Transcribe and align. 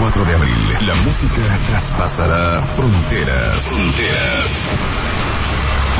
4 0.00 0.24
de 0.24 0.34
abril, 0.34 0.86
la 0.86 0.94
música 0.94 1.58
traspasará 1.66 2.62
fronteras. 2.74 3.62
Fronteras. 3.64 4.50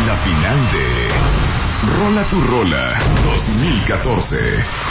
La 0.06 0.16
final 0.16 0.72
de 0.72 1.90
Rola 1.92 2.24
tu 2.30 2.40
Rola 2.40 2.98
2014. 3.22 4.36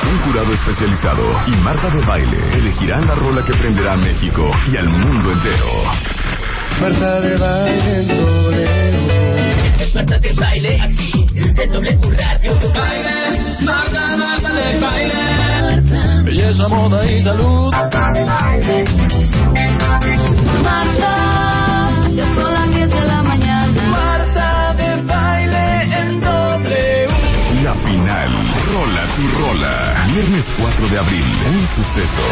Un 0.04 0.20
jurado 0.20 0.54
especializado 0.54 1.24
y 1.48 1.56
Marta 1.58 1.90
de 1.90 2.06
Baile 2.06 2.38
elegirán 2.54 3.08
la 3.08 3.16
rola 3.16 3.44
que 3.44 3.54
prenderá 3.56 3.94
a 3.94 3.98
México 3.98 4.48
y 4.72 4.78
al 4.78 4.90
mundo 4.90 5.32
entero. 5.32 5.84
Marta 6.80 7.22
de 7.22 7.38
baile 7.38 7.96
en 8.02 8.08
doble. 8.08 8.66
Marta 9.96 10.20
de 10.20 10.34
baile 10.34 10.82
aquí, 10.82 11.26
en 11.58 11.72
doble 11.72 12.00
radio. 12.16 12.60
Baile, 12.76 13.56
Marta, 13.62 14.18
Marta 14.18 14.54
de 14.54 14.80
baile. 14.80 15.49
Belleza, 16.24 16.68
moda 16.68 17.06
y 17.06 17.24
salud. 17.24 17.72
Marta, 20.64 21.92
ya 22.12 22.36
son 22.36 22.54
las 22.54 22.70
10 22.70 22.90
de 22.90 23.02
la 23.06 23.24
mañana. 23.24 23.82
Marta 23.90 24.74
de 24.76 25.02
baile 25.04 25.84
en 26.02 26.20
doble. 26.22 27.08
La 27.64 27.74
final. 27.76 28.32
Rola 28.74 29.16
tu 29.16 29.28
Rola. 29.40 30.06
Viernes 30.14 30.46
4 30.60 30.88
de 30.90 31.00
abril. 31.00 31.26
Un 31.48 31.68
suceso. 31.76 32.28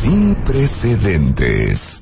Sin 0.00 0.34
precedentes. 0.44 2.01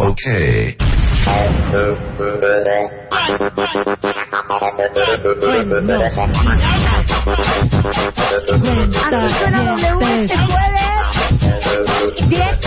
Ok. 0.03 0.17
Así 9.03 9.33
suena 9.37 9.63
W 9.63 10.23
este 10.23 10.37
jueves 10.37 10.91
10, 12.27 12.59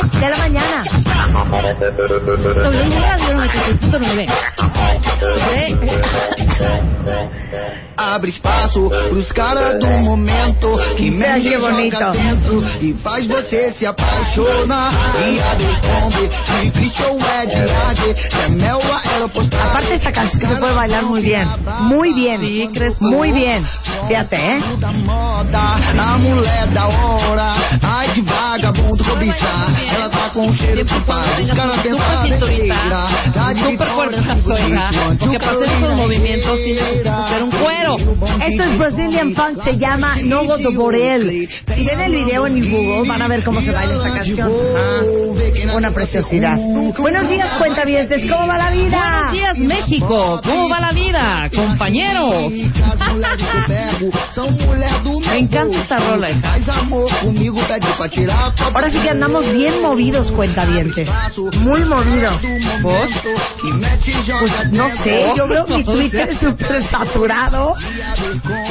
7 0.00 0.18
de 0.18 0.30
la 0.30 0.36
mañana. 0.38 0.82
W 1.28 3.00
Radio 3.00 3.34
93.9. 3.34 4.26
Abre 7.96 8.30
espaço 8.30 8.88
pros 9.08 9.32
caras 9.32 9.78
do 9.78 9.86
momento 9.86 10.78
que 10.96 11.10
mexe 11.10 11.48
que 11.48 11.58
joga 11.58 11.72
bonito. 11.74 12.12
dentro 12.12 12.64
e 12.80 12.94
faz 13.02 13.26
você 13.26 13.72
se 13.72 13.84
apaixonar. 13.86 14.92
E 15.20 15.40
a 15.40 15.54
Becombe, 15.54 16.28
de 16.28 16.70
Christian 16.70 17.16
Ed, 17.18 17.52
é 18.40 18.48
mel. 18.48 18.78
Aparte 19.60 19.94
esta 19.94 20.12
canción 20.12 20.40
que 20.40 20.46
se 20.46 20.56
puede 20.56 20.74
bailar 20.74 21.02
muy 21.04 21.20
bien. 21.22 21.46
Muy 21.80 22.12
bien. 22.14 22.40
Sí, 22.40 22.70
¿crees 22.72 22.96
tú? 22.98 23.04
Muy 23.04 23.32
bien. 23.32 23.64
Fíjate, 24.06 24.36
¿eh? 24.36 24.60
a 25.98 26.18
mulher 26.18 26.68
da 26.68 26.86
hora. 26.86 27.54
Ai 27.82 28.08
de 28.12 28.22
vagabundo 28.22 29.04
cobiçar. 29.04 29.72
Ela 29.92 30.08
tá 30.08 30.30
com 30.30 30.52
cheiro 30.54 30.84
de 30.84 31.00
paz. 31.00 31.27
Caras 31.54 31.82
Súper 31.82 32.30
cinturita, 32.30 33.08
súper 33.70 33.88
fuerte 33.88 34.16
esa 34.18 34.42
suegra, 34.42 34.90
porque 35.18 35.38
para 35.38 35.52
hacer 35.52 35.68
esos 35.68 35.96
movimientos 35.96 36.58
necesitas 36.58 37.24
hacer 37.24 37.42
un 37.42 37.50
cuero. 37.50 37.96
Esto 38.40 38.62
es 38.62 38.78
Brazilian 38.78 39.34
Funk, 39.34 39.62
se 39.64 39.76
llama 39.76 40.16
Novo 40.22 40.58
do 40.58 40.72
Borel. 40.72 41.48
Si 41.74 41.84
ven 41.84 42.00
el 42.00 42.12
video 42.12 42.46
en 42.46 42.58
el 42.58 42.70
Google 42.70 43.08
van 43.08 43.22
a 43.22 43.28
ver 43.28 43.44
cómo 43.44 43.60
se 43.60 43.70
baila 43.70 43.96
esta 43.96 44.12
canción. 44.12 44.50
Ah, 44.76 45.00
una 45.74 45.90
preciosidad. 45.92 46.56
Buenos 46.98 47.28
días, 47.28 47.52
cuentavientes, 47.54 48.22
¿cómo 48.30 48.46
va 48.46 48.58
la 48.58 48.70
vida? 48.70 48.98
Buenos 48.98 49.32
días, 49.32 49.58
México. 49.58 50.40
¿Cómo 50.44 50.68
va 50.68 50.80
la 50.80 50.92
vida, 50.92 51.50
compañeros? 51.54 52.52
Me 55.26 55.38
encanta 55.38 55.82
esta 55.82 55.98
rola. 55.98 56.28
Ahora 58.74 58.90
sí 58.90 58.98
que 58.98 59.10
andamos 59.10 59.50
bien 59.52 59.82
movidos, 59.82 60.30
cuentavientes. 60.32 61.07
Muy 61.60 61.84
movidos. 61.84 62.40
¿Vos? 62.82 63.10
Pues 64.40 64.72
no 64.72 64.88
sé, 65.02 65.32
yo 65.36 65.46
veo 65.48 65.66
mi 65.66 65.84
Twitter 65.84 66.36
súper 66.40 66.88
saturado. 66.88 67.74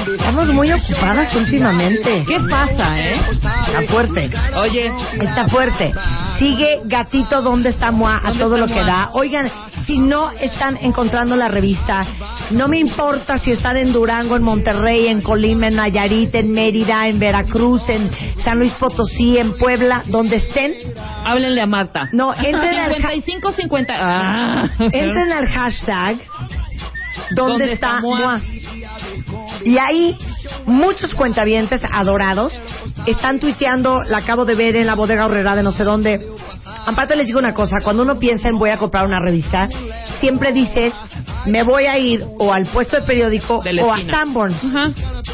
Estamos 0.07 0.47
muy 0.49 0.71
ocupadas 0.71 1.33
últimamente. 1.35 2.23
¿Qué 2.27 2.39
pasa, 2.49 2.99
eh? 2.99 3.21
Está 3.31 3.81
fuerte. 3.87 4.29
Oye, 4.55 4.91
Está 5.19 5.47
fuerte. 5.47 5.91
Sigue 6.39 6.81
Gatito 6.85 7.41
donde 7.41 7.69
está 7.69 7.91
Moa 7.91 8.17
a 8.17 8.29
¿Dónde 8.29 8.39
todo 8.39 8.57
lo 8.57 8.67
que 8.67 8.83
da. 8.83 9.09
Oigan, 9.13 9.49
si 9.85 9.99
no 9.99 10.31
están 10.31 10.77
encontrando 10.81 11.35
la 11.35 11.47
revista, 11.47 12.05
no 12.51 12.67
me 12.67 12.77
importa 12.77 13.39
si 13.39 13.51
están 13.51 13.77
en 13.77 13.91
Durango, 13.93 14.35
en 14.35 14.43
Monterrey, 14.43 15.07
en 15.07 15.21
Colima, 15.21 15.67
en 15.67 15.75
Nayarit, 15.75 16.33
en 16.35 16.51
Mérida, 16.53 17.07
en 17.07 17.19
Veracruz, 17.19 17.87
en 17.89 18.11
San 18.43 18.59
Luis 18.59 18.73
Potosí, 18.73 19.37
en 19.37 19.57
Puebla, 19.57 20.03
donde 20.07 20.37
estén, 20.37 20.73
háblenle 21.23 21.61
a 21.61 21.65
Marta. 21.65 22.09
No, 22.11 22.26
entren 22.33 22.75
al 22.79 22.89
ja- 23.01 23.09
55 23.11 23.51
50. 23.53 23.93
Ah. 23.97 24.69
entren 24.79 25.31
al 25.31 25.47
hashtag 25.47 26.17
donde 27.31 27.51
¿Dónde 27.65 27.73
está 27.73 27.87
está 27.97 28.01
Moa? 28.01 28.41
Y 29.63 29.77
ahí 29.77 30.15
muchos 30.65 31.13
cuentavientes 31.15 31.81
adorados 31.91 32.59
están 33.05 33.39
tuiteando, 33.39 34.03
la 34.03 34.19
acabo 34.19 34.45
de 34.45 34.55
ver 34.55 34.75
en 34.75 34.85
la 34.87 34.95
bodega 34.95 35.25
horrera 35.25 35.55
de 35.55 35.63
no 35.63 35.71
sé 35.71 35.83
dónde. 35.83 36.25
Aparte 36.85 37.15
les 37.15 37.27
digo 37.27 37.39
una 37.39 37.53
cosa, 37.53 37.77
cuando 37.83 38.03
uno 38.03 38.17
piensa 38.19 38.47
en 38.49 38.57
voy 38.57 38.69
a 38.69 38.77
comprar 38.77 39.05
una 39.05 39.19
revista, 39.19 39.67
siempre 40.19 40.51
dices, 40.53 40.93
me 41.45 41.63
voy 41.63 41.85
a 41.85 41.97
ir 41.97 42.23
o 42.39 42.53
al 42.53 42.65
puesto 42.67 42.95
de 42.97 43.01
periódico 43.05 43.61
De 43.63 43.81
o 43.81 43.93
a. 43.93 43.99
Sanborns. 44.09 44.61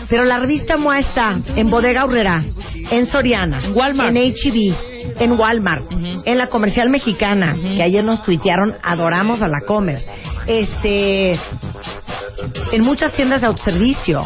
Pero 0.10 0.24
la 0.26 0.40
revista 0.40 0.78
MOA 0.78 1.00
está 1.00 1.40
en 1.56 1.70
Bodega 1.70 2.06
Horrera, 2.06 2.44
en 2.92 3.06
Soriana, 3.06 3.60
En 3.64 3.76
Walmart. 3.76 4.16
en 4.16 4.32
H-E-B, 4.32 4.76
en 5.20 5.32
Walmart, 5.40 5.86
en 6.26 6.38
la 6.38 6.48
Comercial 6.48 6.90
Mexicana, 6.90 7.56
que 7.62 7.84
ayer 7.84 8.04
nos 8.04 8.24
tuitearon, 8.24 8.76
adoramos 8.84 9.42
a 9.42 9.48
la 9.48 9.62
Comer. 9.62 10.02
Este, 10.48 11.34
en 12.72 12.84
muchas 12.84 13.14
tiendas 13.14 13.42
de 13.42 13.48
autoservicio. 13.48 14.26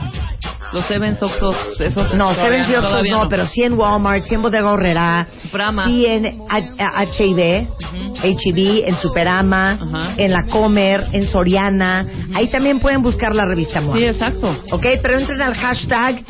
Los 0.73 0.85
Seven 0.85 1.13
Oxos, 1.21 1.55
esos. 1.79 2.13
No, 2.15 2.33
Seven 2.35 2.65
todavía 2.73 3.13
no, 3.15 3.29
pero 3.29 3.45
sí 3.45 3.63
en 3.63 3.73
Walmart, 3.73 4.23
sí 4.25 4.35
en 4.35 4.41
Bodega 4.41 4.69
Horrera, 4.69 5.25
Superama. 5.41 5.85
sí 5.85 6.05
en 6.05 6.25
H-E-B, 6.49 7.67
Ujú. 7.69 8.17
H-E-B, 8.17 8.83
en 8.85 8.95
Superama, 8.97 10.13
en 10.17 10.31
la 10.33 10.43
Comer, 10.47 11.05
en 11.13 11.25
Soriana. 11.27 12.05
Ahí 12.35 12.47
también 12.49 12.79
pueden 12.81 13.01
buscar 13.01 13.33
la 13.33 13.45
revista 13.47 13.79
MOA. 13.79 13.95
Sí, 13.95 14.03
exacto. 14.03 14.55
¿Ok? 14.71 14.85
Pero 15.01 15.17
entren 15.17 15.41
al 15.41 15.55
hashtag 15.55 16.21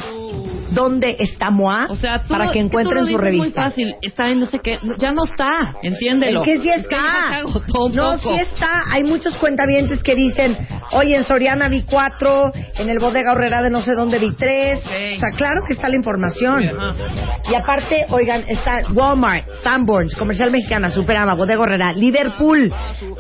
¿Dónde 0.72 1.16
está 1.20 1.50
MOA? 1.50 1.88
O 1.90 1.96
sea, 1.96 2.24
tú 2.24 2.30
para 2.30 2.48
que 2.48 2.60
tú 2.60 2.66
encuentren 2.66 2.96
lo 3.00 3.02
su 3.04 3.08
dices 3.08 3.22
revista. 3.22 3.62
muy 3.62 3.70
fácil. 3.70 3.96
Está 4.02 4.30
en 4.30 4.40
no 4.40 4.46
sé 4.46 4.60
qué. 4.60 4.80
Ya 4.98 5.12
no 5.12 5.26
está. 5.26 5.76
Entiéndelo. 5.82 6.42
Es 6.42 6.46
que 6.46 6.60
sí 6.60 6.70
está. 6.70 7.42
no, 7.44 7.58
poco. 7.72 8.18
sí 8.18 8.40
está. 8.40 8.84
Hay 8.92 9.04
muchos 9.04 9.36
cuentavientes 9.38 10.04
que 10.04 10.16
dicen, 10.16 10.58
oye, 10.92 11.16
en 11.16 11.24
Soriana 11.24 11.70
vi 11.70 11.84
cuatro, 11.84 12.52
en 12.78 12.90
el 12.90 13.00
Bodega 13.00 13.32
Horrera 13.32 13.62
de 13.62 13.70
no 13.70 13.82
sé 13.82 13.94
dónde 13.94 14.20
vi 14.20 14.32
tres. 14.34 14.80
O 14.86 15.20
sea, 15.20 15.32
claro 15.36 15.62
que 15.68 15.74
está 15.74 15.90
la 15.90 15.96
información. 15.96 16.64
Y 17.50 17.56
aparte, 17.56 18.06
oigan, 18.10 18.44
está 18.48 18.80
Walmart, 18.94 19.46
Sanborns, 19.64 20.16
Comercial 20.16 20.52
Mexicana, 20.52 20.90
Superama, 20.90 21.34
Bodega 21.36 21.62
Horrera, 21.62 21.94
Liverpool, 21.94 22.74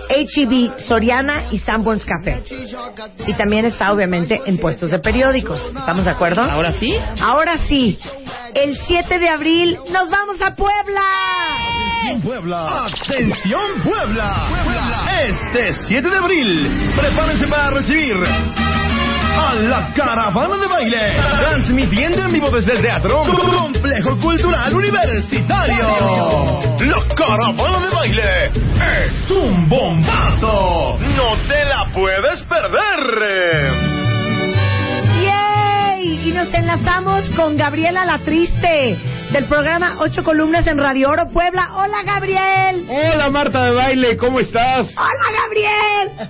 H-E-B, 0.09 0.71
Soriana 0.79 1.45
y 1.51 1.59
Sanborns 1.59 2.05
Café. 2.05 2.41
Y 3.25 3.33
también 3.33 3.65
está, 3.65 3.91
obviamente, 3.91 4.41
en 4.45 4.57
puestos 4.57 4.91
de 4.91 4.99
periódicos. 4.99 5.61
¿Estamos 5.67 6.05
de 6.05 6.11
acuerdo? 6.11 6.41
Ahora 6.41 6.73
sí. 6.73 6.95
Ahora 7.21 7.36
sí, 7.67 7.99
el 8.55 8.75
7 8.75 9.19
de 9.19 9.29
abril 9.29 9.77
nos 9.91 10.09
vamos 10.09 10.41
a 10.41 10.55
Puebla. 10.55 11.01
Puebla. 12.23 12.85
Atención 12.85 13.83
Puebla. 13.83 14.49
Este 15.21 15.73
7 15.87 16.09
de 16.09 16.17
abril, 16.17 16.93
prepárense 16.95 17.47
para 17.47 17.69
recibir 17.71 18.15
a 18.15 19.53
la 19.53 19.93
caravana 19.93 20.57
de 20.57 20.67
baile, 20.67 21.13
transmitiendo 21.37 22.23
en 22.23 22.31
vivo 22.31 22.49
desde 22.49 22.73
el 22.73 22.81
teatro 22.81 23.23
Complejo 23.23 24.17
Cultural 24.19 24.73
Universitario. 24.73 25.87
La 26.79 27.15
caravana 27.15 27.79
de 27.85 27.89
baile 27.93 28.45
es 28.45 29.31
un 29.31 29.69
bombazo. 29.69 30.97
No 30.99 31.35
te 31.47 31.65
la 31.65 31.87
puedes 31.93 32.43
perder. 32.43 34.06
Y 36.27 36.33
nos 36.33 36.53
enlazamos 36.53 37.31
con 37.37 37.55
Gabriela 37.55 38.03
La 38.03 38.17
Triste 38.19 38.97
del 39.31 39.45
programa 39.45 39.95
Ocho 39.99 40.25
Columnas 40.25 40.67
en 40.67 40.77
Radio 40.77 41.07
Oro 41.07 41.29
Puebla. 41.29 41.69
Hola 41.77 42.03
Gabriel. 42.03 42.85
Hola 42.89 43.29
Marta 43.29 43.63
de 43.63 43.71
baile, 43.71 44.17
¿cómo 44.17 44.41
estás? 44.41 44.93
Hola 44.97 45.41
Gabriel. 45.41 46.29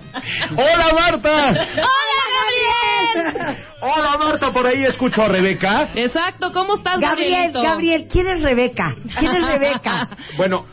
Hola 0.52 0.94
Marta. 0.94 1.48
¡Hola, 1.50 2.24
Gabriel! 2.38 3.58
Hola 3.82 4.18
Marta, 4.20 4.52
por 4.52 4.68
ahí 4.68 4.84
escucho 4.86 5.24
a 5.24 5.30
Rebeca. 5.30 5.90
Exacto, 5.96 6.52
¿cómo 6.54 6.76
estás, 6.76 7.00
Gabriel, 7.00 7.32
Gabrielito? 7.32 7.64
Gabriel, 7.64 8.08
¿quién 8.08 8.28
es 8.30 8.44
Rebeca? 8.44 8.96
¿Quién 9.18 9.36
es 9.36 9.48
Rebeca? 9.48 10.10
Bueno, 10.38 10.68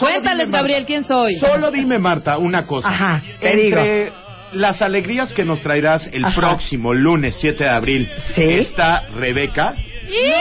Cuéntales, 0.00 0.46
dime, 0.46 0.58
Gabriel, 0.58 0.86
¿quién 0.86 1.04
soy? 1.04 1.36
Solo 1.36 1.70
dime 1.70 2.00
Marta 2.00 2.38
una 2.38 2.66
cosa. 2.66 2.88
Ajá, 2.88 3.22
te 3.38 3.52
Entre 3.52 4.12
las 4.52 4.82
alegrías 4.82 5.32
que 5.34 5.44
nos 5.44 5.62
traerás 5.62 6.08
el 6.12 6.24
Ajá. 6.24 6.34
próximo 6.36 6.92
lunes 6.92 7.36
7 7.40 7.64
de 7.64 7.70
abril, 7.70 8.10
Sí. 8.34 8.42
está 8.42 9.02
Rebeca. 9.14 9.74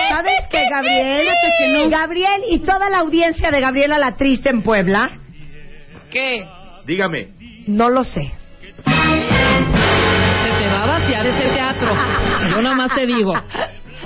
¿Sabes 0.09 0.47
qué, 0.49 0.67
Gabriel? 0.69 1.27
No. 1.73 1.89
Gabriel 1.89 2.41
y 2.49 2.59
toda 2.59 2.89
la 2.89 2.99
audiencia 2.99 3.51
de 3.51 3.59
Gabriela 3.61 3.97
La 3.99 4.15
Triste 4.15 4.49
en 4.49 4.61
Puebla, 4.63 5.11
¿Qué? 6.09 6.43
Dígame. 6.85 7.27
no 7.67 7.89
lo 7.89 8.03
sé. 8.03 8.23
Se 8.23 8.81
te 8.83 10.67
va 10.67 10.83
a 10.83 10.99
vaciar 10.99 11.25
ese 11.27 11.49
teatro. 11.49 11.95
Yo 12.51 12.61
nomás 12.61 12.93
te 12.95 13.05
digo. 13.05 13.33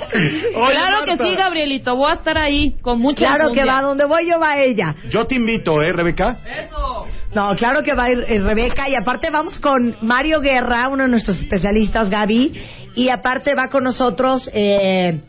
Oye, 0.56 0.72
claro 0.72 1.04
que 1.04 1.16
sí, 1.16 1.34
Gabrielito. 1.36 1.96
Voy 1.96 2.10
a 2.10 2.14
estar 2.14 2.38
ahí 2.38 2.76
con 2.80 3.00
mucha 3.00 3.26
Claro 3.26 3.52
que 3.52 3.64
va, 3.64 3.80
donde 3.82 4.04
voy 4.04 4.28
yo 4.28 4.38
va 4.38 4.58
ella. 4.58 4.94
Yo 5.08 5.26
te 5.26 5.34
invito, 5.36 5.82
¿eh, 5.82 5.92
Rebeca? 5.92 6.36
Eso. 6.46 7.06
No, 7.34 7.54
claro 7.56 7.82
que 7.82 7.94
va 7.94 8.04
a 8.04 8.10
ir 8.10 8.24
eh, 8.26 8.40
Rebeca 8.40 8.88
y 8.88 8.94
aparte 8.94 9.30
vamos 9.30 9.58
con 9.58 9.96
Mario 10.02 10.40
Guerra, 10.40 10.88
uno 10.88 11.04
de 11.04 11.08
nuestros 11.08 11.38
especialistas, 11.40 12.10
Gaby, 12.10 12.52
y 12.94 13.08
aparte 13.08 13.54
va 13.54 13.66
con 13.66 13.84
nosotros 13.84 14.48
eh, 14.52 15.20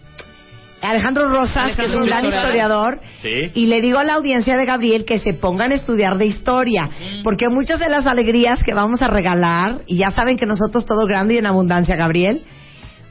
Alejandro 0.81 1.27
Rosas, 1.30 1.75
que 1.75 1.86
es 1.86 1.95
un 1.95 2.06
gran 2.06 2.25
historiador, 2.25 3.00
Sí. 3.22 3.51
y 3.56 3.66
le 3.66 3.81
digo 3.81 3.98
a 3.98 4.04
la 4.04 4.13
audiencia 4.13 4.56
de 4.56 4.66
Gabriel 4.66 5.06
que 5.06 5.19
se 5.19 5.33
pongan 5.33 5.72
a 5.72 5.75
estudiar 5.75 6.18
de 6.18 6.27
historia, 6.27 6.89
porque 7.24 7.50
muchas 7.50 7.80
de 7.80 7.89
las 7.89 8.06
alegrías 8.06 8.63
que 8.63 8.74
vamos 8.74 9.01
a 9.01 9.07
regalar, 9.07 9.81
y 9.88 9.98
ya 9.98 10.12
saben 10.12 10.38
que 10.38 10.45
nosotros 10.45 10.86
todo 10.86 11.06
grande 11.07 11.36
y 11.36 11.38
en 11.38 11.48
abundancia, 11.48 11.95
Gabriel, 11.95 12.44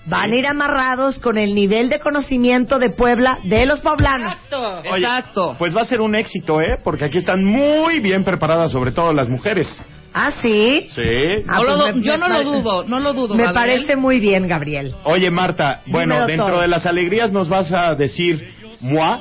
van 0.07 0.31
a 0.33 0.37
ir 0.37 0.47
amarrados 0.47 1.19
con 1.19 1.39
el 1.39 1.55
nivel 1.55 1.89
de 1.89 1.99
conocimiento 1.99 2.79
de 2.79 2.91
Puebla 2.91 3.39
de 3.45 3.65
los 3.67 3.81
poblanos. 3.81 4.37
Exacto. 4.37 4.79
Oye, 4.93 5.05
Exacto. 5.05 5.57
Pues 5.59 5.77
va 5.77 5.83
a 5.83 5.87
ser 5.87 6.01
un 6.01 6.15
éxito, 6.17 6.61
¿eh? 6.61 6.79
Porque 6.83 7.05
aquí 7.07 7.19
están 7.19 7.45
muy 7.45 8.01
bien 8.01 8.25
preparadas, 8.25 8.71
sobre 8.73 8.93
todo 8.93 9.13
las 9.13 9.29
mujeres. 9.29 9.67
¿Ah, 10.13 10.31
sí? 10.41 10.87
Sí. 10.95 11.43
Ah, 11.49 11.57
No 11.59 11.65
lo 11.65 11.77
pues 11.79 11.95
du- 11.95 11.99
me- 12.01 12.07
yo 12.07 12.13
me 12.13 12.19
no 12.19 12.29
lo 12.29 12.43
dudo, 12.45 12.85
no 12.87 13.01
lo 13.01 13.13
dudo. 13.15 13.35
Me 13.35 13.45
Gabriel. 13.45 13.55
parece 13.79 13.97
muy 13.97 14.21
bien, 14.21 14.47
Gabriel. 14.47 14.95
Oye, 15.05 15.31
Marta, 15.31 15.81
bueno, 15.87 16.15
Dímelo 16.15 16.27
dentro 16.29 16.47
todo. 16.51 16.61
de 16.61 16.69
las 16.69 16.87
alegrías 16.87 17.33
nos 17.33 17.49
vas 17.49 17.73
a 17.73 17.95
decir, 17.97 18.55
moi, 18.81 19.19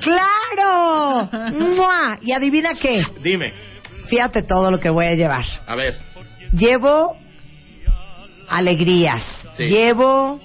¡Claro! 0.00 1.28
¡Mua! 1.52 2.18
Y 2.22 2.32
adivina 2.32 2.70
qué. 2.80 3.02
dime. 3.22 3.52
Fíjate 4.08 4.42
todo 4.42 4.70
lo 4.70 4.78
que 4.78 4.88
voy 4.90 5.06
a 5.06 5.14
llevar. 5.14 5.44
A 5.66 5.74
ver. 5.74 5.96
Llevo 6.52 7.16
alegrías. 8.48 9.22
Sí. 9.56 9.64
Llevo. 9.64 10.40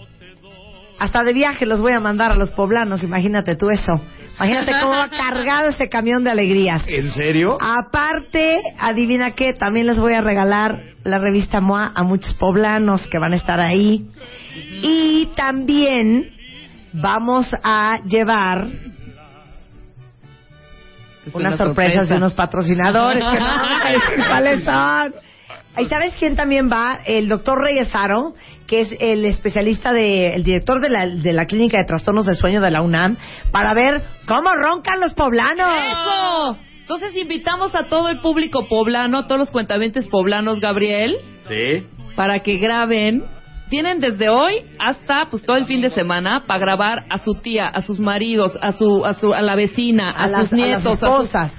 Hasta 1.00 1.24
de 1.24 1.34
viaje 1.34 1.66
los 1.66 1.82
voy 1.82 1.94
a 1.94 2.00
mandar 2.00 2.32
a 2.32 2.36
los 2.36 2.52
poblanos. 2.52 3.04
Imagínate 3.04 3.56
tú 3.56 3.70
eso. 3.70 4.00
Imagínate 4.36 4.72
cómo 4.82 4.92
va 4.92 5.10
cargado 5.10 5.70
ese 5.70 5.90
camión 5.90 6.24
de 6.24 6.32
alegrías. 6.32 6.84
¿En 6.88 7.12
serio? 7.12 7.58
Aparte, 7.60 8.62
adivina 8.80 9.32
qué, 9.32 9.54
también 9.54 9.88
les 9.88 10.00
voy 10.00 10.14
a 10.14 10.22
regalar 10.22 10.80
la 11.04 11.20
revista 11.20 11.60
MOA 11.60 11.92
a 11.96 12.04
muchos 12.04 12.34
poblanos 12.36 13.06
que 13.08 13.20
van 13.20 13.34
a 13.34 13.36
estar 13.36 13.60
ahí. 13.60 14.08
Y 14.82 15.28
también 15.36 16.32
vamos 16.94 17.48
a 17.64 18.00
llevar 18.06 18.68
unas 21.34 21.36
una 21.36 21.58
sorpresas 21.58 21.92
sorpresa. 21.94 22.14
de 22.14 22.18
unos 22.18 22.34
patrocinadores. 22.34 23.24
que 23.24 23.40
no 23.40 24.28
¿Cuáles 24.28 24.64
son? 24.64 25.14
¿Y 25.78 25.86
sabes 25.86 26.14
quién 26.20 26.36
también 26.36 26.70
va? 26.70 27.00
El 27.06 27.30
doctor 27.30 27.62
Reyesaro, 27.62 28.34
que 28.72 28.80
es 28.82 28.96
el 29.02 29.26
especialista 29.26 29.92
de, 29.92 30.34
el 30.34 30.44
director 30.44 30.80
de 30.82 30.90
la, 30.90 31.06
de 31.06 31.34
la 31.34 31.46
clínica 31.46 31.78
de 31.78 31.86
trastornos 31.86 32.26
del 32.26 32.38
sueño 32.38 32.62
de 32.62 32.72
la 32.72 32.82
UNAM, 32.82 33.18
para 33.52 33.74
ver 33.74 34.02
cómo 34.26 34.50
roncan 34.56 35.02
los 35.02 35.14
poblanos. 35.14 35.68
¡Eso! 35.76 36.58
Entonces 36.80 37.16
invitamos 37.18 37.76
a 37.76 37.88
todo 37.88 38.08
el 38.10 38.20
público 38.22 38.68
poblano, 38.70 39.18
a 39.20 39.28
todos 39.28 39.40
los 39.40 39.52
cuentavientes 39.52 40.08
poblanos, 40.08 40.62
Gabriel, 40.62 41.18
Sí. 41.50 41.86
para 42.16 42.40
que 42.40 42.58
graben. 42.58 43.24
Tienen 43.70 44.00
desde 44.02 44.28
hoy 44.30 44.64
hasta 44.80 45.28
pues 45.30 45.44
todo 45.44 45.56
el 45.58 45.66
fin 45.66 45.82
de 45.82 45.90
semana 45.92 46.44
para 46.48 46.60
grabar 46.60 47.06
a 47.10 47.20
su 47.20 47.36
tía, 47.36 47.68
a 47.68 47.82
sus 47.82 48.00
maridos, 48.00 48.58
a 48.62 48.72
su 48.74 49.06
a 49.06 49.14
su 49.14 49.34
a 49.34 49.40
la 49.42 49.56
vecina, 49.56 50.10
a, 50.12 50.24
a, 50.24 50.28
las, 50.28 50.42
sus 50.50 50.54
nietos, 50.54 50.86
a 50.86 50.90
las 50.90 51.04
a 51.04 51.08
sus- 51.08 51.10
esposas. 51.10 51.54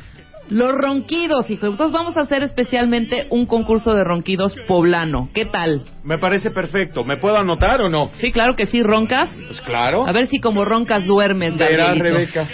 Los 0.52 0.72
ronquidos, 0.72 1.50
hijo. 1.50 1.66
Entonces 1.66 1.93
vamos 1.93 2.16
a 2.16 2.20
hacer 2.20 2.43
especialmente 2.43 3.26
un 3.31 3.46
concurso 3.46 3.94
de 3.94 4.04
ronquidos 4.04 4.54
poblano. 4.69 5.31
¿Qué 5.34 5.46
tal? 5.46 5.82
Me 6.04 6.19
parece 6.19 6.50
perfecto. 6.50 7.04
¿Me 7.04 7.16
puedo 7.16 7.37
anotar 7.37 7.81
o 7.81 7.88
no? 7.88 8.10
Sí, 8.16 8.32
claro 8.32 8.54
que 8.54 8.66
sí, 8.66 8.82
roncas. 8.82 9.31
Pues 9.49 9.60
claro. 9.62 10.06
A 10.06 10.12
ver 10.12 10.26
si 10.26 10.40
como 10.40 10.64
roncas 10.64 11.06
duermes, 11.06 11.56
Verás. 11.56 11.99
Rebeca. 11.99 12.49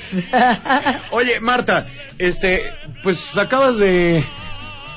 Oye, 1.10 1.40
Marta, 1.40 1.86
este, 2.18 2.62
pues 3.02 3.18
acabas 3.36 3.78
de 3.78 4.24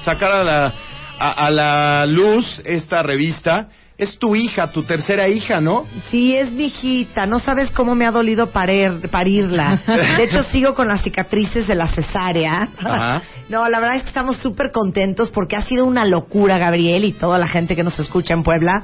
sacar 0.05 0.31
a 0.31 0.43
la, 0.43 0.73
a, 1.19 1.31
a 1.47 1.51
la 1.51 2.05
luz 2.05 2.61
esta 2.65 3.03
revista. 3.03 3.69
Es 4.01 4.17
tu 4.17 4.35
hija, 4.35 4.71
tu 4.71 4.81
tercera 4.81 5.27
hija, 5.29 5.61
¿no? 5.61 5.85
Sí, 6.09 6.35
es 6.35 6.51
mi 6.51 6.65
hijita. 6.65 7.27
No 7.27 7.39
sabes 7.39 7.69
cómo 7.69 7.93
me 7.93 8.07
ha 8.07 8.09
dolido 8.09 8.47
parir, 8.49 8.93
parirla. 9.11 9.79
De 10.17 10.23
hecho, 10.23 10.41
sigo 10.45 10.73
con 10.73 10.87
las 10.87 11.03
cicatrices 11.03 11.67
de 11.67 11.75
la 11.75 11.87
cesárea. 11.87 12.67
Ajá. 12.79 13.21
No, 13.47 13.69
la 13.69 13.79
verdad 13.79 13.97
es 13.97 14.01
que 14.01 14.07
estamos 14.07 14.37
súper 14.37 14.71
contentos 14.71 15.29
porque 15.29 15.55
ha 15.55 15.61
sido 15.61 15.85
una 15.85 16.03
locura, 16.03 16.57
Gabriel, 16.57 17.05
y 17.05 17.13
toda 17.13 17.37
la 17.37 17.47
gente 17.47 17.75
que 17.75 17.83
nos 17.83 17.99
escucha 17.99 18.33
en 18.33 18.41
Puebla. 18.41 18.81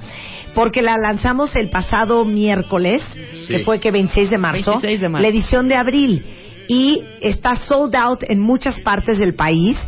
Porque 0.53 0.83
la 0.83 0.97
lanzamos 0.97 1.55
el 1.55 1.71
pasado 1.71 2.23
miércoles, 2.23 3.03
que 3.47 3.57
fue 3.65 3.79
que 3.79 3.89
26 3.89 4.29
de 4.29 4.37
marzo, 4.37 4.71
26 4.73 5.01
de 5.01 5.09
marzo. 5.09 5.23
la 5.23 5.29
edición 5.29 5.67
de 5.67 5.75
abril. 5.77 6.25
Y 6.67 7.01
está 7.21 7.55
sold 7.55 7.95
out 7.95 8.23
en 8.27 8.39
muchas 8.39 8.79
partes 8.81 9.17
del 9.17 9.33
país. 9.33 9.79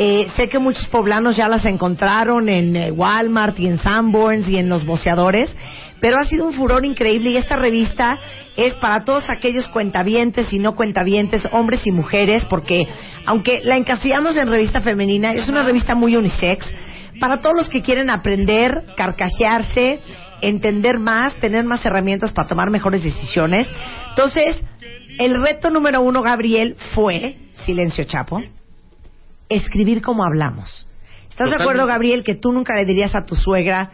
Eh, 0.00 0.28
sé 0.36 0.48
que 0.48 0.60
muchos 0.60 0.86
poblanos 0.86 1.36
ya 1.36 1.48
las 1.48 1.64
encontraron 1.64 2.48
en 2.48 2.76
eh, 2.76 2.90
Walmart 2.92 3.58
y 3.58 3.66
en 3.66 3.78
Sanborns 3.78 4.48
y 4.48 4.56
en 4.56 4.68
los 4.68 4.86
boceadores, 4.86 5.54
pero 6.00 6.16
ha 6.20 6.24
sido 6.26 6.46
un 6.46 6.52
furor 6.52 6.84
increíble 6.84 7.30
y 7.30 7.36
esta 7.36 7.56
revista 7.56 8.16
es 8.56 8.74
para 8.76 9.04
todos 9.04 9.28
aquellos 9.28 9.68
cuentavientes 9.68 10.52
y 10.52 10.60
no 10.60 10.76
cuentavientes, 10.76 11.48
hombres 11.50 11.84
y 11.84 11.90
mujeres, 11.90 12.44
porque 12.44 12.86
aunque 13.26 13.60
la 13.64 13.76
encasillamos 13.76 14.36
en 14.36 14.48
revista 14.48 14.80
femenina, 14.80 15.32
es 15.32 15.48
una 15.48 15.64
revista 15.64 15.96
muy 15.96 16.14
unisex, 16.14 16.64
para 17.18 17.40
todos 17.40 17.56
los 17.56 17.68
que 17.68 17.82
quieren 17.82 18.08
aprender, 18.08 18.84
carcajearse, 18.96 19.98
entender 20.40 21.00
más, 21.00 21.34
tener 21.40 21.64
más 21.64 21.84
herramientas 21.84 22.32
para 22.32 22.46
tomar 22.46 22.70
mejores 22.70 23.02
decisiones. 23.02 23.68
Entonces, 24.10 24.62
el 25.18 25.34
reto 25.42 25.70
número 25.70 26.00
uno, 26.00 26.22
Gabriel, 26.22 26.76
fue, 26.94 27.34
silencio 27.52 28.04
chapo, 28.04 28.40
escribir 29.48 30.02
como 30.02 30.24
hablamos. 30.24 30.88
¿Estás 31.30 31.50
de 31.50 31.62
acuerdo, 31.62 31.86
Gabriel, 31.86 32.24
que 32.24 32.34
tú 32.34 32.52
nunca 32.52 32.74
le 32.74 32.84
dirías 32.84 33.14
a 33.14 33.24
tu 33.24 33.36
suegra, 33.36 33.90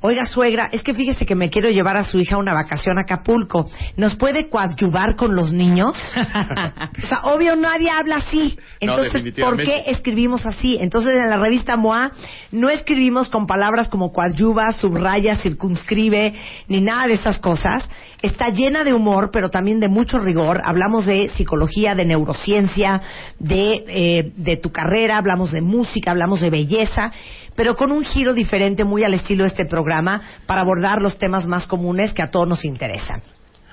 oiga 0.00 0.26
suegra, 0.26 0.68
es 0.72 0.82
que 0.82 0.94
fíjese 0.94 1.26
que 1.26 1.34
me 1.34 1.50
quiero 1.50 1.70
llevar 1.70 1.96
a 1.96 2.04
su 2.04 2.18
hija 2.18 2.36
a 2.36 2.38
una 2.38 2.54
vacación 2.54 2.98
a 2.98 3.02
Acapulco, 3.02 3.68
¿nos 3.96 4.14
puede 4.16 4.48
coadyuvar 4.48 5.16
con 5.16 5.34
los 5.34 5.52
niños? 5.52 5.94
o 7.02 7.06
sea, 7.06 7.20
obvio 7.24 7.56
nadie 7.56 7.90
habla 7.90 8.16
así. 8.16 8.58
No, 8.80 8.98
Entonces, 8.98 9.32
¿por 9.34 9.56
qué 9.56 9.84
escribimos 9.86 10.46
así? 10.46 10.78
Entonces, 10.80 11.14
en 11.16 11.28
la 11.28 11.38
revista 11.38 11.76
MOA 11.76 12.12
no 12.52 12.68
escribimos 12.68 13.28
con 13.28 13.46
palabras 13.46 13.88
como 13.88 14.12
coadyuva, 14.12 14.72
subraya, 14.72 15.36
circunscribe, 15.36 16.34
ni 16.68 16.80
nada 16.80 17.08
de 17.08 17.14
esas 17.14 17.38
cosas. 17.38 17.88
Está 18.20 18.50
llena 18.50 18.82
de 18.82 18.92
humor, 18.92 19.30
pero 19.32 19.48
también 19.48 19.78
de 19.78 19.88
mucho 19.88 20.18
rigor. 20.18 20.60
Hablamos 20.64 21.06
de 21.06 21.28
psicología, 21.36 21.94
de 21.94 22.04
neurociencia, 22.04 23.00
de, 23.38 23.84
eh, 23.86 24.32
de 24.36 24.56
tu 24.56 24.72
carrera, 24.72 25.18
hablamos 25.18 25.52
de 25.52 25.60
música, 25.60 26.10
hablamos 26.10 26.40
de 26.40 26.50
belleza, 26.50 27.12
pero 27.58 27.74
con 27.74 27.90
un 27.90 28.04
giro 28.04 28.34
diferente, 28.34 28.84
muy 28.84 29.02
al 29.02 29.14
estilo 29.14 29.42
de 29.42 29.48
este 29.48 29.66
programa, 29.66 30.22
para 30.46 30.60
abordar 30.60 31.02
los 31.02 31.18
temas 31.18 31.44
más 31.44 31.66
comunes 31.66 32.14
que 32.14 32.22
a 32.22 32.30
todos 32.30 32.46
nos 32.46 32.64
interesan. 32.64 33.20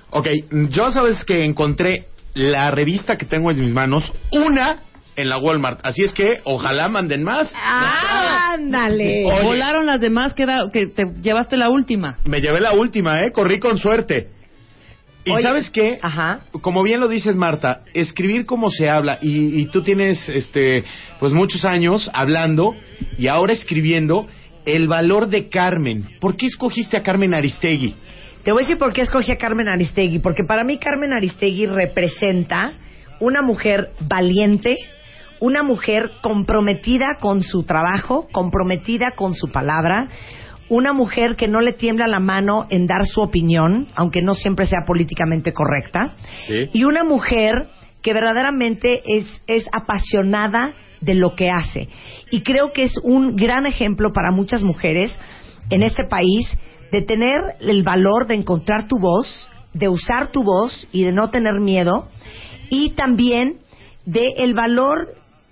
Ok, 0.09 0.27
yo 0.71 0.91
sabes 0.91 1.23
que 1.23 1.45
encontré 1.45 2.07
la 2.33 2.71
revista 2.71 3.15
que 3.15 3.25
tengo 3.27 3.51
en 3.51 3.61
mis 3.61 3.71
manos, 3.71 4.11
una 4.31 4.77
en 5.15 5.29
la 5.29 5.37
Walmart. 5.37 5.81
Así 5.83 6.01
es 6.03 6.13
que 6.13 6.41
ojalá 6.45 6.89
manden 6.89 7.23
más. 7.23 7.53
¡Ándale! 7.55 9.23
Oye. 9.25 9.43
Volaron 9.43 9.85
las 9.85 10.01
demás 10.01 10.33
que, 10.33 10.45
da- 10.47 10.69
que 10.73 10.87
te 10.87 11.05
llevaste 11.21 11.55
la 11.55 11.69
última. 11.69 12.17
Me 12.25 12.41
llevé 12.41 12.61
la 12.61 12.73
última, 12.73 13.21
¿eh? 13.21 13.31
Corrí 13.31 13.59
con 13.59 13.77
suerte. 13.77 14.29
¿Y 15.25 15.31
Oye, 15.31 15.41
sabes 15.41 15.69
qué? 15.71 15.97
Ajá. 16.01 16.41
Como 16.61 16.83
bien 16.83 16.99
lo 16.99 17.07
dices, 17.07 17.35
Marta, 17.35 17.81
escribir 17.93 18.45
como 18.45 18.69
se 18.69 18.89
habla 18.89 19.17
y, 19.21 19.59
y 19.59 19.65
tú 19.65 19.81
tienes, 19.81 20.29
este, 20.29 20.83
pues 21.19 21.33
muchos 21.33 21.65
años 21.65 22.09
hablando 22.13 22.75
y 23.17 23.27
ahora 23.27 23.53
escribiendo 23.53 24.27
el 24.65 24.87
valor 24.87 25.27
de 25.27 25.49
Carmen. 25.49 26.05
¿Por 26.19 26.35
qué 26.35 26.45
escogiste 26.45 26.95
a 26.97 27.03
Carmen 27.03 27.33
Aristegui? 27.33 27.95
Te 28.43 28.51
voy 28.51 28.61
a 28.61 28.65
decir 28.65 28.77
por 28.77 28.93
qué 28.93 29.01
escogí 29.01 29.31
a 29.31 29.37
Carmen 29.37 29.67
Aristegui. 29.67 30.19
Porque 30.19 30.43
para 30.43 30.63
mí 30.63 30.77
Carmen 30.77 31.13
Aristegui 31.13 31.65
representa 31.65 32.73
una 33.19 33.41
mujer 33.41 33.89
valiente, 34.07 34.75
una 35.39 35.63
mujer 35.63 36.11
comprometida 36.21 37.17
con 37.19 37.41
su 37.41 37.63
trabajo, 37.63 38.27
comprometida 38.31 39.11
con 39.15 39.33
su 39.33 39.47
palabra, 39.47 40.07
una 40.69 40.93
mujer 40.93 41.35
que 41.35 41.47
no 41.47 41.61
le 41.61 41.73
tiembla 41.73 42.07
la 42.07 42.19
mano 42.19 42.65
en 42.69 42.87
dar 42.87 43.05
su 43.05 43.21
opinión, 43.21 43.87
aunque 43.95 44.21
no 44.21 44.33
siempre 44.33 44.65
sea 44.65 44.79
políticamente 44.85 45.53
correcta, 45.53 46.15
Sí. 46.47 46.69
y 46.73 46.83
una 46.83 47.03
mujer 47.03 47.69
que 48.01 48.13
verdaderamente 48.13 49.01
es, 49.05 49.25
es 49.47 49.67
apasionada 49.71 50.73
de 51.01 51.15
lo 51.15 51.35
que 51.35 51.49
hace. 51.49 51.87
Y 52.31 52.41
creo 52.41 52.71
que 52.73 52.83
es 52.83 52.97
un 53.03 53.35
gran 53.35 53.65
ejemplo 53.65 54.11
para 54.13 54.31
muchas 54.31 54.63
mujeres 54.63 55.17
en 55.69 55.83
este 55.83 56.03
país 56.05 56.47
de 56.91 57.01
tener 57.01 57.41
el 57.61 57.83
valor 57.83 58.27
de 58.27 58.35
encontrar 58.35 58.87
tu 58.87 58.97
voz, 58.99 59.49
de 59.73 59.89
usar 59.89 60.31
tu 60.31 60.43
voz 60.43 60.87
y 60.91 61.03
de 61.03 61.11
no 61.11 61.29
tener 61.29 61.59
miedo, 61.59 62.07
y 62.69 62.91
también 62.91 63.59
de 64.05 64.33
el 64.37 64.53
valor 64.53 65.07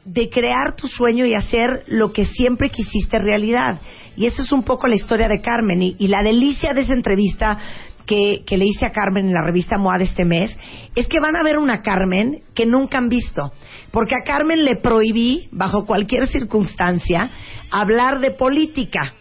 de 0.06 0.30
crear 0.30 0.76
tu 0.76 0.88
sueño 0.88 1.26
y 1.26 1.34
hacer 1.34 1.84
lo 1.88 2.12
que 2.12 2.26
siempre 2.26 2.70
quisiste 2.70 3.20
realidad. 3.20 3.80
Y 4.16 4.26
eso 4.26 4.44
es 4.44 4.52
un 4.52 4.64
poco 4.64 4.88
la 4.88 4.96
historia 4.96 5.28
de 5.28 5.42
Carmen. 5.42 5.82
Y, 5.82 5.96
y 5.98 6.08
la 6.08 6.24
delicia 6.24 6.74
de 6.74 6.82
esa 6.82 6.94
entrevista 6.94 7.58
que, 8.06 8.44
que 8.46 8.58
le 8.58 8.66
hice 8.66 8.86
a 8.86 8.92
Carmen 8.92 9.28
en 9.28 9.34
la 9.34 9.42
revista 9.42 9.78
MOA 9.78 9.98
de 9.98 10.04
este 10.06 10.26
mes 10.26 10.58
es 10.96 11.08
que 11.08 11.20
van 11.20 11.36
a 11.36 11.44
ver 11.44 11.58
una 11.58 11.82
Carmen 11.82 12.44
que 12.54 12.66
nunca 12.66 12.98
han 12.98 13.10
visto. 13.10 13.52
Porque 13.92 14.16
a 14.16 14.24
Carmen 14.24 14.66
le 14.66 14.76
prohibí, 14.76 15.48
bajo 15.52 15.86
cualquier 15.86 16.28
circunstancia, 16.28 17.30
hablar 17.72 18.20
de 18.20 18.32
política. 18.32 19.14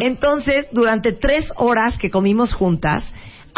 Entonces, 0.00 0.66
durante 0.72 1.12
tres 1.12 1.52
horas 1.56 1.98
que 1.98 2.10
comimos 2.10 2.54
juntas, 2.54 3.04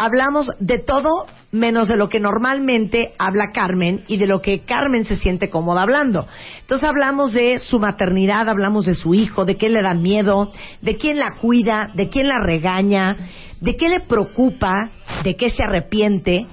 hablamos 0.01 0.49
de 0.59 0.79
todo 0.79 1.27
menos 1.51 1.87
de 1.87 1.95
lo 1.95 2.09
que 2.09 2.19
normalmente 2.19 3.13
habla 3.19 3.51
Carmen 3.51 4.03
y 4.07 4.17
de 4.17 4.25
lo 4.25 4.41
que 4.41 4.61
Carmen 4.61 5.05
se 5.05 5.17
siente 5.17 5.51
cómoda 5.51 5.83
hablando. 5.83 6.25
Entonces 6.61 6.89
hablamos 6.89 7.33
de 7.33 7.59
su 7.59 7.77
maternidad, 7.77 8.49
hablamos 8.49 8.87
de 8.87 8.95
su 8.95 9.13
hijo, 9.13 9.45
de 9.45 9.57
qué 9.57 9.69
le 9.69 9.83
da 9.83 9.93
miedo, 9.93 10.51
de 10.81 10.97
quién 10.97 11.19
la 11.19 11.35
cuida, 11.35 11.91
de 11.93 12.09
quién 12.09 12.27
la 12.27 12.39
regaña, 12.39 13.15
de 13.59 13.77
qué 13.77 13.89
le 13.89 13.99
preocupa, 13.99 14.89
de 15.23 15.35
qué 15.35 15.51
se 15.51 15.63
arrepiente, 15.63 16.47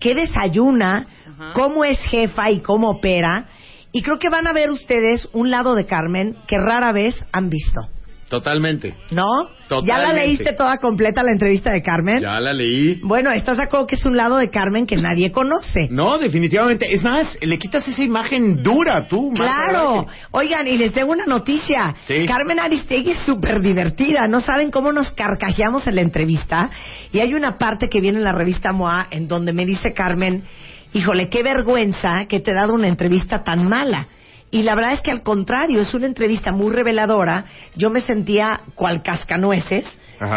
qué 0.00 0.14
desayuna, 0.14 1.06
cómo 1.52 1.84
es 1.84 1.98
jefa 2.08 2.50
y 2.50 2.60
cómo 2.60 2.88
opera. 2.88 3.48
Y 3.92 4.00
creo 4.00 4.18
que 4.18 4.30
van 4.30 4.46
a 4.46 4.54
ver 4.54 4.70
ustedes 4.70 5.28
un 5.34 5.50
lado 5.50 5.74
de 5.74 5.84
Carmen 5.84 6.36
que 6.46 6.56
rara 6.56 6.92
vez 6.92 7.22
han 7.32 7.50
visto. 7.50 7.86
Totalmente. 8.28 8.94
¿No? 9.10 9.50
¿Ya 9.86 9.98
la 9.98 10.12
leíste 10.12 10.52
toda 10.52 10.78
completa 10.78 11.22
la 11.22 11.32
entrevista 11.32 11.72
de 11.72 11.82
Carmen? 11.82 12.20
Ya 12.20 12.38
la 12.40 12.52
leí. 12.52 13.00
Bueno, 13.02 13.30
¿estás 13.30 13.56
de 13.56 13.64
acuerdo 13.64 13.86
que 13.86 13.96
es 13.96 14.04
un 14.04 14.16
lado 14.16 14.36
de 14.36 14.50
Carmen 14.50 14.86
que 14.86 14.96
nadie 14.96 15.30
conoce? 15.32 15.88
No, 15.90 16.18
definitivamente. 16.18 16.92
Es 16.94 17.02
más, 17.02 17.36
le 17.40 17.58
quitas 17.58 17.86
esa 17.88 18.02
imagen 18.02 18.62
dura, 18.62 19.06
tú. 19.08 19.32
Claro. 19.34 20.06
Oigan, 20.30 20.66
y 20.66 20.76
les 20.76 20.92
tengo 20.92 21.12
una 21.12 21.26
noticia. 21.26 21.94
Sí. 22.06 22.26
Carmen 22.26 22.60
Aristegui 22.60 23.12
es 23.12 23.18
súper 23.18 23.60
divertida. 23.60 24.26
No 24.28 24.40
saben 24.40 24.70
cómo 24.70 24.92
nos 24.92 25.12
carcajeamos 25.12 25.86
en 25.86 25.96
la 25.96 26.02
entrevista. 26.02 26.70
Y 27.12 27.20
hay 27.20 27.34
una 27.34 27.56
parte 27.58 27.88
que 27.88 28.00
viene 28.00 28.18
en 28.18 28.24
la 28.24 28.32
revista 28.32 28.72
MOA 28.72 29.08
en 29.10 29.28
donde 29.28 29.52
me 29.52 29.64
dice 29.64 29.92
Carmen, 29.92 30.44
híjole, 30.92 31.28
qué 31.28 31.42
vergüenza 31.42 32.26
que 32.28 32.40
te 32.40 32.50
he 32.50 32.54
dado 32.54 32.74
una 32.74 32.88
entrevista 32.88 33.42
tan 33.42 33.66
mala. 33.66 34.08
Y 34.54 34.62
la 34.62 34.76
verdad 34.76 34.92
es 34.92 35.02
que 35.02 35.10
al 35.10 35.24
contrario, 35.24 35.80
es 35.80 35.92
una 35.94 36.06
entrevista 36.06 36.52
muy 36.52 36.72
reveladora. 36.72 37.46
Yo 37.74 37.90
me 37.90 38.00
sentía 38.02 38.60
cual 38.76 39.02
cascanueces, 39.02 39.84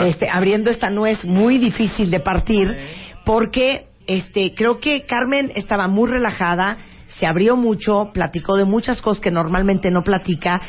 este, 0.08 0.28
abriendo 0.28 0.72
esta 0.72 0.90
nuez 0.90 1.24
muy 1.24 1.60
difícil 1.60 2.10
de 2.10 2.20
partir, 2.20 2.68
porque 3.26 3.86
este, 4.08 4.56
creo 4.56 4.80
que 4.80 5.06
Carmen 5.06 5.52
estaba 5.54 5.88
muy 5.88 6.10
relajada, 6.10 6.80
se 7.20 7.28
abrió 7.28 7.58
mucho, 7.58 8.10
platicó 8.12 8.58
de 8.58 8.66
muchas 8.66 9.04
cosas 9.04 9.22
que 9.22 9.30
normalmente 9.30 9.92
no 9.92 10.02
platica. 10.02 10.62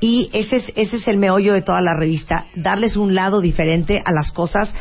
Y 0.00 0.28
ese 0.34 0.56
es, 0.56 0.70
ese 0.76 0.98
es 0.98 1.08
el 1.08 1.16
meollo 1.16 1.54
de 1.54 1.62
toda 1.62 1.80
la 1.80 1.94
revista, 1.94 2.48
darles 2.54 2.98
un 2.98 3.14
lado 3.14 3.40
diferente 3.40 4.02
a 4.04 4.12
las 4.12 4.30
cosas 4.30 4.74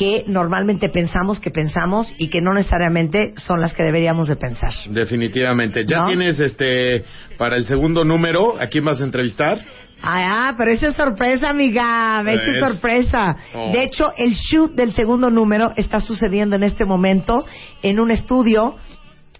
que 0.00 0.24
normalmente 0.26 0.88
pensamos 0.88 1.40
que 1.40 1.50
pensamos 1.50 2.10
y 2.16 2.28
que 2.28 2.40
no 2.40 2.54
necesariamente 2.54 3.34
son 3.36 3.60
las 3.60 3.74
que 3.74 3.82
deberíamos 3.82 4.28
de 4.28 4.36
pensar. 4.36 4.72
Definitivamente. 4.88 5.84
Ya 5.84 5.98
¿No? 5.98 6.06
tienes 6.06 6.40
este 6.40 7.04
para 7.36 7.56
el 7.56 7.66
segundo 7.66 8.02
número. 8.02 8.58
¿A 8.58 8.68
quién 8.68 8.82
vas 8.82 8.98
a 9.02 9.04
entrevistar? 9.04 9.58
Ah, 10.02 10.54
pero 10.56 10.70
eso 10.70 10.86
es 10.86 10.96
sorpresa, 10.96 11.50
amiga. 11.50 12.24
Es- 12.26 12.58
sorpresa. 12.60 13.36
Oh. 13.52 13.72
De 13.72 13.82
hecho, 13.82 14.08
el 14.16 14.32
shoot 14.32 14.72
del 14.74 14.94
segundo 14.94 15.28
número 15.28 15.74
está 15.76 16.00
sucediendo 16.00 16.56
en 16.56 16.62
este 16.62 16.86
momento 16.86 17.44
en 17.82 18.00
un 18.00 18.10
estudio 18.10 18.76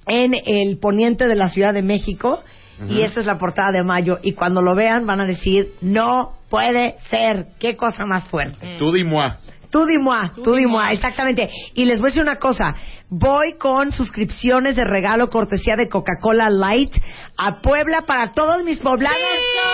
en 0.06 0.34
el 0.44 0.76
poniente 0.76 1.26
de 1.26 1.36
la 1.36 1.48
Ciudad 1.48 1.72
de 1.72 1.80
México. 1.80 2.40
Y 2.86 3.00
esa 3.00 3.20
es 3.20 3.24
la 3.26 3.38
portada 3.38 3.72
de 3.72 3.82
mayo. 3.82 4.18
Y 4.22 4.32
cuando 4.32 4.60
lo 4.60 4.74
vean 4.74 5.06
van 5.06 5.20
a 5.20 5.26
decir, 5.26 5.68
no 5.80 6.32
puede 6.50 6.96
ser. 7.08 7.46
Qué 7.58 7.76
cosa 7.76 8.04
más 8.04 8.28
fuerte. 8.28 8.76
Tú 8.78 8.92
di 8.92 9.04
moi. 9.04 9.30
Tú 9.70 9.86
dis-moi, 9.86 10.32
tú 10.42 10.54
dis-moi, 10.54 10.92
exactamente. 10.92 11.48
Y 11.74 11.84
les 11.84 12.00
voy 12.00 12.08
a 12.08 12.10
decir 12.10 12.22
una 12.22 12.36
cosa, 12.36 12.74
voy 13.08 13.54
con 13.58 13.92
suscripciones 13.92 14.76
de 14.76 14.84
regalo 14.84 15.30
cortesía 15.30 15.76
de 15.76 15.88
Coca-Cola 15.88 16.50
Light 16.50 16.92
a 17.36 17.60
Puebla 17.60 18.02
para 18.02 18.32
todos 18.32 18.64
mis 18.64 18.80
poblanos 18.80 19.18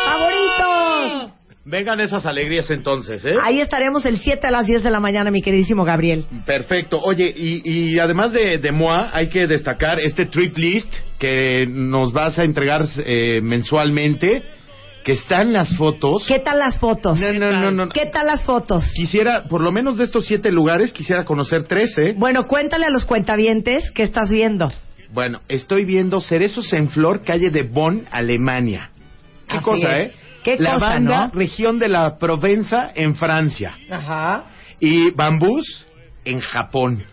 favoritos. 0.05 1.33
Vengan 1.69 1.99
esas 1.99 2.25
alegrías 2.27 2.71
entonces, 2.71 3.25
¿eh? 3.25 3.33
Ahí 3.43 3.61
estaremos 3.61 4.07
el 4.07 4.19
7 4.19 4.47
a 4.47 4.53
las 4.53 4.69
10 4.69 4.85
de 4.85 4.91
la 4.91 5.01
mañana, 5.01 5.33
mi 5.33 5.43
queridísimo 5.43 5.85
Gabriel. 5.85 6.25
Perfecto. 6.45 7.01
Oye, 7.03 7.25
y, 7.37 7.63
y 7.65 7.99
además 7.99 8.33
de, 8.33 8.59
de 8.59 8.71
MOA, 8.71 9.11
hay 9.13 9.29
que 9.31 9.49
destacar 9.49 9.99
este 9.99 10.27
trip 10.27 10.57
list 10.57 10.95
que 11.19 11.67
nos 11.69 12.13
vas 12.13 12.39
a 12.39 12.45
entregar 12.45 12.83
eh, 12.99 13.41
mensualmente, 13.43 14.45
que 15.07 15.13
están 15.13 15.53
las 15.53 15.77
fotos. 15.77 16.25
¿Qué 16.27 16.41
tal 16.41 16.59
las 16.59 16.81
fotos? 16.81 17.21
No, 17.21 17.33
no, 17.33 17.53
no, 17.53 17.71
no. 17.71 17.89
¿Qué 17.91 18.07
tal 18.07 18.27
las 18.27 18.43
fotos? 18.43 18.85
Quisiera, 18.93 19.45
por 19.45 19.61
lo 19.61 19.71
menos 19.71 19.97
de 19.97 20.03
estos 20.03 20.27
siete 20.27 20.51
lugares, 20.51 20.93
quisiera 20.93 21.25
conocer 21.25 21.65
tres, 21.69 21.97
¿eh? 21.97 22.13
Bueno, 22.19 22.49
cuéntale 22.49 22.87
a 22.87 22.91
los 22.91 23.05
cuentavientes 23.05 23.93
qué 23.93 24.03
estás 24.03 24.31
viendo. 24.31 24.73
Bueno, 25.13 25.43
estoy 25.47 25.85
viendo 25.85 26.21
Cerezos 26.21 26.73
en 26.73 26.89
Flor, 26.89 27.23
calle 27.23 27.51
de 27.51 27.63
Bonn, 27.63 28.05
Alemania. 28.11 28.91
¿Qué 29.49 29.59
Así 29.59 29.65
cosa, 29.65 29.97
es. 30.01 30.09
eh? 30.09 30.15
Qué 30.43 30.57
la 30.59 30.73
cosa, 30.75 30.87
banda 30.87 31.27
¿no? 31.29 31.33
región 31.39 31.79
de 31.79 31.87
la 31.89 32.19
Provenza 32.19 32.91
en 32.93 33.15
Francia. 33.15 33.79
Ajá. 33.89 34.47
Y 34.81 35.13
Bambús 35.13 35.87
en 36.25 36.41
Japón. 36.41 37.05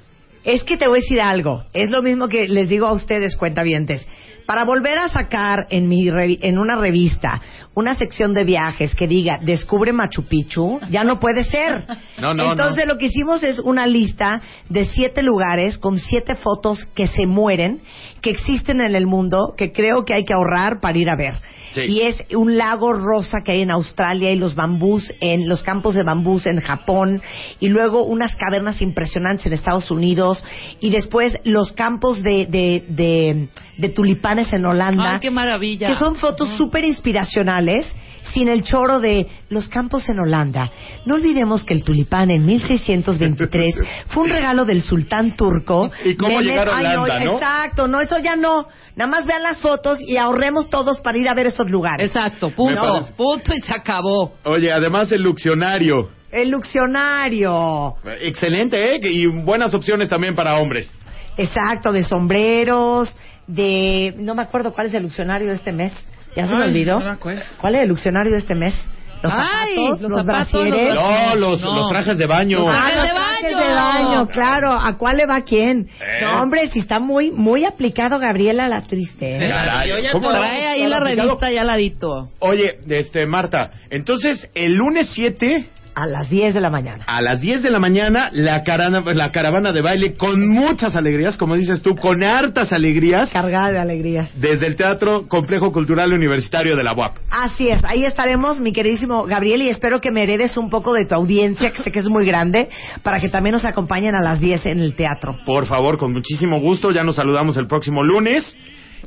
Es 0.43 0.63
que 0.63 0.77
te 0.77 0.87
voy 0.87 0.97
a 0.97 1.01
decir 1.01 1.21
algo. 1.21 1.63
Es 1.73 1.91
lo 1.91 2.01
mismo 2.01 2.27
que 2.27 2.47
les 2.47 2.69
digo 2.69 2.87
a 2.87 2.93
ustedes, 2.93 3.35
cuentavientes. 3.37 4.07
Para 4.45 4.65
volver 4.65 4.97
a 4.97 5.07
sacar 5.07 5.67
en, 5.69 5.87
mi 5.87 6.09
revi- 6.09 6.39
en 6.41 6.57
una 6.57 6.75
revista 6.75 7.41
una 7.75 7.95
sección 7.95 8.33
de 8.33 8.43
viajes 8.43 8.93
que 8.95 9.07
diga 9.07 9.39
Descubre 9.41 9.91
Machu 9.93 10.23
Picchu, 10.23 10.79
ya 10.89 11.03
no 11.03 11.19
puede 11.19 11.43
ser. 11.43 11.83
No, 12.15 12.33
no, 12.33 12.51
Entonces 12.51 12.85
lo 12.87 12.97
que 12.97 13.07
hicimos 13.07 13.43
es 13.43 13.59
una 13.59 13.85
lista 13.85 14.41
de 14.69 14.85
siete 14.85 15.23
lugares 15.23 15.77
con 15.77 15.97
siete 15.97 16.35
fotos 16.35 16.85
que 16.95 17.07
se 17.07 17.25
mueren, 17.25 17.81
que 18.23 18.31
existen 18.31 18.81
en 18.81 18.95
el 18.95 19.05
mundo, 19.05 19.53
que 19.57 19.71
creo 19.73 20.05
que 20.05 20.13
hay 20.13 20.23
que 20.23 20.33
ahorrar 20.33 20.79
para 20.79 20.97
ir 20.97 21.09
a 21.09 21.15
ver. 21.15 21.33
Sí. 21.73 21.81
Y 21.81 22.01
es 22.01 22.23
un 22.35 22.55
lago 22.57 22.93
rosa 22.93 23.41
que 23.43 23.51
hay 23.51 23.61
en 23.63 23.71
Australia 23.71 24.31
y 24.31 24.37
los 24.37 24.55
bambús 24.55 25.11
en 25.19 25.49
los 25.49 25.61
campos 25.63 25.95
de 25.95 26.03
bambús 26.03 26.45
en 26.45 26.59
Japón 26.61 27.21
y 27.59 27.67
luego 27.67 28.03
unas 28.05 28.35
cavernas 28.35 28.81
impresionantes 28.81 29.45
en 29.47 29.53
Estados 29.53 29.91
Unidos 29.91 30.43
y 30.79 30.91
después 30.91 31.37
los 31.43 31.73
campos 31.73 32.21
de, 32.23 32.45
de, 32.45 32.85
de, 32.87 33.47
de 33.77 33.89
tulipanes 33.89 34.53
en 34.53 34.65
Holanda 34.65 35.15
Ay, 35.15 35.19
qué 35.19 35.31
maravilla. 35.31 35.87
que 35.87 35.95
son 35.95 36.15
fotos 36.15 36.47
súper 36.57 36.85
inspiracionales 36.85 37.93
sin 38.33 38.47
el 38.47 38.63
choro 38.63 38.99
de 38.99 39.27
los 39.53 39.69
campos 39.69 40.07
en 40.09 40.19
Holanda. 40.19 40.71
No 41.05 41.15
olvidemos 41.15 41.63
que 41.63 41.73
el 41.73 41.83
tulipán 41.83 42.31
en 42.31 42.45
1623 42.45 43.75
fue 44.07 44.23
un 44.23 44.29
regalo 44.29 44.65
del 44.65 44.81
sultán 44.81 45.35
turco. 45.35 45.91
¿Y 46.03 46.15
cómo 46.15 46.37
Mehmed- 46.39 46.43
llegar 46.45 46.69
a 46.69 46.77
Ay, 46.77 46.85
Holanda, 46.95 47.25
no? 47.25 47.33
Exacto, 47.33 47.87
no, 47.87 48.01
eso 48.01 48.19
ya 48.19 48.35
no. 48.35 48.67
Nada 48.95 49.09
más 49.09 49.25
vean 49.25 49.41
las 49.41 49.57
fotos 49.59 49.99
y 50.01 50.17
ahorremos 50.17 50.69
todos 50.69 50.99
para 50.99 51.17
ir 51.17 51.27
a 51.27 51.33
ver 51.33 51.47
esos 51.47 51.69
lugares. 51.71 52.07
Exacto, 52.07 52.51
punto. 52.51 52.79
parece. 52.81 53.13
Punto 53.13 53.53
y 53.55 53.61
se 53.61 53.73
acabó. 53.73 54.33
Oye, 54.43 54.71
además 54.71 55.11
el 55.11 55.23
Luxionario. 55.23 56.09
El 56.31 56.49
Luxionario. 56.49 57.95
Excelente, 58.21 58.95
¿eh? 58.95 58.99
Y 59.03 59.27
buenas 59.27 59.73
opciones 59.73 60.09
también 60.09 60.35
para 60.35 60.57
hombres. 60.57 60.91
Exacto, 61.37 61.91
de 61.91 62.03
sombreros, 62.03 63.09
de... 63.47 64.13
No 64.17 64.35
me 64.35 64.43
acuerdo 64.43 64.73
cuál 64.73 64.87
es 64.87 64.93
el 64.93 65.03
Luxionario 65.03 65.47
de 65.47 65.55
este 65.55 65.71
mes. 65.71 65.91
¿Ya 66.35 66.45
se 66.47 66.55
me 66.55 66.63
Ay, 66.63 66.69
olvidó? 66.69 66.99
no 66.99 67.05
me 67.05 67.11
acuerdo. 67.11 67.43
¿Cuál 67.59 67.75
es 67.75 67.83
el 67.83 67.89
Luxionario 67.89 68.31
de 68.31 68.37
este 68.39 68.55
mes? 68.55 68.73
Los 69.23 69.33
Ay, 69.33 69.39
zapatos, 69.75 70.01
los 70.01 70.11
los, 70.11 70.25
zapatos, 70.25 70.51
brasieres. 70.51 70.93
los 70.95 71.03
No, 71.03 71.35
los, 71.35 71.61
No. 71.61 71.75
los 71.75 71.89
trajes 71.89 72.17
de 72.17 72.27
baño. 72.27 72.59
Los 72.59 72.67
Ah, 72.69 72.71
trajes 72.71 72.97
los 72.97 73.07
de 73.07 73.13
trajes 73.13 73.43
baño. 73.55 73.57
de 73.67 73.73
baño, 73.73 74.27
claro. 74.27 74.71
¿A 74.73 74.97
cuál 74.97 75.17
le 75.17 75.25
va 75.25 75.41
quién? 75.41 75.87
¿Eh? 76.01 76.19
No, 76.21 76.41
hombre, 76.41 76.67
si 76.69 76.79
está 76.79 76.99
muy 76.99 77.31
muy 77.31 77.63
aplicado 77.65 78.19
Gabriela 78.19 78.67
la 78.67 78.81
triste. 78.81 79.37
¿eh? 79.37 79.49
Caray, 79.49 79.89
Yo 79.89 79.97
ya 79.99 80.11
¿cómo 80.11 80.29
trae 80.29 80.67
ahí 80.67 80.85
la 80.87 80.97
Aplicado. 80.97 81.27
revista 81.29 81.51
ya 81.51 81.63
ladito. 81.63 82.29
Oye, 82.39 82.79
este, 82.89 83.25
Marta, 83.25 83.71
entonces 83.89 84.49
el 84.55 84.73
lunes 84.75 85.09
7 85.13 85.69
A 85.95 86.05
las 86.07 86.29
10 86.29 86.53
de 86.53 86.61
la 86.61 86.69
mañana. 86.69 87.03
A 87.07 87.21
las 87.21 87.39
10 87.41 87.61
de 87.63 87.69
la 87.69 87.79
mañana, 87.79 88.29
la, 88.31 88.63
carana- 88.63 89.03
la 89.13 89.31
caravana 89.31 89.71
de 89.71 89.81
baile 89.81 90.15
con 90.15 90.47
muchas 90.47 90.95
alegrías, 90.95 91.37
como 91.37 91.55
dices 91.55 91.81
tú, 91.81 91.95
con 91.95 92.23
hartas 92.23 92.73
alegrías, 92.73 93.29
Cargada 93.31 93.71
de 93.71 93.79
alegrías. 93.79 94.31
desde 94.39 94.67
el 94.67 94.75
Teatro 94.75 95.27
Complejo 95.27 95.71
Cultural 95.71 96.11
Universitario 96.13 96.75
de 96.75 96.83
la 96.83 96.93
UAP. 96.93 97.17
Así 97.29 97.69
es, 97.69 97.83
ahí 97.85 98.03
estaremos, 98.05 98.59
mi 98.59 98.73
queridísimo 98.73 99.25
Gabriel, 99.25 99.61
y 99.61 99.69
espero 99.69 99.99
que 100.01 100.11
me 100.11 100.23
heredes 100.23 100.57
un 100.57 100.69
poco 100.69 100.93
de 100.93 101.05
tu 101.05 101.15
audiencia, 101.15 101.71
que 101.71 101.83
sé 101.83 101.91
que 101.91 101.99
es 101.99 102.09
muy 102.09 102.25
grande, 102.25 102.69
para 103.03 103.19
que 103.19 103.29
también 103.29 103.53
nos 103.53 103.65
acompañen 103.65 104.15
a 104.15 104.21
las 104.21 104.39
10 104.39 104.65
en 104.65 104.79
el 104.79 104.95
teatro. 104.95 105.37
Por 105.45 105.65
favor, 105.67 105.97
con 105.97 106.11
muchísimo 106.13 106.59
gusto, 106.59 106.91
ya 106.91 107.03
nos 107.03 107.17
saludamos 107.17 107.55
el 107.57 107.67
próximo 107.67 108.03
lunes. 108.03 108.55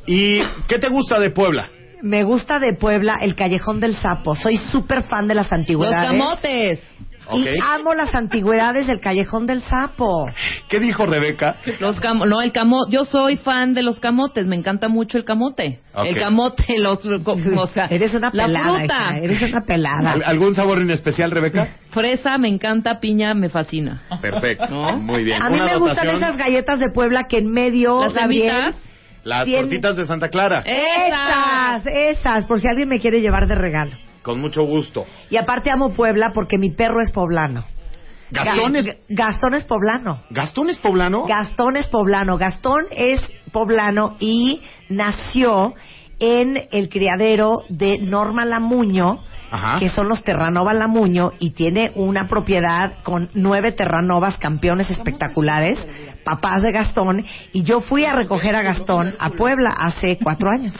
¿Y 0.05 0.39
qué 0.69 0.79
te 0.79 0.87
gusta 0.89 1.19
de 1.19 1.31
Puebla? 1.31 1.67
Me 2.01 2.23
gusta 2.23 2.59
de 2.59 2.73
Puebla 2.73 3.17
el 3.21 3.35
Callejón 3.35 3.79
del 3.79 3.95
Sapo. 3.95 4.35
Soy 4.35 4.57
súper 4.57 5.03
fan 5.03 5.27
de 5.27 5.35
las 5.35 5.47
Los 5.47 5.53
antigüedades. 5.53 6.09
camotes. 6.09 6.79
Ok. 7.29 7.39
Y 7.39 7.47
amo 7.61 7.93
las 7.93 8.15
antigüedades 8.15 8.87
del 8.87 9.01
Callejón 9.01 9.47
del 9.47 9.61
Sapo. 9.63 10.27
¿Qué 10.69 10.79
dijo 10.79 11.05
Rebeca? 11.05 11.55
Los 11.81 11.99
camo 11.99 12.25
no, 12.25 12.41
el 12.41 12.53
camote. 12.53 12.89
Yo 12.91 13.03
soy 13.03 13.35
fan 13.35 13.73
de 13.73 13.83
los 13.83 13.99
camotes. 13.99 14.47
Me 14.47 14.55
encanta 14.55 14.87
mucho 14.87 15.17
el 15.17 15.25
camote. 15.25 15.79
El 16.05 16.15
camote, 16.17 16.79
los, 16.79 16.99
o 17.05 17.67
sea, 17.67 17.85
Eres 17.89 18.13
una 18.13 18.29
la 18.31 18.45
pelada, 18.45 18.77
fruta. 18.77 18.85
hija, 18.85 19.17
eres 19.23 19.41
una 19.41 19.61
pelada. 19.61 20.11
¿Al- 20.13 20.23
¿Algún 20.23 20.55
sabor 20.55 20.79
en 20.79 20.89
especial, 20.91 21.31
Rebeca? 21.31 21.67
Fresa 21.89 22.37
me 22.37 22.47
encanta, 22.47 22.99
piña 23.01 23.33
me 23.33 23.49
fascina. 23.49 24.03
Perfecto. 24.21 24.67
¿No? 24.69 24.93
Muy 24.97 25.25
bien. 25.25 25.41
A 25.43 25.49
mí 25.49 25.55
Una 25.55 25.65
me 25.65 25.77
gustan 25.79 26.07
esas 26.09 26.37
galletas 26.37 26.79
de 26.79 26.91
Puebla 26.93 27.25
que 27.27 27.39
en 27.39 27.51
medio, 27.51 27.99
Las 28.03 28.13
semitas. 28.13 28.75
Las 29.23 29.43
Tiene- 29.45 29.61
tortitas 29.63 29.97
de 29.97 30.05
Santa 30.05 30.29
Clara. 30.29 30.63
Esas, 30.65 31.85
esas, 31.85 32.45
por 32.45 32.59
si 32.59 32.67
alguien 32.67 32.87
me 32.89 32.99
quiere 32.99 33.21
llevar 33.21 33.47
de 33.47 33.55
regalo. 33.55 33.91
Con 34.21 34.39
mucho 34.41 34.63
gusto. 34.63 35.05
Y 35.29 35.37
aparte 35.37 35.69
amo 35.71 35.91
Puebla 35.93 36.31
porque 36.33 36.57
mi 36.57 36.71
perro 36.71 37.01
es 37.01 37.11
poblano. 37.11 37.65
¿Gastón 38.29 38.73
Ga- 38.73 38.77
es, 38.79 38.97
Gastón 39.07 39.53
es 39.53 39.63
poblano. 39.63 40.19
¿Gastón 40.29 40.69
es 40.69 40.77
poblano? 40.77 41.25
Gastón 41.25 41.77
es 41.77 41.87
poblano. 41.87 42.37
Gastón 42.37 42.85
es 42.91 43.21
poblano 43.53 44.17
y 44.19 44.61
nació 44.89 45.73
en 46.19 46.67
el 46.71 46.89
criadero 46.89 47.59
de 47.69 47.99
Norma 47.99 48.43
Lamuño, 48.43 49.23
Ajá. 49.49 49.79
que 49.79 49.87
son 49.87 50.09
los 50.09 50.23
Terranova 50.23 50.73
Lamuño, 50.73 51.31
y 51.39 51.51
tiene 51.51 51.91
una 51.95 52.27
propiedad 52.27 52.95
con 53.03 53.29
nueve 53.33 53.71
Terranovas 53.71 54.37
campeones 54.39 54.89
espectaculares, 54.89 55.79
papás 56.27 56.61
de 56.61 56.71
Gastón, 56.73 57.25
y 57.53 57.63
yo 57.63 57.79
fui 57.79 58.03
a 58.03 58.13
recoger 58.13 58.53
a 58.55 58.61
Gastón 58.61 59.15
a 59.17 59.29
Puebla 59.29 59.69
hace 59.77 60.17
cuatro 60.21 60.49
años. 60.49 60.75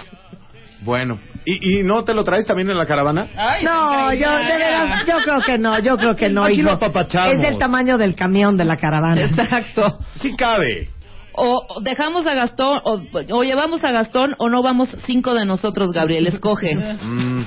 Bueno. 0.82 1.18
¿Y, 1.46 1.80
¿Y 1.80 1.84
no 1.84 2.04
te 2.04 2.14
lo 2.14 2.26
traes 2.26 2.46
también 2.46 2.70
en 2.70 2.78
la 2.78 2.86
caravana? 2.86 3.28
No, 3.64 4.14
yo 4.14 4.30
de 4.38 4.58
veras, 4.58 5.08
yo 5.08 5.16
creo 5.24 5.42
que 5.42 5.58
no, 5.58 5.80
yo 5.80 5.96
creo 5.96 6.16
que 6.16 6.30
no. 6.30 6.44
Aquí 6.44 6.60
hijo. 6.60 6.78
lo. 6.80 7.32
Es 7.34 7.40
del 7.42 7.58
tamaño 7.58 7.98
del 7.98 8.14
camión 8.16 8.58
de 8.58 8.66
la 8.66 8.76
caravana. 8.76 9.24
Exacto. 9.24 9.98
Sí 10.20 10.36
cabe. 10.36 10.90
O 11.34 11.66
o 11.70 11.82
dejamos 11.82 12.28
a 12.28 12.34
Gastón, 12.34 12.82
o, 12.84 13.02
o 13.32 13.44
llevamos 13.44 13.84
a 13.86 13.92
Gastón, 13.92 14.36
o 14.40 14.50
no 14.50 14.62
vamos 14.62 14.96
cinco 15.06 15.34
de 15.34 15.46
nosotros, 15.46 15.92
Gabriel. 15.94 16.28
Escoge. 16.28 16.76
Mm, 16.76 17.46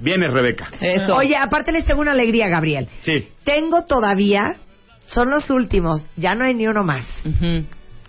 Viene 0.00 0.28
Rebeca. 0.28 0.68
Eso. 0.80 1.16
Oye, 1.16 1.36
aparte 1.36 1.72
les 1.72 1.84
tengo 1.84 2.00
una 2.00 2.12
alegría, 2.12 2.48
Gabriel. 2.48 2.88
Sí. 3.00 3.28
Tengo 3.44 3.84
todavía, 3.86 4.56
son 5.06 5.30
los 5.30 5.50
últimos, 5.50 6.04
ya 6.16 6.34
no 6.34 6.44
hay 6.44 6.54
ni 6.54 6.66
uno 6.66 6.82
más. 6.84 7.06
Ujú. 7.24 7.64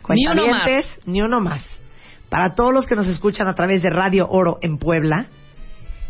Ni 0.10 0.28
uno 0.32 0.48
más. 0.48 0.70
Ni 1.06 1.22
uno 1.22 1.40
más. 1.40 1.64
Para 2.30 2.56
todos 2.56 2.74
los 2.74 2.88
que 2.88 2.96
nos 2.96 3.08
escuchan 3.08 3.48
a 3.48 3.56
través 3.56 3.82
de 3.84 3.90
Radio 3.90 4.28
Oro 4.30 4.58
en 4.62 4.78
Puebla, 4.78 5.28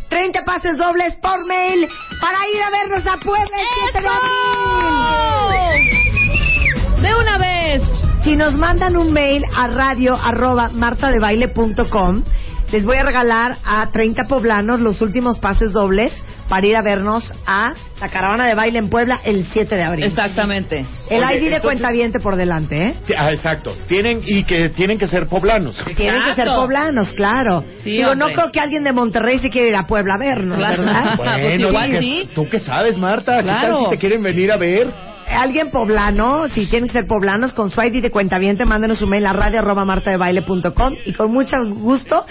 30 0.10 0.44
pases 0.46 0.78
dobles 0.78 1.16
por 1.16 1.46
mail 1.46 1.88
para 2.20 2.48
ir 2.50 2.62
a 2.64 2.70
vernos 2.70 3.06
a 3.06 3.18
Puebla 3.18 3.58
el 3.58 3.68
7 3.92 4.02
de 4.02 4.08
abril. 4.08 5.58
De 7.02 7.16
una 7.16 7.38
vez. 7.38 7.84
Si 8.24 8.36
nos 8.36 8.56
mandan 8.56 8.98
un 8.98 9.14
mail 9.14 9.44
a 9.56 9.68
radio 9.68 10.16
arroba 10.16 10.70
martadebaile.com, 10.70 12.24
les 12.72 12.84
voy 12.86 12.98
a 12.98 13.04
regalar 13.04 13.58
a 13.64 13.88
30 13.92 14.26
poblanos 14.26 14.82
los 14.82 15.02
últimos 15.02 15.40
pases 15.40 15.72
dobles 15.72 16.14
para 16.50 16.66
ir 16.66 16.76
a 16.76 16.82
vernos 16.82 17.34
a 17.46 17.72
la 18.00 18.10
caravana 18.10 18.48
de 18.48 18.56
baile 18.56 18.80
en 18.80 18.90
Puebla 18.90 19.20
el 19.26 19.46
7 19.52 19.76
de 19.76 19.84
abril. 19.84 20.06
Exactamente. 20.06 20.86
El 21.10 21.24
Oye, 21.24 21.36
ID 21.36 21.40
de 21.40 21.46
entonces- 21.48 21.62
cuentaviente 21.62 22.20
por 22.20 22.36
delante, 22.36 22.88
¿eh? 22.88 22.94
Ah, 23.18 23.32
exacto. 23.32 23.76
Tienen 23.88 24.22
y 24.26 24.44
que 24.44 24.70
tienen 24.70 24.98
que 24.98 25.08
ser 25.08 25.28
poblanos. 25.28 25.84
Tienen 25.96 26.22
que 26.24 26.36
ser 26.36 26.48
poblanos, 26.48 27.14
claro. 27.14 27.64
Sí, 27.84 27.92
Digo, 27.92 28.16
no 28.16 28.28
creo 28.28 28.52
que 28.52 28.60
alguien 28.60 28.84
de 28.84 28.94
Monterrey 28.94 29.40
se 29.40 29.50
quiera 29.50 29.68
ir 29.68 29.76
a 29.76 29.88
Puebla 29.88 30.16
a 30.16 30.20
vernos, 30.20 30.58
Claro. 30.58 30.84
¿verdad? 30.84 31.14
Pues 31.18 31.60
igual 31.60 31.86
¿tú 31.88 31.92
qué- 31.94 32.00
sí. 32.00 32.30
¿Tú 32.36 32.50
qué 32.50 32.60
sabes, 32.60 32.98
Marta? 32.98 33.38
¿Qué 33.38 33.44
Claro. 33.44 33.74
tal 33.76 33.84
si 33.86 33.90
te 33.92 33.98
quieren 33.98 34.24
venir 34.24 34.52
a 34.52 34.58
ver? 34.58 34.92
Alguien 35.30 35.72
poblano, 35.72 36.48
si 36.50 36.68
tienen 36.70 36.88
que 36.88 36.94
ser 36.94 37.06
poblanos, 37.08 37.54
con 37.54 37.70
su 37.70 37.82
ID 37.82 38.02
de 38.02 38.12
cuentaviente, 38.12 38.64
mándenos 38.66 39.02
un 39.02 39.10
mail 39.10 39.26
a 39.28 39.34
radio 39.34 39.60
arroba 39.60 39.84
martadebaile.com 39.84 40.94
y 41.06 41.12
con 41.14 41.32
mucho 41.34 41.58
gusto 41.66 42.26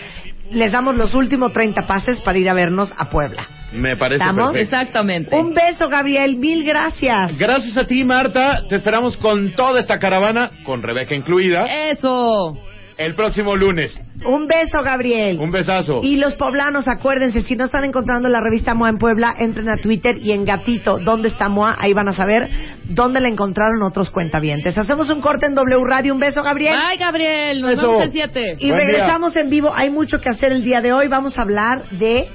les 0.51 0.73
damos 0.73 0.95
los 0.95 1.13
últimos 1.15 1.53
30 1.53 1.83
pases 1.87 2.21
para 2.21 2.39
ir 2.39 2.49
a 2.49 2.55
vernos 2.55 2.93
a 2.97 3.11
Puebla. 3.11 3.43
Me 3.77 3.97
parece 3.97 4.25
¿Estamos? 4.25 4.53
perfecto. 4.53 4.77
Exactamente. 4.77 5.37
Un 5.37 5.53
beso, 5.53 5.89
Gabriel, 5.89 6.37
mil 6.37 6.65
gracias. 6.65 7.37
Gracias 7.39 7.77
a 7.77 7.87
ti, 7.87 8.05
Marta. 8.05 8.63
Te 8.69 8.77
esperamos 8.77 9.17
con 9.17 9.53
toda 9.53 9.81
esta 9.81 9.99
caravana, 9.99 10.51
con 10.65 10.83
Rebeca 10.83 11.15
incluida, 11.15 11.67
Eso. 11.91 12.57
el 12.99 13.15
próximo 13.15 13.55
lunes. 13.55 14.01
Un 14.25 14.47
beso, 14.47 14.83
Gabriel. 14.83 15.39
Un 15.39 15.51
besazo. 15.51 16.01
Y 16.03 16.17
los 16.17 16.35
poblanos, 16.37 16.89
acuérdense, 16.89 17.43
si 17.43 17.55
no 17.55 17.67
están 17.67 17.85
encontrando 17.85 18.31
la 18.31 18.41
revista 18.41 18.75
MOA 18.75 18.89
en 18.89 18.99
Puebla, 18.99 19.35
entren 19.39 19.69
a 19.69 19.77
Twitter 19.77 20.17
y 20.19 20.33
en 20.33 20.47
Gatito, 20.47 20.99
¿dónde 20.99 21.29
está 21.29 21.51
MOA? 21.51 21.77
Ahí 21.79 21.93
van 21.93 22.09
a 22.09 22.15
saber 22.15 22.49
dónde 22.85 23.21
la 23.21 23.29
encontraron 23.29 23.83
otros 23.83 24.09
cuentavientes. 24.11 24.79
Hacemos 24.79 25.11
un 25.11 25.21
corte 25.21 25.45
en 25.47 25.55
W 25.55 25.85
Radio. 25.87 26.15
Un 26.15 26.21
beso, 26.21 26.43
Gabriel. 26.43 26.75
Bye, 26.75 26.97
Gabriel. 26.99 27.61
Nos 27.61 27.81
vemos 27.83 28.03
el 28.03 28.11
7. 28.13 28.57
Y 28.59 28.71
Buen 28.71 28.81
regresamos 28.81 29.37
en 29.37 29.51
vivo. 29.51 29.71
Hay 29.75 29.91
mucho 29.91 30.19
que 30.21 30.31
hacer 30.31 30.53
el 30.53 30.65
día 30.65 30.81
de 30.81 30.95
hoy. 30.95 31.09
Vamos 31.09 31.39
a 31.39 31.43
hablar 31.43 31.85
de. 31.91 32.27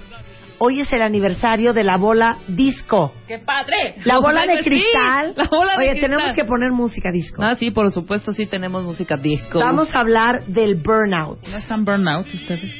Hoy 0.63 0.81
es 0.81 0.93
el 0.93 1.01
aniversario 1.01 1.73
de 1.73 1.83
la 1.83 1.97
bola 1.97 2.37
disco. 2.47 3.11
¡Qué 3.27 3.39
padre! 3.39 3.95
La 4.05 4.19
bola 4.19 4.43
sea, 4.43 4.51
de 4.57 4.63
sí, 4.63 4.69
cristal. 4.69 5.33
La 5.35 5.47
bola 5.47 5.71
de 5.71 5.77
Oye, 5.79 5.89
cristal. 5.93 6.11
tenemos 6.11 6.33
que 6.35 6.45
poner 6.45 6.71
música 6.71 7.11
disco. 7.11 7.41
Ah, 7.43 7.55
sí, 7.55 7.71
por 7.71 7.89
supuesto, 7.91 8.31
sí 8.31 8.45
tenemos 8.45 8.83
música 8.83 9.17
disco. 9.17 9.57
Vamos 9.57 9.95
a 9.95 9.99
hablar 10.01 10.45
del 10.45 10.75
burnout. 10.75 11.39
¿No 11.47 11.57
están 11.57 11.83
burnout 11.83 12.31
ustedes? 12.31 12.75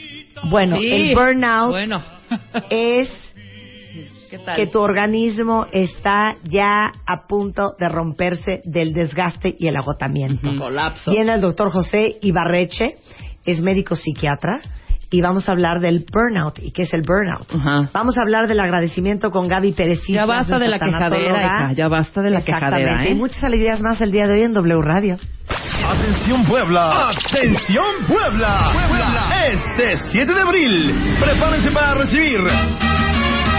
Bueno, 0.52 0.78
Sí. 0.78 0.92
el 1.10 1.16
burnout 1.16 1.72
Bueno. 1.72 2.04
es 2.70 3.10
¿Qué 4.30 4.38
tal? 4.46 4.56
que 4.58 4.68
tu 4.68 4.80
organismo 4.80 5.66
está 5.74 6.36
ya 6.44 6.92
a 7.08 7.28
punto 7.28 7.74
de 7.80 7.90
romperse 7.90 8.62
del 8.64 8.94
desgaste 8.94 9.56
y 9.58 9.68
el 9.68 9.76
agotamiento. 9.76 10.52
Ujú. 10.52 10.60
Colapso. 10.60 11.10
Viene 11.10 11.34
el 11.34 11.42
doctor 11.42 11.72
José 11.72 12.14
Ibarreche, 12.22 12.94
es 13.44 13.60
médico 13.60 13.96
psiquiatra, 13.96 14.62
y 15.12 15.22
vamos 15.22 15.50
a 15.50 15.52
hablar 15.52 15.82
del 15.82 16.06
burnout. 16.12 16.58
¿Y 16.60 16.72
qué 16.72 16.84
es 16.84 16.94
el 16.94 17.02
burnout? 17.02 17.48
Vamos 17.94 18.18
a 18.18 18.22
hablar 18.22 18.48
del 18.48 18.60
agradecimiento 18.60 19.30
con 19.30 19.48
Gaby 19.48 19.74
Pérez. 19.74 20.00
Ya 20.08 20.26
basta 20.26 20.58
de 20.58 20.70
la 20.70 20.80
quejadera, 20.80 21.46
hija, 21.46 21.74
ya 21.74 21.88
basta 21.90 22.22
de 22.22 22.30
la 22.32 22.42
quejadera, 22.42 23.06
¿eh? 23.06 23.12
Y 23.12 23.16
muchas 23.16 23.44
alegrías 23.44 23.82
más 23.82 24.00
el 24.02 24.12
día 24.12 24.26
de 24.28 24.36
hoy 24.36 24.44
en 24.44 24.54
W 24.54 24.82
Radio. 24.82 25.18
Atención 25.86 26.46
Puebla. 26.46 27.10
Atención 27.10 27.86
Puebla. 28.08 28.72
Puebla. 28.74 29.28
Este 29.48 29.98
7 30.12 30.34
de 30.34 30.42
abril. 30.42 31.14
Prepárense 31.20 31.72
para 31.72 31.96
recibir 31.96 32.40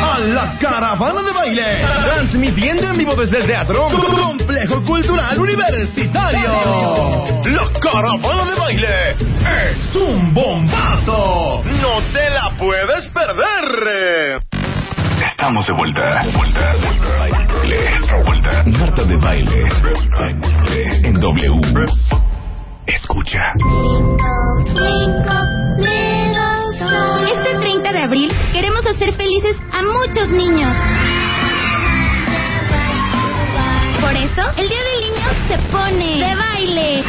a 0.02 0.18
la 0.18 0.58
caravana 0.58 1.22
de 1.22 1.32
baile. 1.32 1.86
Transmitiendo 2.02 2.82
en 2.88 2.98
vivo 2.98 3.14
desde 3.14 3.38
el 3.38 3.46
teatro 3.46 3.88
Complejo 3.90 4.82
Cultural 4.84 5.38
Universitario. 5.38 6.50
La 7.44 7.80
caravana 7.80 8.44
de 8.44 8.54
baile 8.58 9.10
es 9.10 9.94
un 9.94 10.34
bombazo. 10.34 11.62
No 11.64 12.00
te 12.12 12.30
la 12.30 12.52
puedes 12.58 13.08
perder. 13.10 14.42
Estamos 15.30 15.66
de 15.66 15.72
vuelta. 15.72 16.22
Vuelta, 16.34 16.74
vuelta, 16.84 17.18
baile. 17.18 17.78
Vuelta. 18.24 18.62
Marta 18.66 19.04
de 19.04 19.16
baile. 19.16 19.68
En 21.04 21.20
W. 21.20 21.60
Escucha. 22.86 23.40
Este 24.66 24.74
30 24.74 26.21
de 28.02 28.04
abril 28.04 28.30
queremos 28.52 28.84
hacer 28.84 29.14
felices 29.14 29.56
a 29.72 29.80
muchos 29.82 30.28
niños. 30.30 30.76
Por 34.00 34.16
eso, 34.16 34.42
el 34.56 34.68
Día 34.68 34.82
del 34.82 35.00
Niño 35.02 35.30
se 35.46 35.56
pone 35.70 36.18
de 36.18 36.34
baile. 36.34 37.04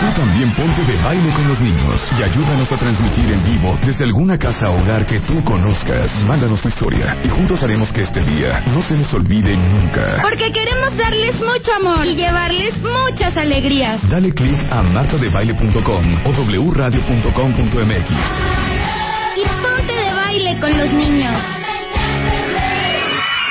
Tú 0.00 0.06
también 0.20 0.50
ponte 0.54 0.82
de 0.84 0.96
baile 1.02 1.32
con 1.32 1.46
los 1.48 1.60
niños 1.60 2.00
y 2.18 2.22
ayúdanos 2.24 2.72
a 2.72 2.76
transmitir 2.76 3.30
en 3.30 3.44
vivo 3.44 3.78
desde 3.86 4.02
alguna 4.04 4.36
casa 4.36 4.68
o 4.70 4.80
hogar 4.80 5.06
que 5.06 5.20
tú 5.20 5.42
conozcas. 5.44 6.10
Mándanos 6.24 6.60
tu 6.60 6.66
historia 6.68 7.16
y 7.24 7.28
juntos 7.28 7.62
haremos 7.62 7.92
que 7.92 8.02
este 8.02 8.20
día 8.20 8.64
no 8.66 8.82
se 8.82 8.96
les 8.96 9.14
olvide 9.14 9.56
nunca. 9.56 10.20
Porque 10.22 10.50
queremos 10.52 10.96
darles 10.96 11.36
mucho 11.36 11.72
amor 11.76 12.04
y 12.06 12.16
llevarles 12.16 12.74
muchas 12.82 13.36
alegrías. 13.36 14.00
Dale 14.10 14.34
click 14.34 14.60
a 14.70 14.82
martadebaile.com 14.82 16.26
o 16.26 16.32
wradio.com.mx. 16.70 19.03
Y 19.36 19.42
ponte 19.62 19.92
de 19.92 20.12
baile 20.14 20.58
con 20.60 20.70
los 20.78 20.92
niños. 20.92 21.32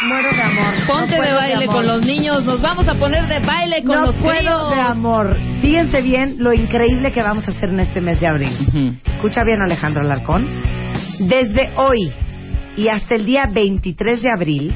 muero 0.08 0.30
de 0.32 0.42
amor. 0.42 0.74
Ponte 0.88 1.18
No 1.18 1.24
de 1.24 1.34
baile 1.34 1.64
amor. 1.66 1.76
con 1.76 1.88
los 1.88 2.02
niños. 2.02 2.44
Nos 2.46 2.62
vamos 2.62 2.88
a 2.88 2.96
poner 2.96 3.28
de 3.28 3.40
baile 3.40 3.84
con 3.84 3.96
no 3.96 4.02
los 4.08 4.16
puedo 4.16 4.34
críos. 4.34 4.72
de 4.76 4.82
amor. 4.82 5.38
Fíjense 5.62 6.02
bien 6.02 6.36
lo 6.40 6.54
increíble 6.54 7.12
que 7.12 7.22
vamos 7.22 7.48
a 7.48 7.52
hacer 7.52 7.70
en 7.70 7.80
este 7.80 8.02
mes 8.02 8.20
de 8.20 8.28
abril. 8.28 8.56
Ujú. 8.68 8.94
Escucha 9.12 9.44
bien, 9.44 9.62
Alejandro 9.62 10.02
Alarcón. 10.02 10.48
Desde 11.20 11.72
hoy 11.78 12.12
y 12.76 12.88
hasta 12.90 13.16
el 13.16 13.26
día 13.26 13.48
23 13.52 14.22
de 14.22 14.30
abril, 14.34 14.74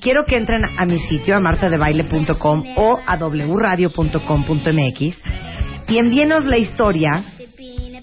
quiero 0.00 0.24
que 0.26 0.36
entren 0.36 0.62
a 0.78 0.84
mi 0.86 0.98
sitio, 1.08 1.36
a 1.36 1.40
martadebaile.com 1.40 2.62
o 2.76 3.00
a 3.06 3.16
wradio.com.mx 3.16 5.00
y 5.88 5.98
envíenos 5.98 6.44
la 6.46 6.58
historia 6.58 7.22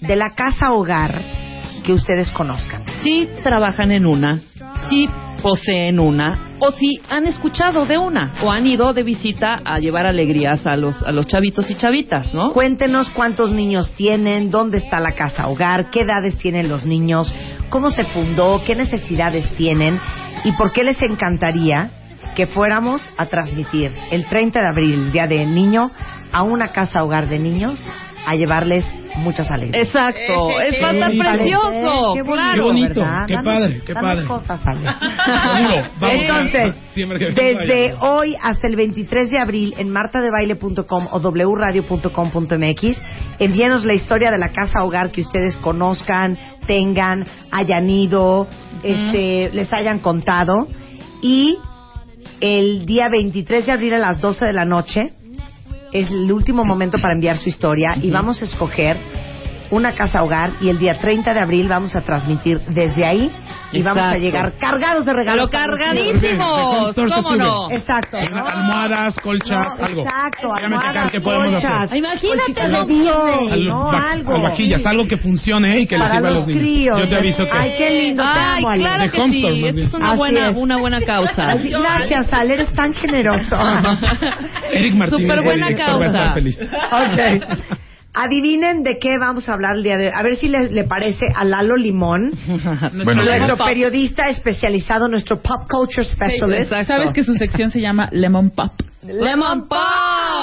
de 0.00 0.16
la 0.16 0.30
casa 0.34 0.72
hogar 0.72 1.20
que 1.84 1.92
ustedes 1.92 2.30
conozcan. 2.32 2.82
Si 3.02 3.28
trabajan 3.42 3.92
en 3.92 4.06
una, 4.06 4.40
si 4.88 5.08
poseen 5.40 6.00
una, 6.00 6.56
o 6.58 6.72
si 6.72 7.00
han 7.10 7.26
escuchado 7.26 7.84
de 7.84 7.98
una, 7.98 8.32
o 8.42 8.50
han 8.50 8.66
ido 8.66 8.94
de 8.94 9.02
visita 9.02 9.60
a 9.62 9.78
llevar 9.78 10.06
alegrías 10.06 10.66
a 10.66 10.74
los, 10.74 11.02
a 11.02 11.12
los 11.12 11.26
chavitos 11.26 11.70
y 11.70 11.74
chavitas, 11.74 12.32
¿no? 12.32 12.50
Cuéntenos 12.52 13.10
cuántos 13.10 13.52
niños 13.52 13.92
tienen, 13.92 14.50
dónde 14.50 14.78
está 14.78 14.98
la 15.00 15.12
casa 15.12 15.46
hogar, 15.46 15.90
qué 15.90 16.00
edades 16.00 16.38
tienen 16.38 16.68
los 16.68 16.86
niños, 16.86 17.32
cómo 17.68 17.90
se 17.90 18.04
fundó, 18.04 18.62
qué 18.66 18.74
necesidades 18.74 19.46
tienen 19.56 20.00
y 20.44 20.52
por 20.52 20.72
qué 20.72 20.82
les 20.82 21.00
encantaría 21.02 21.90
que 22.34 22.46
fuéramos 22.46 23.08
a 23.18 23.26
transmitir 23.26 23.92
el 24.10 24.24
30 24.24 24.60
de 24.60 24.66
abril, 24.66 25.12
Día 25.12 25.26
del 25.26 25.54
Niño, 25.54 25.90
a 26.32 26.42
una 26.42 26.68
casa 26.68 27.04
hogar 27.04 27.28
de 27.28 27.38
niños 27.38 27.78
a 28.26 28.34
llevarles 28.34 28.84
muchas 29.16 29.50
alegrías. 29.50 29.86
Exacto, 29.86 30.60
es 30.60 30.82
va 30.82 30.90
a 30.90 31.08
precioso, 31.36 32.14
Qué 32.14 32.22
bonito, 32.22 32.32
claro. 32.32 32.54
Qué 32.54 32.60
bonito, 32.60 33.00
¿verdad? 33.00 33.26
qué 33.26 33.34
Danos- 33.34 33.44
padre, 33.54 33.80
qué 33.86 33.94
padre. 33.94 34.24
cosas, 34.26 34.60
Ale. 34.66 34.80
Seguro, 35.24 35.88
vamos. 36.00 36.20
Entonces, 36.20 36.74
desde 37.34 37.94
hoy 38.00 38.34
hasta 38.42 38.66
el 38.66 38.76
23 38.76 39.30
de 39.30 39.38
abril 39.38 39.74
en 39.78 39.90
martadebaile.com 39.90 41.08
o 41.10 41.20
wradio.com.mx, 41.20 43.02
envíenos 43.38 43.84
la 43.84 43.94
historia 43.94 44.30
de 44.30 44.38
la 44.38 44.48
casa 44.50 44.82
hogar 44.84 45.10
que 45.10 45.20
ustedes 45.20 45.56
conozcan, 45.58 46.36
tengan, 46.66 47.24
hayan 47.50 47.88
ido, 47.88 48.48
este, 48.82 49.50
les 49.52 49.72
hayan 49.72 49.98
contado. 50.00 50.68
Y 51.22 51.56
el 52.40 52.84
día 52.86 53.08
23 53.08 53.66
de 53.66 53.72
abril 53.72 53.94
a 53.94 53.98
las 53.98 54.20
12 54.20 54.44
de 54.44 54.52
la 54.52 54.64
noche 54.64 55.12
es 55.94 56.10
el 56.10 56.30
último 56.30 56.64
momento 56.64 56.98
para 56.98 57.14
enviar 57.14 57.38
su 57.38 57.48
historia 57.48 57.96
y 58.02 58.10
vamos 58.10 58.42
a 58.42 58.44
escoger 58.44 58.98
una 59.70 59.92
casa 59.92 60.22
hogar 60.24 60.50
y 60.60 60.68
el 60.68 60.78
día 60.78 60.98
30 60.98 61.32
de 61.32 61.40
abril 61.40 61.68
vamos 61.68 61.94
a 61.94 62.02
transmitir 62.02 62.60
desde 62.68 63.06
ahí 63.06 63.30
y 63.74 63.82
vamos 63.82 64.02
a 64.02 64.06
Exacto. 64.06 64.20
llegar 64.24 64.52
cargados 64.58 65.04
de 65.06 65.12
regalos. 65.12 65.48
Pero 65.50 65.62
cargadísimos, 65.64 66.94
¿cómo 66.94 67.22
sube. 67.22 67.36
no? 67.38 67.70
Exacto. 67.70 68.18
¿no? 68.30 68.46
almohadas, 68.46 69.16
colchas, 69.20 69.78
No, 69.78 69.84
algo. 69.84 70.02
Exacto, 70.02 70.54
almohadas, 70.54 71.10
qué 71.12 71.20
podemos 71.20 71.48
colchas, 71.52 71.82
hacer. 71.82 71.98
Imagínate 71.98 72.60
Al- 72.60 73.64
¿no? 73.66 73.90
algo. 73.90 74.34
Alvajillas, 74.34 74.86
algo 74.86 75.06
que 75.06 75.16
funcione 75.18 75.76
eh, 75.76 75.80
y 75.82 75.86
que 75.86 75.96
les 75.98 76.10
sirva 76.10 76.28
a 76.28 76.30
los 76.32 76.46
niños. 76.46 76.60
críos. 76.62 76.98
Yo 77.00 77.08
te 77.08 77.16
aviso 77.16 77.44
que. 77.44 77.50
Ay, 77.52 77.74
qué 77.78 77.90
lindo, 77.90 78.22
te 78.22 78.28
Ay, 78.38 78.58
amo, 78.58 78.68
Ale. 78.70 78.80
claro 78.82 79.02
De 79.04 79.10
que 79.10 79.30
sí, 79.30 79.66
es 79.66 79.94
una 79.94 80.08
Así 80.08 80.16
buena, 80.18 80.48
es. 80.48 80.56
una 80.56 80.76
buena 80.76 81.00
causa. 81.00 81.46
Así- 81.48 81.70
Gracias, 81.70 82.32
Ale, 82.32 82.54
eres 82.54 82.72
tan 82.72 82.94
generoso. 82.94 83.56
Eric 84.72 84.94
Martínez, 84.94 85.22
Súper 85.28 85.44
buena 85.44 85.68
director, 85.68 86.00
va 86.00 86.04
a 86.04 86.06
estar 86.06 86.22
causa. 86.24 86.34
feliz. 86.34 86.60
Ok. 86.62 87.78
Adivinen 88.14 88.84
de 88.84 88.98
qué 89.00 89.18
vamos 89.18 89.48
a 89.48 89.54
hablar 89.54 89.76
el 89.76 89.82
día 89.82 89.96
de 89.96 90.06
hoy. 90.06 90.12
A 90.14 90.22
ver 90.22 90.36
si 90.36 90.48
le, 90.48 90.70
le 90.70 90.84
parece 90.84 91.26
a 91.34 91.44
Lalo 91.44 91.76
Limón, 91.76 92.30
Bueno, 93.04 93.24
nuestro 93.24 93.56
Pop. 93.56 93.66
periodista 93.66 94.28
especializado, 94.28 95.08
nuestro 95.08 95.40
pop 95.42 95.68
culture 95.68 96.04
specialist. 96.04 96.72
¿Sabes 96.86 97.12
que 97.12 97.24
su 97.24 97.34
sección 97.34 97.70
se 97.70 97.80
llama 97.80 98.08
Lemon 98.12 98.50
Pop? 98.50 98.72
Lemon 99.02 99.66
Pop. 99.68 99.78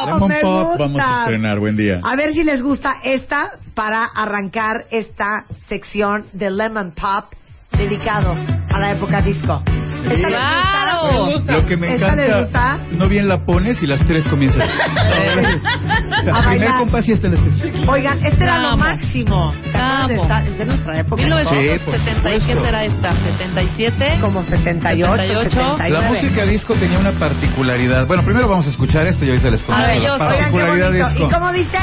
Lemon 0.05 0.27
me 0.29 0.41
Pop 0.41 0.67
gusta. 0.67 0.83
vamos 0.83 1.01
a 1.03 1.19
estrenar. 1.21 1.59
Buen 1.59 1.77
día. 1.77 1.99
A 2.03 2.15
ver 2.17 2.33
si 2.33 2.43
les 2.43 2.61
gusta 2.61 2.95
esta 3.03 3.53
para 3.73 4.03
arrancar 4.03 4.85
esta 4.91 5.45
sección 5.69 6.25
de 6.33 6.51
Lemon 6.51 6.91
Pop 6.93 7.31
dedicado 7.77 8.33
a 8.33 8.79
la 8.79 8.91
época 8.91 9.21
disco. 9.21 9.63
¿Esta 10.03 10.29
les 10.29 10.37
Claro. 10.37 11.25
gusta? 11.33 11.53
Lo 11.53 11.65
que 11.65 11.77
me 11.77 11.95
encanta, 11.95 12.79
no 12.91 13.07
bien 13.07 13.27
la 13.27 13.43
pones 13.45 13.81
y 13.83 13.87
las 13.87 14.05
tres 14.05 14.27
comienzan. 14.27 14.67
A 16.33 16.49
primer 16.49 16.71
compás 16.77 17.07
y 17.07 17.11
en 17.13 17.31
las 17.31 17.59
tres. 17.61 17.87
Oigan, 17.87 18.25
este 18.25 18.43
era 18.43 18.59
lo 18.59 18.77
máximo. 18.77 19.53
Es 19.53 20.57
de 20.57 20.65
nuestra 20.65 20.99
época. 20.99 21.21
¿no? 21.21 21.35
1970, 21.37 22.29
¿qué 22.31 22.39
será 22.55 22.83
esta? 22.83 23.11
77. 23.13 24.17
Como 24.21 24.43
78, 24.43 25.15
78. 25.23 25.49
79. 25.51 25.89
La 25.89 26.01
música 26.09 26.45
disco 26.45 26.73
tenía 26.75 26.99
una 26.99 27.11
particularidad. 27.13 28.07
Bueno, 28.07 28.23
primero 28.23 28.47
vamos 28.47 28.67
a 28.67 28.69
escuchar 28.69 29.05
esto 29.07 29.25
y 29.25 29.29
ahorita 29.29 29.49
les. 29.49 29.67
Maravilloso. 29.67 30.17
La 30.17 30.25
Oigan, 30.25 30.37
qué 30.37 30.41
particularidad 30.51 30.87
bonito. 30.87 31.07
disco. 31.09 31.27
¿Y 31.27 31.31
cómo 31.31 31.51
dice? 31.51 31.77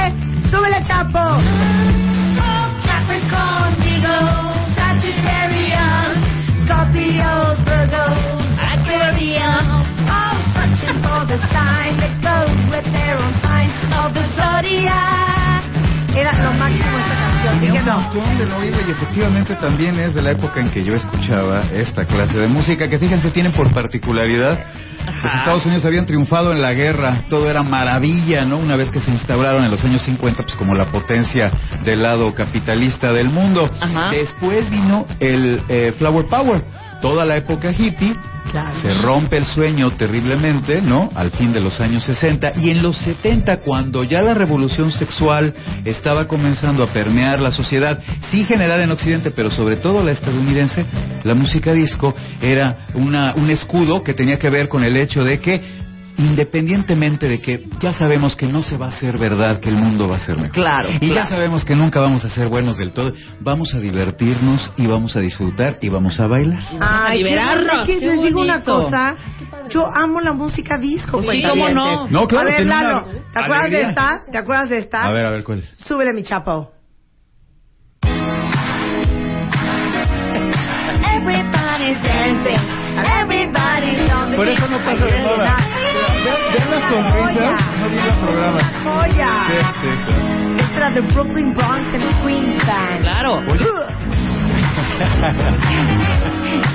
¡Súbele, 0.51 0.83
Chapo! 0.87 1.19
Capricorn, 2.87 3.75
Virgo, 3.81 4.53
Sagittarius, 4.77 6.28
Scorpios, 6.69 7.57
Virgos, 7.65 8.45
Aquarius, 8.61 9.65
all 10.05 10.37
searching 10.53 11.01
for 11.01 11.25
the 11.25 11.41
sign 11.49 11.97
that 11.97 12.13
goes 12.21 12.61
with 12.69 12.85
their 12.93 13.17
own 13.17 13.33
sign 13.41 13.73
of 13.97 14.13
the 14.13 14.21
zodiac. 14.37 15.58
Era 16.17 16.33
lo 16.43 16.53
máximo 16.55 16.99
esta 16.99 17.15
canción. 17.15 17.61
Dije 17.61 17.79
un 17.79 17.85
no. 17.85 18.01
montón 18.01 18.39
de 18.39 18.47
lo 18.47 18.57
oído 18.59 18.79
y 18.87 18.91
efectivamente 18.91 19.55
también 19.57 19.99
es 20.01 20.15
de 20.15 20.23
la 20.23 20.33
época 20.33 20.61
en 20.61 20.71
que 20.71 20.85
yo 20.85 20.95
escuchaba 20.95 21.65
esta 21.73 22.05
clase 22.05 22.39
de 22.39 22.49
música 22.49 22.89
que 22.89 22.99
fíjense 22.99 23.31
tienen 23.31 23.53
por 23.53 23.73
particularidad 23.73 24.59
los 25.09 25.35
Estados 25.35 25.65
Unidos 25.65 25.85
habían 25.85 26.07
triunfado 26.07 26.53
en 26.53 26.61
la 26.61 26.75
guerra, 26.75 27.25
todo 27.29 27.49
era 27.49 27.63
maravilla, 27.63 28.43
¿no? 28.43 28.59
Una 28.59 28.77
vez 28.77 28.91
que 28.91 29.01
se 29.01 29.11
instauraron 29.11 29.65
en 29.65 29.71
los 29.71 29.83
años 29.85 30.03
50 30.03 30.43
pues 30.43 30.55
como 30.57 30.75
la 30.75 30.87
potencia 30.87 31.51
del 31.85 32.03
lado 32.03 32.35
capitalista 32.35 33.13
del 33.13 33.31
mundo. 33.31 33.69
Ajá. 33.81 34.11
Después 34.11 34.71
vino 34.71 35.07
el 35.19 35.63
eh, 35.69 35.93
Flower 35.97 36.27
Power, 36.27 36.63
toda 37.01 37.25
la 37.25 37.37
época 37.37 37.73
hippie. 37.73 38.17
Se 38.83 38.95
rompe 38.95 39.37
el 39.37 39.45
sueño 39.45 39.91
terriblemente, 39.93 40.81
¿no? 40.81 41.11
Al 41.15 41.31
fin 41.31 41.53
de 41.53 41.61
los 41.61 41.81
años 41.81 42.05
60 42.05 42.53
y 42.57 42.71
en 42.71 42.83
los 42.83 42.97
70 42.99 43.59
cuando 43.61 44.05
ya 44.05 44.21
la 44.21 44.35
revolución 44.35 44.91
sexual 44.91 45.55
estaba 45.85 46.27
comenzando 46.27 46.83
a 46.83 46.87
permear 46.87 47.41
la 47.41 47.51
sociedad, 47.51 48.01
sí 48.31 48.45
generada 48.45 48.83
en 48.83 48.91
Occidente, 48.91 49.31
pero 49.31 49.51
sobre 49.51 49.77
todo 49.77 50.03
la 50.03 50.13
estadounidense, 50.13 50.85
la 51.25 51.35
música 51.35 51.73
disco 51.73 52.15
era 52.41 52.87
una, 52.95 53.35
un 53.35 53.51
escudo 53.51 54.03
que 54.03 54.15
tenía 54.15 54.39
que 54.39 54.51
ver 54.51 54.69
con 54.69 54.85
el 54.85 54.97
hecho 54.97 55.25
de 55.25 55.41
que 55.41 55.88
independientemente 56.19 57.29
de 57.29 57.41
que 57.41 57.69
ya 57.81 57.93
sabemos 57.93 58.37
que 58.37 58.47
no 58.47 58.61
se 58.63 58.77
va 58.77 58.87
a 58.87 58.89
hacer 58.89 59.19
verdad 59.19 59.61
que 59.61 59.69
el 59.69 59.77
mundo 59.77 60.09
va 60.09 60.17
a 60.17 60.21
ser 60.21 60.37
mejor. 60.37 60.53
Claro, 60.53 60.91
Y 61.01 61.15
ya 61.15 61.23
sabemos 61.23 61.65
que 61.65 61.75
nunca 61.75 62.01
vamos 62.01 62.25
a 62.25 62.31
ser 62.31 62.49
buenos 62.49 62.79
del 62.79 62.93
todo. 62.93 63.13
Vamos 63.41 63.73
a 63.75 63.79
divertirnos 63.79 64.71
y 64.77 64.87
vamos 64.87 65.17
a 65.17 65.21
disfrutar 65.21 65.79
y 65.81 65.89
vamos 65.89 66.19
a 66.21 66.27
bailar. 66.27 66.63
Ay, 66.81 67.19
qué 67.19 67.25
liberarnos, 67.25 67.87
que 67.87 67.99
qué 68.01 68.07
les 68.07 68.23
digo 68.23 68.41
una 68.41 68.63
cosa. 68.63 69.17
Yo 69.71 69.87
amo 69.87 70.21
la 70.21 70.33
música 70.33 70.77
disco. 70.77 71.21
Pues 71.23 71.31
sí. 71.31 71.43
¿cómo 71.49 71.69
no? 71.69 72.09
No, 72.09 72.27
claro, 72.27 72.51
A 72.51 72.53
ver, 72.53 72.67
Lalo, 72.67 73.05
¿te 73.33 73.39
acuerdas 73.39 73.71
de 73.71 73.83
esta? 73.83 74.09
¿Te 74.31 74.39
acuerdas 74.39 74.69
de 74.71 74.79
esta? 74.79 75.03
A 75.03 75.11
ver, 75.11 75.27
a 75.27 75.31
ver 75.31 75.45
cuál 75.45 75.59
es. 75.61 75.69
Súbele, 75.79 76.13
mi 76.13 76.23
chapo. 76.23 76.73
Everybody's 81.19 82.01
dancing, 82.03 82.63
everybody's 82.99 84.11
on 84.11 84.31
the 84.31 84.37
Por 84.37 84.49
eso 84.49 84.69
no 84.69 84.79
pasa 84.79 85.05
de 85.05 85.98
las 86.79 86.89
sonrisas, 86.91 87.61
no 87.81 87.89
vi 87.89 87.97
los 87.97 88.15
programas. 88.17 88.65
Joya. 88.85 89.47
Sí, 89.47 89.55
sí, 89.83 89.89
claro. 90.07 90.29
Esta 90.59 90.77
era 90.77 90.91
de 90.91 91.01
Brooklyn 91.01 91.55
Bronx 91.55 91.95
and 91.95 92.23
Queens 92.23 92.67
Band. 92.67 93.01
Claro. 93.03 93.43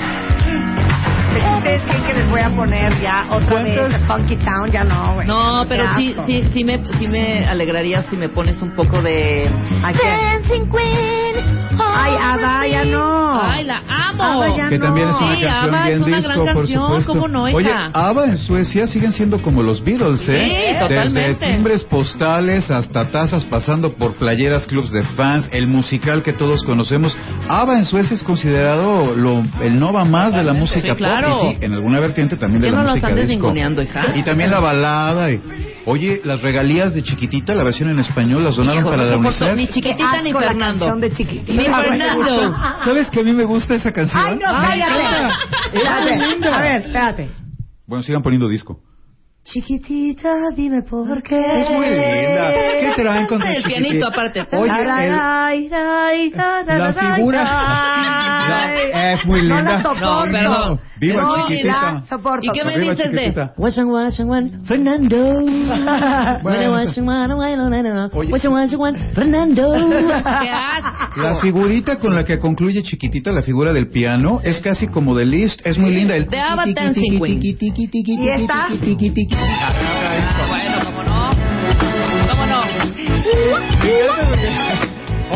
¿Ustedes 1.58 1.82
creen 1.84 2.04
que 2.04 2.14
les 2.14 2.30
voy 2.30 2.42
a 2.42 2.50
poner 2.50 3.02
ya 3.02 3.26
otra 3.32 3.64
vez 3.64 3.80
¿Cuántas? 3.80 4.02
Funky 4.04 4.36
Town? 4.38 4.72
Ya 4.72 4.84
no, 4.84 5.16
güey. 5.16 5.28
No, 5.28 5.66
pero 5.68 5.86
sí, 5.96 6.16
sí, 6.26 6.44
sí 6.54 6.64
me, 6.64 6.80
sí 7.00 7.08
me 7.08 7.46
alegraría 7.46 8.04
si 8.10 8.18
me 8.18 8.30
pones 8.30 8.62
un 8.62 8.72
poco 8.72 9.02
de... 9.02 9.50
Dancing 9.82 10.70
Queen. 10.70 11.36
Ay, 11.80 12.14
Ada, 12.22 12.68
ya 12.68 12.86
no. 12.86 13.42
Ay, 13.42 13.64
la 13.66 13.82
amo. 13.88 14.56
Ya 14.58 14.70
Que 14.70 14.78
no. 14.78 14.86
también 14.86 15.10
es 15.10 15.16
una 15.20 15.36
Sí, 15.36 15.42
canción 15.44 15.74
ABBA 15.74 15.90
es 15.90 15.96
bien 15.98 16.04
una 16.04 16.18
disco, 16.18 16.34
gran 16.44 16.54
por 16.54 16.64
canción, 16.64 16.84
supuesto. 16.86 17.14
¿cómo 17.14 17.28
no, 17.28 17.50
hija? 17.50 17.58
Oye, 17.58 17.74
ABBA 17.94 18.26
en 18.26 18.38
Suecia 18.38 18.88
siguen 18.88 19.12
siendo 19.12 19.42
como 19.42 19.64
los 19.64 19.84
Beatles, 19.84 20.28
¿eh? 20.30 20.74
Sí, 20.74 20.80
totalmente. 20.80 21.30
Desde 21.40 21.54
timbres 21.54 21.84
postales 21.84 22.70
hasta 22.70 23.10
tazas 23.10 23.44
pasando 23.46 23.94
por 23.94 24.14
playeras, 24.16 24.68
clubs 24.68 24.92
de 24.92 25.04
fans, 25.04 25.50
el 25.52 25.68
musical 25.68 26.22
que 26.22 26.34
todos 26.34 26.64
conocemos. 26.64 27.18
ABBA 27.50 27.74
en 27.80 27.86
Suecia 27.86 28.14
es 28.16 28.24
considerado 28.24 29.16
lo, 29.16 29.44
el 29.62 29.80
nova 29.80 30.06
más 30.06 30.34
de 30.34 30.44
la 30.44 30.54
música 30.54 30.92
Sí, 30.92 30.98
claro. 30.98 31.23
Y 31.28 31.52
sí, 31.52 31.58
en 31.62 31.74
alguna 31.74 32.00
vertiente 32.00 32.38
también 32.38 32.62
de 32.62 32.72
la 32.72 32.78
no 32.78 32.84
los 32.84 32.92
música 32.92 33.08
andes 33.08 33.28
disco. 33.30 33.44
ninguneando, 33.48 33.82
hija. 33.82 34.06
Y 34.16 34.24
también 34.24 34.52
la 34.52 34.60
balada. 34.60 35.32
y- 35.32 35.42
oye, 35.86 36.22
las 36.24 36.42
regalías 36.42 36.94
de 36.94 37.04
Chiquitita, 37.04 37.54
la 37.54 37.64
versión 37.64 37.90
en 37.90 38.00
español, 38.00 38.44
las 38.44 38.56
donaron 38.56 38.80
Hijo, 38.82 38.90
para 38.90 39.04
no 39.04 39.10
la 39.10 39.18
UNICEF. 39.18 39.56
ni 39.56 39.68
chiquitita 39.68 40.22
ni 40.22 40.34
Fernando. 40.34 40.96
de 40.96 41.12
chiquitita. 41.12 41.54
Ni 41.54 41.66
Fernando. 41.68 42.56
¿Sabes 42.86 43.10
que 43.10 43.20
a 43.20 43.24
mí 43.24 43.34
me 43.34 43.44
gusta 43.44 43.76
esa 43.76 43.92
canción? 43.92 44.22
Ay, 44.26 44.36
no, 44.36 44.52
cállate. 44.52 46.18
linda. 46.18 46.58
A 46.58 46.62
ver, 46.62 46.82
espérate. 46.82 47.30
Bueno, 47.86 48.04
sigan 48.04 48.22
poniendo 48.22 48.48
disco. 48.48 48.80
Chiquitita, 49.44 50.52
dime 50.56 50.84
por 50.84 51.22
qué. 51.22 51.36
Es 51.62 51.70
muy 51.70 51.86
linda. 51.86 52.50
¿Qué 52.96 53.02
traen 53.02 53.28
contra 53.28 53.50
El 53.52 53.58
Chiquitita? 53.64 53.80
pianito 53.82 54.08
aparte. 54.08 54.40
Oye, 54.56 54.72
el- 54.82 54.88
la, 56.80 56.94
figura 57.16 57.44
la. 57.44 59.14
es 59.14 59.26
muy 59.26 59.42
No 59.42 59.56
la 59.56 59.62
linda. 59.62 59.94
No, 60.00 60.24
perdón. 60.32 60.80
Viva 61.00 61.22
no 61.22 61.36
Chiquitita. 61.48 61.94
la 61.94 62.02
soporto. 62.04 62.46
¿Y 62.46 62.50
qué 62.58 62.64
me 62.64 62.74
Arriba, 62.76 62.94
dices 62.94 63.12
de 63.12 63.18
chiquitita. 63.20 63.54
Washington, 63.58 63.92
Washington, 63.94 64.66
Fernando? 64.66 65.18
Bueno, 66.42 66.78
Fernando. 69.14 69.74
La 71.18 71.40
figurita 71.42 72.00
con 72.00 72.16
la 72.16 72.24
que 72.24 72.40
concluye 72.40 72.82
Chiquitita, 72.84 73.32
la 73.32 73.42
figura 73.42 73.74
del 73.74 73.90
piano, 73.90 74.40
es 74.44 74.62
casi 74.62 74.88
como 74.88 75.14
de 75.16 75.26
Liszt, 75.26 75.60
es 75.66 75.78
muy 75.78 75.94
linda. 75.94 76.16
El 76.16 76.28
De 76.28 76.38
tiqui, 76.94 77.18
¿Y 78.06 78.30
esta? 78.42 78.68
Ah, 79.40 80.46
bueno, 80.48 80.78
cómo 80.86 81.04
no. 81.04 81.30
¿Cómo 82.30 82.46
no? 82.46 82.62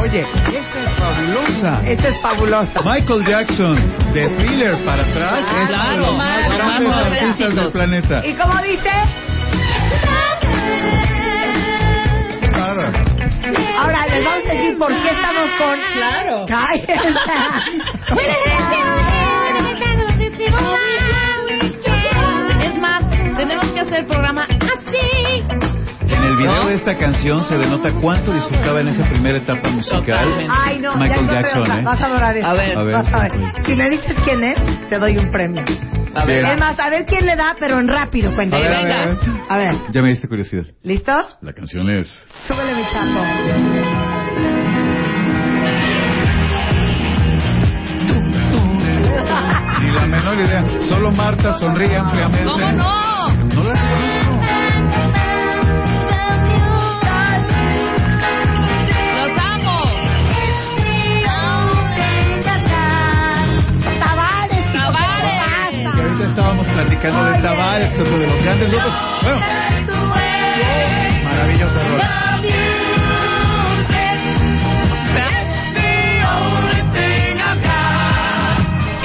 Oye, 0.02 0.22
esta 0.22 0.80
es 0.84 0.90
fabulosa. 0.98 1.82
Esta 1.86 2.08
es 2.10 2.18
fabulosa. 2.22 2.80
Michael 2.84 3.26
Jackson, 3.26 3.98
de 4.14 4.30
Thriller 4.30 4.76
para 4.86 5.04
atrás, 5.04 5.40
es 5.40 5.46
uno 5.52 5.60
de 5.60 5.62
los 5.62 5.70
Claro, 5.70 6.14
más 6.14 6.18
más, 6.18 6.50
grandes 6.58 6.90
más 6.90 7.06
artistas 7.06 7.56
del 7.56 7.72
planeta. 7.72 8.26
¿Y 8.26 8.34
cómo 8.36 8.62
dice? 8.62 8.92
Qué 12.42 12.50
bárbaro. 12.50 12.98
Ahora 13.80 14.06
les 14.08 14.24
vamos 14.26 14.46
a 14.46 14.48
decir 14.54 14.78
por 14.78 14.90
qué 15.02 15.10
estamos 15.10 15.48
con. 15.58 15.80
Claro. 15.94 16.46
Cállense. 16.48 16.94
tenemos 23.38 23.66
que 23.72 23.80
hacer 23.80 24.00
el 24.00 24.06
programa 24.08 24.44
así. 24.46 25.44
En 26.10 26.24
el 26.24 26.38
video 26.38 26.64
¿No? 26.64 26.70
de 26.70 26.76
esta 26.76 26.98
canción 26.98 27.44
se 27.44 27.58
denota 27.58 27.90
cuánto 28.02 28.34
disfrutaba 28.34 28.80
en 28.80 28.88
esa 28.88 29.04
primera 29.10 29.38
etapa 29.38 29.70
musical. 29.70 30.48
Ay, 30.50 30.80
no, 30.80 30.94
ya 30.94 30.98
Michael 31.00 31.20
encontré 31.22 31.42
Jackson, 31.44 31.62
otra. 31.64 31.80
¿eh? 31.80 31.84
Vas 31.84 32.02
a 32.02 32.06
adorar 32.06 32.38
esto. 32.38 32.50
A 32.50 32.54
ver. 32.54 32.78
A 32.78 32.84
ver. 32.84 32.94
Vas 32.96 33.14
a 33.14 33.20
ver. 33.20 33.32
Si 33.66 33.76
me 33.76 33.90
dices 33.90 34.16
quién 34.24 34.44
es, 34.44 34.90
te 34.90 34.98
doy 35.00 35.18
un 35.18 35.30
premio. 35.32 35.64
A 36.16 36.26
ver. 36.26 36.46
Es 36.46 36.58
más, 36.58 36.80
a 36.80 36.90
ver 36.90 37.06
quién 37.06 37.26
le 37.26 37.36
da, 37.36 37.56
pero 37.60 37.78
en 37.78 37.88
rápido, 37.88 38.32
A 38.32 38.36
cuéntame. 38.36 38.64
ver, 38.64 38.74
a 38.74 38.78
venga. 38.82 39.06
ver. 39.06 39.18
A 39.50 39.58
ver, 39.58 39.76
Ya 39.92 40.02
me 40.02 40.10
diste 40.10 40.28
curiosidad. 40.28 40.64
¿listo? 40.84 41.12
La 41.42 41.54
canción 41.54 41.90
es... 41.90 42.08
Súbele 42.48 42.74
mi 42.74 42.84
chapo. 42.86 44.28
Ni 49.82 49.92
la 49.92 50.06
menor 50.08 50.36
idea. 50.36 50.66
Solo 50.88 51.12
Marta 51.12 51.54
sonríe 51.54 51.96
ampliamente. 51.98 52.46
¿Cómo? 52.50 52.72
No 52.72 53.07
estábamos 66.38 66.68
platicando 66.68 67.24
de 67.24 67.32
que 67.32 67.94
es 67.96 68.00
uno 68.00 68.18
de 68.20 68.28
los 68.28 68.44
grandes 68.44 68.70
grupos. 68.70 68.94
Bueno, 69.24 69.40
maravillosa 71.24 71.84
rola. 71.84 72.42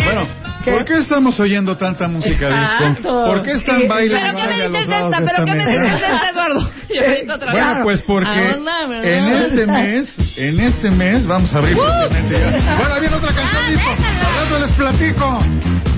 Bueno, 0.04 0.28
¿por 0.62 0.84
qué 0.84 0.98
estamos 0.98 1.40
oyendo 1.40 1.78
tanta 1.78 2.06
música 2.06 2.50
disco? 2.50 3.24
¿por 3.24 3.42
qué 3.42 3.52
están 3.52 3.88
bailando? 3.88 4.38
¿Pero 4.44 4.52
qué 4.52 4.68
me 4.68 4.68
dices 4.68 4.88
de 4.88 4.98
esta? 4.98 5.18
¿Pero 5.18 5.44
qué 5.46 5.54
me 5.54 5.66
dices 5.66 5.80
de 5.80 5.96
esta, 5.96 6.44
ahorita 6.44 7.34
otra 7.34 7.52
Bueno, 7.52 7.80
pues 7.82 8.02
porque 8.02 8.28
Ah, 8.28 8.88
en 9.02 9.32
este 9.32 9.66
mes, 9.66 10.36
en 10.36 10.60
este 10.60 10.90
mes, 10.90 11.26
vamos 11.26 11.54
a 11.54 11.58
abrir. 11.58 11.76
Bueno, 11.76 13.00
viene 13.00 13.16
otra 13.16 13.32
canción 13.32 13.70
disco. 13.70 13.90
Al 13.90 14.34
rato 14.34 14.58
les 14.58 14.72
platico. 14.72 15.91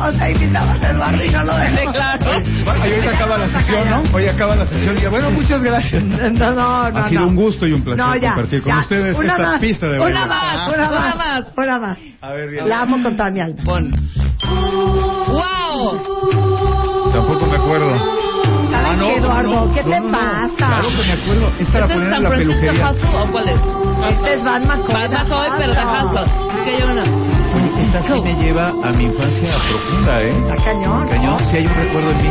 O 0.00 0.12
sea, 0.12 0.28
invitabas 0.30 0.82
a 0.82 0.90
Eduardo 0.90 1.24
y 1.24 1.30
no 1.30 1.44
lo 1.44 1.56
dejé. 1.56 1.84
Claro. 1.92 2.24
Bueno, 2.64 2.86
y 2.86 2.92
ahorita 2.92 3.10
acaba 3.14 3.38
la 3.38 3.48
sección, 3.48 3.88
¿no? 3.90 4.02
Hoy 4.12 4.26
acaba 4.26 4.56
la 4.56 4.66
sección. 4.66 4.98
Y 4.98 5.06
bueno, 5.06 5.30
muchas 5.30 5.62
gracias. 5.62 6.02
No, 6.34 6.50
no, 6.50 6.90
no. 6.90 6.98
Ha 6.98 7.08
sido 7.08 7.20
no. 7.22 7.28
un 7.28 7.36
gusto 7.36 7.66
y 7.66 7.72
un 7.72 7.82
placer 7.82 8.04
No, 8.04 8.14
ya, 8.16 8.28
compartir 8.34 8.62
con 8.62 8.72
ya. 8.74 8.78
ustedes 8.80 9.16
Una 9.16 9.32
esta 9.32 9.46
más, 9.50 9.60
pista 9.60 9.86
de 9.86 9.98
baile. 9.98 10.16
Una 10.16 10.26
más, 10.26 10.68
una 10.68 10.88
Una 10.88 10.90
más, 11.00 11.16
más. 11.16 11.44
una 11.56 11.78
más. 11.78 11.98
A 12.20 12.30
ver, 12.32 12.50
bien. 12.50 12.68
La 12.68 12.80
amo 12.80 13.02
con 13.02 13.16
toda 13.16 13.30
mi 13.30 13.40
alma. 13.40 13.62
Pon. 13.64 13.90
¡Wow! 15.28 17.12
Tampoco 17.12 17.46
me 17.46 17.56
acuerdo. 17.56 17.90
¿Sabes 18.70 18.88
Ah, 18.90 18.96
no, 18.98 19.06
qué, 19.06 19.16
Eduardo? 19.16 19.50
no, 19.66 19.72
¿Qué 19.74 19.82
no, 19.84 19.88
te 19.90 20.00
no, 20.00 20.06
no. 20.06 20.12
pasa? 20.12 20.48
Claro 20.56 20.88
que 20.88 21.04
me 21.06 21.12
acuerdo. 21.12 21.52
Es 21.60 21.68
para 21.68 21.84
¿Este 21.86 21.94
es 21.94 22.00
poner 22.00 22.06
en 22.06 22.10
San 22.12 22.22
la 22.22 22.28
Francisco 22.28 22.60
peluquería. 22.60 22.90
Hustle 22.90 23.16
o 23.16 23.26
cuál 23.30 23.48
es? 23.48 23.60
Este 24.16 24.34
es 24.34 24.44
Van 24.44 24.66
McCoy. 24.66 24.94
Bad 24.94 25.10
McCoy, 25.12 25.48
pero 25.58 25.72
de 25.74 25.84
Hustle. 25.84 26.24
Es 26.54 26.60
que 26.64 26.80
yo 26.80 26.94
no. 26.94 27.43
Esta 27.94 28.12
sí 28.12 28.20
me 28.22 28.34
lleva 28.34 28.70
a 28.70 28.90
mi 28.90 29.04
infancia 29.04 29.54
profunda, 29.68 30.20
¿eh? 30.20 30.36
Está 30.36 30.56
cañón. 30.64 31.08
Cañón, 31.08 31.46
sí 31.46 31.58
hay 31.58 31.66
un 31.66 31.74
recuerdo 31.76 32.10
en 32.10 32.22
mí 32.22 32.30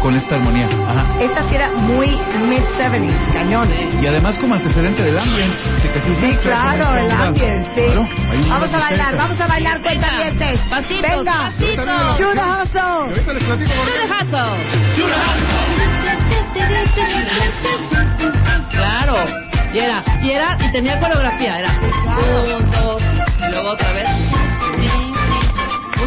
con 0.00 0.16
esta 0.16 0.36
armonía. 0.36 0.66
Ajá. 0.88 1.06
Esta 1.20 1.46
sí 1.50 1.54
era 1.54 1.70
muy 1.70 2.06
mid-70s, 2.48 3.32
cañón. 3.34 3.68
Y 4.02 4.06
además 4.06 4.38
como 4.38 4.54
antecedente 4.54 5.02
del 5.02 5.20
fijas, 5.20 6.18
Sí, 6.18 6.38
claro, 6.42 6.96
el 6.96 7.10
ambiente, 7.10 7.68
sí. 7.74 7.82
Claro, 7.82 8.08
Vamos 8.48 8.72
a 8.72 8.78
bailar, 8.78 9.16
vamos 9.18 9.38
a 9.38 9.46
bailar, 9.46 9.82
cuentavientes. 9.82 10.60
Pasitos, 10.70 11.02
Venga. 11.02 11.52
pasitos. 11.58 12.20
Hustle. 12.20 12.80
Ahorita 12.80 13.32
les 13.34 13.44
platico 13.44 13.72
the 13.84 14.04
hustle. 14.08 15.62
Claro. 18.70 19.16
Y 19.74 19.78
era, 19.78 20.02
y 20.22 20.30
era, 20.30 20.56
y 20.60 20.72
tenía 20.72 20.98
coreografía, 21.00 21.58
era 21.58 21.70
un, 21.80 22.70
dos, 22.70 23.02
y 23.38 23.50
luego 23.50 23.70
otra 23.70 23.90
vez. 23.92 24.31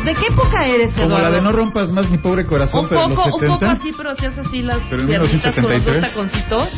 ¿De 0.05 0.13
qué 0.13 0.27
época 0.29 0.65
eres, 0.65 0.93
Como 0.93 1.07
Eduardo? 1.07 1.29
la 1.29 1.35
de 1.35 1.41
no 1.41 1.51
rompas 1.51 1.91
más 1.91 2.09
mi 2.09 2.17
pobre 2.19 2.45
corazón, 2.45 2.81
un 2.83 2.89
pero 2.89 3.03
en 3.03 3.09
los 3.09 3.17
poco, 3.19 3.35
un 3.35 3.41
70. 3.41 3.59
poco 3.59 3.71
así, 3.81 3.93
pero 3.97 4.11
hacías 4.11 4.37
así 4.37 4.61
las 4.61 4.77
Pero 4.89 5.01
en 5.01 5.07
piernitas 5.07 5.55
con 5.55 5.63
los 5.63 5.85
dos 5.85 5.95
1973. 5.95 6.13
taconcitos. 6.13 6.69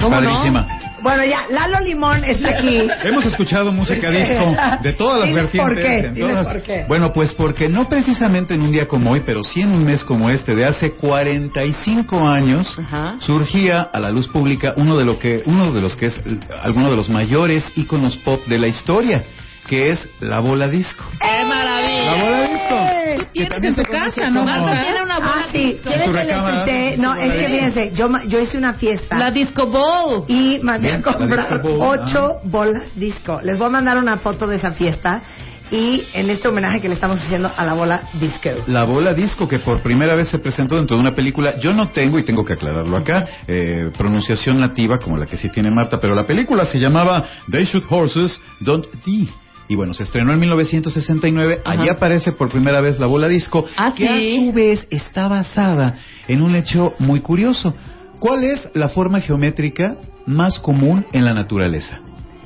¿Cómo 0.00 0.10
Padrísima. 0.10 0.66
Bueno, 1.02 1.22
ya, 1.24 1.42
Lalo 1.50 1.80
Limón 1.84 2.24
está 2.24 2.48
aquí. 2.50 2.78
Hemos 3.04 3.26
escuchado 3.26 3.70
música 3.70 4.10
disco 4.10 4.56
de 4.82 4.92
todas 4.94 5.20
las 5.20 5.28
Diles 5.28 5.50
por 5.50 5.74
vertientes. 5.74 6.12
qué, 6.14 6.20
en 6.22 6.28
todas- 6.28 6.46
por 6.48 6.62
qué. 6.62 6.84
Bueno, 6.88 7.12
pues 7.12 7.32
porque 7.34 7.68
no 7.68 7.86
precisamente 7.88 8.54
en 8.54 8.62
un 8.62 8.72
día 8.72 8.86
como 8.86 9.10
hoy, 9.12 9.22
pero 9.24 9.44
sí 9.44 9.60
en 9.60 9.70
un 9.72 9.84
mes 9.84 10.02
como 10.02 10.30
este, 10.30 10.54
de 10.56 10.64
hace 10.64 10.92
45 10.92 12.26
años, 12.26 12.76
Ajá. 12.78 13.16
surgía 13.20 13.82
a 13.92 14.00
la 14.00 14.10
luz 14.10 14.28
pública 14.28 14.72
uno 14.76 14.96
de, 14.96 15.04
lo 15.04 15.18
que, 15.18 15.42
uno 15.44 15.72
de 15.72 15.80
los 15.82 15.94
que 15.96 16.06
es 16.06 16.20
alguno 16.62 16.90
de 16.90 16.96
los 16.96 17.08
mayores 17.10 17.70
íconos 17.76 18.16
pop 18.18 18.40
de 18.46 18.58
la 18.58 18.66
historia, 18.66 19.22
que 19.66 19.90
es 19.90 20.08
la 20.20 20.40
bola 20.40 20.68
disco. 20.68 21.04
¡Qué 21.20 21.44
maravilla! 21.46 22.02
La 22.04 22.22
bola 22.22 22.40
disco. 22.42 23.30
Que 23.32 23.46
también 23.46 23.74
se 23.74 23.84
conoce 23.84 24.20
como- 24.26 24.44
Marta 24.44 24.80
tiene 24.82 25.02
una 25.02 25.18
bola 25.18 25.32
Ah, 25.36 25.48
sí. 25.50 25.58
disco. 25.64 25.82
¿Quieres 25.88 26.06
tu 26.08 26.12
que 26.14 26.24
les? 26.24 26.98
No, 26.98 27.14
tu 27.14 27.20
es 27.20 27.32
que 27.32 27.46
fíjense, 27.48 27.90
yo, 27.94 28.08
ma- 28.08 28.24
yo 28.26 28.38
hice 28.40 28.58
una 28.58 28.74
fiesta. 28.74 29.18
La 29.18 29.30
disco 29.30 29.66
ball. 29.68 30.24
y 30.28 30.58
mandé 30.62 30.88
a 30.88 30.98
Bien, 30.98 31.02
comprar 31.02 31.60
ocho 31.64 32.40
bolas 32.44 32.94
disco. 32.96 33.40
Les 33.42 33.58
voy 33.58 33.68
a 33.68 33.70
mandar 33.70 33.96
una 33.98 34.18
foto 34.18 34.46
de 34.46 34.56
esa 34.56 34.72
fiesta 34.72 35.22
y 35.70 36.04
en 36.12 36.28
este 36.30 36.46
homenaje 36.48 36.80
que 36.80 36.88
le 36.88 36.94
estamos 36.94 37.18
haciendo 37.20 37.50
a 37.56 37.64
la 37.64 37.72
bola 37.72 38.08
disco. 38.14 38.50
La 38.66 38.84
bola 38.84 39.14
disco 39.14 39.48
que 39.48 39.58
por 39.58 39.80
primera 39.80 40.14
vez 40.14 40.28
se 40.28 40.38
presentó 40.38 40.76
dentro 40.76 40.96
de 40.96 41.00
una 41.02 41.14
película. 41.14 41.56
Yo 41.58 41.72
no 41.72 41.88
tengo, 41.88 42.18
y 42.18 42.24
tengo 42.24 42.44
que 42.44 42.52
aclararlo 42.52 42.96
acá, 42.96 43.26
eh, 43.48 43.90
pronunciación 43.96 44.60
nativa 44.60 44.98
como 44.98 45.16
la 45.16 45.26
que 45.26 45.36
sí 45.36 45.48
tiene 45.48 45.70
Marta, 45.70 45.98
pero 46.00 46.14
la 46.14 46.24
película 46.24 46.66
se 46.66 46.78
llamaba 46.78 47.24
They 47.50 47.64
Shoot 47.64 47.84
Horses, 47.88 48.40
Don't 48.60 48.86
They. 49.04 49.28
Y 49.68 49.76
bueno, 49.76 49.94
se 49.94 50.02
estrenó 50.02 50.32
en 50.32 50.40
1969. 50.40 51.60
Allí 51.64 51.88
aparece 51.88 52.32
por 52.32 52.50
primera 52.50 52.80
vez 52.80 52.98
la 52.98 53.06
bola 53.06 53.28
disco, 53.28 53.66
Ah, 53.76 53.92
que 53.96 54.06
¿sí? 54.06 54.36
a 54.36 54.46
su 54.46 54.52
vez 54.52 54.86
está 54.90 55.28
basada 55.28 55.96
en 56.28 56.42
un 56.42 56.54
hecho 56.54 56.92
muy 56.98 57.20
curioso. 57.20 57.74
¿Cuál 58.18 58.44
es 58.44 58.68
la 58.74 58.88
forma 58.88 59.20
geométrica 59.20 59.96
más 60.26 60.58
común 60.58 61.04
en 61.12 61.24
la 61.24 61.34
naturaleza? 61.34 61.98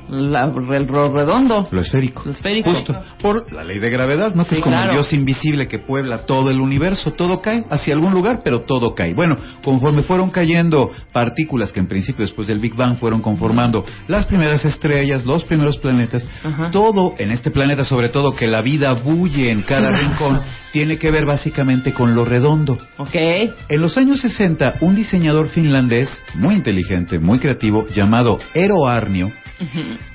La, 0.09 0.45
el 0.45 0.87
redondo. 0.87 1.67
Lo 1.71 1.81
esférico. 1.81 2.23
Lo 2.25 2.31
esférico. 2.31 2.71
Justo. 2.71 2.95
Por 3.21 3.51
la 3.53 3.63
ley 3.63 3.79
de 3.79 3.89
gravedad, 3.89 4.33
¿no? 4.35 4.43
Que 4.43 4.49
Sí, 4.51 4.55
es 4.55 4.61
como 4.61 4.75
claro. 4.75 4.91
el 4.91 4.97
Dios 4.97 5.13
invisible 5.13 5.67
que 5.67 5.79
puebla 5.79 6.25
todo 6.25 6.49
el 6.49 6.59
universo. 6.59 7.11
Todo 7.11 7.41
cae 7.41 7.65
hacia 7.69 7.93
algún 7.93 8.13
lugar, 8.13 8.41
pero 8.43 8.61
todo 8.61 8.95
cae. 8.95 9.13
Bueno, 9.13 9.35
conforme 9.63 10.01
fueron 10.03 10.29
cayendo 10.31 10.89
partículas 11.11 11.71
que 11.71 11.79
en 11.79 11.87
principio 11.87 12.23
después 12.25 12.47
del 12.47 12.59
Big 12.59 12.75
Bang 12.75 12.97
fueron 12.97 13.21
conformando 13.21 13.85
las 14.07 14.25
primeras 14.25 14.65
estrellas, 14.65 15.25
los 15.25 15.43
primeros 15.45 15.77
planetas, 15.77 16.27
Ajá. 16.43 16.71
todo 16.71 17.15
en 17.17 17.31
este 17.31 17.51
planeta, 17.51 17.83
sobre 17.85 18.09
todo 18.09 18.31
que 18.33 18.47
la 18.47 18.61
vida 18.61 18.93
bulle 18.93 19.51
en 19.51 19.61
cada 19.63 19.91
rincón, 19.91 20.41
tiene 20.71 20.97
que 20.97 21.11
ver 21.11 21.25
básicamente 21.25 21.93
con 21.93 22.15
lo 22.15 22.25
redondo. 22.25 22.77
Ok. 22.97 23.15
En 23.15 23.81
los 23.81 23.97
años 23.97 24.21
60, 24.21 24.75
un 24.81 24.95
diseñador 24.95 25.49
finlandés 25.49 26.09
muy 26.35 26.55
inteligente, 26.55 27.19
muy 27.19 27.39
creativo, 27.39 27.85
llamado 27.87 28.39
Eero 28.53 28.87
Arnio, 28.87 29.31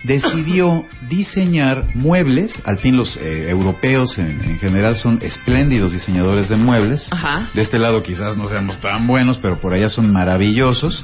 decidió 0.03 0.85
diseñar 1.09 1.95
muebles. 1.95 2.53
Al 2.65 2.79
fin 2.79 2.97
los 2.97 3.17
eh, 3.17 3.49
europeos 3.49 4.19
en, 4.19 4.43
en 4.45 4.59
general 4.59 4.97
son 4.97 5.19
espléndidos 5.23 5.93
diseñadores 5.93 6.49
de 6.49 6.57
muebles. 6.57 7.07
Ajá. 7.11 7.49
De 7.55 7.63
este 7.63 7.79
lado 7.79 8.03
quizás 8.03 8.37
no 8.37 8.49
seamos 8.49 8.81
tan 8.81 9.07
buenos, 9.07 9.39
pero 9.39 9.61
por 9.61 9.75
allá 9.75 9.89
son 9.89 10.13
maravillosos. 10.13 11.03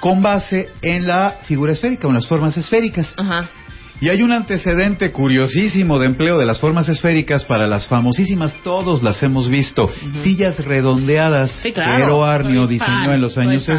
Con 0.00 0.22
base 0.22 0.70
en 0.82 1.06
la 1.06 1.36
figura 1.42 1.72
esférica, 1.72 2.08
en 2.08 2.14
las 2.14 2.26
formas 2.26 2.56
esféricas. 2.56 3.14
Ajá. 3.18 3.48
Y 4.02 4.08
hay 4.08 4.22
un 4.22 4.32
antecedente 4.32 5.12
curiosísimo 5.12 5.98
de 5.98 6.06
empleo 6.06 6.38
de 6.38 6.46
las 6.46 6.58
formas 6.58 6.88
esféricas 6.88 7.44
para 7.44 7.66
las 7.66 7.86
famosísimas, 7.86 8.56
todos 8.64 9.02
las 9.02 9.22
hemos 9.22 9.50
visto, 9.50 9.92
sillas 10.22 10.64
redondeadas 10.64 11.50
Sí, 11.62 11.70
claro. 11.70 11.96
que 11.96 12.02
Ero 12.04 12.24
Arnio 12.24 12.66
diseñó 12.66 13.04
fan, 13.04 13.10
en 13.12 13.20
los 13.20 13.36
años 13.36 13.66
fan. 13.66 13.76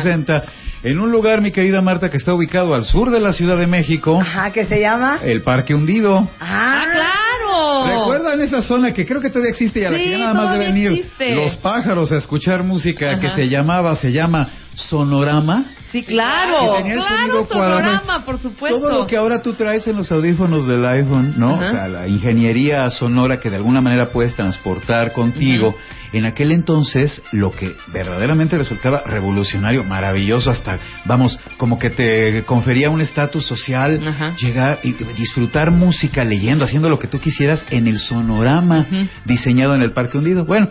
60, 0.81 0.89
en 0.89 0.99
un 0.99 1.11
lugar, 1.11 1.41
mi 1.41 1.51
querida 1.51 1.81
Marta, 1.81 2.09
que 2.09 2.17
está 2.17 2.33
ubicado 2.33 2.73
al 2.73 2.83
sur 2.83 3.09
de 3.11 3.19
la 3.19 3.33
Ciudad 3.33 3.57
de 3.57 3.67
México, 3.67 4.19
Ajá, 4.21 4.51
¿qué 4.51 4.65
se 4.65 4.79
llama? 4.79 5.19
el 5.23 5.41
Parque 5.41 5.73
Hundido. 5.73 6.27
Ah, 6.39 6.85
claro. 6.91 7.85
¿Recuerdan 7.85 8.41
esa 8.41 8.61
zona 8.61 8.93
que 8.93 9.05
creo 9.05 9.19
que 9.19 9.29
todavía 9.29 9.51
existe 9.51 9.81
y 9.81 9.83
a 9.85 9.91
la 9.91 9.97
Sí, 9.97 10.03
que 10.05 10.11
ya 10.11 10.17
nada 10.19 10.33
más 10.33 10.43
todavía 10.43 10.67
deben 10.67 10.81
ir 10.81 10.91
existe. 10.99 11.35
los 11.35 11.57
pájaros 11.57 12.11
a 12.11 12.17
escuchar 12.17 12.63
música 12.63 13.19
que 13.19 13.29
se 13.29 13.49
llamaba, 13.49 13.95
se 13.95 14.11
llama 14.11 14.47
Sonorama? 14.75 15.65
Sí, 15.91 16.03
claro. 16.03 16.55
Claro, 16.89 17.45
sonorama, 17.47 18.23
por 18.23 18.39
supuesto. 18.41 18.79
Todo 18.79 18.91
lo 19.01 19.07
que 19.07 19.17
ahora 19.17 19.41
tú 19.41 19.53
traes 19.53 19.85
en 19.87 19.97
los 19.97 20.09
audífonos 20.11 20.65
del 20.65 20.85
iPhone, 20.85 21.33
¿no? 21.37 21.55
Ajá. 21.55 21.65
O 21.65 21.69
sea, 21.71 21.87
la 21.89 22.07
ingeniería 22.07 22.89
sonora 22.89 23.37
que 23.41 23.49
de 23.49 23.57
alguna 23.57 23.81
manera 23.81 24.09
puedes 24.11 24.33
transportar 24.35 25.11
contigo. 25.11 25.75
En 26.13 26.25
aquel 26.25 26.51
entonces, 26.51 27.21
lo 27.31 27.51
que 27.51 27.73
verdaderamente 27.93 28.57
resultaba 28.57 29.01
revolucionario, 29.01 29.83
maravilloso, 29.83 30.51
hasta, 30.51 30.79
vamos, 31.05 31.39
como 31.57 31.79
que 31.79 31.89
te 31.89 32.43
confería 32.43 32.89
un 32.89 33.01
estatus 33.01 33.45
social, 33.45 33.99
llegar 34.37 34.79
y 34.83 34.93
disfrutar 35.13 35.71
música, 35.71 36.23
leyendo, 36.23 36.65
haciendo 36.65 36.89
lo 36.89 36.99
que 36.99 37.07
tú 37.07 37.19
quisieras 37.19 37.65
en 37.69 37.87
el 37.87 37.99
sonorama 37.99 38.85
diseñado 39.25 39.75
en 39.75 39.81
el 39.81 39.93
Parque 39.93 40.17
Hundido. 40.17 40.45
Bueno. 40.45 40.69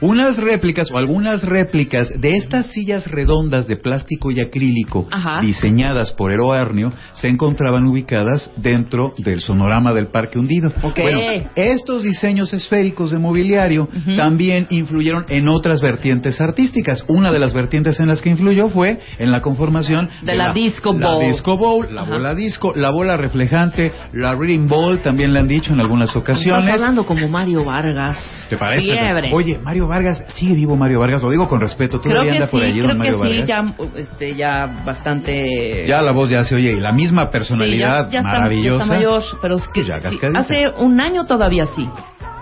Unas 0.00 0.36
réplicas 0.38 0.90
o 0.92 0.96
algunas 0.96 1.42
réplicas 1.42 2.08
de 2.20 2.36
estas 2.36 2.66
sillas 2.68 3.10
redondas 3.10 3.66
de 3.66 3.76
plástico 3.76 4.30
y 4.30 4.40
acrílico 4.40 5.08
Ajá. 5.10 5.40
diseñadas 5.40 6.12
por 6.12 6.30
Ero 6.30 6.52
Arnio 6.52 6.92
se 7.14 7.26
encontraban 7.28 7.84
ubicadas 7.84 8.50
dentro 8.56 9.14
del 9.18 9.40
sonorama 9.40 9.92
del 9.92 10.06
Parque 10.08 10.38
Hundido. 10.38 10.72
Ok. 10.82 11.00
Bueno, 11.02 11.20
estos 11.56 12.04
diseños 12.04 12.52
esféricos 12.52 13.10
de 13.10 13.18
mobiliario 13.18 13.88
también 14.16 14.66
influyeron 14.70 15.24
en 15.28 15.48
otras 15.48 15.80
vertientes 15.80 16.40
artísticas. 16.40 17.04
Una 17.08 17.32
de 17.32 17.40
las 17.40 17.52
vertientes 17.52 17.98
en 17.98 18.06
las 18.06 18.22
que 18.22 18.30
influyó 18.30 18.68
fue 18.68 19.00
en 19.18 19.32
la 19.32 19.40
conformación 19.40 20.08
De 20.22 20.36
la 20.36 20.52
disco 20.52 20.92
la 20.96 21.08
ball. 21.16 21.26
disco 21.26 21.56
bowl, 21.56 21.86
la 21.92 22.02
Ajá. 22.02 22.12
bola 22.12 22.34
disco, 22.36 22.72
la 22.76 22.90
bola 22.90 23.16
reflejante, 23.16 23.92
la 24.12 24.34
reading 24.36 24.68
ball, 24.68 25.00
también 25.00 25.32
le 25.32 25.40
han 25.40 25.48
dicho 25.48 25.72
en 25.72 25.80
algunas 25.80 26.14
ocasiones. 26.14 26.64
Estás 26.64 26.80
hablando 26.80 27.04
como 27.04 27.28
Mario 27.28 27.64
Vargas. 27.64 28.46
¿Te 28.48 28.56
parece? 28.56 28.92
Fiebre. 28.92 29.30
Oye, 29.32 29.58
Mario 29.58 29.87
Vargas, 29.88 30.24
sigue 30.28 30.54
vivo 30.54 30.76
Mario 30.76 31.00
Vargas, 31.00 31.22
lo 31.22 31.30
digo 31.30 31.48
con 31.48 31.60
respeto, 31.60 32.00
creo 32.00 32.14
todavía 32.14 32.30
que 32.32 32.36
anda 32.38 32.46
sí, 32.46 32.52
por 32.52 32.62
allí 32.62 32.72
creo 32.78 32.88
don 32.88 32.98
Mario 32.98 33.20
que 33.20 33.28
sí, 33.28 33.40
Vargas. 33.40 33.48
ya, 33.48 34.00
este, 34.00 34.34
ya 34.36 34.82
bastante... 34.84 35.86
Ya 35.86 36.02
la 36.02 36.12
voz 36.12 36.30
ya 36.30 36.44
se 36.44 36.54
oye, 36.54 36.72
y 36.72 36.80
la 36.80 36.92
misma 36.92 37.30
personalidad 37.30 38.06
Sí, 38.08 38.12
ya- 38.12 38.12
ya 38.12 38.18
está- 38.20 38.32
maravillosa. 38.32 38.78
ya 38.78 38.82
está 38.84 38.94
mayor, 38.94 39.22
pero 39.42 39.56
es 39.56 39.68
que 39.68 39.84
Ya 39.84 39.96
sí, 39.98 40.02
cascadita. 40.02 40.40
hace 40.40 40.68
un 40.78 41.00
año 41.00 41.24
todavía 41.26 41.66
sí. 41.74 41.88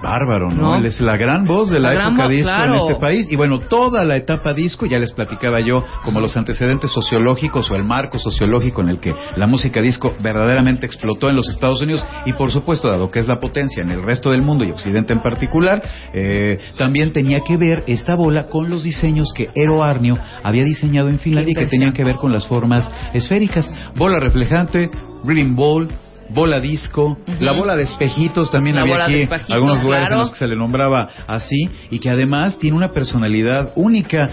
Bárbaro, 0.03 0.51
¿no? 0.51 0.63
¿No? 0.63 0.77
Él 0.77 0.87
es 0.87 1.01
la 1.01 1.17
gran 1.17 1.45
voz 1.45 1.71
de 1.71 1.81
la, 1.81 1.93
época 1.93 2.29
disco 2.29 2.51
claro. 2.51 2.75
en 2.75 2.81
este 2.81 2.95
país. 2.97 3.27
Y 3.31 3.37
bueno, 3.37 3.61
toda 3.61 4.05
la 4.05 4.17
etapa 4.17 4.53
disco, 4.53 4.87
ya 4.87 4.99
les 4.99 5.13
platicaba 5.13 5.61
yo, 5.61 5.85
como 6.05 6.21
los 6.21 6.37
antecedentes 6.37 6.91
sociológicos 6.91 7.71
o 7.71 7.75
el 7.75 7.85
marco 7.85 8.19
sociológico 8.19 8.83
en 8.83 8.89
el 8.91 9.01
que 9.01 9.15
la 9.37 9.47
música 9.47 9.81
disco 9.81 10.15
verdaderamente 10.21 10.87
explotó 10.87 11.29
en 11.29 11.37
los 11.37 11.49
Estados 11.49 11.83
Unidos 11.83 12.07
y 12.25 12.33
por 12.33 12.51
supuesto, 12.51 12.89
dado 12.89 13.11
que 13.11 13.21
es 13.21 13.27
la 13.27 13.39
potencia 13.39 13.83
en 13.83 13.91
el 13.91 14.03
resto 14.03 14.31
del 14.31 14.43
mundo 14.43 14.65
y 14.65 14.71
Occidente 14.71 15.13
en 15.13 15.21
particular, 15.21 15.83
eh, 16.13 16.59
también 16.77 17.13
tenía 17.13 17.39
que 17.47 17.57
ver 17.57 17.85
esta 17.87 18.15
bola 18.15 18.47
con 18.47 18.69
los 18.69 18.83
diseños 18.83 19.33
que 19.35 19.51
Ero 19.55 19.83
Arnio 19.83 20.19
había 20.43 20.65
diseñado 20.65 21.09
en 21.09 21.19
Finlandia 21.19 21.53
y 21.53 21.55
que 21.55 21.67
tenían 21.67 21.93
que 21.93 22.05
ver 22.05 22.17
con 22.17 22.33
las 22.33 22.47
formas 22.47 22.91
esféricas. 23.13 23.73
Bola 23.95 24.19
reflejante, 24.19 24.91
reading 25.25 25.55
ball, 25.55 25.89
bola 26.31 26.61
disco, 26.61 27.19
la 27.41 27.53
bola 27.53 27.77
de 27.77 27.85
espejitos 27.85 28.51
también 28.51 28.77
La 28.77 28.83
había 28.83 29.05
aquí 29.05 29.29
algunos 29.49 29.83
lugares 29.83 30.11
en 30.11 30.19
los 30.19 30.31
que 30.31 30.37
se 30.37 30.47
le 30.47 30.57
nombraba 30.57 31.09
así 31.27 31.69
y 31.91 31.99
que 31.99 32.11
además 32.11 32.59
tiene 32.59 32.77
una 32.77 32.93
personalidad 32.93 33.73
única. 33.77 34.29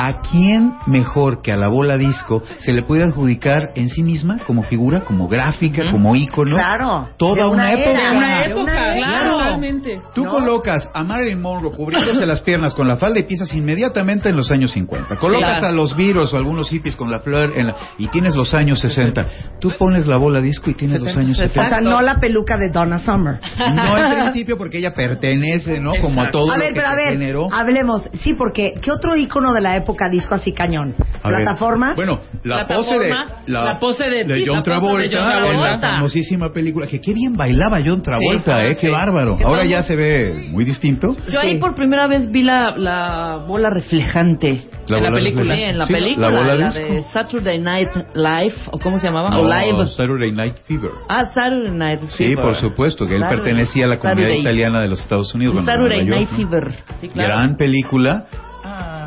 ¿A 0.00 0.20
quién 0.22 0.74
mejor 0.86 1.42
que 1.42 1.50
a 1.50 1.56
la 1.56 1.66
bola 1.68 1.96
disco 1.98 2.40
se 2.58 2.72
le 2.72 2.84
puede 2.84 3.02
adjudicar 3.02 3.70
en 3.74 3.88
sí 3.88 4.04
misma 4.04 4.38
como 4.46 4.62
figura, 4.62 5.00
como 5.00 5.26
gráfica, 5.26 5.90
como 5.90 6.14
ícono? 6.14 6.54
Claro. 6.54 7.08
Toda 7.16 7.34
De 7.34 7.48
una, 7.50 7.52
una 7.52 7.72
época. 7.72 7.90
era, 7.90 8.10
Una 8.10 8.18
una 8.18 8.44
época, 8.44 8.72
claro, 8.96 9.30
totalmente. 9.32 10.00
Tú 10.14 10.24
colocas 10.26 10.88
a 10.94 11.02
Marilyn 11.02 11.42
Monroe 11.42 11.72
cubriéndose 11.72 12.24
las 12.26 12.40
piernas 12.42 12.74
con 12.74 12.86
la 12.86 12.96
falda 12.96 13.18
y 13.18 13.24
piensas 13.24 13.52
inmediatamente 13.54 14.28
en 14.28 14.36
los 14.36 14.52
años 14.52 14.70
50. 14.70 15.16
Colocas 15.16 15.58
Sí. 15.58 15.64
a 15.66 15.72
los 15.72 15.96
Beatles 15.96 16.32
o 16.32 16.36
algunos 16.36 16.70
hippies 16.70 16.94
con 16.94 17.10
la 17.10 17.18
flor 17.18 17.52
en 17.56 17.66
la- 17.66 17.76
y 17.98 18.06
tienes 18.08 18.36
los 18.36 18.54
años 18.54 18.78
60. 18.80 19.26
Tú 19.60 19.72
pones 19.76 20.06
la 20.06 20.16
bola 20.16 20.40
disco 20.40 20.70
y 20.70 20.74
tienes 20.74 21.00
los 21.00 21.16
años 21.16 21.38
O 21.38 21.42
70. 21.42 21.68
sea, 21.70 21.80
no 21.80 22.00
la 22.02 22.20
peluca 22.20 22.56
de 22.56 22.70
Donna 22.72 23.00
Summer. 23.00 23.40
No 23.74 23.98
en 23.98 24.14
principio 24.20 24.56
porque 24.56 24.78
ella 24.78 24.94
pertenece, 24.94 25.80
¿no? 25.80 25.90
Como 26.00 26.22
a 26.22 26.30
todo 26.30 26.52
a 26.52 26.56
lo 26.56 26.60
ver, 26.62 26.72
que 26.72 26.76
pero 26.80 26.86
a 26.88 26.94
ver, 26.94 27.10
generó. 27.14 27.48
hablemos. 27.52 28.08
Sí, 28.22 28.34
porque 28.34 28.74
¿qué 28.80 28.92
otro 28.92 29.16
ícono 29.16 29.52
de 29.52 29.60
la 29.60 29.74
época 29.76 29.87
disco 30.10 30.34
así 30.34 30.52
cañón? 30.52 30.94
A 31.22 31.28
ver, 31.28 31.42
¿Plataformas? 31.42 31.96
Bueno, 31.96 32.20
la 32.44 32.66
pose 32.66 32.98
de 32.98 33.08
la, 33.10 33.26
la 33.46 33.78
pose 33.78 34.08
de- 34.10 34.36
sí, 34.36 34.44
John 34.46 34.62
Travolta, 34.62 35.02
de 35.02 35.08
John 35.10 35.24
en 35.24 35.28
la 35.30 35.38
Travolta. 35.48 35.88
famosísima 35.96 36.52
película 36.52 36.86
que 36.86 37.00
qué 37.00 37.12
bien 37.14 37.34
bailaba 37.34 37.80
John 37.84 38.02
Travolta, 38.02 38.58
Sí, 38.60 38.66
eh, 38.66 38.74
sí. 38.74 38.80
qué 38.86 38.90
bárbaro. 38.92 39.36
Que 39.36 39.44
Ahora 39.44 39.64
ya 39.64 39.82
se 39.82 39.96
ve 39.96 40.48
muy 40.50 40.64
distinto. 40.64 41.16
Yo 41.28 41.40
ahí 41.40 41.58
por 41.58 41.74
primera 41.74 42.06
vez 42.06 42.30
vi 42.30 42.42
la, 42.42 42.72
la 42.76 43.44
bola 43.46 43.70
reflejante. 43.70 44.68
La 44.88 44.96
en 44.98 45.02
la 45.04 45.10
bola 45.10 45.22
película. 45.22 45.54
reflejante. 45.54 45.64
Sí, 45.64 45.70
en 45.70 45.78
la 45.78 45.86
Sí, 45.86 45.92
la 45.92 45.98
película. 45.98 46.30
bola 46.30 46.54
la 46.54 46.66
disco. 46.70 46.80
de 46.94 47.02
Saturday 47.12 47.58
Night 47.60 47.90
Live, 48.14 48.54
o 48.70 48.78
cómo 48.78 48.98
se 48.98 49.06
llamaba, 49.06 49.30
No, 49.30 49.40
o 49.40 49.44
Live. 49.48 49.88
Saturday 49.88 50.32
Night 50.32 50.54
Fever. 50.66 50.90
Ah, 51.08 51.26
Saturday 51.26 51.70
Night 51.72 52.00
Sí, 52.08 52.24
Fever. 52.28 52.42
por 52.44 52.54
supuesto, 52.56 53.04
que 53.06 53.14
él 53.16 53.20
Saturday- 53.22 53.28
pertenecía 53.42 53.84
a 53.84 53.88
la 53.88 53.98
comunidad 53.98 54.28
Saturday- 54.30 54.40
italiana 54.40 54.80
de 54.80 54.88
los 54.88 55.00
Estados 55.00 55.34
Unidos. 55.34 55.56
de 55.56 55.62
Saturday 55.62 56.04
Night 56.06 56.28
York, 56.30 56.30
¿no? 56.32 56.36
Fever. 56.48 56.72
Sí, 57.00 57.08
claro. 57.08 57.28
Gran 57.36 57.56
película. 57.56 58.26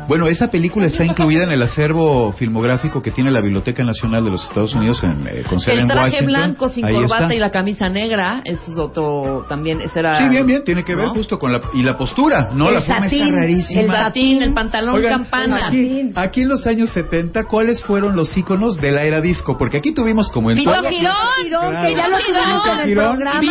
Bueno, 0.08 0.26
esa 0.26 0.48
película 0.50 0.86
está 0.86 1.04
incluida 1.04 1.44
en 1.44 1.52
el 1.52 1.62
acervo 1.62 2.32
filmográfico 2.32 3.00
que 3.02 3.10
tiene 3.10 3.30
la 3.30 3.40
Biblioteca 3.40 3.84
Nacional 3.84 4.24
de 4.24 4.30
los 4.30 4.44
Estados 4.44 4.74
Unidos 4.74 5.02
en, 5.04 5.26
eh, 5.26 5.42
con 5.48 5.58
El 5.66 5.78
en 5.80 5.86
traje 5.86 6.02
Washington. 6.02 6.26
blanco 6.26 6.68
sin 6.70 6.84
Ahí 6.84 6.94
corbata 6.94 7.22
está. 7.24 7.34
y 7.34 7.38
la 7.38 7.50
camisa 7.50 7.88
negra, 7.88 8.40
eso 8.44 8.62
es 8.70 8.76
otro 8.78 9.44
también, 9.48 9.80
ese 9.80 10.00
era... 10.00 10.16
Sí, 10.18 10.28
bien, 10.28 10.46
bien, 10.46 10.64
tiene 10.64 10.84
que 10.84 10.94
ver 10.94 11.06
¿no? 11.06 11.14
justo 11.14 11.38
con 11.38 11.52
la 11.52 11.60
y 11.74 11.82
la 11.82 11.96
postura, 11.96 12.48
¿no? 12.54 12.68
El 12.68 12.74
la 12.74 12.80
forma 12.82 13.04
satín, 13.04 13.22
está 13.28 13.36
rarísima. 13.40 13.80
El 13.80 13.86
satín, 13.90 14.42
el 14.42 14.52
pantalón 14.54 14.94
Oigan, 14.96 15.22
campana. 15.22 15.60
Aquí, 15.68 16.10
aquí 16.14 16.42
en 16.42 16.48
los 16.48 16.66
años 16.66 16.90
70, 16.90 17.44
¿cuáles 17.44 17.82
fueron 17.82 18.16
los 18.16 18.36
íconos 18.36 18.80
de 18.80 18.90
la 18.92 19.04
era 19.04 19.20
disco? 19.20 19.56
Porque 19.56 19.78
aquí 19.78 19.92
tuvimos 19.94 20.28
como 20.30 20.50
en 20.50 20.56
Fito 20.58 20.70
todo- 20.72 20.88
Girón, 20.90 21.14
Girón, 21.42 21.82
que 21.82 21.94
ya 21.94 22.08
lo 22.08 22.16
Fito 22.18 22.38
tuvimos 22.38 22.66
en 22.66 22.88
el 22.88 22.94
programa. 22.94 23.42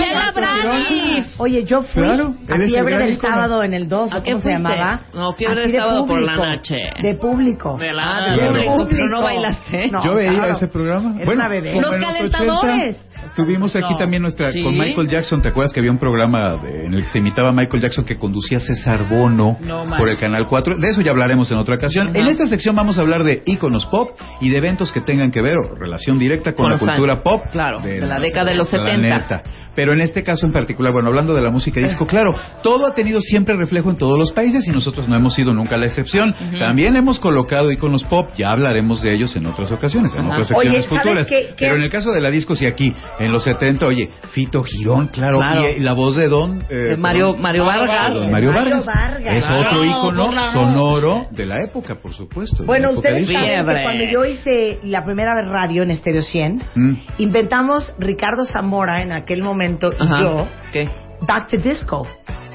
Oye, 1.37 1.63
yo 1.65 1.81
fui 1.81 2.01
Claro, 2.03 2.35
a 2.49 2.55
Fiebre 2.67 2.97
del. 2.97 3.17
Sábado 3.21 3.63
en 3.63 3.73
el 3.73 3.87
2, 3.87 4.11
¿A 4.11 4.17
¿o 4.17 4.23
qué 4.23 4.31
¿cómo 4.31 4.43
se 4.43 4.51
llamaba? 4.51 5.01
No, 5.13 5.33
Fiebre 5.33 5.61
del 5.67 5.75
Sábado 5.75 6.05
por 6.07 6.19
la 6.21 6.33
público, 6.35 6.40
noche. 6.45 6.75
De 7.01 7.15
público. 7.15 7.77
De 7.77 7.93
la- 7.93 8.03
Ah, 8.17 8.29
de 8.31 8.37
claro. 8.37 8.51
público, 8.53 8.73
pero 8.89 9.05
no 9.05 9.17
Público. 9.17 9.21
bailaste. 9.23 9.89
No, 9.91 10.03
Yo 10.03 10.15
veía 10.15 10.31
claro. 10.33 10.53
ese 10.53 10.67
programa. 10.67 11.15
Era 11.15 11.25
bueno, 11.25 11.41
una 11.41 11.47
bebé. 11.49 11.73
Los 11.79 11.91
en 11.93 12.01
calentadores. 12.01 12.95
80, 12.97 13.11
Tuvimos 13.35 13.75
aquí 13.75 13.91
No. 13.93 13.97
también 13.97 14.23
nuestra 14.23 14.51
Sí. 14.51 14.63
con 14.63 14.75
Michael 14.75 15.07
Jackson. 15.07 15.41
¿Te 15.43 15.49
acuerdas 15.49 15.71
que 15.71 15.79
había 15.79 15.91
un 15.91 15.99
programa 15.99 16.57
de- 16.57 16.85
en 16.87 16.93
el 16.95 17.03
que 17.03 17.07
se 17.07 17.19
imitaba 17.19 17.49
a 17.49 17.51
Michael 17.51 17.81
Jackson 17.83 18.03
que 18.03 18.17
conducía 18.17 18.59
César 18.59 19.07
Bono 19.07 19.57
No, 19.61 19.85
por 19.95 20.09
el 20.09 20.17
canal 20.17 20.47
4? 20.47 20.75
De 20.75 20.89
eso 20.89 21.01
ya 21.01 21.11
hablaremos 21.11 21.49
en 21.51 21.59
otra 21.59 21.75
ocasión. 21.75 22.09
Ajá. 22.09 22.17
En 22.17 22.27
esta 22.27 22.47
sección 22.47 22.75
vamos 22.75 22.97
a 22.97 23.01
hablar 23.01 23.23
de 23.23 23.43
íconos 23.45 23.85
pop 23.85 24.09
y 24.41 24.49
de 24.49 24.57
eventos 24.57 24.91
que 24.91 25.01
tengan 25.01 25.29
que 25.31 25.39
ver 25.41 25.55
o 25.55 25.75
relación 25.75 26.17
directa 26.17 26.53
con, 26.53 26.63
Con 26.63 26.71
la 26.71 26.77
cultura 26.79 27.13
años. 27.13 27.23
pop. 27.23 27.43
Claro, 27.51 27.79
de 27.79 28.01
la 28.01 28.19
década 28.19 28.49
de 28.51 28.57
los 28.57 28.67
70. 28.69 29.07
planeta. 29.27 29.43
Pero 29.75 29.93
en 29.93 30.01
este 30.01 30.23
caso 30.23 30.45
en 30.45 30.51
particular, 30.51 30.91
bueno, 30.91 31.07
hablando 31.09 31.33
de 31.33 31.41
la 31.41 31.49
música 31.49 31.79
disco, 31.79 32.05
claro, 32.05 32.33
todo 32.61 32.85
ha 32.85 32.93
tenido 32.93 33.19
siempre 33.21 33.55
reflejo 33.55 33.89
en 33.89 33.97
todos 33.97 34.17
los 34.17 34.31
países 34.33 34.67
y 34.67 34.71
nosotros 34.71 35.07
no 35.07 35.15
hemos 35.15 35.33
sido 35.33 35.53
nunca 35.53 35.77
la 35.77 35.85
excepción. 35.85 36.35
También 36.59 36.95
hemos 36.95 37.19
colocado 37.19 37.71
íconos 37.71 38.03
pop, 38.03 38.29
ya 38.35 38.49
hablaremos 38.49 39.01
de 39.01 39.15
ellos 39.15 39.33
en 39.35 39.45
otras 39.45 39.71
ocasiones, 39.71 40.13
en 40.13 40.25
otras 40.25 40.47
secciones 40.47 40.85
Oye, 40.87 40.87
¿sabes 40.87 41.01
futuras. 41.03 41.27
qué- 41.27 41.47
qué? 41.49 41.65
Pero 41.65 41.75
en 41.77 41.83
el 41.83 41.89
caso 41.91 42.11
de 42.11 42.19
la 42.21 42.29
disco, 42.29 42.53
sí 42.55 42.65
aquí, 42.67 42.93
en 43.19 43.31
los 43.31 43.43
70, 43.43 43.85
oye, 43.85 44.09
Fito 44.31 44.61
Girón, 44.63 45.07
claro, 45.07 45.37
Claro. 45.39 45.61
y, 45.77 45.79
la 45.79 45.93
voz 45.93 46.15
de 46.17 46.27
Don... 46.27 46.63
eh, 46.69 46.75
De 46.75 46.97
Mario, 46.97 47.33
Mario 47.35 47.63
Vargas. 47.65 48.13
Don 48.13 48.29
Mario 48.31 48.51
Mario 48.51 48.79
Vargas. 48.85 49.37
Es 49.37 49.45
Claro, 49.45 49.61
otro 49.69 49.85
ícono 49.85 50.51
sonoro 50.51 51.27
de 51.31 51.45
la 51.45 51.63
época, 51.63 51.95
por 51.95 52.13
supuesto. 52.13 52.65
Bueno, 52.65 52.89
ustedes 52.91 53.25
saben 53.27 53.41
que 53.41 53.53
Fiebre. 53.55 53.83
cuando 53.83 54.03
yo 54.03 54.25
hice 54.25 54.79
la 54.83 55.05
primera 55.05 55.33
vez 55.35 55.47
radio 55.49 55.83
en 55.83 55.91
Estéreo 55.91 56.21
100, 56.21 56.61
Mm. 56.75 56.93
inventamos 57.19 57.93
Ricardo 57.99 58.45
Zamora 58.45 59.01
en 59.01 59.11
aquel 59.13 59.41
momento 59.41 59.60
y 59.99 60.03
Ajá. 60.03 60.21
yo 60.21 60.47
¿Qué? 60.71 60.89
Back 61.21 61.49
to 61.49 61.57
Disco. 61.57 62.07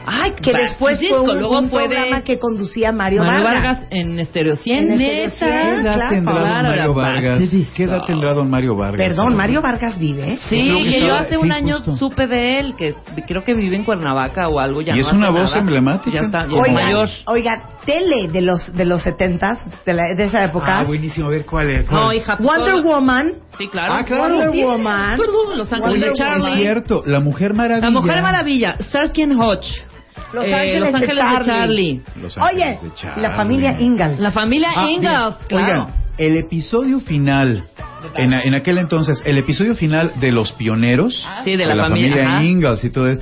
Ay, 0.09 0.33
que 0.41 0.53
después 0.53 0.99
fue 0.99 1.09
Disco, 1.09 1.23
un, 1.23 1.39
luego 1.41 1.59
un 1.59 1.69
fue 1.69 1.83
de 1.89 1.97
programa 1.97 2.23
que 2.23 2.39
conducía 2.39 2.93
Mario, 2.93 3.23
Mario 3.25 3.43
Vargas. 3.45 3.63
Vargas 3.79 3.87
en 3.91 4.21
Estéreo 4.21 4.55
100. 4.57 4.77
En 4.79 4.93
Estéreo 4.93 5.25
neta. 5.25 5.31
100, 5.37 5.49
¿Qué 5.51 5.81
edad 5.81 5.95
claro. 5.97 6.09
tendrá 6.11 6.33
don 6.35 6.47
Claro, 6.47 6.63
Mario 6.69 6.95
Vargas? 6.95 7.31
Back 7.41 7.51
to 7.51 7.57
Disco. 7.57 7.73
¿Qué 7.77 7.83
edad 7.85 8.01
tendrá 8.07 8.35
don 8.35 8.51
Mario 8.51 8.77
Vargas? 8.77 9.09
Perdón, 9.09 9.37
Mario 9.37 9.63
Vargas 9.63 9.99
vive. 9.99 10.37
Sí, 10.49 10.71
que 10.85 10.89
que 10.91 11.01
yo 11.07 11.15
hace 11.17 11.37
sí, 11.37 11.43
un 11.43 11.51
año 11.53 11.77
justo. 11.77 11.97
supe 11.97 12.27
de 12.29 12.59
él, 12.61 12.75
que 12.77 12.95
creo 13.27 13.43
que 13.43 13.55
vive 13.55 13.75
en 13.77 13.85
Cuernavaca 13.85 14.49
o 14.49 14.61
algo. 14.61 14.81
Ya 14.81 14.95
Y 14.95 15.01
no 15.01 15.07
es 15.09 15.13
una 15.13 15.31
voz 15.31 15.45
nada. 15.47 15.59
emblemática. 15.59 16.17
Ya 16.21 16.27
está, 16.27 16.39
ya 16.41 16.47
es 16.47 16.53
Oigan, 16.53 16.75
mayor. 16.75 17.09
oigan, 17.27 17.63
tele 17.85 18.29
de 18.29 18.41
los 18.43 18.73
de 18.77 18.85
los 18.85 19.03
setentas, 19.03 19.59
de, 19.85 19.93
la- 19.93 20.15
de 20.17 20.25
esa 20.25 20.45
época. 20.45 20.81
Ah, 20.81 20.85
buenísimo. 20.85 21.27
A 21.27 21.31
ver, 21.31 21.45
¿cuál 21.45 21.69
es? 21.71 21.91
No, 21.91 22.13
hija. 22.13 22.37
pues, 22.37 22.49
Wonder 22.49 22.75
solo- 22.77 22.89
Woman. 22.89 23.33
Sí, 23.59 23.69
claro. 23.69 23.93
Ah, 23.93 24.05
claro. 24.05 24.23
Wonder 24.35 24.51
Sí, 24.53 24.63
Woman. 24.63 25.19
Perdón, 25.19 25.59
Los 25.59 25.73
Ángeles 25.73 25.93
Wonder 25.95 26.09
de 26.11 26.15
Charlie. 26.15 26.53
Es 26.53 26.59
cierto, 26.61 27.03
La 27.07 27.21
Mujer 27.21 27.55
Maravilla. 27.55 27.87
La 27.87 27.91
Mujer 27.91 28.23
Maravilla. 28.23 28.77
Starsky 28.81 29.23
and 29.23 29.33
Hutch. 29.41 29.67
Los 30.33 30.47
Eh, 30.47 30.55
Ángeles, 30.55 30.81
Los 30.81 30.93
de, 30.93 30.97
Ángeles 30.99 31.17
Charlie. 31.19 31.39
de 31.39 31.45
Charlie. 31.47 32.03
Los 32.23 32.39
Oye, 32.39 32.65
Ángeles 32.65 32.83
de 32.83 32.95
Charlie. 32.95 33.23
la 33.23 33.31
familia 33.37 33.77
Ingalls. 33.81 34.19
La 34.21 34.31
familia 34.33 34.69
Ah, 34.77 34.87
Ingalls, 34.91 35.37
bien. 35.39 35.49
claro. 35.49 35.83
Oigan, 35.85 35.95
el 36.19 36.37
episodio 36.39 37.01
final, 37.01 37.65
en, 38.17 38.33
en 38.33 38.55
aquel 38.55 38.79
entonces, 38.79 39.23
el 39.25 39.39
episodio 39.39 39.75
final 39.75 40.13
de 40.21 40.33
Los 40.33 40.53
Pioneros, 40.53 41.27
Sí, 41.45 41.57
de 41.57 41.67
la 41.67 41.77
familia, 41.77 42.27
ajá. 42.29 42.43
Ingalls 42.43 42.85
y 42.85 42.91
todo 42.91 43.09
eso, 43.09 43.21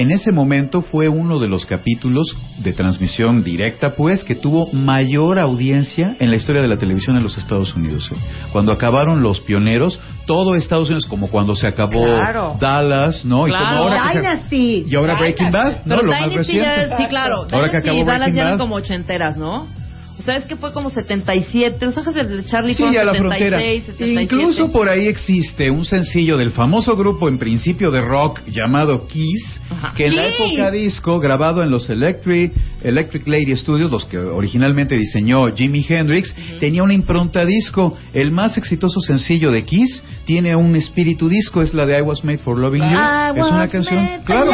en 0.00 0.10
ese 0.10 0.30
momento 0.32 0.82
fue 0.82 1.08
uno 1.08 1.38
de 1.38 1.48
los 1.48 1.64
capítulos 1.66 2.26
de 2.58 2.72
transmisión 2.72 3.42
directa, 3.42 3.94
pues, 3.96 4.24
que 4.24 4.34
tuvo 4.34 4.70
mayor 4.72 5.38
audiencia 5.38 6.16
en 6.20 6.30
la 6.30 6.36
historia 6.36 6.60
de 6.62 6.68
la 6.68 6.76
televisión 6.78 7.16
en 7.16 7.22
los 7.22 7.36
Estados 7.38 7.74
Unidos. 7.74 8.10
¿eh? 8.12 8.16
Cuando 8.52 8.72
acabaron 8.72 9.22
Los 9.22 9.40
Pioneros, 9.40 9.98
todo 10.26 10.54
Estados 10.54 10.88
Unidos, 10.88 11.06
como 11.06 11.28
cuando 11.28 11.56
se 11.56 11.66
acabó 11.66 12.02
Claro. 12.04 12.56
Dallas, 12.60 13.24
¿no? 13.24 13.48
Y 13.48 13.52
como 13.52 13.64
ahora 13.64 13.96
que 14.08 14.12
se- 14.12 14.18
Dynasty. 14.20 14.84
y 14.88 14.94
ahora 14.96 15.18
Breaking 15.18 15.50
Bad, 15.50 15.72
¿no? 15.86 15.94
Pero 15.96 16.02
Lo 16.02 16.10
más 16.12 16.18
Dynasty 16.30 16.36
reciente. 16.38 16.86
ya, 16.90 16.96
sí, 16.96 17.04
claro. 17.06 17.34
Ahora 17.50 17.70
que 17.70 17.80
Dynasty 17.80 17.88
acabó 17.88 17.98
y 18.00 18.04
Dallas 18.04 18.18
Breaking 18.20 18.34
ya 18.36 18.42
eran 18.42 18.52
Bad. 18.58 18.64
como 18.64 18.74
ochenteras, 18.76 19.36
¿no? 19.36 19.66
O 20.18 20.22
sea, 20.22 20.36
es 20.36 20.44
que 20.46 20.56
fue 20.56 20.72
como 20.72 20.90
77. 20.90 21.84
Los 21.84 21.96
Ángeles 21.98 22.28
de 22.28 22.44
Charlie 22.46 22.74
Sí, 22.74 22.82
fueron 22.82 23.00
a 23.00 23.04
la 23.04 23.12
76, 23.12 23.20
frontera. 23.20 23.58
77. 23.58 24.22
Incluso 24.22 24.72
por 24.72 24.88
ahí 24.88 25.06
existe 25.08 25.70
un 25.70 25.84
sencillo 25.84 26.36
del 26.36 26.52
famoso 26.52 26.96
grupo 26.96 27.28
en 27.28 27.38
principio 27.38 27.90
de 27.90 28.00
rock 28.00 28.40
llamado 28.46 29.06
Kiss, 29.06 29.60
Ajá. 29.70 29.92
que 29.94 30.06
en 30.06 30.16
la 30.16 30.26
época 30.26 30.70
disco, 30.70 31.20
grabado 31.20 31.62
en 31.62 31.70
los 31.70 31.88
Electric, 31.90 32.52
Electric 32.82 33.26
Lady 33.28 33.54
Studios, 33.56 33.90
los 33.90 34.04
que 34.06 34.18
originalmente 34.18 34.96
diseñó 34.96 35.46
Jimi 35.54 35.84
Hendrix, 35.88 36.34
tenía 36.60 36.82
una 36.82 36.94
impronta 36.94 37.44
disco. 37.44 37.96
El 38.14 38.30
más 38.32 38.56
exitoso 38.56 39.00
sencillo 39.00 39.50
de 39.50 39.62
Kiss 39.64 40.02
tiene 40.24 40.56
un 40.56 40.74
espíritu 40.76 41.28
disco, 41.28 41.60
es 41.62 41.74
la 41.74 41.84
de 41.84 41.98
I 41.98 42.00
Was 42.02 42.24
Made 42.24 42.38
for 42.38 42.58
Loving 42.58 42.82
You. 42.82 42.88
I 42.98 43.38
es 43.38 43.46
una 43.46 43.68
canción, 43.68 44.08
claro, 44.24 44.50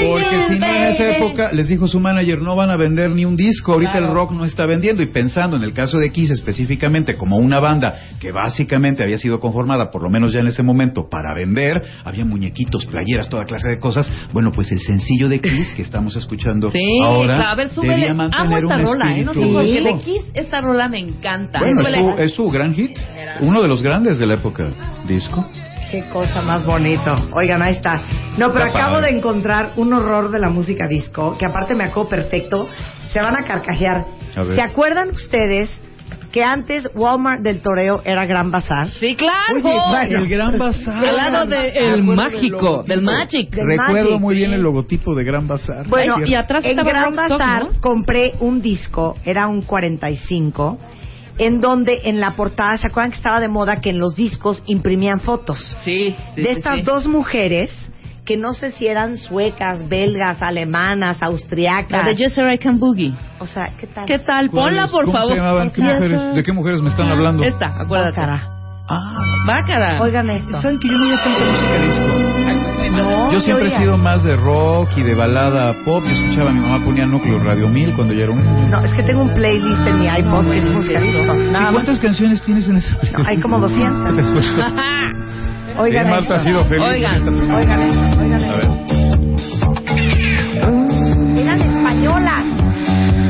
porque 0.00 0.36
si 0.48 0.58
no 0.58 0.66
en 0.66 0.84
esa 0.84 1.16
época 1.18 1.52
les 1.52 1.68
dijo 1.68 1.86
su 1.86 2.00
manager, 2.00 2.40
no 2.40 2.56
van 2.56 2.70
a 2.70 2.76
vender 2.76 3.10
ni 3.10 3.24
un 3.24 3.36
disco, 3.36 3.74
ahorita 3.74 3.92
Claro. 3.92 4.08
el 4.08 4.14
rock 4.14 4.32
no 4.32 4.44
está 4.44 4.64
vendiendo 4.66 5.01
y 5.02 5.06
pensando 5.06 5.56
en 5.56 5.62
el 5.64 5.72
caso 5.72 5.98
de 5.98 6.10
Kiss 6.10 6.30
específicamente 6.30 7.14
como 7.14 7.36
una 7.36 7.60
banda 7.60 7.98
que 8.20 8.32
básicamente 8.32 9.02
había 9.02 9.18
sido 9.18 9.40
conformada, 9.40 9.90
por 9.90 10.02
lo 10.02 10.10
menos 10.10 10.32
ya 10.32 10.40
en 10.40 10.46
ese 10.46 10.62
momento, 10.62 11.08
para 11.08 11.34
vender, 11.34 11.82
había 12.04 12.24
muñequitos, 12.24 12.86
playeras, 12.86 13.28
toda 13.28 13.44
clase 13.44 13.70
de 13.70 13.78
cosas. 13.78 14.10
Bueno, 14.32 14.50
pues 14.52 14.70
el 14.72 14.78
sencillo 14.80 15.28
de 15.28 15.40
Kiss 15.40 15.72
que 15.74 15.82
estamos 15.82 16.16
escuchando 16.16 16.70
Sí, 16.70 17.00
ahora 17.04 17.50
a 17.50 17.54
ver, 17.54 17.70
súbele. 17.70 17.94
debía 17.94 18.14
mantener 18.14 18.62
esta 18.62 18.76
un 18.76 18.82
rola, 18.84 19.16
¿eh? 19.16 19.24
No 19.24 19.34
sé 19.34 19.40
por 19.46 19.64
qué. 19.64 19.80
De 19.82 19.98
Kiss, 20.00 20.24
esta 20.34 20.60
rola 20.60 20.88
me 20.88 20.98
encanta. 21.00 21.58
Bueno, 21.58 21.80
es 21.82 21.86
Súbele. 21.88 22.12
su, 22.16 22.22
es 22.22 22.32
su 22.34 22.50
gran 22.50 22.74
hit, 22.74 22.96
uno 23.40 23.60
de 23.62 23.68
los 23.68 23.82
grandes 23.82 24.18
de 24.18 24.26
la 24.26 24.34
época 24.34 24.68
disco. 25.06 25.44
Qué 25.92 26.08
cosa 26.10 26.40
más 26.40 26.64
bonito. 26.64 27.12
Oigan, 27.36 27.60
ahí 27.60 27.74
está. 27.74 28.02
No, 28.38 28.50
pero 28.50 28.64
Está 28.64 28.78
acabo 28.78 28.94
padre. 28.96 29.12
de 29.12 29.18
encontrar 29.18 29.72
un 29.76 29.92
horror 29.92 30.30
de 30.30 30.40
la 30.40 30.48
música 30.48 30.88
disco, 30.88 31.36
que 31.38 31.44
aparte 31.44 31.74
me 31.74 31.84
acuerdo 31.84 32.08
perfecto. 32.08 32.66
Se 33.10 33.20
van 33.20 33.36
a 33.36 33.44
carcajear. 33.44 34.06
A 34.34 34.42
ver. 34.42 34.54
¿Se 34.54 34.62
acuerdan 34.62 35.10
ustedes 35.10 35.68
que 36.32 36.42
antes 36.42 36.88
Walmart 36.94 37.42
del 37.42 37.60
Toreo 37.60 38.00
era 38.06 38.24
Gran 38.24 38.50
Bazar? 38.50 38.88
Sí, 38.88 39.14
claro. 39.16 39.54
Oye, 39.56 39.62
bueno. 39.62 40.18
El 40.20 40.28
Gran 40.30 40.56
Bazar. 40.58 40.96
Al 40.96 41.14
lado 41.14 41.44
de 41.46 41.58
Me 41.58 41.68
el 41.68 42.00
acuerdo 42.00 42.14
mágico, 42.14 42.82
del 42.84 43.02
Magic. 43.02 43.50
Del 43.50 43.66
Recuerdo 43.66 44.04
Magic, 44.04 44.20
muy 44.20 44.34
bien 44.34 44.48
sí. 44.48 44.54
el 44.54 44.62
logotipo 44.62 45.14
de 45.14 45.24
Gran 45.24 45.46
Bazar. 45.46 45.86
Bueno, 45.88 46.16
y 46.24 46.34
atrás 46.34 46.64
en 46.64 46.70
estaba 46.70 46.88
Gran 46.90 47.14
Bazar 47.14 47.64
¿no? 47.64 47.80
compré 47.82 48.32
un 48.40 48.62
disco, 48.62 49.16
era 49.26 49.46
un 49.46 49.60
45, 49.60 50.78
en 51.38 51.60
donde 51.60 52.00
en 52.04 52.20
la 52.20 52.32
portada, 52.32 52.76
¿se 52.78 52.86
acuerdan 52.88 53.10
que 53.10 53.16
estaba 53.16 53.40
de 53.40 53.48
moda 53.48 53.80
que 53.80 53.90
en 53.90 53.98
los 53.98 54.14
discos 54.14 54.62
imprimían 54.66 55.20
fotos? 55.20 55.58
Sí, 55.84 56.14
sí, 56.34 56.42
de 56.42 56.48
sí, 56.54 56.58
estas 56.58 56.76
sí. 56.76 56.82
dos 56.82 57.06
mujeres 57.06 57.70
que 58.24 58.36
no 58.36 58.54
sé 58.54 58.70
si 58.72 58.86
eran 58.86 59.16
suecas, 59.16 59.88
belgas, 59.88 60.40
alemanas, 60.42 61.22
austriacas. 61.22 61.90
La 61.90 62.04
de 62.04 62.24
Just 62.24 62.38
I 62.38 62.58
Can 62.58 62.78
Boogie. 62.78 63.14
O 63.40 63.46
sea, 63.46 63.72
¿qué 63.78 63.86
tal? 63.88 64.06
¿Qué 64.06 64.18
tal? 64.20 64.48
Ponla, 64.50 64.86
por 64.86 65.04
¿Cómo 65.04 65.16
favor. 65.18 65.32
se 65.32 65.38
llamaban? 65.38 65.70
¿Qué 65.70 65.82
Yes, 65.82 65.94
mujeres? 65.94 66.34
¿De 66.36 66.42
qué 66.42 66.52
mujeres 66.52 66.80
me 66.82 66.88
están 66.88 67.08
hablando? 67.08 67.42
Esta, 67.42 67.66
acuérdate. 67.66 68.20
Bácara. 68.20 68.51
Ah, 68.88 69.14
Bácara. 69.46 70.00
Oigan 70.02 70.28
esto. 70.30 70.60
¿saben 70.60 70.78
que 70.78 70.88
yo 70.88 70.94
no 70.98 71.04
oía 71.06 71.16
tanta 71.22 71.44
música 71.44 71.74
disco? 71.82 72.06
No, 72.92 73.32
Yo 73.32 73.40
siempre 73.40 73.68
he 73.68 73.70
sido 73.78 73.96
más 73.96 74.22
de 74.22 74.36
rock 74.36 74.90
y 74.98 75.02
de 75.02 75.14
balada 75.14 75.72
pop. 75.84 76.04
Yo 76.04 76.10
escuchaba 76.12 76.50
a 76.50 76.52
mi 76.52 76.60
mamá 76.60 76.84
ponía 76.84 77.06
Núcleo 77.06 77.38
Radio 77.42 77.68
1000 77.68 77.94
cuando 77.94 78.12
yo 78.12 78.20
era 78.24 78.32
un 78.32 78.42
niño. 78.42 78.68
No, 78.68 78.80
es 78.84 78.92
que 78.92 79.02
tengo 79.02 79.22
un 79.22 79.32
playlist 79.32 79.86
en 79.86 79.98
mi 79.98 80.06
iPod 80.06 80.50
que 80.50 80.56
es 80.58 80.66
música 80.66 81.00
disco. 81.00 81.32
Sí, 81.32 81.50
Nada 81.50 81.64
más. 81.66 81.72
¿Cuántas 81.72 81.98
canciones 82.00 82.42
tienes 82.42 82.68
en 82.68 82.76
ese? 82.76 82.90
No, 83.16 83.24
hay 83.26 83.38
como 83.40 83.58
200. 83.60 84.16
Después. 84.16 84.44
Oigan 85.78 86.06
Eh, 86.06 86.10
Marta 86.10 86.22
esto. 86.22 86.34
ha 86.34 86.40
sido 86.44 86.64
feliz. 86.66 86.84
Oigan. 86.86 87.28
Oigan 87.28 87.80
esto, 87.82 88.20
oigan 88.20 88.32
A 88.32 88.36
esto. 88.36 88.56
ver. 88.58 88.68
Eran 91.38 91.62
españolas. 91.62 92.44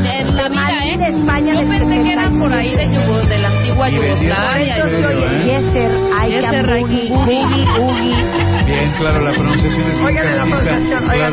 En 0.05 0.37
la 0.37 0.49
vida, 0.49 0.87
¿eh? 0.87 0.99
de 0.99 1.09
España 1.21 1.55
Yo 1.55 1.69
pensé 1.69 2.03
que 2.03 2.12
por 2.39 2.53
ahí 2.53 2.74
de, 2.76 2.87
Yugo- 2.89 3.26
de 3.28 3.39
la 3.39 3.49
antigua 3.49 3.89
Yugoslavia. 3.89 4.76
Esto? 4.76 5.09
Yeser, 5.45 5.93
I 5.93 6.30
Yeser, 6.30 6.43
can 6.43 6.55
I 6.55 6.72
can 6.72 6.80
boogie, 6.80 7.09
boogie. 7.09 7.43
boogie, 7.45 7.66
boogie. 7.78 8.64
Bien, 8.66 8.93
claro, 8.99 9.20
la 9.20 9.33
pronunciación 9.33 9.83
es 9.87 9.95
muy 9.97 10.07
Oigan 10.07 10.37
la 10.37 10.45
pronunciación, 10.45 11.11
oigan 11.11 11.33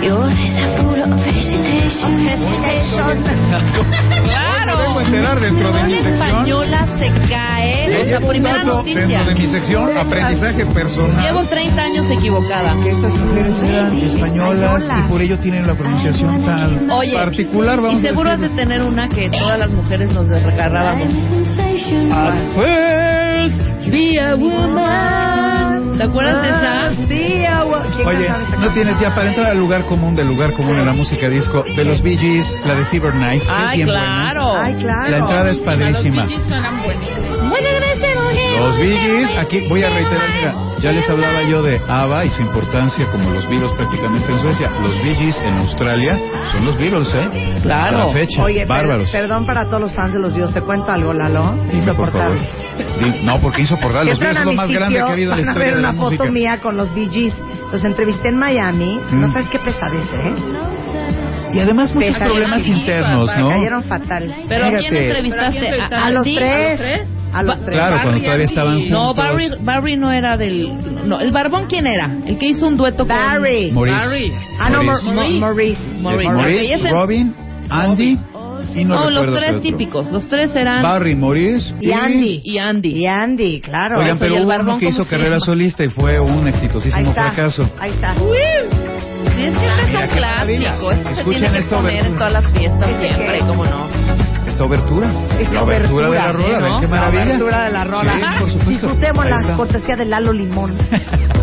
claro. 0.00 0.28
esto. 2.70 3.84
Claro. 4.22 4.76
Me 4.76 4.82
vengo 4.84 4.98
a 4.98 5.02
enterar 5.02 5.40
dentro 5.40 5.72
de 5.72 5.82
mi 5.84 5.96
sección. 5.96 6.14
española 6.14 6.86
se 6.98 7.28
cae. 7.28 8.04
Llevo 8.06 8.26
un 8.26 8.28
primera 8.28 8.58
dato 8.58 8.76
noticia. 8.76 9.00
Dentro 9.00 9.24
de 9.24 9.34
mi 9.34 9.46
sección, 9.46 9.96
aprendizaje 9.96 10.66
personal. 10.66 11.22
Llevo 11.22 11.44
30 11.44 11.82
años 11.82 12.10
equivocada. 12.10 12.80
que 12.82 12.90
estas 12.90 13.14
mujeres 13.14 13.62
eran 13.62 13.98
españolas 13.98 14.82
y 14.98 15.10
por 15.10 15.22
ello 15.22 15.38
tienen 15.38 15.66
la 15.66 15.74
pronunciación 15.74 16.44
tan 16.44 16.90
Oye, 16.90 17.14
particular, 17.14 17.80
vamos 17.80 18.02
y 18.02 18.06
seguro 18.06 18.30
a 18.30 18.34
has 18.34 18.40
de 18.40 18.48
tener 18.50 18.82
una 18.82 19.08
que 19.08 19.30
todas 19.30 19.58
las 19.58 19.70
mujeres 19.70 20.12
nos 20.12 20.28
desrecarrábamos. 20.28 21.08
At 22.12 22.36
first, 22.54 23.90
be 23.90 24.18
a 24.18 24.34
woman. 24.36 25.39
¿Te 26.00 26.06
acuerdas 26.06 26.40
de 26.40 26.48
esa? 26.48 27.06
Sí, 27.08 27.44
agua. 27.44 27.82
¿Quién 27.94 28.08
Oye, 28.08 28.28
no 28.58 28.70
tienes 28.70 28.98
ya 29.00 29.14
para 29.14 29.28
entrar 29.28 29.48
al 29.48 29.58
lugar 29.58 29.84
común 29.84 30.14
del 30.14 30.28
lugar 30.28 30.54
común 30.54 30.78
en 30.78 30.86
la 30.86 30.94
música 30.94 31.28
disco 31.28 31.62
de 31.76 31.84
los 31.84 32.00
Bee 32.00 32.16
Gees, 32.16 32.58
la 32.64 32.74
de 32.74 32.86
Fever 32.86 33.12
es 33.34 33.42
Ay, 33.46 33.82
claro. 33.82 34.56
Ay, 34.56 34.74
claro. 34.76 35.10
La 35.10 35.18
entrada 35.18 35.50
es 35.50 35.58
padrísima. 35.60 36.26
Los 38.60 38.78
Bee 38.78 38.96
Gees, 38.96 39.30
aquí 39.38 39.66
voy 39.68 39.82
a 39.82 39.90
reiterar, 39.90 40.28
mira, 40.34 40.54
ya 40.80 40.90
les 40.92 41.08
hablaba 41.08 41.42
yo 41.42 41.62
de 41.62 41.80
ABBA 41.86 42.24
y 42.26 42.30
su 42.30 42.42
importancia 42.42 43.06
como 43.12 43.30
los 43.30 43.46
Beatles 43.48 43.70
prácticamente 43.72 44.32
en 44.32 44.38
Suecia. 44.40 44.70
Los 44.82 44.94
Bee 45.02 45.14
Gees 45.14 45.38
en 45.44 45.58
Australia 45.58 46.18
son 46.52 46.66
los 46.66 46.76
Beatles, 46.78 47.14
¿eh? 47.14 47.58
Claro. 47.62 48.06
La 48.06 48.12
fecha, 48.12 48.42
Oye, 48.42 48.60
per- 48.60 48.68
bárbaros. 48.68 49.10
perdón 49.10 49.44
para 49.46 49.64
todos 49.66 49.80
los 49.82 49.94
fans 49.94 50.12
de 50.14 50.20
los 50.20 50.34
Dios. 50.34 50.52
¿Te 50.52 50.60
cuento 50.62 50.90
algo, 50.92 51.12
Lalo? 51.12 51.58
Dime, 51.70 51.94
por 51.94 52.10
favor. 52.12 52.36
Insoportable. 52.38 53.22
No, 53.24 53.40
porque 53.40 53.60
insoportable. 53.62 54.10
Los 54.10 54.18
Beatles 54.18 54.40
es 54.40 54.46
lo 54.46 54.52
más 54.52 54.68
grande 54.70 54.96
que 54.98 55.02
ha 55.02 55.12
habido 55.12 55.32
en 55.32 55.38
la 55.44 55.48
historia 55.50 55.76
de 55.76 55.82
la 55.82 55.89
una 55.90 56.00
música. 56.02 56.22
foto 56.24 56.32
mía 56.32 56.58
con 56.62 56.76
los 56.76 56.94
Bee 56.94 57.08
Gees. 57.10 57.34
Los 57.72 57.84
entrevisté 57.84 58.28
en 58.28 58.36
Miami. 58.38 58.98
Mm. 59.10 59.20
No 59.20 59.32
sabes 59.32 59.48
qué 59.48 59.58
pesadez, 59.58 60.04
¿eh? 60.04 60.34
Y 61.52 61.58
además 61.58 61.92
muchos 61.94 62.12
Pesadez. 62.12 62.28
problemas 62.32 62.66
internos, 62.66 63.36
¿no? 63.36 63.48
cayeron 63.48 63.82
fatal. 63.84 64.34
Pero 64.48 64.66
¿a 64.66 64.70
quién 64.72 64.96
entrevistaste? 64.96 65.80
A, 65.80 66.04
a 66.04 66.10
los 66.10 66.22
tres. 66.24 67.08
A 67.32 67.42
los 67.44 67.60
tres. 67.64 67.74
Claro, 67.76 67.96
cuando 68.02 68.22
todavía 68.22 68.44
estaban 68.46 68.74
juntos. 68.80 68.90
No, 68.90 69.14
Barry, 69.14 69.50
Barry 69.60 69.96
no 69.96 70.10
era 70.12 70.36
del... 70.36 71.08
No, 71.08 71.20
¿el 71.20 71.30
barbón 71.32 71.66
quién 71.68 71.86
era? 71.86 72.10
El 72.26 72.38
que 72.38 72.46
hizo 72.46 72.66
un 72.66 72.76
dueto 72.76 73.04
Barry. 73.06 73.66
con... 73.66 73.74
Maurice. 73.74 73.96
Barry. 73.98 74.32
Ah, 74.60 74.70
no, 74.70 74.82
Maurice. 74.82 75.12
Maurice. 75.40 75.40
Maurice. 75.40 75.80
Maurice. 76.02 76.28
Es 76.28 76.32
Maurice, 76.34 76.74
Ok, 76.74 76.80
ese- 76.80 76.90
Robin, 76.92 77.36
Andy 77.68 78.18
y 78.74 78.84
no, 78.84 78.94
No, 79.04 79.10
los 79.10 79.34
tres 79.38 79.60
típicos. 79.60 80.10
Los 80.10 80.28
tres 80.28 80.54
eran... 80.54 80.82
Barry, 80.82 81.14
Maurice 81.14 81.74
Y 81.80 81.92
Andy. 81.92 82.40
Y 82.44 82.58
Andy. 82.58 82.88
Y 82.90 83.06
Andy, 83.06 83.60
claro. 83.60 84.00
Oigan, 84.00 84.16
y 84.16 84.20
pero 84.20 84.36
el 84.36 84.44
hubo 84.44 84.50
uno 84.54 84.78
que 84.78 84.86
¿cómo 84.86 84.90
hizo 85.02 85.04
carrera 85.08 85.30
llama? 85.30 85.40
solista 85.46 85.84
y 85.84 85.88
fue 85.88 86.18
un 86.20 86.44
Ahí 86.44 86.48
exitosísimo 86.50 87.10
está. 87.10 87.32
fracaso. 87.32 87.70
Ahí 87.78 87.90
está. 87.90 88.14
Sí, 88.16 89.42
es 89.44 89.54
que 89.54 89.66
este 89.66 89.82
es 90.04 90.10
un 90.10 90.16
clásico. 90.16 90.90
Este 90.92 91.04
se 91.04 91.20
Escuchen 91.20 91.40
tiene 91.40 91.52
que 91.56 91.58
esta 91.60 91.76
poner 91.76 91.92
en 91.92 92.00
obertura. 92.00 92.18
todas 92.28 92.32
las 92.44 92.52
fiestas 92.52 92.88
¿Ese 92.88 92.98
siempre? 93.00 93.38
¿cómo 93.40 93.66
no? 93.66 93.88
Esta 94.46 94.64
obertura. 94.64 95.12
Esta 95.38 95.52
la 95.54 95.62
obertura, 95.62 96.10
de 96.10 96.18
la 96.18 96.32
rola, 96.32 96.46
¿sí, 96.56 96.62
ven 96.62 96.72
no? 96.72 96.80
qué 96.80 96.86
La 96.86 96.90
maravilla. 96.90 97.24
obertura 97.24 97.64
de 97.64 97.70
la 97.70 97.84
rola. 97.84 98.14
Sí, 98.14 98.20
por 98.40 98.50
supuesto. 98.50 98.70
Disfrutemos 98.70 99.24
Ahí 99.26 99.30
la 99.46 99.56
cortesía 99.56 99.96
de 99.96 100.04
Lalo 100.06 100.32
Limón. 100.32 100.78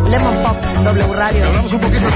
Lemon 0.09 0.43
Pop, 0.43 0.57
W 0.83 1.13
Radio. 1.13 1.45
Hablamos 1.45 1.73
un 1.73 1.79
poquito. 1.79 2.07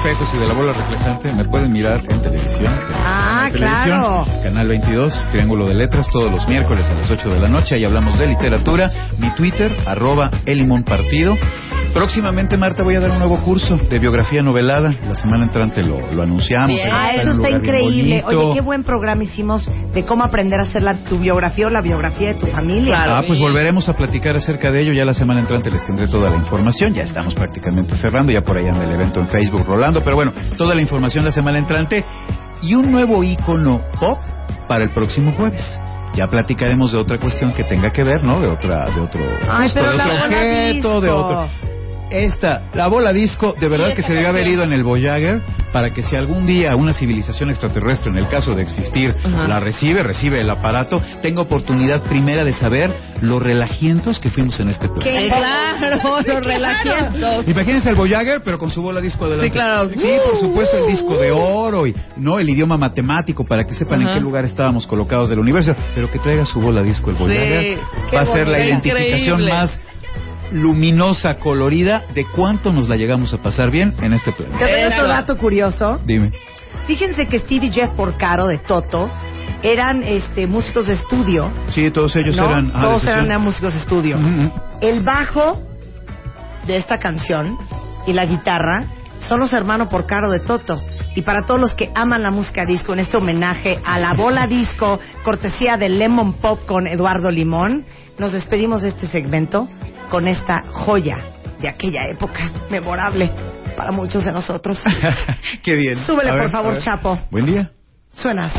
Espejos 0.00 0.28
y 0.34 0.38
de 0.38 0.46
la 0.46 0.54
bola 0.54 0.72
reflejante, 0.72 1.32
me 1.34 1.44
pueden 1.44 1.72
mirar 1.72 2.00
en 2.08 2.22
televisión. 2.22 2.72
Ah, 2.94 3.44
En 3.46 3.52
televisión, 3.52 3.84
claro. 3.84 4.26
Canal 4.42 4.68
22, 4.68 5.28
Triángulo 5.30 5.68
de 5.68 5.74
Letras, 5.74 6.08
todos 6.10 6.30
los 6.30 6.48
miércoles 6.48 6.86
a 6.88 6.94
las 6.94 7.10
8 7.10 7.28
de 7.28 7.38
la 7.38 7.48
noche. 7.48 7.74
Ahí 7.74 7.84
hablamos 7.84 8.18
de 8.18 8.26
literatura. 8.26 8.90
Mi 9.18 9.30
Twitter, 9.34 9.76
arroba 9.86 10.30
Elimón 10.46 10.84
Partido. 10.84 11.36
Próximamente, 11.92 12.56
Marta, 12.56 12.84
voy 12.84 12.94
a 12.94 13.00
dar 13.00 13.10
un 13.10 13.18
nuevo 13.18 13.38
curso 13.38 13.76
de 13.76 13.98
biografía 13.98 14.42
novelada. 14.42 14.94
La 15.08 15.14
semana 15.16 15.44
entrante 15.46 15.82
lo, 15.82 16.12
lo 16.12 16.22
anunciamos. 16.22 16.78
Ah, 16.92 17.12
eso 17.14 17.32
está 17.32 17.50
increíble. 17.50 18.22
Oye, 18.24 18.54
qué 18.54 18.60
buen 18.60 18.84
programa 18.84 19.24
hicimos 19.24 19.68
de 19.92 20.04
cómo 20.04 20.22
aprender 20.22 20.60
a 20.60 20.68
hacer 20.68 20.82
la, 20.82 21.02
tu 21.04 21.18
biografía 21.18 21.66
o 21.66 21.70
la 21.70 21.80
biografía 21.80 22.34
de 22.34 22.40
tu 22.40 22.46
familia. 22.46 23.18
Ah, 23.18 23.22
pues 23.26 23.40
volveremos 23.40 23.88
a 23.88 23.94
platicar 23.94 24.36
acerca 24.36 24.70
de 24.70 24.82
ello. 24.82 24.92
Ya 24.92 25.04
la 25.04 25.14
semana 25.14 25.40
entrante 25.40 25.70
les 25.70 25.84
tendré 25.84 26.06
toda 26.06 26.30
la 26.30 26.36
información. 26.36 26.94
Ya 26.94 27.02
estamos 27.02 27.34
prácticamente 27.34 27.96
cerrando. 27.96 28.30
Ya 28.30 28.42
por 28.42 28.56
ahí 28.56 28.68
anda 28.68 28.84
el 28.84 28.92
evento 28.92 29.20
en 29.20 29.26
Facebook 29.26 29.64
rolando. 29.66 30.02
Pero 30.04 30.14
bueno, 30.14 30.32
toda 30.56 30.74
la 30.76 30.82
información 30.82 31.24
la 31.24 31.32
semana 31.32 31.58
entrante. 31.58 32.04
Y 32.62 32.74
un 32.74 32.90
nuevo 32.90 33.24
icono 33.24 33.80
pop 33.98 34.18
para 34.68 34.84
el 34.84 34.92
próximo 34.92 35.32
jueves. 35.32 35.80
Ya 36.14 36.26
platicaremos 36.28 36.92
de 36.92 36.98
otra 36.98 37.18
cuestión 37.18 37.52
que 37.52 37.64
tenga 37.64 37.90
que 37.90 38.02
ver, 38.02 38.24
¿no? 38.24 38.40
De 38.40 38.48
otra, 38.48 38.84
de 38.94 39.00
otro, 39.00 39.24
Ay, 39.48 39.62
justo, 39.64 39.80
pero 39.80 39.92
de 39.92 40.02
otro 40.02 40.26
objeto, 40.26 41.00
de 41.00 41.10
otro. 41.10 41.50
Esta, 42.10 42.62
la 42.74 42.88
bola 42.88 43.12
disco, 43.12 43.54
de 43.58 43.68
verdad 43.68 43.94
que 43.94 44.02
se 44.02 44.12
debe 44.12 44.26
haber 44.26 44.46
ido 44.46 44.62
en 44.64 44.72
el 44.72 44.82
Voyager 44.82 45.40
para 45.72 45.92
que 45.92 46.02
si 46.02 46.16
algún 46.16 46.44
día 46.46 46.74
una 46.74 46.92
civilización 46.92 47.50
extraterrestre, 47.50 48.10
en 48.10 48.18
el 48.18 48.26
caso 48.28 48.52
de 48.52 48.62
existir, 48.62 49.14
Ajá. 49.24 49.46
la 49.46 49.60
recibe, 49.60 50.02
recibe 50.02 50.40
el 50.40 50.50
aparato, 50.50 51.00
tenga 51.22 51.42
oportunidad 51.42 52.02
primera 52.02 52.44
de 52.44 52.52
saber 52.52 52.92
los 53.22 53.40
relajientos 53.40 54.18
que 54.18 54.30
fuimos 54.30 54.58
en 54.58 54.70
este 54.70 54.88
planeta. 54.88 55.36
Claro, 55.36 55.96
los 56.26 56.44
relajientos. 56.44 57.48
Imagínense 57.48 57.90
el 57.90 57.94
Voyager, 57.96 58.42
pero 58.44 58.58
con 58.58 58.70
su 58.70 58.82
bola 58.82 59.00
disco 59.00 59.26
adelante. 59.26 59.48
Sí, 59.48 59.52
claro. 59.52 59.88
Sí, 59.94 60.10
por 60.24 60.40
supuesto, 60.40 60.76
el 60.78 60.86
disco 60.90 61.16
de 61.16 61.30
oro 61.32 61.86
y 61.86 61.94
no 62.16 62.38
el 62.40 62.48
idioma 62.48 62.76
matemático 62.76 63.44
para 63.44 63.64
que 63.64 63.74
sepan 63.74 64.02
Ajá. 64.02 64.10
en 64.12 64.18
qué 64.18 64.20
lugar 64.20 64.44
estábamos 64.44 64.86
colocados 64.86 65.30
del 65.30 65.38
universo, 65.38 65.74
pero 65.94 66.10
que 66.10 66.18
traiga 66.18 66.44
su 66.44 66.60
bola 66.60 66.82
disco 66.82 67.10
el 67.10 67.16
Voyager. 67.16 67.78
qué 68.10 68.16
Va 68.16 68.22
a 68.22 68.26
ser 68.26 68.48
la 68.48 68.64
identificación 68.64 69.40
increíble. 69.40 69.52
más 69.52 69.80
luminosa, 70.52 71.36
colorida 71.38 72.04
de 72.14 72.24
cuánto 72.26 72.72
nos 72.72 72.88
la 72.88 72.96
llegamos 72.96 73.32
a 73.34 73.38
pasar 73.38 73.70
bien 73.70 73.94
en 74.02 74.12
este 74.12 74.32
Te 74.32 74.42
planeta. 74.44 74.66
doy 74.66 74.84
otro 74.92 75.08
dato 75.08 75.38
curioso. 75.38 76.00
Dime. 76.04 76.32
Fíjense 76.86 77.26
que 77.26 77.38
Steve 77.40 77.66
y 77.66 77.72
Jeff 77.72 77.90
Porcaro 77.90 78.46
de 78.46 78.58
Toto 78.58 79.08
eran 79.62 80.02
este 80.02 80.46
músicos 80.46 80.86
de 80.86 80.94
estudio. 80.94 81.50
Sí, 81.70 81.90
todos 81.90 82.14
ellos 82.16 82.36
¿no? 82.36 82.44
eran. 82.44 82.70
ah, 82.74 82.80
Todos 82.82 83.04
eran 83.04 83.42
músicos 83.42 83.74
de 83.74 83.80
estudio. 83.80 84.18
El 84.80 85.00
bajo 85.02 85.60
de 86.66 86.76
esta 86.76 86.98
canción 86.98 87.56
y 88.06 88.12
la 88.12 88.24
guitarra 88.24 88.84
son 89.20 89.40
los 89.40 89.52
hermanos 89.52 89.88
Porcaro 89.88 90.30
de 90.30 90.40
Toto. 90.40 90.80
Y 91.14 91.22
para 91.22 91.42
todos 91.42 91.60
los 91.60 91.74
que 91.74 91.90
aman 91.94 92.22
la 92.22 92.30
música 92.30 92.64
disco, 92.64 92.92
en 92.92 93.00
este 93.00 93.16
homenaje 93.16 93.78
a 93.84 93.98
la 93.98 94.14
bola 94.14 94.46
disco, 94.46 95.00
cortesía 95.24 95.76
de 95.76 95.88
Lemon 95.88 96.34
Pop 96.34 96.60
con 96.66 96.86
Eduardo 96.86 97.30
Limón, 97.32 97.84
nos 98.18 98.32
despedimos 98.32 98.82
de 98.82 98.90
este 98.90 99.08
segmento 99.08 99.68
con 100.10 100.26
esta 100.28 100.62
joya 100.72 101.16
de 101.60 101.68
aquella 101.68 102.04
época, 102.10 102.50
memorable 102.70 103.30
para 103.76 103.92
muchos 103.92 104.24
de 104.24 104.32
nosotros. 104.32 104.82
Qué 105.62 105.74
bien. 105.76 105.96
Súbele, 106.04 106.30
A 106.30 106.32
por 106.34 106.42
ver, 106.42 106.50
favor. 106.50 106.78
Chapo. 106.80 107.18
Buen 107.30 107.46
día. 107.46 107.70
Suena 108.10 108.44
así. 108.46 108.58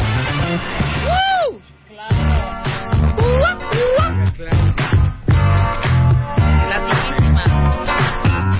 Clasiquísima. 6.67 8.51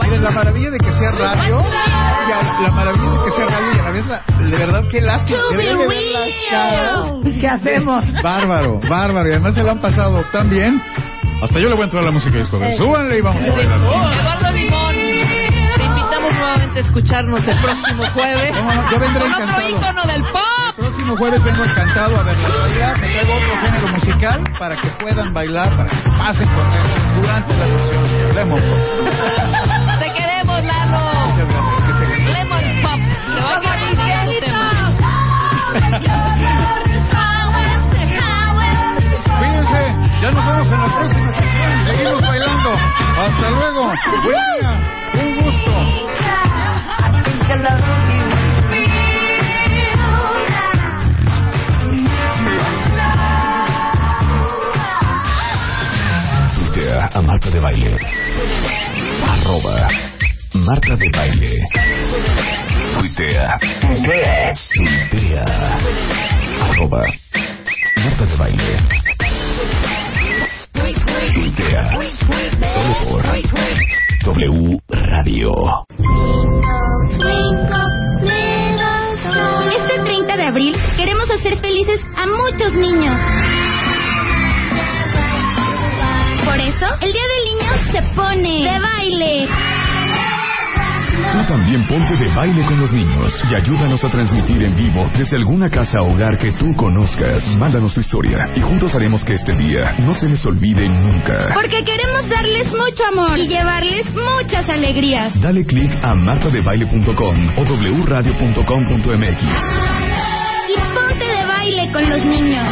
Miren, 0.00 0.22
la 0.24 0.30
maravilla 0.30 0.70
de 0.70 0.78
que 0.78 0.92
sea 0.92 1.10
radio, 1.12 1.60
y 1.60 2.32
a- 2.32 2.60
la 2.62 2.70
maravilla 2.70 3.10
de 3.10 3.24
que 3.24 3.30
sea 3.32 3.46
radio 3.46 3.67
y 3.98 4.02
a 4.02 4.06
la 4.06 4.22
vez, 4.24 4.38
la, 4.38 4.44
de 4.44 4.58
verdad, 4.58 4.84
qué 4.90 5.00
lástima. 5.00 5.38
Deberían 5.50 5.78
de 5.78 5.88
ver 5.88 6.02
las 6.12 6.28
caras. 6.50 7.12
¿Qué 7.40 7.48
hacemos? 7.48 8.04
Bárbaro, 8.22 8.80
bárbaro. 8.88 9.28
Y 9.28 9.32
además 9.32 9.54
se 9.54 9.62
lo 9.62 9.70
han 9.70 9.80
pasado 9.80 10.24
tan 10.32 10.50
bien. 10.50 10.80
Hasta 11.42 11.60
yo 11.60 11.68
le 11.68 11.74
voy 11.74 11.82
a 11.82 11.84
entrar 11.84 12.02
a 12.02 12.06
la 12.06 12.12
música 12.12 12.36
disco. 12.36 12.58
Ver, 12.58 12.72
súbanle 12.76 13.18
y 13.18 13.20
vamos 13.20 13.44
a 13.44 13.50
bailar. 13.50 13.78
Eduardo 13.78 14.52
Limón, 14.52 14.94
te 15.76 15.84
invitamos 15.84 16.32
nuevamente 16.34 16.78
a 16.80 16.82
escucharnos 16.82 17.46
el 17.46 17.60
próximo 17.60 18.10
jueves. 18.12 18.52
No, 18.54 18.74
no, 18.74 18.90
yo 18.90 18.98
vendré 18.98 19.20
con 19.20 19.32
otro 19.32 19.44
encantado. 19.44 19.68
ícono 19.68 20.02
del 20.12 20.22
pop. 20.32 20.42
El 20.68 20.84
próximo 20.84 21.16
jueves 21.16 21.44
vengo 21.44 21.64
encantado 21.64 22.16
a 22.18 22.22
ver 22.24 22.38
la 22.38 22.48
realidad. 22.48 22.96
Me 23.00 23.08
traigo 23.08 23.34
otro 23.34 23.60
género 23.62 23.88
musical 23.88 24.44
para 24.58 24.76
que 24.76 24.88
puedan 25.00 25.32
bailar, 25.32 25.76
para 25.76 25.90
que 25.90 26.10
pasen 26.18 26.48
contentos 26.48 27.14
durante 27.14 27.56
la 27.56 27.66
sesión. 27.66 28.34
Lemon 28.34 28.60
Pop. 28.60 29.87
Hasta 43.28 43.50
luego. 43.50 43.92
Un 45.14 45.42
gusto. 45.42 45.72
Tuitea 56.54 57.10
a 57.14 57.22
Marta 57.22 57.50
de 57.50 57.60
Baile. 57.60 57.98
Arroba 59.26 59.88
Marta 60.54 60.96
de 60.96 61.08
Baile. 61.10 61.68
Tuitea. 62.98 63.58
Tuitea. 63.80 65.78
Arroba 66.70 67.04
Marta 67.96 68.24
de 68.24 68.36
Baile. 68.36 69.07
Tuitea. 71.78 72.18
Solo 72.74 72.94
por 73.10 73.22
W 74.24 74.78
Radio. 74.88 75.52
Este 79.76 79.98
30 80.04 80.36
de 80.36 80.42
abril 80.42 80.76
queremos 80.96 81.30
hacer 81.30 81.58
felices 81.60 82.00
a 82.16 82.26
muchos 82.26 82.72
niños. 82.72 83.20
Por 86.44 86.58
eso, 86.58 86.86
el 87.00 87.12
Día 87.12 87.26
del 87.28 87.44
Niño 87.44 87.92
se 87.92 88.02
pone 88.14 88.72
de 88.72 88.80
baile. 88.80 89.48
Tú 91.32 91.44
también 91.46 91.86
ponte 91.86 92.16
de 92.16 92.28
baile 92.34 92.64
con 92.64 92.80
los 92.80 92.92
niños 92.92 93.32
y 93.50 93.54
ayúdanos 93.54 94.02
a 94.02 94.10
transmitir 94.10 94.62
en 94.64 94.74
vivo 94.74 95.10
desde 95.16 95.36
alguna 95.36 95.68
casa 95.68 96.00
o 96.02 96.12
hogar 96.12 96.36
que 96.38 96.52
tú 96.52 96.74
conozcas. 96.74 97.44
Mándanos 97.58 97.94
tu 97.94 98.00
historia 98.00 98.38
y 98.56 98.60
juntos 98.60 98.94
haremos 98.94 99.24
que 99.24 99.34
este 99.34 99.52
día 99.56 99.96
no 99.98 100.14
se 100.14 100.28
les 100.28 100.44
olvide 100.46 100.88
nunca. 100.88 101.50
Porque 101.54 101.84
queremos 101.84 102.28
darles 102.28 102.66
mucho 102.72 103.04
amor 103.12 103.38
y 103.38 103.46
llevarles 103.48 104.06
muchas 104.14 104.68
alegrías. 104.68 105.38
Dale 105.40 105.64
click 105.64 105.92
a 106.02 106.14
martadebaile.com 106.14 107.36
o 107.56 107.62
wradio.com.mx. 108.04 109.42
Y 110.68 110.80
ponte 110.94 111.24
de 111.24 111.46
baile 111.46 111.92
con 111.92 112.08
los 112.08 112.24
niños. 112.24 112.66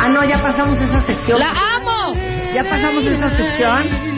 Ah, 0.00 0.08
no, 0.08 0.24
ya 0.24 0.42
pasamos 0.42 0.80
esa 0.80 1.00
sección. 1.06 1.40
Ya 2.54 2.64
pasamos 2.64 3.04
esa 3.04 3.30
sección. 3.30 4.12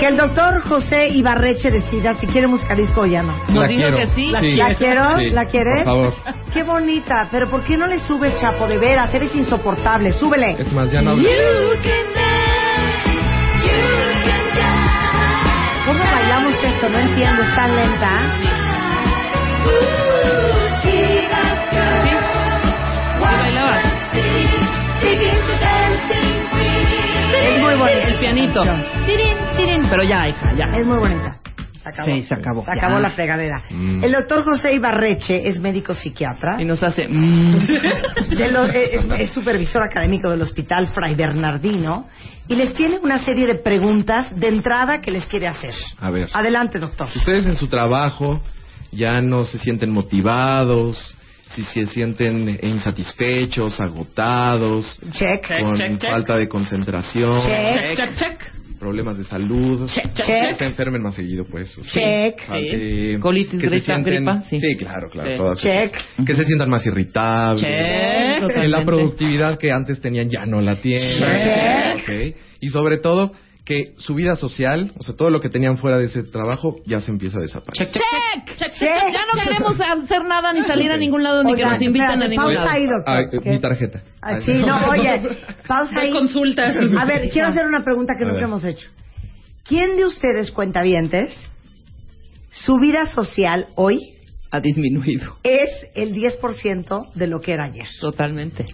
Que 0.00 0.06
el 0.08 0.16
doctor 0.16 0.62
José 0.66 1.08
Ibarreche 1.10 1.70
decida 1.70 2.14
si 2.14 2.26
quiere 2.26 2.46
música 2.48 2.74
disco 2.74 3.02
o 3.02 3.06
ya 3.06 3.22
no. 3.22 3.34
Nos 3.48 3.68
dijo 3.68 3.90
que 3.92 4.06
sí. 4.16 4.30
¿La, 4.30 4.40
Sí. 4.40 4.56
la 4.56 4.74
quiero? 4.74 5.18
Sí, 5.18 5.30
¿La 5.30 5.44
quieres? 5.44 5.84
por 5.84 5.84
favor. 5.84 6.14
Qué 6.52 6.62
bonita. 6.62 7.28
Pero 7.30 7.48
¿por 7.50 7.62
qué 7.62 7.76
no 7.76 7.86
le 7.86 7.98
subes, 7.98 8.34
Chapo? 8.40 8.66
De 8.66 8.78
veras, 8.78 9.12
eres 9.14 9.34
insoportable. 9.34 10.10
Súbele. 10.12 10.56
Es 10.58 10.72
más, 10.72 10.90
ya 10.90 11.02
no 11.02 11.10
hablo. 11.10 11.28
¿Cómo 15.86 16.04
bailamos 16.04 16.54
esto? 16.64 16.88
No 16.88 16.98
entiendo. 16.98 17.42
Es 17.42 17.54
tan 17.54 17.76
lenta. 17.76 18.10
Pianito. 28.18 28.62
Tirín, 29.06 29.36
tirín. 29.56 29.86
Pero 29.88 30.02
ya, 30.04 30.28
hija, 30.28 30.52
ya. 30.56 30.64
Es 30.78 30.86
muy 30.86 30.98
bonita. 30.98 31.36
Se 31.82 31.88
acabó. 31.88 32.12
Sí, 32.14 32.22
se 32.22 32.34
acabó. 32.34 32.64
Se 32.64 32.70
acabó 32.72 32.94
Ya. 32.96 33.00
la 33.00 33.10
fregadera. 33.10 33.62
Mm. 33.70 34.04
El 34.04 34.12
doctor 34.12 34.44
José 34.44 34.74
Ibarreche 34.74 35.48
es 35.48 35.58
médico 35.60 35.94
psiquiatra. 35.94 36.60
Y 36.60 36.64
nos 36.66 36.82
hace... 36.82 37.08
mm. 37.08 37.56
lo- 38.52 38.66
eh, 38.66 38.90
es, 38.96 39.06
es 39.20 39.32
supervisor 39.32 39.82
académico 39.82 40.30
del 40.30 40.42
Hospital 40.42 40.88
Fray 40.88 41.14
Bernardino 41.14 42.06
y 42.48 42.54
les 42.56 42.74
tiene 42.74 42.98
una 42.98 43.22
serie 43.22 43.46
de 43.46 43.54
preguntas 43.56 44.38
de 44.38 44.48
entrada 44.48 45.00
que 45.00 45.10
les 45.10 45.24
quiere 45.26 45.48
hacer. 45.48 45.72
A 46.00 46.10
ver. 46.10 46.28
Adelante, 46.34 46.78
doctor. 46.78 47.08
Si 47.08 47.18
ustedes 47.18 47.46
en 47.46 47.56
su 47.56 47.66
trabajo 47.68 48.42
ya 48.92 49.20
no 49.22 49.44
se 49.44 49.58
sienten 49.58 49.90
motivados, 49.90 51.16
si 51.54 51.64
se 51.64 51.86
sienten 51.86 52.58
insatisfechos, 52.62 53.80
agotados, 53.80 54.98
Check. 55.12 55.48
con 55.60 55.76
Check, 55.76 55.88
check, 55.90 55.98
check. 56.00 56.10
falta 56.10 56.36
de 56.36 56.48
concentración, 56.48 57.40
Check. 57.42 57.96
Check, 57.96 58.14
check. 58.16 58.40
problemas 58.78 59.18
de 59.18 59.24
salud, 59.24 59.86
Check, 59.88 60.14
check, 60.14 60.26
que 60.26 60.54
se 60.54 60.64
enfermen 60.64 61.02
más 61.02 61.14
seguido, 61.14 61.44
pues. 61.44 61.76
o 61.76 61.84
sea, 61.84 61.92
Check. 61.92 62.40
eh, 62.54 63.18
Colitis, 63.20 63.60
que 63.60 63.68
se 63.68 63.80
sienten- 63.80 64.04
gripa, 64.24 64.42
sí. 64.42 64.58
claro, 64.76 65.10
claro. 65.10 65.30
Sí. 65.30 65.36
todas 65.36 65.58
Check. 65.58 65.94
esas. 65.96 66.26
Que 66.26 66.34
se 66.34 66.44
sientan 66.44 66.70
más 66.70 66.86
irritables. 66.86 67.62
Check. 67.62 68.54
Que 68.54 68.68
la 68.68 68.84
productividad 68.84 69.58
que 69.58 69.70
antes 69.72 70.00
tenían 70.00 70.30
ya 70.30 70.46
no 70.46 70.60
la 70.60 70.76
tienen. 70.76 72.00
Y 72.60 72.68
sobre 72.68 72.98
todo, 72.98 73.32
que 73.70 73.94
su 73.98 74.14
vida 74.16 74.34
social, 74.34 74.90
o 74.98 75.02
sea, 75.04 75.14
todo 75.14 75.30
lo 75.30 75.40
que 75.40 75.48
tenían 75.48 75.78
fuera 75.78 75.96
de 75.96 76.06
ese 76.06 76.24
trabajo, 76.24 76.76
ya 76.84 77.00
se 77.00 77.12
empieza 77.12 77.38
a 77.38 77.40
desaparecer. 77.42 77.86
Check, 77.86 78.02
check, 78.02 78.56
check, 78.58 78.72
check. 78.72 79.12
Ya 79.12 79.20
no 79.32 79.40
queremos 79.40 79.76
hacer 79.80 80.24
nada, 80.24 80.52
ni 80.52 80.62
salir 80.64 80.90
a 80.90 80.96
ningún 80.96 81.22
lado, 81.22 81.44
ni 81.44 81.54
que 81.54 81.64
nos 81.64 81.80
inviten 81.80 82.20
a 82.20 82.26
ningún 82.26 82.46
pausa 82.46 82.64
lado. 82.64 82.70
ahí, 82.70 82.86
doctor. 82.88 83.46
Mi 83.46 83.60
tarjeta. 83.60 84.02
Sí, 84.44 84.52
no, 84.66 84.76
oye, 84.90 85.20
pausa 85.68 86.00
ahí. 86.00 86.10
consultas. 86.10 86.76
A 86.98 87.04
ver, 87.04 87.30
quiero 87.30 87.46
hacer 87.48 87.64
una 87.66 87.84
pregunta 87.84 88.14
que 88.18 88.24
A 88.24 88.26
nunca 88.26 88.40
ver. 88.40 88.44
hemos 88.44 88.64
hecho. 88.64 88.88
¿Quién 89.64 89.96
de 89.96 90.04
ustedes, 90.04 90.50
cuentavientes, 90.50 91.32
su 92.50 92.76
vida 92.78 93.06
social 93.06 93.68
hoy 93.76 94.00
Ha 94.50 94.58
disminuido. 94.60 95.36
es 95.44 95.70
el 95.94 96.12
10% 96.14 97.12
de 97.14 97.26
lo 97.28 97.40
que 97.40 97.52
era 97.52 97.66
ayer? 97.66 97.86
Totalmente. 98.00 98.66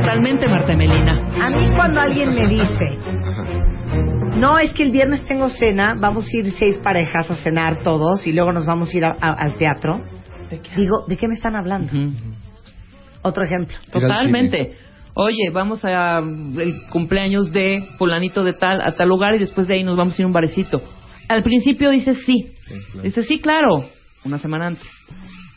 Totalmente, 0.00 0.48
Marta 0.48 0.76
Melina. 0.76 1.12
A 1.40 1.50
mí 1.50 1.66
cuando 1.74 2.00
alguien 2.00 2.34
me 2.34 2.46
dice, 2.46 2.98
no, 4.36 4.58
es 4.58 4.72
que 4.72 4.84
el 4.84 4.90
viernes 4.92 5.24
tengo 5.24 5.48
cena, 5.48 5.94
vamos 6.00 6.26
a 6.32 6.36
ir 6.36 6.52
seis 6.52 6.78
parejas 6.78 7.30
a 7.30 7.34
cenar 7.36 7.82
todos 7.82 8.26
y 8.26 8.32
luego 8.32 8.52
nos 8.52 8.64
vamos 8.66 8.92
a 8.92 8.96
ir 8.96 9.04
a- 9.04 9.16
a- 9.20 9.32
al 9.32 9.54
teatro, 9.56 10.00
digo, 10.76 11.04
¿de 11.08 11.16
qué 11.16 11.26
me 11.28 11.34
están 11.34 11.56
hablando? 11.56 11.92
Otro 13.22 13.44
ejemplo. 13.44 13.76
Totalmente. 13.90 14.76
Oye, 15.14 15.50
vamos 15.52 15.84
a 15.84 16.18
el 16.20 16.74
cumpleaños 16.90 17.52
de 17.52 17.84
fulanito 17.98 18.44
de 18.44 18.52
tal 18.52 18.80
a 18.80 18.92
tal 18.92 19.08
lugar 19.08 19.34
y 19.34 19.38
después 19.38 19.66
de 19.66 19.74
ahí 19.74 19.82
nos 19.82 19.96
vamos 19.96 20.16
a 20.16 20.22
ir 20.22 20.24
a 20.24 20.28
un 20.28 20.32
barecito. 20.32 20.80
Al 21.28 21.42
principio 21.42 21.90
dices 21.90 22.18
sí. 22.24 22.52
Dices 23.02 23.26
sí, 23.26 23.40
claro, 23.40 23.84
una 24.24 24.38
semana 24.38 24.68
antes. 24.68 24.86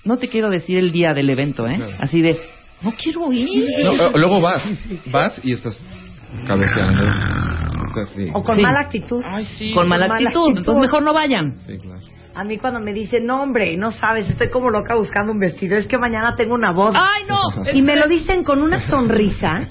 No 0.04 0.18
te 0.18 0.30
quiero 0.30 0.50
decir 0.50 0.80
el 0.80 0.92
día 0.92 1.14
del 1.14 1.30
evento, 1.30 1.68
¿eh? 1.68 1.76
Claro. 1.76 1.92
Así 2.00 2.24
de, 2.24 2.40
no 2.82 2.92
quiero 2.94 3.32
ir. 3.32 3.48
No, 3.84 4.10
luego 4.18 4.42
vas, 4.42 4.64
vas 5.12 5.40
y 5.44 5.54
estás 5.54 5.84
cabeceando. 6.48 7.04
Estás 7.88 8.12
así. 8.12 8.30
O 8.34 8.44
con 8.44 8.56
Sí. 8.56 8.62
mala 8.62 8.80
actitud. 8.82 9.22
Con 9.74 9.88
mala 9.88 10.06
actitud, 10.06 10.58
entonces 10.58 10.82
mejor 10.82 11.04
no 11.04 11.14
vayan. 11.14 11.58
Sí, 11.58 11.78
claro. 11.78 12.02
A 12.34 12.46
mí 12.46 12.58
cuando 12.58 12.80
me 12.80 12.94
dicen, 12.94 13.26
no 13.26 13.42
hombre, 13.42 13.76
no 13.76 13.92
sabes, 13.92 14.30
estoy 14.30 14.50
como 14.50 14.70
loca 14.70 14.96
buscando 14.96 15.34
un 15.34 15.40
vestido, 15.40 15.76
es 15.78 15.86
que 15.88 15.98
mañana 15.98 16.34
tengo 16.36 16.56
una 16.56 16.72
boda. 16.72 16.94
¡Ay, 17.14 17.24
no! 17.28 17.40
Y 17.74 17.82
me 17.82 17.98
lo 17.98 18.08
dicen 18.08 18.44
con 18.44 18.62
una 18.62 18.80
sonrisa. 18.80 19.68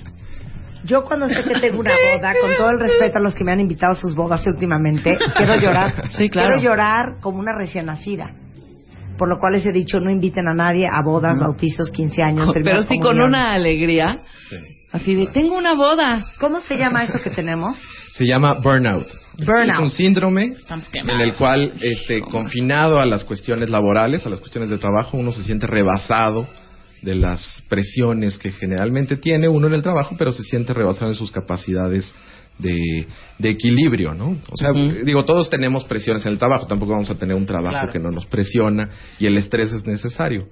Yo 0.85 1.05
cuando 1.05 1.29
sé 1.29 1.43
que 1.43 1.59
tengo 1.61 1.81
una 1.81 1.95
boda, 1.95 2.35
con 2.41 2.55
todo 2.57 2.71
el 2.71 2.81
respeto 2.81 3.19
a 3.19 3.21
los 3.21 3.35
que 3.35 3.45
me 3.45 3.53
han 3.53 3.61
invitado 3.61 3.93
a 3.93 3.97
sus 3.97 4.15
bodas 4.15 4.47
últimamente, 4.47 5.17
quiero 5.37 5.57
llorar. 5.57 5.93
Sí, 6.13 6.29
claro. 6.29 6.51
Quiero 6.55 6.71
llorar 6.71 7.21
como 7.21 7.39
una 7.39 7.53
recién 7.57 7.87
nacida. 7.87 8.31
Por 9.21 9.29
lo 9.29 9.39
cual 9.39 9.53
les 9.53 9.67
he 9.67 9.71
dicho, 9.71 10.01
no 10.01 10.11
inviten 10.11 10.49
a 10.49 10.55
nadie 10.55 10.89
a 10.91 11.03
bodas, 11.03 11.39
bautizos, 11.39 11.91
15 11.91 12.23
años. 12.23 12.51
Pero 12.55 12.83
sí 12.85 12.99
con 12.99 13.21
una 13.21 13.53
alegría. 13.53 14.21
Así 14.93 15.15
de, 15.15 15.27
tengo 15.27 15.59
una 15.59 15.75
boda. 15.75 16.33
¿Cómo 16.41 16.63
se 16.63 16.79
llama 16.79 17.05
eso 17.05 17.21
que 17.21 17.29
tenemos? 17.29 17.79
Se 18.15 18.25
llama 18.25 18.55
burnout. 18.55 19.09
Burnout. 19.37 19.75
Es 19.75 19.79
un 19.79 19.91
síndrome 19.91 20.55
en 20.95 21.21
el 21.21 21.35
cual, 21.35 21.71
este, 21.83 22.23
confinado 22.23 22.99
a 22.99 23.05
las 23.05 23.25
cuestiones 23.25 23.69
laborales, 23.69 24.25
a 24.25 24.31
las 24.31 24.41
cuestiones 24.41 24.71
de 24.71 24.79
trabajo, 24.79 25.19
uno 25.19 25.33
se 25.33 25.43
siente 25.43 25.67
rebasado 25.67 26.49
de 27.03 27.15
las 27.15 27.63
presiones 27.69 28.39
que 28.39 28.53
generalmente 28.53 29.19
tiene 29.19 29.51
uno 29.51 29.67
en 29.67 29.75
el 29.75 29.83
trabajo, 29.83 30.15
pero 30.17 30.33
se 30.33 30.45
siente 30.45 30.73
rebasado 30.73 31.11
en 31.11 31.15
sus 31.15 31.31
capacidades 31.31 32.11
de, 32.61 33.07
de 33.39 33.51
equilibrio, 33.51 34.15
¿no? 34.15 34.37
O 34.51 34.57
sea, 34.57 34.71
digo, 35.05 35.25
todos 35.25 35.49
tenemos 35.51 35.85
presiones 35.85 36.25
en 36.27 36.33
el 36.33 36.39
trabajo, 36.39 36.67
tampoco 36.67 36.93
vamos 36.93 37.11
a 37.11 37.15
tener 37.17 37.37
un 37.37 37.47
trabajo 37.47 37.71
Claro. 37.71 37.93
que 37.93 37.99
no 37.99 38.11
nos 38.11 38.27
presiona 38.27 38.89
y 39.19 39.27
el 39.27 39.37
estrés 39.37 39.73
es 39.73 39.87
necesario. 39.87 40.49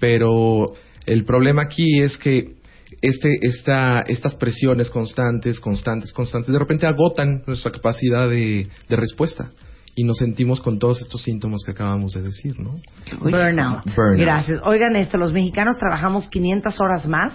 Pero 0.00 0.74
el 1.06 1.24
problema 1.24 1.62
aquí 1.62 2.00
es 2.00 2.16
que 2.18 2.56
este, 3.02 3.38
esta, 3.42 4.00
estas 4.02 4.34
presiones 4.36 4.90
constantes, 4.90 5.60
constantes, 5.60 6.12
constantes, 6.12 6.52
de 6.52 6.58
repente 6.58 6.86
agotan 6.86 7.42
nuestra 7.46 7.70
capacidad 7.70 8.28
de, 8.28 8.68
de 8.88 8.96
respuesta 8.96 9.50
y 9.94 10.04
nos 10.04 10.18
sentimos 10.18 10.60
con 10.60 10.78
todos 10.78 11.00
estos 11.00 11.22
síntomas 11.22 11.62
que 11.64 11.72
acabamos 11.72 12.12
de 12.12 12.22
decir, 12.22 12.58
¿no? 12.60 12.80
Burnout. 13.20 13.84
Burnout. 13.96 14.16
Gracias. 14.18 14.60
Oigan 14.64 14.94
esto, 14.96 15.18
los 15.18 15.32
mexicanos 15.32 15.76
trabajamos 15.76 16.28
500 16.28 16.80
horas 16.80 17.06
más 17.08 17.34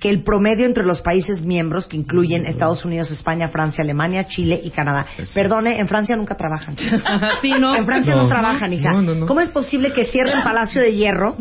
que 0.00 0.08
el 0.08 0.22
promedio 0.22 0.64
entre 0.66 0.84
los 0.84 1.02
países 1.02 1.42
miembros 1.42 1.86
que 1.86 1.96
incluyen 1.96 2.46
Estados 2.46 2.84
Unidos, 2.86 3.10
España, 3.10 3.48
Francia, 3.48 3.84
Alemania, 3.84 4.26
Chile 4.26 4.58
y 4.64 4.70
Canadá. 4.70 5.06
Perdone, 5.34 5.78
en 5.78 5.86
Francia 5.86 6.16
nunca 6.16 6.36
trabajan. 6.36 6.74
sí, 7.42 7.52
¿no? 7.60 7.76
En 7.76 7.84
Francia 7.84 8.14
no, 8.16 8.22
No. 8.22 8.28
trabajan, 8.28 8.72
hija. 8.72 8.92
No, 8.92 9.02
no, 9.02 9.14
no. 9.14 9.26
¿Cómo 9.26 9.40
es 9.40 9.50
posible 9.50 9.92
que 9.92 10.06
cierren 10.06 10.42
Palacio 10.42 10.80
de 10.80 10.94
Hierro, 10.94 11.36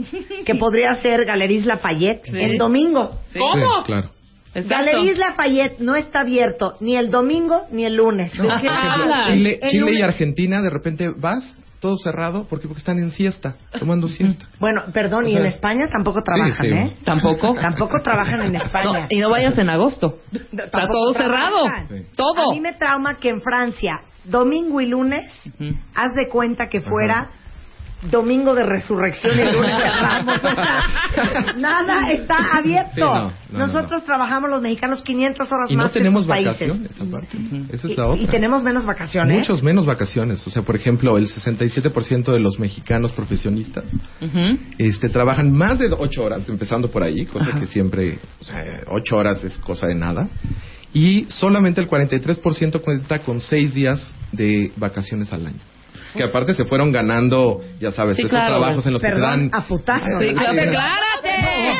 que 0.45 0.55
podría 0.55 0.93
ser 0.95 1.23
Galeries 1.25 1.65
Lafayette, 1.65 2.25
Sí. 2.25 2.37
el 2.37 2.57
domingo? 2.57 3.17
¿Cómo? 3.37 3.77
Sí, 3.77 3.83
claro. 3.85 4.11
Galeries 4.53 5.17
Lafayette 5.19 5.79
no 5.79 5.95
está 5.95 6.21
abierto 6.21 6.75
ni 6.81 6.95
el 6.95 7.11
domingo 7.11 7.65
ni 7.71 7.85
el 7.85 7.95
lunes. 7.95 8.31
¿De 8.37 8.47
qué 8.61 8.67
hablas? 8.69 9.27
Chile, 9.27 9.59
El 9.61 9.69
Chile 9.69 9.91
y 9.93 10.01
Argentina, 10.01 10.61
de 10.61 10.69
repente 10.69 11.09
vas, 11.15 11.55
todo 11.79 11.97
cerrado, 11.97 12.43
¿por 12.45 12.59
qué? 12.59 12.67
Porque 12.67 12.79
están 12.79 12.99
en 12.99 13.11
siesta, 13.11 13.55
tomando 13.79 14.07
siesta. 14.07 14.45
Bueno, 14.59 14.83
perdón, 14.93 15.25
O 15.25 15.27
y 15.27 15.35
en 15.35 15.45
España 15.45 15.87
tampoco 15.89 16.21
trabajan, 16.21 16.65
sí. 16.65 16.71
¿eh? 16.71 16.97
Tampoco. 17.05 17.55
Tampoco 17.59 18.01
trabajan 18.01 18.41
en 18.41 18.55
España. 18.55 19.01
No, 19.01 19.07
y 19.09 19.19
no 19.19 19.29
vayas 19.29 19.57
en 19.57 19.69
agosto. 19.69 20.19
Está 20.31 20.87
todo 20.87 21.13
cerrado. 21.13 21.65
Sí. 21.87 22.05
Todo. 22.15 22.51
A 22.51 22.53
mí 22.53 22.59
me 22.59 22.73
trauma 22.73 23.15
que 23.15 23.29
en 23.29 23.41
Francia, 23.41 24.01
domingo 24.25 24.81
y 24.81 24.87
lunes, 24.87 25.25
haz 25.95 26.13
de 26.15 26.27
cuenta 26.27 26.67
que 26.67 26.81
fuera 26.81 27.29
domingo 28.03 28.55
de 28.55 28.63
resurrección 28.63 29.37
y 29.39 29.43
lunes. 29.53 29.71
O 30.39 30.55
sea, 30.55 31.53
nada 31.57 32.11
está 32.11 32.35
abierto. 32.57 32.91
Sí, 32.93 33.01
no, 33.01 33.23
no, 33.23 33.31
no, 33.51 33.67
Nosotros 33.67 34.03
trabajamos 34.03 34.49
los 34.49 34.61
mexicanos 34.61 35.01
500 35.01 35.51
horas 35.51 35.71
Y 35.71 35.75
no 35.75 35.83
más 35.83 35.91
tenemos 35.93 36.25
que 36.25 36.31
esos 36.39 36.45
países. 36.57 36.81
vacaciones. 37.11 37.69
Esa 37.73 37.87
es 37.87 37.93
Y, 37.93 37.95
la 37.95 38.07
otra. 38.07 38.23
y 38.23 38.27
tenemos 38.27 38.63
menos 38.63 38.85
vacaciones. 38.85 39.37
Muchos 39.39 39.63
menos 39.63 39.85
vacaciones. 39.85 40.45
O 40.47 40.49
sea, 40.49 40.61
por 40.61 40.75
ejemplo, 40.75 41.17
el 41.17 41.27
67% 41.27 42.31
de 42.31 42.39
los 42.39 42.59
mexicanos 42.59 43.11
profesionistas 43.11 43.85
este, 44.77 45.09
trabajan 45.09 45.51
más 45.51 45.79
de 45.79 45.89
ocho 45.97 46.23
horas, 46.23 46.47
empezando 46.49 46.89
por 46.89 47.03
ahí, 47.03 47.25
cosa 47.25 47.59
que 47.59 47.67
siempre, 47.67 48.19
o 48.41 48.43
sea, 48.45 48.81
ocho 48.87 49.17
horas 49.17 49.43
es 49.43 49.57
cosa 49.57 49.87
de 49.87 49.95
nada. 49.95 50.29
Y 50.93 51.25
solamente 51.29 51.81
el 51.81 51.89
43% 51.89 52.81
cuenta 52.81 53.19
con 53.19 53.41
seis 53.41 53.73
días 53.73 54.13
de 54.31 54.71
vacaciones 54.77 55.31
al 55.33 55.45
año. 55.47 55.59
Que 56.15 56.23
aparte 56.23 56.53
se 56.53 56.65
fueron 56.65 56.91
ganando, 56.91 57.61
ya 57.79 57.91
sabes, 57.91 58.15
Sí, 58.15 58.23
esos 58.23 58.31
claro. 58.31 58.57
trabajos 58.57 58.85
en 58.85 58.93
los 58.93 59.01
que 59.01 59.07
te 59.09 59.13
Perdón, 59.13 59.49
dan... 59.51 59.61
a 59.61 59.67
putazos. 59.67 60.07
Sí, 60.23 60.33
claro, 60.33 60.53
Sí. 60.53 60.59
¡Aclárate! 60.59 61.77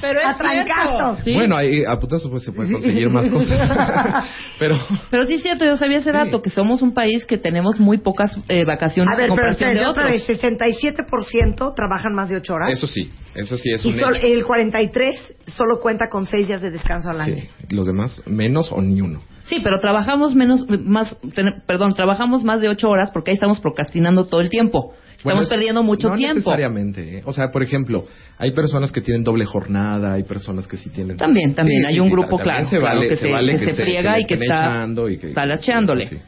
Pero 0.00 0.20
es 0.20 0.36
cierto. 0.38 1.16
Sí. 1.24 1.34
Bueno, 1.34 1.56
ahí 1.56 1.84
a 1.84 1.98
putazos 2.00 2.28
pues 2.30 2.42
se 2.44 2.52
puede 2.52 2.72
conseguir 2.72 3.08
más 3.10 3.28
cosas. 3.28 4.24
Pero... 4.58 4.76
Pero 5.10 5.24
sí 5.26 5.34
es 5.34 5.42
cierto, 5.42 5.64
yo 5.64 5.76
sabía 5.76 5.98
hace 5.98 6.10
rato 6.12 6.42
que 6.42 6.50
somos 6.50 6.82
un 6.82 6.92
país 6.94 7.24
que 7.24 7.38
tenemos 7.38 7.78
muy 7.78 7.98
pocas 7.98 8.36
eh, 8.48 8.64
vacaciones 8.64 9.14
A 9.14 9.16
ver, 9.16 9.30
en 9.30 9.36
pero 9.36 9.46
comparación 9.48 9.74
de 9.74 9.86
otra 9.86 10.04
otros. 10.06 10.26
vez, 10.26 10.40
67% 10.40 11.74
trabajan 11.74 12.14
más 12.14 12.28
de 12.28 12.36
8 12.36 12.54
horas. 12.54 12.70
Eso 12.72 12.86
sí, 12.86 13.10
eso 13.34 13.56
sí 13.56 13.70
es 13.72 13.84
y 13.84 13.88
un 13.88 13.98
sol- 13.98 14.16
hecho. 14.16 14.26
el 14.26 14.44
43 14.44 15.34
solo 15.46 15.80
cuenta 15.80 16.08
con 16.08 16.26
6 16.26 16.48
días 16.48 16.60
de 16.62 16.70
descanso 16.70 17.10
al 17.10 17.20
año. 17.20 17.36
Sí, 17.36 17.48
los 17.74 17.86
demás 17.86 18.22
menos 18.26 18.72
o 18.72 18.80
ni 18.80 19.00
uno. 19.00 19.22
Sí, 19.46 19.60
pero 19.62 19.80
trabajamos 19.80 20.34
menos, 20.34 20.66
más, 20.84 21.16
ten- 21.34 21.62
perdón, 21.66 21.94
trabajamos 21.94 22.44
más 22.44 22.60
de 22.60 22.68
ocho 22.68 22.88
horas 22.88 23.10
porque 23.10 23.30
ahí 23.30 23.34
estamos 23.34 23.60
procrastinando 23.60 24.26
todo 24.26 24.40
el 24.40 24.48
tiempo. 24.50 24.94
Estamos 25.16 25.24
Bueno, 25.24 25.42
es- 25.42 25.48
perdiendo 25.48 25.82
mucho 25.82 26.08
no 26.10 26.16
tiempo. 26.16 26.36
necesariamente. 26.36 27.18
¿eh? 27.18 27.22
O 27.26 27.32
sea, 27.32 27.50
por 27.52 27.62
ejemplo, 27.62 28.06
hay 28.38 28.50
personas 28.52 28.90
que 28.90 29.00
tienen 29.00 29.22
doble 29.24 29.44
jornada, 29.44 30.14
hay 30.14 30.24
personas 30.24 30.66
que 30.66 30.76
sí 30.76 30.90
tienen... 30.90 31.16
También, 31.16 31.54
también, 31.54 31.82
Sí, 31.82 31.86
hay 31.88 31.94
sí, 31.94 32.00
un 32.00 32.06
sí, 32.08 32.12
grupo, 32.12 32.38
claro, 32.38 32.64
se 32.66 32.78
claro, 32.78 32.96
vale, 32.96 33.08
que 33.08 33.16
se 33.16 33.22
se- 33.22 33.32
vale 33.32 33.52
que 33.58 33.64
se 33.66 33.74
se- 33.76 33.82
friega 33.82 34.18
y 34.18 34.24
que 34.26 34.34
está 34.34 34.86
y 35.10 35.16
que- 35.18 35.28
talacheándole. 35.28 36.06
sí, 36.06 36.16
sí. 36.16 36.22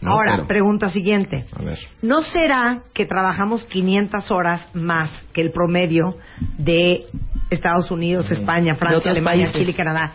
No, 0.00 0.12
Ahora, 0.12 0.32
pero- 0.36 0.46
pregunta 0.48 0.90
siguiente. 0.90 1.46
A 1.58 1.62
ver. 1.62 1.78
¿No 2.02 2.20
será 2.22 2.82
que 2.92 3.06
trabajamos 3.06 3.64
500 3.64 4.30
horas 4.30 4.68
más 4.74 5.10
que 5.32 5.40
el 5.40 5.50
promedio 5.50 6.16
de 6.58 7.04
Estados 7.50 7.90
Unidos, 7.90 8.30
España, 8.30 8.74
Francia, 8.74 9.10
Alemania, 9.12 9.46
países. 9.46 9.60
Chile 9.60 9.70
y 9.70 9.74
Canadá? 9.74 10.12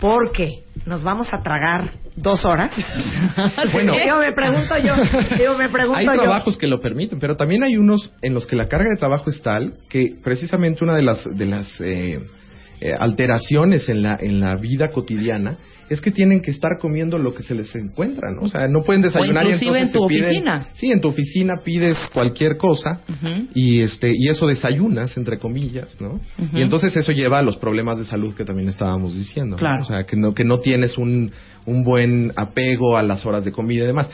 porque 0.00 0.64
nos 0.86 1.02
vamos 1.02 1.32
a 1.32 1.42
tragar 1.42 1.90
dos 2.16 2.44
horas. 2.44 2.72
Bueno. 3.72 3.94
Digo, 3.94 4.18
me 4.18 4.32
pregunto 4.32 4.74
yo, 4.78 4.94
digo, 5.38 5.56
me 5.56 5.68
pregunto 5.68 5.98
Hay 5.98 6.06
yo. 6.06 6.22
trabajos 6.22 6.56
que 6.56 6.66
lo 6.66 6.80
permiten, 6.80 7.18
pero 7.18 7.36
también 7.36 7.62
hay 7.62 7.76
unos 7.76 8.12
en 8.20 8.34
los 8.34 8.46
que 8.46 8.56
la 8.56 8.68
carga 8.68 8.90
de 8.90 8.96
trabajo 8.96 9.30
es 9.30 9.40
tal 9.42 9.74
que 9.88 10.16
precisamente 10.22 10.84
una 10.84 10.94
de 10.94 11.02
las 11.02 11.24
de 11.36 11.46
las 11.46 11.80
eh, 11.80 12.20
eh, 12.80 12.94
alteraciones 12.98 13.88
en 13.88 14.02
la 14.02 14.18
en 14.20 14.40
la 14.40 14.56
vida 14.56 14.90
cotidiana 14.90 15.56
es 15.88 16.00
que 16.00 16.10
tienen 16.10 16.40
que 16.40 16.50
estar 16.50 16.78
comiendo 16.80 17.18
lo 17.18 17.34
que 17.34 17.42
se 17.42 17.54
les 17.54 17.74
encuentra, 17.74 18.30
¿no? 18.30 18.42
O 18.42 18.48
sea, 18.48 18.66
no 18.68 18.82
pueden 18.82 19.02
desayunar 19.02 19.44
y 19.44 19.48
inclusive 19.50 19.78
entonces 19.80 19.86
en 19.88 19.92
tu 19.92 20.08
piden- 20.08 20.24
oficina. 20.26 20.66
Sí, 20.74 20.90
en 20.92 21.00
tu 21.00 21.08
oficina 21.08 21.56
pides 21.64 21.98
cualquier 22.12 22.56
cosa 22.56 23.00
y 23.54 23.80
este 23.80 24.12
y 24.16 24.28
eso 24.28 24.46
desayunas 24.46 25.16
entre 25.16 25.38
comillas, 25.38 25.96
¿no? 26.00 26.20
Y 26.54 26.62
entonces 26.62 26.96
eso 26.96 27.12
lleva 27.12 27.38
a 27.38 27.42
los 27.42 27.56
problemas 27.56 27.98
de 27.98 28.04
salud 28.04 28.34
que 28.34 28.44
también 28.44 28.68
estábamos 28.68 29.14
diciendo, 29.14 29.56
¿no? 29.56 29.60
Claro. 29.60 29.82
O 29.82 29.84
sea, 29.86 30.04
que 30.04 30.16
no 30.16 30.32
que 30.34 30.44
no 30.44 30.60
tienes 30.60 30.96
un 30.98 31.32
un 31.64 31.84
buen 31.84 32.32
apego 32.34 32.96
a 32.96 33.02
las 33.04 33.24
horas 33.24 33.44
de 33.44 33.52
comida 33.52 33.84
y 33.84 33.86
demás. 33.86 34.08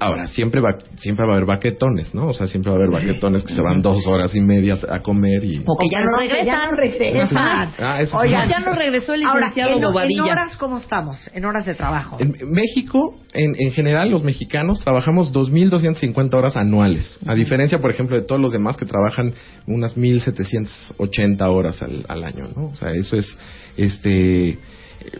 Ahora 0.00 0.26
siempre 0.28 0.60
va 0.60 0.70
siempre 0.96 1.26
va 1.26 1.32
a 1.32 1.36
haber 1.36 1.46
baquetones, 1.46 2.14
¿no? 2.14 2.28
O 2.28 2.32
sea, 2.32 2.46
siempre 2.48 2.70
va 2.70 2.76
a 2.76 2.80
haber 2.80 2.90
baquetones 2.90 3.42
que 3.44 3.52
se 3.52 3.60
van 3.60 3.82
dos 3.82 4.06
horas 4.06 4.34
y 4.34 4.40
media 4.40 4.78
a 4.88 5.00
comer 5.02 5.44
y 5.44 5.62
O 5.66 5.76
que 5.76 5.88
ya 5.90 6.00
no 6.00 6.18
que 6.18 6.28
ya 6.46 6.70
regresan. 6.70 6.70
no 6.70 6.76
regresan. 6.76 7.72
Ah. 7.78 7.98
Oigan, 8.14 8.48
Ya 8.48 8.60
no 8.60 8.72
regresó 8.74 9.12
el 9.14 9.24
Ahora, 9.24 9.40
licenciado 9.48 9.72
en, 9.72 9.78
en 9.78 9.84
Bobadilla. 9.84 10.22
horas, 10.24 10.56
¿cómo 10.56 10.78
estamos? 10.96 11.30
En 11.34 11.44
horas 11.44 11.66
de 11.66 11.74
trabajo. 11.74 12.16
En 12.20 12.34
México, 12.50 13.18
en, 13.34 13.54
en 13.58 13.70
general, 13.72 14.10
los 14.10 14.24
mexicanos 14.24 14.80
trabajamos 14.80 15.32
2.250 15.32 16.34
horas 16.34 16.56
anuales. 16.56 17.18
A 17.26 17.34
diferencia, 17.34 17.78
por 17.78 17.90
ejemplo, 17.90 18.16
de 18.16 18.22
todos 18.22 18.40
los 18.40 18.52
demás 18.52 18.76
que 18.76 18.86
trabajan 18.86 19.34
unas 19.66 19.96
1.780 19.96 21.40
horas 21.48 21.82
al, 21.82 22.04
al 22.08 22.24
año, 22.24 22.48
¿no? 22.54 22.66
O 22.68 22.76
sea, 22.76 22.90
eso 22.92 23.16
es, 23.16 23.38
este, 23.76 24.58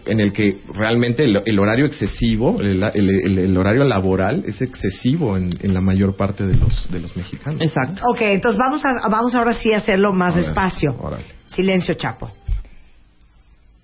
en 0.05 0.19
el 0.19 0.33
que 0.33 0.57
realmente 0.73 1.23
el, 1.23 1.41
el 1.45 1.59
horario 1.59 1.85
excesivo, 1.85 2.59
el, 2.61 2.81
el- 2.95 3.09
el- 3.09 3.37
el 3.39 3.57
horario 3.57 3.83
laboral 3.83 4.43
es 4.47 4.61
excesivo 4.61 5.37
en, 5.37 5.53
en 5.61 5.73
la 5.73 5.81
mayor 5.81 6.15
parte 6.15 6.45
de 6.45 6.55
los, 6.55 6.91
de 6.91 6.99
los 6.99 7.15
mexicanos. 7.15 7.61
Exacto. 7.61 8.01
Ok, 8.09 8.21
entonces 8.21 8.57
vamos, 8.57 8.83
a, 8.83 9.07
vamos 9.09 9.35
ahora 9.35 9.53
sí 9.53 9.71
a 9.73 9.77
hacerlo 9.77 10.13
más 10.13 10.35
despacio. 10.35 10.95
órale. 10.99 11.23
Silencio, 11.47 11.93
Chapo. 11.93 12.31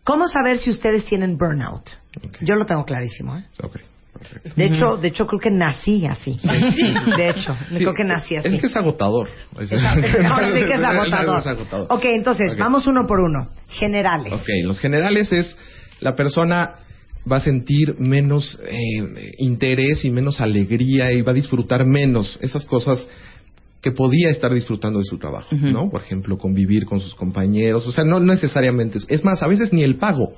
¿Cómo 0.04 0.28
saber 0.28 0.58
si 0.58 0.70
ustedes 0.70 1.06
tienen 1.06 1.38
burnout? 1.38 1.90
Yo 2.42 2.56
lo 2.56 2.66
tengo 2.66 2.84
clarísimo, 2.86 3.38
¿eh? 3.38 3.46
De 4.56 4.66
hecho, 4.66 4.98
de 4.98 5.08
hecho 5.08 5.26
creo 5.26 5.40
que 5.40 5.50
nací 5.52 6.06
así. 6.06 6.38
De 7.18 7.30
hecho, 7.30 7.56
Sí, 7.70 7.78
creo 7.78 7.94
que 7.94 8.04
nací 8.04 8.36
así. 8.36 8.48
Es 8.56 8.62
que 8.62 8.68
es 8.68 8.76
agotador. 8.76 9.30
Es- 9.60 9.72
Ahora 9.74 10.48
sí 10.54 10.66
que 10.66 10.74
es 10.74 10.84
agotador. 10.84 11.40
Es 11.40 11.48
agotador. 11.48 11.88
Ok, 11.90 12.06
entonces, 12.14 12.56
vamos 12.58 12.86
uno 12.88 13.06
por 13.08 13.20
uno. 13.20 13.50
Generales. 13.70 14.34
Ok, 14.34 14.48
los 14.64 14.80
generales 14.80 15.32
es 15.32 15.58
la 16.00 16.16
persona 16.16 16.76
va 17.30 17.38
a 17.38 17.42
sentir 17.42 17.96
menos 18.00 18.60
eh, 18.66 19.32
interés 19.40 20.04
y 20.06 20.12
menos 20.12 20.42
alegría 20.42 21.12
y 21.14 21.22
va 21.22 21.32
a 21.32 21.36
disfrutar 21.36 21.86
menos 21.86 22.38
esas 22.42 22.66
cosas 22.66 23.08
que 23.84 23.92
podía 23.92 24.30
estar 24.32 24.52
disfrutando 24.54 24.98
de 25.00 25.06
su 25.06 25.18
trabajo, 25.20 25.56
¿no? 25.56 25.90
Por 25.92 26.02
ejemplo, 26.02 26.38
convivir 26.38 26.86
con 26.86 27.00
sus 27.02 27.14
compañeros, 27.14 27.86
o 27.86 27.92
sea, 27.92 28.04
no 28.06 28.20
necesariamente, 28.20 28.98
es- 29.10 29.24
más, 29.24 29.44
a 29.44 29.48
veces 29.48 29.72
ni 29.74 29.84
el 29.84 29.98
pago. 29.98 30.34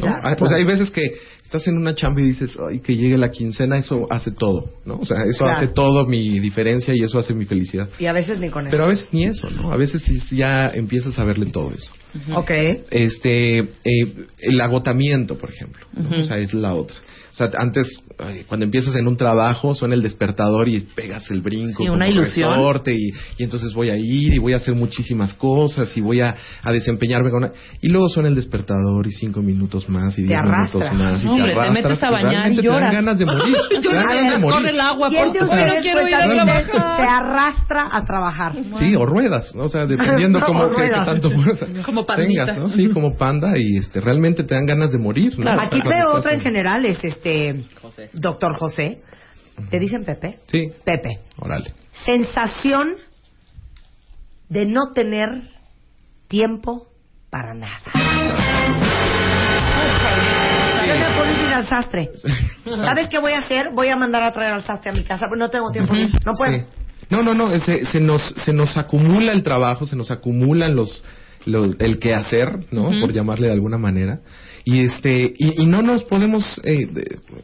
¿no? 0.00 0.06
Claro, 0.06 0.22
Ah, 0.24 0.32
O 0.32 0.36
claro. 0.36 0.46
sea, 0.48 0.56
hay 0.56 0.64
veces 0.64 0.90
que 0.90 1.12
estás 1.44 1.68
en 1.68 1.76
una 1.78 1.94
chamba 1.94 2.20
y 2.20 2.24
dices, 2.24 2.58
ay, 2.68 2.80
que 2.80 2.96
llegue 2.96 3.16
la 3.16 3.30
quincena, 3.30 3.78
eso 3.78 4.08
hace 4.10 4.32
todo, 4.32 4.72
¿no? 4.84 4.96
O 4.96 5.04
sea, 5.06 5.22
eso 5.24 5.44
Claro. 5.44 5.52
hace 5.58 5.68
todo 5.68 6.04
mi 6.04 6.40
diferencia 6.40 6.92
y 6.96 7.00
eso 7.04 7.16
hace 7.16 7.32
mi 7.32 7.44
felicidad. 7.44 7.88
Y 8.00 8.06
a 8.06 8.12
veces 8.12 8.40
ni 8.40 8.48
con 8.48 8.62
eso. 8.66 8.72
Pero 8.72 8.84
a 8.84 8.88
veces 8.88 9.08
ni 9.12 9.22
eso, 9.24 9.48
¿no? 9.50 9.70
A 9.72 9.76
veces 9.76 10.02
ya 10.32 10.68
empiezas 10.74 11.16
a 11.20 11.22
verle 11.24 11.46
todo 11.46 11.70
eso 11.70 11.92
Ok. 12.34 12.50
este 12.90 13.58
eh, 13.60 14.26
el 14.40 14.60
agotamiento 14.60 15.36
por 15.38 15.50
ejemplo 15.50 15.86
¿no? 15.96 16.18
O 16.18 16.24
sea 16.24 16.38
es 16.38 16.52
la 16.54 16.74
otra 16.74 16.96
o 17.34 17.36
sea 17.36 17.50
antes 17.58 18.00
ay, 18.18 18.44
cuando 18.46 18.64
empiezas 18.64 18.94
en 18.94 19.08
un 19.08 19.16
trabajo 19.16 19.74
suena 19.74 19.94
el 19.96 20.02
despertador 20.02 20.68
y 20.68 20.78
pegas 20.80 21.28
el 21.32 21.40
brinco 21.42 21.82
Sí, 21.82 21.88
una 21.88 22.08
ilusión. 22.08 22.50
resorte 22.52 22.94
y, 22.94 23.10
y 23.38 23.42
entonces 23.42 23.72
voy 23.74 23.90
a 23.90 23.96
ir 23.96 24.34
y 24.34 24.38
voy 24.38 24.52
a 24.52 24.58
hacer 24.58 24.74
muchísimas 24.76 25.34
cosas 25.34 25.94
y 25.96 26.00
voy 26.00 26.20
a, 26.20 26.36
a 26.62 26.70
desempeñarme 26.72 27.30
con 27.30 27.42
una... 27.42 27.52
y 27.82 27.88
luego 27.88 28.08
suena 28.08 28.28
el 28.28 28.36
despertador 28.36 29.06
y 29.08 29.12
cinco 29.12 29.42
minutos 29.42 29.88
más 29.88 30.12
y 30.16 30.22
Te 30.22 30.28
diez 30.28 30.42
minutos 30.44 30.82
arrastras. 30.82 30.94
más 30.94 31.24
y 31.24 31.28
Hombre, 31.28 31.54
te 31.54 31.58
arrastras 31.60 31.84
metes 31.84 32.02
a 32.04 32.10
bañar 32.10 32.52
y 32.52 32.56
te 32.56 32.62
dan 32.62 32.72
lloras. 32.74 32.92
ganas 32.94 33.18
de 33.18 33.26
morir 33.26 33.56
te 33.68 33.74
dan 33.74 33.82
Lloras, 33.82 34.06
ganas 34.06 34.24
de 34.24 34.30
corre 34.42 34.54
morir 34.54 34.68
el 34.68 34.80
agua, 34.80 35.08
¿Quién 35.08 35.20
por 35.32 35.42
ustedes 35.42 35.74
no 35.74 35.82
quiero 35.82 36.08
ir 36.08 36.14
a 36.14 36.28
trabajar. 36.28 36.96
se 36.96 37.02
arrastra 37.02 37.88
a 37.90 38.04
trabajar? 38.04 38.52
Sí, 38.78 38.94
o 38.94 39.06
ruedas, 39.06 39.52
¿no? 39.54 39.64
O 39.64 39.68
sea, 39.68 39.86
dependiendo 39.86 40.38
No, 40.44 40.46
cómo 40.46 40.70
que, 40.70 40.82
que 40.82 40.90
tanto 40.90 41.30
fuerza 41.30 41.66
Como 41.84 42.06
pandita. 42.06 42.44
tengas, 42.46 42.58
¿no? 42.58 42.68
Sí, 42.68 42.88
como 42.90 43.16
panda 43.16 43.58
y 43.58 43.78
este 43.78 44.00
realmente 44.00 44.44
te 44.44 44.54
dan 44.54 44.66
ganas 44.66 44.92
de 44.92 44.98
morir, 44.98 45.36
¿no? 45.38 45.44
O 45.50 45.54
sea, 45.56 45.64
Aquí 45.66 45.80
veo 45.84 46.12
otra 46.14 46.30
en 46.32 46.38
en- 46.38 46.42
general, 46.44 46.84
es 46.86 47.02
este 47.02 47.23
José. 47.80 48.10
doctor 48.12 48.56
José. 48.58 49.00
¿Te 49.70 49.78
dicen 49.78 50.04
Pepe? 50.04 50.40
Sí, 50.46 50.72
Pepe. 50.84 51.20
órale. 51.38 51.72
Sensación 52.04 52.94
de 54.48 54.66
no 54.66 54.92
tener 54.92 55.30
tiempo 56.28 56.86
para 57.30 57.54
nada. 57.54 57.80
Yo 60.86 60.94
me 60.94 61.14
puedo 61.16 61.32
ir 61.44 61.52
al 61.52 61.66
sastre. 61.68 62.10
¿Sabes 62.64 63.08
qué 63.08 63.18
voy 63.18 63.32
a 63.32 63.38
hacer? 63.38 63.70
Voy 63.72 63.88
a 63.88 63.96
mandar 63.96 64.22
a 64.22 64.32
traer 64.32 64.54
al 64.54 64.64
sastre 64.64 64.90
a 64.90 64.92
mi 64.92 65.04
casa, 65.04 65.26
pero 65.28 65.36
no 65.38 65.50
tengo 65.50 65.70
tiempo. 65.70 65.94
No 66.24 66.32
puedo. 66.34 66.56
Sí. 66.56 66.64
No, 67.10 67.22
no, 67.22 67.34
no, 67.34 67.58
se, 67.60 67.86
se 67.86 68.00
nos 68.00 68.22
se 68.44 68.52
nos 68.52 68.76
acumula 68.76 69.32
el 69.32 69.42
trabajo, 69.42 69.86
se 69.86 69.94
nos 69.94 70.10
acumulan 70.10 70.74
los, 70.74 71.04
los 71.44 71.76
el 71.78 71.98
quehacer, 71.98 72.66
¿no? 72.70 72.88
Ujú. 72.88 73.00
Por 73.00 73.12
llamarle 73.12 73.46
de 73.48 73.52
alguna 73.52 73.78
manera. 73.78 74.20
Y 74.64 74.80
este 74.80 75.34
y, 75.36 75.62
y 75.62 75.66
no 75.66 75.82
nos 75.82 76.04
podemos 76.04 76.60
eh, 76.64 76.88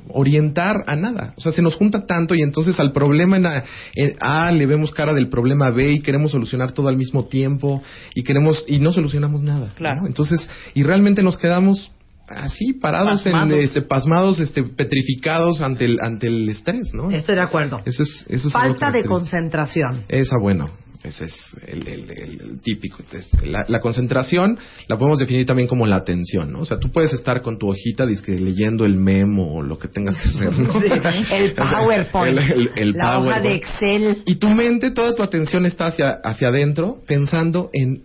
orientar 0.08 0.76
a 0.86 0.96
nada. 0.96 1.34
O 1.36 1.40
sea, 1.40 1.52
se 1.52 1.60
nos 1.62 1.74
junta 1.74 2.06
tanto 2.06 2.34
y 2.34 2.40
entonces 2.40 2.80
al 2.80 2.92
problema 2.92 3.36
en 3.36 3.46
A, 3.46 3.64
en 3.94 4.14
A 4.20 4.50
le 4.52 4.66
vemos 4.66 4.90
cara 4.90 5.12
del 5.12 5.28
problema 5.28 5.70
B 5.70 5.92
y 5.92 6.00
queremos 6.00 6.30
solucionar 6.30 6.72
todo 6.72 6.88
al 6.88 6.96
mismo 6.96 7.26
tiempo 7.26 7.82
y 8.14 8.22
queremos 8.22 8.64
y 8.66 8.78
no 8.78 8.92
solucionamos 8.92 9.42
nada. 9.42 9.66
¿no? 9.66 9.74
Claro. 9.74 10.06
Entonces, 10.06 10.48
y 10.74 10.82
realmente 10.82 11.22
nos 11.22 11.36
quedamos 11.36 11.92
así 12.26 12.74
parados 12.74 13.22
Pasmados. 13.24 13.52
en 13.52 13.60
este 13.60 13.82
pasmados, 13.82 14.40
este 14.40 14.62
petrificados 14.62 15.60
ante 15.60 15.84
el 15.84 15.98
ante 16.00 16.28
el 16.28 16.48
estrés, 16.48 16.94
¿no? 16.94 17.10
Estoy 17.10 17.34
de 17.34 17.42
acuerdo. 17.42 17.80
Eso 17.84 18.02
es, 18.02 18.24
eso 18.28 18.48
es 18.48 18.52
Falta 18.52 18.90
de 18.90 19.04
concentración. 19.04 20.04
Esa, 20.08 20.38
bueno, 20.38 20.70
ese 21.02 21.24
es 21.24 21.34
el, 21.66 21.86
el- 21.88 22.10
el- 22.10 22.40
el 22.40 22.60
típico. 22.60 22.98
Entonces, 23.00 23.30
la, 23.44 23.64
la 23.68 23.80
concentración 23.80 24.58
la 24.86 24.98
podemos 24.98 25.18
definir 25.18 25.46
también 25.46 25.66
como 25.68 25.86
la 25.86 25.96
atención, 25.96 26.52
¿no? 26.52 26.60
O 26.60 26.64
sea, 26.64 26.78
tú 26.78 26.90
puedes 26.90 27.12
estar 27.12 27.40
con 27.42 27.58
tu 27.58 27.68
hojita 27.70 28.04
dizque, 28.06 28.38
leyendo 28.38 28.84
el 28.84 28.96
memo 28.96 29.54
o 29.54 29.62
lo 29.62 29.78
que 29.78 29.88
tengas 29.88 30.16
que 30.16 30.28
hacer, 30.28 30.58
¿no? 30.58 30.80
Sí, 30.80 30.88
el 31.32 31.52
PowerPoint, 31.54 32.38
El- 32.38 32.52
el- 32.52 32.70
el 32.76 32.92
la 32.92 33.18
hoja 33.18 33.40
de. 33.40 33.54
Excel. 33.54 34.18
Y 34.26 34.34
tu 34.36 34.48
mente, 34.50 34.90
toda 34.90 35.14
tu 35.14 35.22
atención 35.22 35.64
está 35.66 35.86
hacia, 35.86 36.08
hacia 36.22 36.48
adentro, 36.48 36.98
pensando 37.06 37.70
en 37.72 38.02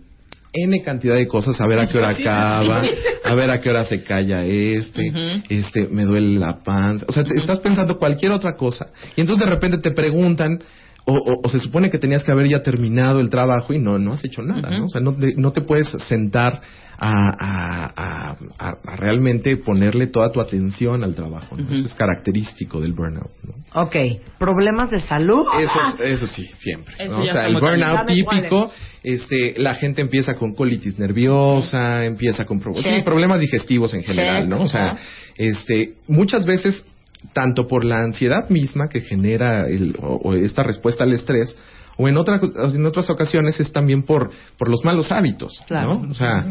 N 0.58 0.82
cantidad 0.82 1.16
de 1.16 1.28
cosas, 1.28 1.60
a 1.60 1.66
ver 1.66 1.78
a 1.78 1.86
qué 1.88 1.98
hora 1.98 2.08
acaba, 2.10 2.82
a 3.24 3.34
ver 3.34 3.50
a 3.50 3.60
qué 3.60 3.68
hora 3.68 3.84
se 3.84 4.02
calla 4.02 4.42
este, 4.46 5.12
este, 5.50 5.86
me 5.88 6.04
duele 6.04 6.38
la 6.38 6.62
panza. 6.64 7.04
O 7.08 7.12
sea, 7.12 7.24
te- 7.24 7.36
estás 7.36 7.58
pensando 7.60 7.98
cualquier 7.98 8.32
otra 8.32 8.56
cosa. 8.56 8.86
Y 9.16 9.20
entonces 9.20 9.44
de 9.44 9.50
repente 9.50 9.76
te 9.78 9.90
preguntan, 9.90 10.58
o, 11.06 11.14
o- 11.14 11.40
o 11.44 11.48
se 11.48 11.60
supone 11.60 11.90
que 11.90 11.98
tenías 11.98 12.22
que 12.24 12.32
haber 12.32 12.48
ya 12.48 12.62
terminado 12.62 13.20
el 13.20 13.30
trabajo 13.30 13.72
y 13.72 13.78
no, 13.78 13.98
no 13.98 14.12
has 14.12 14.24
hecho 14.24 14.42
nada, 14.42 14.70
¿no? 14.70 14.86
O 14.86 14.88
sea, 14.88 15.00
no 15.00 15.14
te, 15.14 15.34
no 15.36 15.52
te 15.52 15.60
puedes 15.60 15.88
sentar 16.08 16.60
a, 16.98 17.28
a- 17.28 17.92
a- 17.96 18.36
a- 18.58 18.76
a 18.86 18.96
realmente 18.96 19.56
ponerle 19.56 20.06
toda 20.08 20.32
tu 20.32 20.40
atención 20.40 21.04
al 21.04 21.14
trabajo, 21.14 21.56
¿no? 21.56 21.70
Eso 21.72 21.86
es 21.86 21.94
característico 21.94 22.80
del 22.80 22.92
burnout, 22.92 23.30
¿no? 23.44 23.54
Ok, 23.82 23.94
problemas 24.38 24.90
de 24.90 25.00
salud. 25.00 25.46
Eso, 25.60 26.02
eso 26.02 26.26
sí, 26.26 26.44
siempre. 26.58 26.94
Eso 26.98 27.18
¿no? 27.18 27.22
O 27.22 27.26
sea, 27.26 27.46
el 27.46 27.54
burnout 27.60 28.06
típico, 28.06 28.72
este, 29.04 29.54
la 29.58 29.74
gente 29.74 30.00
empieza 30.02 30.34
con 30.36 30.54
colitis 30.54 30.98
nerviosa, 30.98 32.04
empieza 32.04 32.46
con 32.46 32.58
pro- 32.58 32.74
sí, 32.74 33.02
problemas 33.04 33.38
digestivos 33.40 33.94
en 33.94 34.02
general, 34.02 34.40
Check, 34.42 34.48
¿no? 34.50 34.62
O 34.62 34.68
sea, 34.68 34.96
este, 35.36 35.94
muchas 36.08 36.44
veces, 36.46 36.84
tanto 37.32 37.66
por 37.66 37.84
la 37.84 38.00
ansiedad 38.00 38.48
misma 38.48 38.88
que 38.88 39.00
genera 39.00 39.68
el- 39.68 39.96
o, 40.00 40.16
o 40.22 40.34
esta 40.34 40.62
respuesta 40.62 41.04
al 41.04 41.12
estrés, 41.12 41.56
o 41.98 42.08
en, 42.08 42.16
otra, 42.18 42.38
en 42.74 42.84
otras 42.84 43.08
ocasiones 43.08 43.58
es 43.58 43.72
también 43.72 44.02
por, 44.02 44.30
por 44.58 44.68
los 44.68 44.84
malos 44.84 45.10
hábitos, 45.10 45.62
Claro. 45.66 45.94
¿no? 46.02 46.10
O 46.10 46.14
sea, 46.14 46.46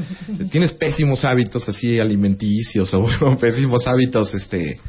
tienes 0.49 0.71
pésimos 0.73 1.23
hábitos 1.23 1.69
así 1.69 1.99
alimenticios 1.99 2.91
o, 2.95 3.07
pésimos 3.39 3.85
hábitos, 3.85 4.33
este, 4.33 4.79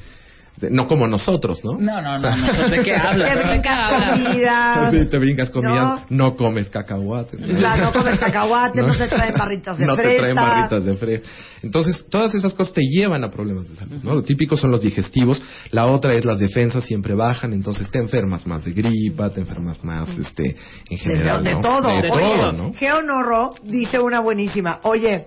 no 0.71 0.87
como 0.87 1.07
nosotros, 1.07 1.63
¿no? 1.65 1.73
No, 1.79 2.01
no, 2.01 2.15
O 2.15 2.19
sea, 2.19 2.35
no, 2.37 2.47
no, 2.53 2.69
¿de 2.69 2.83
qué 2.83 2.95
hablas? 2.97 3.31
Te 3.33 3.39
¿De 3.39 3.49
brincas 3.51 3.79
comida. 4.15 4.91
Sí, 4.91 5.11
te 5.11 5.19
brincas 5.19 5.51
comida, 5.51 6.05
No. 6.09 6.29
no, 6.31 6.37
comes 6.37 6.69
cacahuate. 6.71 7.37
Claro, 7.37 7.85
no 7.85 7.93
comes 7.93 8.19
cacahuate, 8.19 8.83
no 8.83 8.97
te 8.97 9.07
traen 9.09 9.35
barritas 9.37 9.79
de 9.79 9.85
no 9.87 9.97
te 9.97 10.03
fresa. 10.03 10.19
traen 10.21 10.35
barritas 10.37 10.85
de 10.85 10.97
fresa. 10.97 11.29
Entonces, 11.63 12.07
todas 12.11 12.35
esas 12.35 12.55
cosas 12.55 12.73
te 12.75 12.83
llevan 12.83 13.23
a 13.25 13.31
problemas 13.31 13.69
de 13.69 13.77
salud, 13.77 14.01
¿no? 14.03 14.15
Lo 14.15 14.23
típico 14.23 14.57
son 14.57 14.71
los 14.71 14.81
digestivos, 14.83 15.43
la 15.73 15.87
otra 15.87 16.15
es 16.15 16.25
las 16.25 16.39
defensas 16.39 16.85
siempre 16.85 17.15
bajan, 17.15 17.53
entonces 17.53 17.91
te 17.91 17.99
enfermas 17.99 18.47
más 18.47 18.65
de 18.65 18.73
gripa, 18.73 19.31
te 19.31 19.41
enfermas 19.41 19.83
más, 19.85 20.09
este, 20.17 20.51
en 20.51 20.57
De, 20.91 20.97
general, 20.99 21.45
de 21.45 21.55
¿no? 21.55 21.61
todo. 21.61 21.89
De 21.89 22.11
Oye, 22.11 22.37
todo, 22.37 22.53
¿no? 22.53 22.73
Geo 22.75 23.03
Norro 23.03 23.51
dice 23.63 23.99
una 23.99 24.21
buenísima. 24.21 24.81
Oye, 24.85 25.27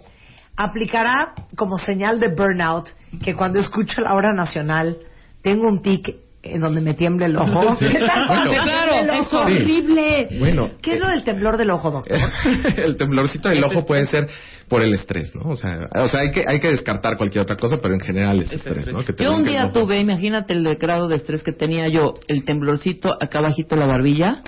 aplicará 0.56 1.34
como 1.56 1.78
señal 1.78 2.20
de 2.20 2.30
burnout 2.30 2.88
que 3.24 3.34
cuando 3.36 3.60
escucho 3.60 4.02
la 4.02 4.14
hora 4.14 4.34
nacional 4.34 4.98
tengo 5.42 5.68
un 5.68 5.82
tic 5.82 6.16
en 6.42 6.62
donde 6.62 6.80
me 6.80 6.94
tiemble 6.94 7.26
el 7.26 7.36
ojo. 7.36 7.76
Sí. 7.76 7.86
¿Qué 7.92 8.00
tal 8.00 8.26
cuando 8.28 8.50
Bueno. 8.50 8.64
me 8.66 8.72
tiembla 8.72 8.84
el 8.84 9.06
Claro, 9.06 9.14
es 9.14 9.28
ojo? 9.34 9.38
horrible. 9.42 10.28
Bueno, 10.40 10.70
¿Qué 10.82 10.94
es 10.94 11.00
lo 11.02 11.08
del 11.10 11.24
temblor 11.24 11.58
del 11.58 11.70
ojo, 11.72 11.92
doctor? 11.92 12.18
el 12.78 12.96
temblorcito 12.96 13.50
del 13.50 13.62
ojo 13.64 13.86
puede 13.86 14.06
ser 14.06 14.28
por 14.70 14.82
el 14.82 14.94
estrés, 14.94 15.36
¿no? 15.36 15.50
O 15.50 15.56
sea, 15.58 15.90
o 15.96 16.08
sea 16.08 16.22
hay 16.22 16.32
que 16.32 16.46
hay 16.48 16.60
que 16.62 16.70
descartar 16.70 17.18
cualquier 17.18 17.44
otra 17.44 17.58
cosa, 17.58 17.78
pero 17.82 17.94
en 17.96 18.00
general 18.00 18.40
es 18.40 18.54
estrés, 18.54 18.88
¿no? 18.88 19.04
Que 19.04 19.12
te 19.14 19.24
Yo 19.26 19.36
un 19.36 19.44
día 19.44 19.66
ojo. 19.66 19.82
tuve, 19.82 20.00
imagínate 20.00 20.54
el 20.54 20.76
grado 20.78 21.10
de 21.10 21.16
estrés 21.18 21.44
que 21.44 21.52
tenía 21.52 21.90
yo, 21.90 22.14
el 22.30 22.46
temblorcito 22.46 23.12
acá 23.20 23.42
bajito 23.42 23.76
de 23.76 23.82
la 23.82 23.88
barbilla, 23.88 24.42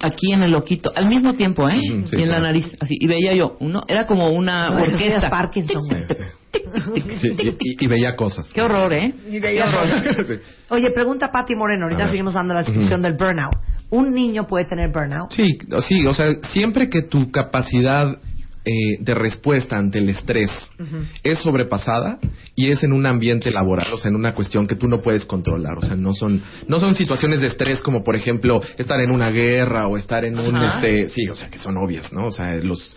aquí 0.00 0.32
en 0.32 0.42
el 0.44 0.54
oquito, 0.54 0.92
al 0.94 1.08
mismo 1.08 1.34
tiempo, 1.34 1.68
¿eh? 1.68 1.80
Sí, 2.04 2.16
y 2.16 2.22
en 2.22 2.28
la 2.28 2.36
claro. 2.36 2.42
nariz, 2.42 2.76
así. 2.78 2.94
Y 2.96 3.08
veía 3.08 3.34
yo, 3.34 3.56
uno, 3.58 3.82
era 3.88 4.06
como 4.06 4.28
una 4.30 4.68
No, 4.70 4.82
orquesta. 4.82 5.28
Parkinson. 5.30 5.80
Sí, 7.20 7.56
y, 7.80 7.86
veía 7.86 8.16
cosas. 8.16 8.48
Qué 8.52 8.62
horror, 8.62 8.92
¿eh? 8.92 9.12
Y 9.30 9.38
veía. 9.38 9.66
Sí. 10.26 10.34
Oye, 10.70 10.90
pregunta 10.90 11.30
Patti 11.30 11.54
Moreno, 11.54 11.84
ahorita 11.84 12.08
seguimos 12.08 12.34
dando 12.34 12.54
la 12.54 12.62
descripción 12.62 13.02
del 13.02 13.14
burnout. 13.14 13.54
¿Un 13.90 14.12
niño 14.12 14.46
puede 14.46 14.64
tener 14.66 14.90
burnout? 14.90 15.30
Sí, 15.32 15.58
o- 15.70 15.80
sí, 15.80 16.06
o 16.06 16.14
sea, 16.14 16.34
siempre 16.48 16.88
que 16.88 17.02
tu 17.02 17.30
capacidad 17.30 18.18
eh, 18.64 18.98
de 19.00 19.14
respuesta 19.14 19.78
ante 19.78 19.98
el 19.98 20.10
estrés 20.10 20.50
es 21.22 21.38
sobrepasada 21.38 22.18
y 22.54 22.70
es 22.70 22.82
en 22.82 22.92
un 22.92 23.06
ambiente 23.06 23.50
laboral, 23.50 23.86
o 23.94 23.96
sea, 23.96 24.10
en 24.10 24.16
una 24.16 24.34
cuestión 24.34 24.66
que 24.66 24.74
tú 24.74 24.88
no 24.88 25.00
puedes 25.00 25.24
controlar, 25.24 25.78
o 25.78 25.80
sea, 25.82 25.96
no 25.96 26.12
son 26.12 26.42
no 26.66 26.78
son 26.78 26.94
situaciones 26.94 27.40
de 27.40 27.46
estrés 27.46 27.80
como 27.80 28.02
por 28.04 28.14
ejemplo 28.14 28.60
estar 28.76 29.00
en 29.00 29.10
una 29.10 29.30
guerra 29.30 29.86
o 29.86 29.96
estar 29.96 30.24
en 30.26 30.38
un 30.38 30.56
este, 30.56 31.08
sí, 31.08 31.26
o 31.30 31.34
sea, 31.34 31.48
que 31.48 31.58
son 31.58 31.78
obvias, 31.78 32.12
¿no? 32.12 32.26
O 32.26 32.32
sea, 32.32 32.56
los 32.56 32.94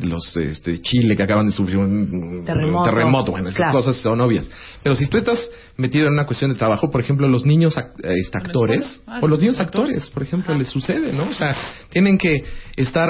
los 0.00 0.36
este 0.36 0.80
Chile 0.80 1.16
que 1.16 1.22
acaban 1.22 1.46
de 1.46 1.52
sufrir 1.52 1.76
un, 1.78 2.44
Terremoto. 2.44 2.84
terremoto, 2.90 3.30
bueno, 3.32 3.48
esas 3.48 3.56
Claro. 3.58 3.72
cosas 3.72 3.96
son 3.96 4.20
obvias. 4.20 4.50
Pero 4.82 4.94
si 4.96 5.06
tú 5.08 5.16
estás 5.18 5.38
metido 5.76 6.06
en 6.06 6.14
una 6.14 6.26
cuestión 6.26 6.50
de 6.52 6.56
trabajo, 6.58 6.90
por 6.90 7.00
ejemplo, 7.00 7.28
los 7.28 7.44
niños 7.44 7.76
ac- 7.76 7.92
eh, 8.02 8.14
este, 8.22 8.38
actores 8.38 9.02
Ah, 9.06 9.18
o 9.22 9.28
los 9.28 9.38
niños 9.40 9.58
actores. 9.60 9.90
actores, 9.96 10.10
por 10.10 10.22
ejemplo, 10.22 10.54
les 10.54 10.68
sucede, 10.68 11.12
¿no? 11.12 11.24
O 11.24 11.34
sea, 11.34 11.56
tienen 11.90 12.18
que 12.18 12.44
estar 12.76 13.08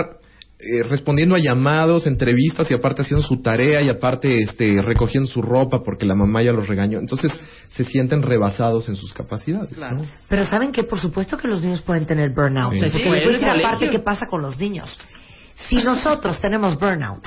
eh, 0.64 0.84
respondiendo 0.84 1.34
a 1.34 1.40
llamados, 1.40 2.06
entrevistas 2.06 2.70
y 2.70 2.74
aparte 2.74 3.02
haciendo 3.02 3.26
su 3.26 3.42
tarea 3.42 3.82
y 3.82 3.88
aparte 3.88 4.42
este 4.42 4.80
recogiendo 4.80 5.28
su 5.28 5.42
ropa 5.42 5.82
porque 5.84 6.06
la 6.06 6.14
mamá 6.14 6.40
ya 6.40 6.52
los 6.52 6.68
regañó. 6.68 7.00
Entonces 7.00 7.32
se 7.70 7.82
sienten 7.82 8.22
rebasados 8.22 8.88
en 8.88 8.94
sus 8.94 9.12
capacidades, 9.12 9.76
¿no? 9.76 10.06
Pero 10.28 10.46
¿saben 10.46 10.70
que 10.70 10.84
Por 10.84 11.00
supuesto 11.00 11.36
que 11.36 11.48
los 11.48 11.62
niños 11.62 11.82
pueden 11.82 12.06
tener 12.06 12.30
burnout. 12.32 12.74
Sí. 12.74 12.78
Porque 12.78 12.90
Sí, 12.92 12.98
les 12.98 13.08
voy 13.08 13.16
a 13.18 13.20
decir 13.32 13.42
el 13.48 13.60
aparte 13.60 13.78
colegio. 13.78 13.90
qué 13.90 13.98
pasa 14.04 14.26
con 14.30 14.40
los 14.42 14.56
niños. 14.56 14.96
Si 15.68 15.76
nosotros 15.82 16.40
tenemos 16.40 16.78
burnout 16.78 17.26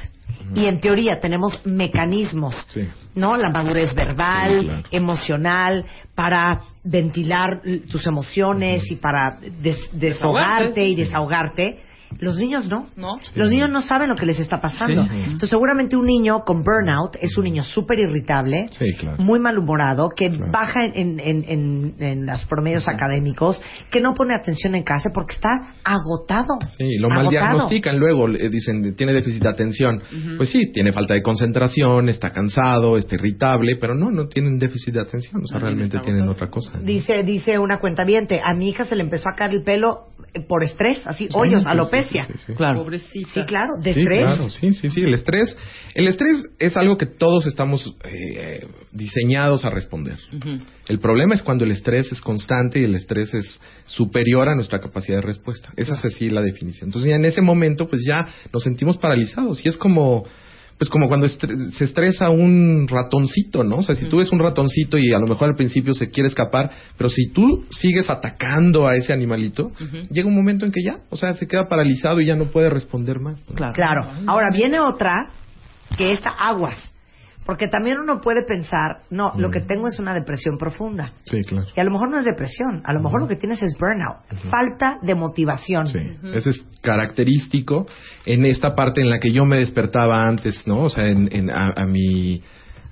y 0.54 0.66
en 0.66 0.80
teoría 0.80 1.20
tenemos 1.20 1.60
mecanismos, 1.66 2.54
Sí. 2.70 2.88
¿no? 3.16 3.36
La 3.38 3.50
madurez 3.50 3.94
verbal, 3.96 4.60
Sí, 4.60 4.66
claro. 4.68 4.84
emocional, 4.92 5.86
para 6.14 6.62
ventilar 6.84 7.62
tus 7.90 8.06
emociones 8.06 8.90
y 8.92 8.96
para 8.96 9.40
des- 9.62 9.90
desahogarte 9.92 10.86
y 10.86 10.96
desahogarte. 10.96 11.80
Los 12.20 12.38
niños 12.38 12.68
no. 12.70 12.88
¿No? 12.96 13.18
Los 13.36 13.52
niños 13.52 13.70
no 13.70 13.82
saben 13.82 14.10
lo 14.10 14.16
que 14.16 14.26
les 14.26 14.40
está 14.40 14.62
pasando. 14.62 15.04
Sí. 15.04 15.10
Entonces, 15.24 15.50
seguramente 15.50 15.96
un 15.96 16.06
niño 16.06 16.44
con 16.46 16.64
burnout 16.64 17.18
es 17.22 17.38
un 17.38 17.44
niño 17.46 17.64
súper 17.64 18.00
irritable, 18.00 18.68
Sí, 18.72 18.94
claro. 18.94 19.18
muy 19.22 19.40
malhumorado, 19.40 20.10
que 20.16 20.30
Claro. 20.30 20.52
baja 20.52 20.86
en, 20.86 21.20
en, 21.20 21.44
en, 21.48 21.96
en 22.00 22.26
los 22.26 22.46
promedios 22.46 22.88
académicos, 22.88 23.62
que 23.92 24.00
no 24.02 24.14
pone 24.14 24.34
atención 24.34 24.76
en 24.76 24.84
clase 24.84 25.10
porque 25.14 25.36
está 25.36 25.50
agotado. 25.84 26.58
Sí, 26.78 26.98
lo 27.00 27.10
mal 27.10 27.20
Agotado. 27.20 27.32
diagnostican 27.32 28.00
luego, 28.00 28.28
le 28.28 28.50
dicen, 28.50 28.96
tiene 28.96 29.14
déficit 29.14 29.44
de 29.44 29.50
atención. 29.50 30.02
Pues 30.38 30.50
sí, 30.50 30.72
tiene 30.72 30.92
falta 30.92 31.14
de 31.14 31.22
concentración, 31.24 32.10
está 32.10 32.32
cansado, 32.32 32.98
está 32.98 33.16
irritable, 33.16 33.76
pero 33.76 33.96
no, 33.96 34.12
no 34.12 34.28
tienen 34.28 34.58
déficit 34.58 34.94
de 34.94 35.02
atención, 35.02 35.44
o 35.44 35.48
sea, 35.48 35.60
realmente 35.60 36.00
tienen 36.00 36.28
otra 36.28 36.50
cosa. 36.50 36.72
¿no? 36.78 36.82
Dice, 36.82 37.24
dice 37.24 37.60
una 37.60 37.80
cuentaviente, 37.80 38.40
a 38.44 38.54
mi 38.54 38.70
hija 38.70 38.86
se 38.86 38.96
le 38.96 39.04
empezó 39.04 39.30
a 39.30 39.34
caer 39.36 39.52
el 39.52 39.64
pelo 39.64 40.08
eh, 40.34 40.42
por 40.48 40.64
estrés, 40.64 41.06
así, 41.06 41.30
hoyos, 41.34 41.64
sí, 41.64 41.68
alopecia. 42.00 42.26
sí, 42.28 42.34
sí, 42.34 42.44
sí. 42.48 42.54
Claro. 42.54 42.86
Sí, 43.00 43.24
claro, 43.48 43.70
de 43.82 43.94
Sí, 43.94 44.00
estrés. 44.02 44.20
claro, 44.20 44.50
sí, 44.50 44.74
sí, 44.74 44.90
sí. 44.90 45.02
El 45.04 45.14
estrés, 45.14 45.58
el 45.94 46.08
estrés 46.08 46.46
es 46.60 46.78
algo 46.78 46.98
que 46.98 47.06
todos 47.06 47.46
estamos 47.46 47.96
eh, 48.04 48.68
diseñados 48.92 49.66
a 49.66 49.70
responder. 49.70 50.18
El 50.88 51.00
problema 51.00 51.36
es 51.36 51.42
cuando 51.42 51.66
el 51.66 51.72
estrés 51.72 52.12
es 52.12 52.22
constante 52.22 52.80
y 52.80 52.84
el 52.84 52.96
estrés 52.96 53.34
es 53.34 53.60
superior 53.86 54.50
a 54.50 54.56
nuestra 54.56 54.80
capacidad 54.80 55.18
de 55.18 55.22
respuesta. 55.24 55.72
Esa 55.76 55.96
es 55.96 56.06
así 56.06 56.30
la 56.30 56.42
definición. 56.42 56.90
Entonces 56.90 57.10
ya 57.10 57.16
en 57.16 57.26
ese 57.26 57.42
momento 57.42 57.88
pues 57.88 58.02
ya 58.06 58.28
nos 58.54 58.64
sentimos 58.64 58.98
paralizados 58.98 59.66
y 59.66 59.70
es 59.70 59.78
como 59.78 60.26
pues 60.78 60.90
como 60.90 61.08
cuando 61.08 61.26
estre- 61.26 61.72
se 61.72 61.86
estresa 61.86 62.30
un 62.30 62.88
ratoncito, 62.90 63.64
¿no? 63.64 63.78
O 63.78 63.84
sea, 63.84 63.96
si 63.96 64.06
tú 64.06 64.18
ves 64.18 64.32
un 64.32 64.40
ratoncito 64.40 64.98
y 64.98 65.14
a 65.14 65.20
lo 65.20 65.28
mejor 65.28 65.50
al 65.50 65.56
principio 65.56 65.94
se 65.94 66.10
quiere 66.12 66.28
escapar, 66.28 66.70
pero 66.98 67.10
si 67.10 67.30
tú 67.30 67.66
sigues 67.70 68.10
atacando 68.10 68.88
a 68.88 68.96
ese 68.96 69.14
animalito, 69.14 69.72
llega 70.12 70.28
un 70.28 70.36
momento 70.36 70.66
en 70.66 70.72
que 70.72 70.84
ya, 70.84 70.98
o 71.10 71.18
sea, 71.18 71.34
se 71.36 71.48
queda 71.48 71.70
paralizado 71.70 72.20
y 72.20 72.26
ya 72.26 72.36
no 72.36 72.46
puede 72.46 72.70
responder 72.70 73.20
más. 73.20 73.40
¿no? 73.48 73.56
Claro. 73.56 73.74
Claro. 73.74 74.10
Ahora 74.28 74.48
viene 74.52 74.80
otra 74.80 75.30
que 75.98 76.12
está 76.12 76.30
aguas. 76.32 76.78
Porque 77.46 77.68
también 77.68 78.00
uno 78.00 78.22
puede 78.22 78.44
pensar, 78.44 79.02
no, 79.12 79.34
lo 79.38 79.50
Mm. 79.50 79.52
que 79.52 79.62
tengo 79.62 79.88
es 79.88 80.00
una 80.00 80.14
depresión 80.16 80.58
profunda. 80.58 81.14
Sí, 81.26 81.42
claro. 81.42 81.68
Y 81.76 81.80
a 81.80 81.84
lo 81.84 81.92
mejor 81.92 82.10
no 82.10 82.18
es 82.18 82.26
depresión, 82.26 82.82
a 82.84 82.92
lo 82.94 83.02
mejor 83.02 83.22
lo 83.22 83.28
que 83.28 83.36
tienes 83.36 83.62
es 83.62 83.76
burnout, 83.80 84.18
falta 84.50 84.98
de 85.04 85.14
motivación. 85.14 85.88
Sí, 85.88 86.00
eso 86.34 86.50
es 86.50 86.66
característico 86.82 87.86
en 88.26 88.46
esta 88.46 88.76
parte 88.76 89.02
en 89.02 89.10
la 89.10 89.20
que 89.20 89.32
yo 89.32 89.46
me 89.46 89.58
despertaba 89.60 90.28
antes, 90.28 90.66
¿no? 90.68 90.84
O 90.86 90.90
sea, 90.90 91.08
en, 91.08 91.30
en- 91.32 91.52
a, 91.52 91.70
a 91.76 91.86
mi 91.86 92.42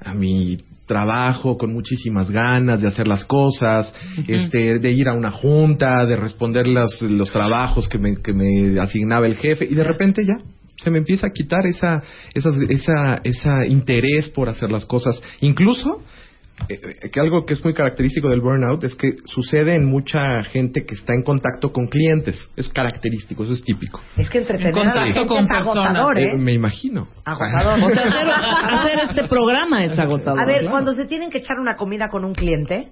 a 0.06 0.14
mi 0.14 0.58
trabajo 0.86 1.58
con 1.58 1.72
muchísimas 1.72 2.30
ganas 2.30 2.82
de 2.82 2.90
hacer 2.90 3.08
las 3.08 3.24
cosas, 3.24 3.94
este, 4.28 4.80
de 4.80 4.92
ir 4.92 5.08
a 5.08 5.14
una 5.14 5.32
junta, 5.32 6.06
de 6.06 6.18
responder 6.18 6.68
las, 6.68 7.02
los 7.02 7.32
trabajos 7.32 7.88
que 7.88 7.98
me, 7.98 8.18
que 8.18 8.34
me 8.34 8.78
asignaba 8.82 9.26
el 9.26 9.36
jefe 9.38 9.66
y 9.66 9.74
de 9.76 9.84
repente 9.86 10.26
ya 10.26 10.40
se 10.78 10.90
me 10.92 10.98
empieza 11.00 11.28
a 11.28 11.30
quitar 11.32 11.66
esa, 11.66 12.02
esas, 12.34 12.58
esa, 12.70 13.22
esa 13.24 13.66
interés 13.66 14.30
por 14.30 14.50
hacer 14.50 14.72
las 14.72 14.86
cosas. 14.86 15.22
Incluso 15.42 16.02
eh, 16.70 16.80
eh, 17.02 17.10
que 17.10 17.20
algo 17.20 17.46
que 17.46 17.54
es 17.56 17.64
muy 17.64 17.74
característico 17.74 18.30
del 18.30 18.40
burnout 18.40 18.84
es 18.84 18.96
que 18.96 19.16
sucede 19.26 19.76
en 19.76 19.86
mucha 19.86 20.44
gente 20.44 20.86
que 20.86 20.94
está 20.96 21.14
en 21.14 21.24
contacto 21.24 21.72
con 21.72 21.88
clientes. 21.88 22.50
Es 22.56 22.70
característico, 22.70 23.44
eso 23.44 23.54
es 23.54 23.64
típico. 23.64 24.00
Es 24.18 24.30
que 24.30 24.38
entretener 24.40 24.78
En 24.78 24.88
a 24.88 24.96
la 24.96 25.06
gente 25.08 25.28
con 25.28 25.44
es 25.46 25.52
agotador, 25.52 26.18
Eh, 26.20 26.32
¿eh? 26.34 26.38
me 26.38 26.54
imagino. 26.54 27.08
Agotador. 27.26 27.84
O 27.84 27.94
sea, 27.94 28.04
hacer, 28.08 28.30
hacer 28.30 29.00
este 29.10 29.28
programa 29.28 29.84
es 29.84 29.98
agotador. 29.98 30.40
A 30.42 30.46
ver, 30.46 30.60
Claro. 30.60 30.72
cuando 30.72 30.94
se 30.94 31.06
tienen 31.06 31.30
que 31.32 31.40
echar 31.40 31.58
una 31.60 31.76
comida 31.76 32.10
con 32.10 32.24
un 32.24 32.34
cliente, 32.34 32.90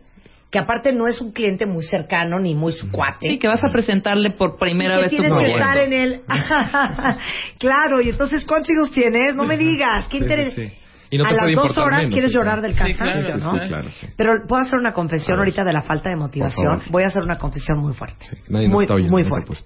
que 0.51 0.59
aparte 0.59 0.91
no 0.91 1.07
es 1.07 1.21
un 1.21 1.31
cliente 1.31 1.65
muy 1.65 1.83
cercano 1.83 2.37
ni 2.37 2.53
muy 2.53 2.73
su 2.73 2.91
cuate. 2.91 3.29
Sí, 3.29 3.39
que 3.39 3.47
vas 3.47 3.63
a 3.63 3.69
presentarle 3.71 4.31
por 4.31 4.57
primera 4.59 4.95
y 4.95 4.97
que 4.97 5.01
vez 5.03 5.11
tu 5.11 5.17
tienes 5.17 5.39
que 5.39 5.51
estar 5.53 5.77
en 5.77 5.93
el... 5.93 6.21
claro, 7.57 8.01
y 8.01 8.09
entonces, 8.09 8.43
¿cuántos 8.45 8.69
hijos 8.69 8.91
tienes? 8.91 9.33
No 9.33 9.45
me 9.45 9.55
digas, 9.55 10.07
qué 10.07 10.17
Sí, 10.17 10.23
interés. 10.23 10.53
sí, 10.53 10.67
sí. 10.67 10.73
Y 11.09 11.17
no 11.17 11.23
te 11.23 11.29
a 11.29 11.33
las 11.33 11.55
dos 11.55 11.77
horas 11.77 11.99
menos, 11.99 12.13
quieres 12.13 12.31
sí, 12.31 12.37
llorar 12.37 12.61
del 12.61 12.73
Sí, 12.73 12.79
cansancio, 12.79 13.35
claro, 13.35 13.39
¿no? 13.39 13.63
Sí, 13.63 13.67
claro, 13.69 13.89
sí. 13.91 14.07
Pero 14.17 14.31
puedo 14.45 14.61
hacer 14.61 14.77
una 14.77 14.91
confesión 14.91 15.39
ahorita 15.39 15.63
de 15.63 15.73
la 15.73 15.81
falta 15.83 16.09
de 16.09 16.17
motivación. 16.17 16.81
Voy 16.89 17.03
a 17.03 17.07
hacer 17.07 17.23
una 17.23 17.37
confesión 17.37 17.79
muy 17.79 17.93
fuerte. 17.93 18.25
Sí, 18.29 18.37
nadie 18.49 18.67
nos 18.67 18.75
muy, 18.75 18.83
está 18.83 18.95
oyendo, 18.95 19.13
muy 19.13 19.23
no 19.23 19.29
te 19.29 19.29
fuerte. 19.45 19.63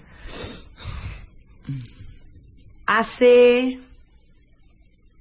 Hace... 2.86 3.79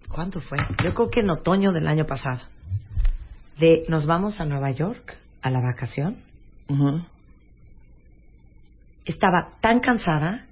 ¿Cuánto 0.08 0.40
fue? 0.40 0.58
Yo 0.84 0.94
creo 0.94 1.10
que 1.10 1.20
en 1.20 1.30
otoño 1.30 1.72
del 1.72 1.86
año 1.88 2.04
pasado. 2.04 2.40
De 3.58 3.84
nos 3.88 4.04
vamos 4.06 4.40
a 4.40 4.44
Nueva 4.44 4.70
York 4.70 5.16
a 5.44 5.50
la 5.50 5.60
vacación. 5.60 6.16
Ujú, 6.68 7.02
Estaba 9.04 9.50
tan 9.60 9.80
cansada 9.80 10.46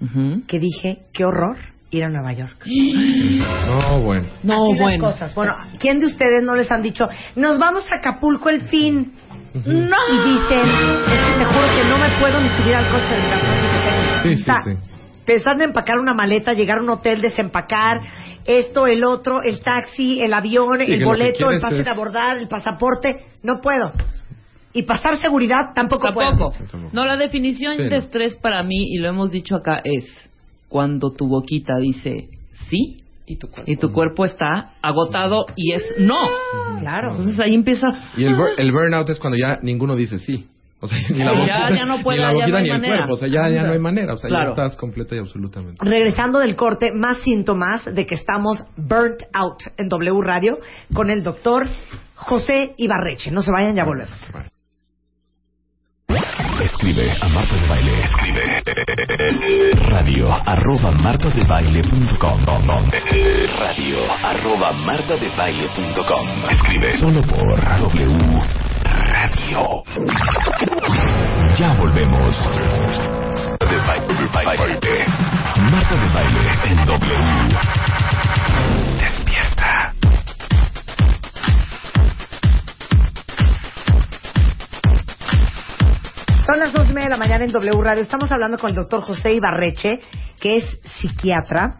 ujú. 0.00 0.42
que 0.46 0.60
dije, 0.60 1.00
qué 1.12 1.24
horror 1.24 1.56
ir 1.90 2.04
a 2.04 2.08
Nueva 2.08 2.32
York. 2.32 2.64
No, 3.66 4.00
bueno. 4.02 4.26
No, 4.44 4.66
Así 4.72 4.78
bueno. 4.80 5.04
cosas. 5.06 5.34
Bueno, 5.34 5.54
¿quién 5.80 5.98
de 5.98 6.06
ustedes 6.06 6.42
no 6.44 6.54
les 6.54 6.70
han 6.70 6.82
dicho, 6.82 7.08
nos 7.34 7.58
vamos 7.58 7.90
a 7.90 7.96
Acapulco 7.96 8.48
el 8.48 8.60
fin? 8.62 9.12
No. 9.54 9.62
Y 9.64 10.30
dicen, 10.30 10.68
es 11.12 11.24
que 11.24 11.32
te 11.38 11.44
juro 11.44 11.66
que 11.74 11.88
no 11.88 11.98
me 11.98 12.20
puedo 12.20 12.40
ni 12.40 12.48
subir 12.50 12.74
al 12.74 12.88
coche 12.90 13.14
del 13.14 13.28
carro. 13.30 14.22
Sí, 14.22 14.36
sí, 14.36 14.42
o 14.42 14.44
sea, 14.44 14.62
sí. 14.62 14.70
Pensando 15.24 15.62
en 15.64 15.70
empacar 15.70 15.98
una 15.98 16.14
maleta, 16.14 16.52
llegar 16.52 16.78
a 16.78 16.82
un 16.82 16.88
hotel, 16.90 17.20
desempacar, 17.20 18.00
esto, 18.44 18.86
el 18.86 19.04
otro, 19.04 19.42
el 19.42 19.60
taxi, 19.60 20.20
el 20.20 20.32
avión, 20.34 20.78
Sí, 20.80 20.92
el 20.92 21.04
boleto, 21.04 21.50
el 21.50 21.60
pase 21.60 21.78
es- 21.78 21.84
de 21.84 21.90
abordar, 21.90 22.38
el 22.38 22.48
pasaporte, 22.48 23.24
no 23.42 23.60
puedo. 23.60 23.92
Y 24.72 24.82
pasar 24.82 25.16
seguridad 25.18 25.72
tampoco, 25.74 26.08
Tampoco. 26.12 26.52
puedo. 26.70 26.90
No, 26.92 27.04
la 27.04 27.16
definición 27.16 27.76
Sí, 27.76 27.82
de 27.84 27.90
no. 27.90 27.96
estrés 27.96 28.36
para 28.36 28.62
mí, 28.62 28.88
y 28.92 28.98
lo 28.98 29.08
hemos 29.08 29.30
dicho 29.30 29.54
acá, 29.56 29.80
es 29.84 30.04
cuando 30.68 31.12
tu 31.12 31.28
boquita 31.28 31.76
dice 31.78 32.28
sí 32.68 32.98
y 33.26 33.36
tu 33.76 33.90
cuerpo, 33.92 34.24
está 34.26 34.72
agotado 34.82 35.46
y 35.56 35.72
es 35.72 35.82
no. 35.98 36.18
Claro. 36.80 37.12
Entonces 37.12 37.38
ahí 37.40 37.54
empieza. 37.54 37.86
Y 38.16 38.24
el, 38.24 38.34
bur- 38.36 38.52
el 38.58 38.70
burnout 38.72 39.08
es 39.08 39.18
cuando 39.18 39.38
ya 39.38 39.60
ninguno 39.62 39.96
dice 39.96 40.18
sí. 40.18 40.48
O 40.84 40.88
sea, 40.88 40.98
ni 41.08 41.14
Sí, 41.14 41.14
la 41.22 41.24
ya- 41.24 41.32
boquita, 41.38 41.70
ya 41.76 41.84
no 41.86 42.02
puede, 42.02 42.18
ni 42.18 42.24
la 42.24 42.32
ya 42.32 42.46
no 42.48 42.56
hay 42.56 42.62
ni 42.62 42.68
el 42.70 42.74
manera. 42.76 42.96
cuerpo. 42.98 43.14
O 43.14 43.16
sea, 43.16 43.28
ya, 43.28 43.48
ya 43.48 43.62
no 43.64 43.72
hay 43.72 43.78
manera. 43.78 44.14
O 44.14 44.16
sea, 44.16 44.28
Claro. 44.28 44.44
ya 44.46 44.50
estás 44.50 44.76
completa 44.76 45.14
y 45.16 45.18
absolutamente. 45.18 45.84
Regresando 45.84 46.38
del 46.38 46.56
corte, 46.56 46.90
más 46.94 47.18
síntomas 47.18 47.94
de 47.94 48.06
que 48.06 48.14
estamos 48.14 48.64
burnt 48.76 49.22
out 49.32 49.60
en 49.76 49.88
W 49.88 50.20
Radio 50.22 50.58
con 50.94 51.10
el 51.10 51.22
doctor 51.22 51.66
José 52.14 52.74
Ibarreche. 52.78 53.30
No 53.30 53.42
se 53.42 53.50
vayan, 53.52 53.74
ya 53.76 53.84
volvemos. 53.84 54.18
Escribe 56.62 57.10
a 57.20 57.28
Marta 57.28 57.56
de 57.56 57.66
Baile. 57.68 58.04
Escribe 58.04 58.62
radio 59.90 60.32
arroba 60.46 60.92
martadebaile.com. 60.92 62.90
Radio 63.58 63.98
arroba 64.22 64.72
martadebaile.com. 64.72 66.28
Escribe 66.50 66.92
solo 66.98 67.20
por 67.22 67.60
W 67.78 68.18
Radio. 69.24 69.82
Ya 71.56 71.74
volvemos. 71.78 72.36
De 73.58 73.78
baile, 73.78 74.14
de 74.14 74.26
baile. 74.26 75.06
Marta 75.70 75.94
de 75.94 76.08
Baile 76.12 76.50
en 76.64 76.76
W. 76.84 77.14
Despierta. 79.00 79.94
Son 86.44 86.58
las 86.58 86.72
dos 86.74 86.90
y 86.90 86.92
media 86.92 87.04
de 87.04 87.10
la 87.10 87.16
mañana 87.16 87.44
en 87.44 87.52
W 87.52 87.82
Radio. 87.82 88.02
Estamos 88.02 88.30
hablando 88.30 88.58
con 88.58 88.68
el 88.68 88.76
doctor 88.76 89.04
José 89.04 89.32
Ibarreche, 89.32 90.00
que 90.38 90.56
es 90.58 90.80
psiquiatra, 90.84 91.78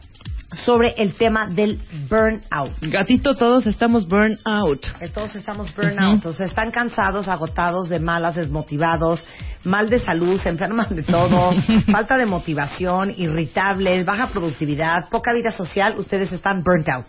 sobre 0.56 0.94
el 0.96 1.14
tema 1.14 1.46
del 1.48 1.80
burnout. 2.08 2.72
Gatito, 2.80 3.34
todos 3.34 3.66
estamos 3.66 4.06
burn 4.08 4.38
out. 4.44 4.86
Que 4.98 5.08
Todos 5.08 5.34
estamos 5.36 5.74
burnout, 5.74 6.24
o 6.26 6.32
sea, 6.32 6.46
están 6.46 6.70
cansados, 6.70 7.28
agotados, 7.28 7.88
de 7.88 7.98
malas, 7.98 8.36
desmotivados, 8.36 9.26
mal 9.64 9.88
de 9.88 9.98
salud, 9.98 10.40
se 10.40 10.48
enferman 10.48 10.94
de 10.94 11.02
todo, 11.02 11.52
falta 11.92 12.16
de 12.16 12.26
motivación, 12.26 13.12
irritables, 13.16 14.04
baja 14.04 14.28
productividad, 14.28 15.08
poca 15.08 15.32
vida 15.32 15.50
social, 15.50 15.94
ustedes 15.98 16.32
están 16.32 16.62
burnt 16.62 16.88
out. 16.88 17.06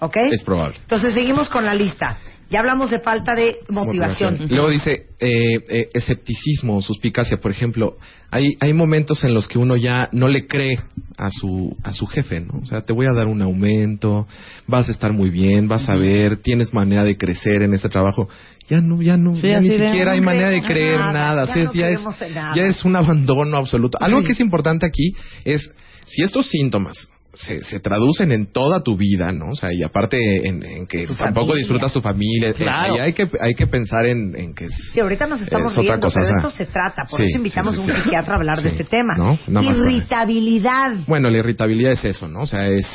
¿Ok? 0.00 0.16
Es 0.32 0.42
probable. 0.42 0.76
Entonces 0.80 1.14
seguimos 1.14 1.48
con 1.48 1.64
la 1.64 1.72
lista. 1.72 2.18
Ya 2.50 2.60
hablamos 2.60 2.90
de 2.90 3.00
falta 3.00 3.34
de 3.34 3.56
motivación. 3.68 4.46
Luego 4.48 4.68
dice 4.70 5.06
eh, 5.18 5.60
eh, 5.68 5.88
escepticismo, 5.94 6.80
suspicacia, 6.82 7.38
por 7.38 7.50
ejemplo. 7.50 7.96
Hay, 8.30 8.56
hay 8.60 8.72
momentos 8.74 9.24
en 9.24 9.32
los 9.32 9.48
que 9.48 9.58
uno 9.58 9.76
ya 9.76 10.08
no 10.12 10.28
le 10.28 10.46
cree 10.46 10.78
a 11.16 11.30
su, 11.30 11.76
a 11.82 11.92
su 11.92 12.06
jefe, 12.06 12.40
¿no? 12.40 12.60
O 12.62 12.66
sea, 12.66 12.82
te 12.82 12.92
voy 12.92 13.06
a 13.06 13.14
dar 13.14 13.26
un 13.28 13.40
aumento, 13.42 14.26
vas 14.66 14.88
a 14.88 14.92
estar 14.92 15.12
muy 15.12 15.30
bien, 15.30 15.68
vas 15.68 15.88
a 15.88 15.96
ver, 15.96 16.36
tienes 16.38 16.74
manera 16.74 17.02
de 17.04 17.16
crecer 17.16 17.62
en 17.62 17.74
este 17.74 17.88
trabajo. 17.88 18.28
Ya 18.68 18.80
no, 18.80 19.00
ya 19.02 19.16
no, 19.16 19.36
Sí, 19.36 19.48
ya 19.48 19.60
ni 19.60 19.70
siquiera 19.70 20.12
hay 20.12 20.20
manera 20.20 20.50
de 20.50 20.62
creer 20.62 20.98
nada, 20.98 21.12
nada. 21.46 21.46
ya 21.54 21.64
no 21.64 21.72
ya, 21.74 21.88
es, 21.90 22.00
nada. 22.34 22.52
ya 22.56 22.66
es 22.66 22.84
un 22.84 22.96
abandono 22.96 23.56
absoluto. 23.56 23.98
Algo 24.00 24.20
Sí. 24.20 24.26
que 24.26 24.32
es 24.32 24.40
importante 24.40 24.86
aquí 24.86 25.12
es, 25.44 25.70
si 26.06 26.22
estos 26.22 26.48
síntomas 26.48 27.08
se, 27.36 27.62
se 27.64 27.80
traducen 27.80 28.32
en 28.32 28.46
toda 28.52 28.82
tu 28.82 28.96
vida, 28.96 29.32
¿no? 29.32 29.50
O 29.50 29.54
sea, 29.54 29.72
y 29.72 29.82
aparte 29.82 30.46
en, 30.48 30.64
en 30.64 30.86
que 30.86 31.06
Tu 31.06 31.14
tampoco 31.14 31.46
familia. 31.48 31.56
disfrutas 31.58 31.92
tu 31.92 32.00
familia, 32.00 32.50
eh, 32.50 32.54
Claro. 32.54 32.96
y 32.96 32.98
hay 32.98 33.12
que 33.12 33.28
hay 33.40 33.54
que 33.54 33.66
pensar 33.66 34.06
en, 34.06 34.34
en 34.36 34.54
que 34.54 34.66
es 34.66 34.72
Sí, 34.92 35.00
ahorita 35.00 35.26
nos 35.26 35.40
estamos 35.42 35.72
es 35.72 35.78
riendo, 35.78 36.00
cosa, 36.00 36.20
pero 36.20 36.26
de 36.26 36.32
o 36.32 36.40
sea, 36.40 36.48
esto 36.48 36.56
se 36.56 36.66
trata. 36.66 37.04
Por 37.10 37.20
sí, 37.20 37.26
eso 37.26 37.36
invitamos 37.38 37.74
sí, 37.74 37.80
sí, 37.82 37.90
a 37.90 37.94
un 37.94 38.02
psiquiatra 38.02 38.34
a 38.34 38.36
hablar 38.36 38.62
de 38.62 38.68
este 38.68 38.84
tema. 38.84 39.14
No, 39.16 39.32
eso. 39.60 39.70
Irritabilidad. 39.84 40.92
Bueno, 41.06 41.30
la 41.30 41.38
irritabilidad 41.38 41.92
es 41.92 42.04
eso, 42.04 42.28
¿no? 42.28 42.42
O 42.42 42.46
sea, 42.46 42.68
es 42.68 42.86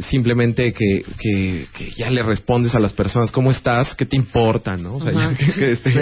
simplemente 0.00 0.72
que, 0.74 1.02
que, 1.18 1.66
que 1.72 1.90
ya 1.96 2.10
le 2.10 2.22
respondes 2.22 2.74
a 2.74 2.78
las 2.78 2.92
personas, 2.92 3.30
¿cómo 3.30 3.50
estás? 3.50 3.94
¿Qué 3.94 4.04
te 4.04 4.16
importa, 4.16 4.76
no? 4.76 4.96
O 4.96 5.00
sea, 5.02 5.12
ya, 5.12 5.34
que- 5.38 5.52
que 5.52 5.72
este- 5.72 5.92
Sí. 5.92 5.98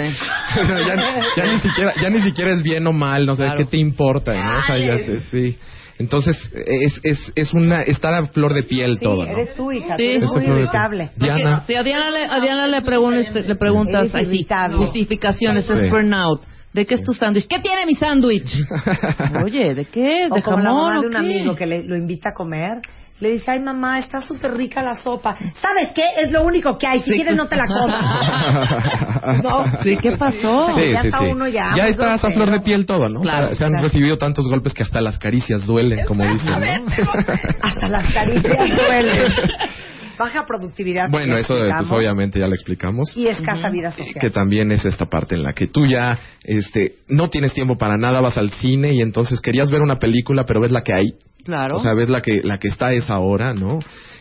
o 0.61 0.65
sea, 0.67 0.79
ya, 0.87 0.95
ya 1.37 1.53
ni 1.53 1.59
siquiera, 1.59 1.93
ya 2.01 2.09
ni 2.09 2.21
siquiera 2.21 2.53
es 2.53 2.61
bien 2.63 2.85
o 2.85 2.91
mal, 2.91 3.25
¿no? 3.25 3.33
O 3.33 3.35
sea, 3.37 3.45
Claro. 3.47 3.59
¿qué 3.59 3.65
te 3.71 3.77
importa, 3.77 4.33
no? 4.33 4.59
O 4.59 4.61
sea, 4.63 4.77
ya 4.77 4.97
te- 4.97 5.21
sí. 5.21 5.57
Entonces, 5.99 6.37
es, 6.53 6.99
es, 7.03 7.31
es 7.35 7.53
una, 7.53 7.81
estar 7.81 8.13
a 8.13 8.27
flor 8.27 8.53
de 8.53 8.63
piel 8.63 8.97
Sí, 8.97 9.03
todo, 9.03 9.25
¿no? 9.25 9.31
eres 9.31 9.53
tú, 9.55 9.71
hija. 9.71 9.95
Sí. 9.97 10.03
Tú 10.19 10.25
eres 10.25 10.31
muy 10.31 10.45
irritable. 10.45 11.09
Diana. 11.15 11.63
Si 11.65 11.73
a 11.75 11.81
Diana 11.83 12.11
le, 12.11 12.23
a 12.25 12.39
Diana 12.39 12.67
le, 12.67 12.81
pregun- 12.83 13.31
le 13.33 13.55
preguntas 13.55 14.13
así, 14.13 14.45
justificaciones, 14.77 15.65
Sí. 15.65 15.73
es 15.73 15.89
burnout. 15.89 16.41
¿De 16.73 16.85
qué 16.85 16.95
es 16.95 17.03
tu 17.03 17.13
sándwich? 17.13 17.47
¿Qué 17.47 17.59
tiene 17.59 17.85
mi 17.87 17.95
sándwich? 17.95 18.53
Oye, 19.43 19.73
¿de 19.73 19.85
qué 19.85 20.25
es? 20.25 20.31
O 20.31 20.35
¿De 20.35 20.43
como 20.43 20.57
la 20.57 20.63
jamón 20.65 20.83
mamá 20.83 20.99
o 20.99 21.01
de 21.01 21.07
un 21.07 21.11
qué? 21.13 21.17
amigo 21.17 21.55
que 21.55 21.65
le, 21.65 21.83
lo 21.83 21.95
invita 21.97 22.29
a 22.29 22.33
comer. 22.33 22.77
Le 23.19 23.31
dice, 23.31 23.49
ay 23.49 23.59
mamá, 23.59 23.97
está 23.97 24.21
súper 24.21 24.55
rica 24.55 24.83
la 24.83 24.93
sopa. 24.95 25.35
¿Sabes 25.59 25.91
qué? 25.95 26.03
Es 26.23 26.31
lo 26.31 26.43
único 26.43 26.77
que 26.77 26.85
hay. 26.85 26.99
Si 26.99 27.09
Sí. 27.09 27.15
quieres 27.15 27.35
no 27.35 27.47
te 27.47 27.55
la 27.55 27.65
comas. 27.65 29.43
no. 29.43 29.65
Sí, 29.83 29.97
¿qué 29.97 30.11
pasó? 30.11 30.67
Sí, 30.75 30.83
Sí, 30.83 30.91
ya 30.91 31.01
sí, 31.01 31.07
está 31.07 31.19
sí. 31.21 31.25
uno 31.31 31.47
ya 31.47 31.73
Ya 31.75 31.87
está 31.87 32.13
hasta 32.13 32.29
flor 32.31 32.51
de 32.51 32.59
piel 32.59 32.85
todo, 32.85 33.09
¿no? 33.09 33.21
O 33.21 33.23
sea, 33.23 33.31
Claro, 33.39 33.55
se 33.55 33.63
han 33.65 33.71
claro. 33.71 33.85
recibido 33.85 34.17
tantos 34.19 34.47
golpes 34.47 34.73
que 34.73 34.83
hasta 34.83 35.01
las 35.01 35.17
caricias 35.17 35.65
duelen, 35.65 36.05
como 36.05 36.23
dicen, 36.25 36.53
¿no? 36.59 36.59
Hasta 37.61 37.89
las 37.89 38.13
caricias 38.13 38.69
duelen. 38.77 39.33
Baja 40.19 40.45
productividad. 40.47 41.09
Bueno, 41.11 41.37
eso 41.37 41.55
pues 41.77 41.91
obviamente 41.91 42.39
ya 42.39 42.47
lo 42.47 42.55
explicamos. 42.55 43.15
Y 43.15 43.27
escasa 43.27 43.69
vida 43.69 43.91
social. 43.91 44.15
que 44.19 44.29
también 44.31 44.71
es 44.71 44.83
esta 44.85 45.05
parte 45.05 45.35
en 45.35 45.43
la 45.43 45.53
que 45.53 45.67
tú 45.67 45.85
ya 45.87 46.17
este 46.43 46.95
no 47.07 47.29
tienes 47.29 47.53
tiempo 47.53 47.77
para 47.77 47.97
nada, 47.97 48.19
vas 48.21 48.37
al 48.37 48.49
cine 48.51 48.93
y 48.93 49.01
entonces 49.01 49.39
querías 49.41 49.69
ver 49.69 49.81
una 49.81 49.97
película, 49.99 50.45
pero 50.45 50.59
ves 50.61 50.71
la 50.71 50.81
que 50.83 50.93
hay. 50.93 51.13
Claro. 51.47 51.77
O 51.77 51.79
sea, 51.79 51.93
ves 51.93 52.09
la 52.09 52.21
que 52.21 52.43
la 52.43 52.59
que 52.59 52.67
está 52.67 52.87
a 52.87 52.93
esa 52.93 53.17
hora, 53.19 53.53
¿no? 53.55 53.79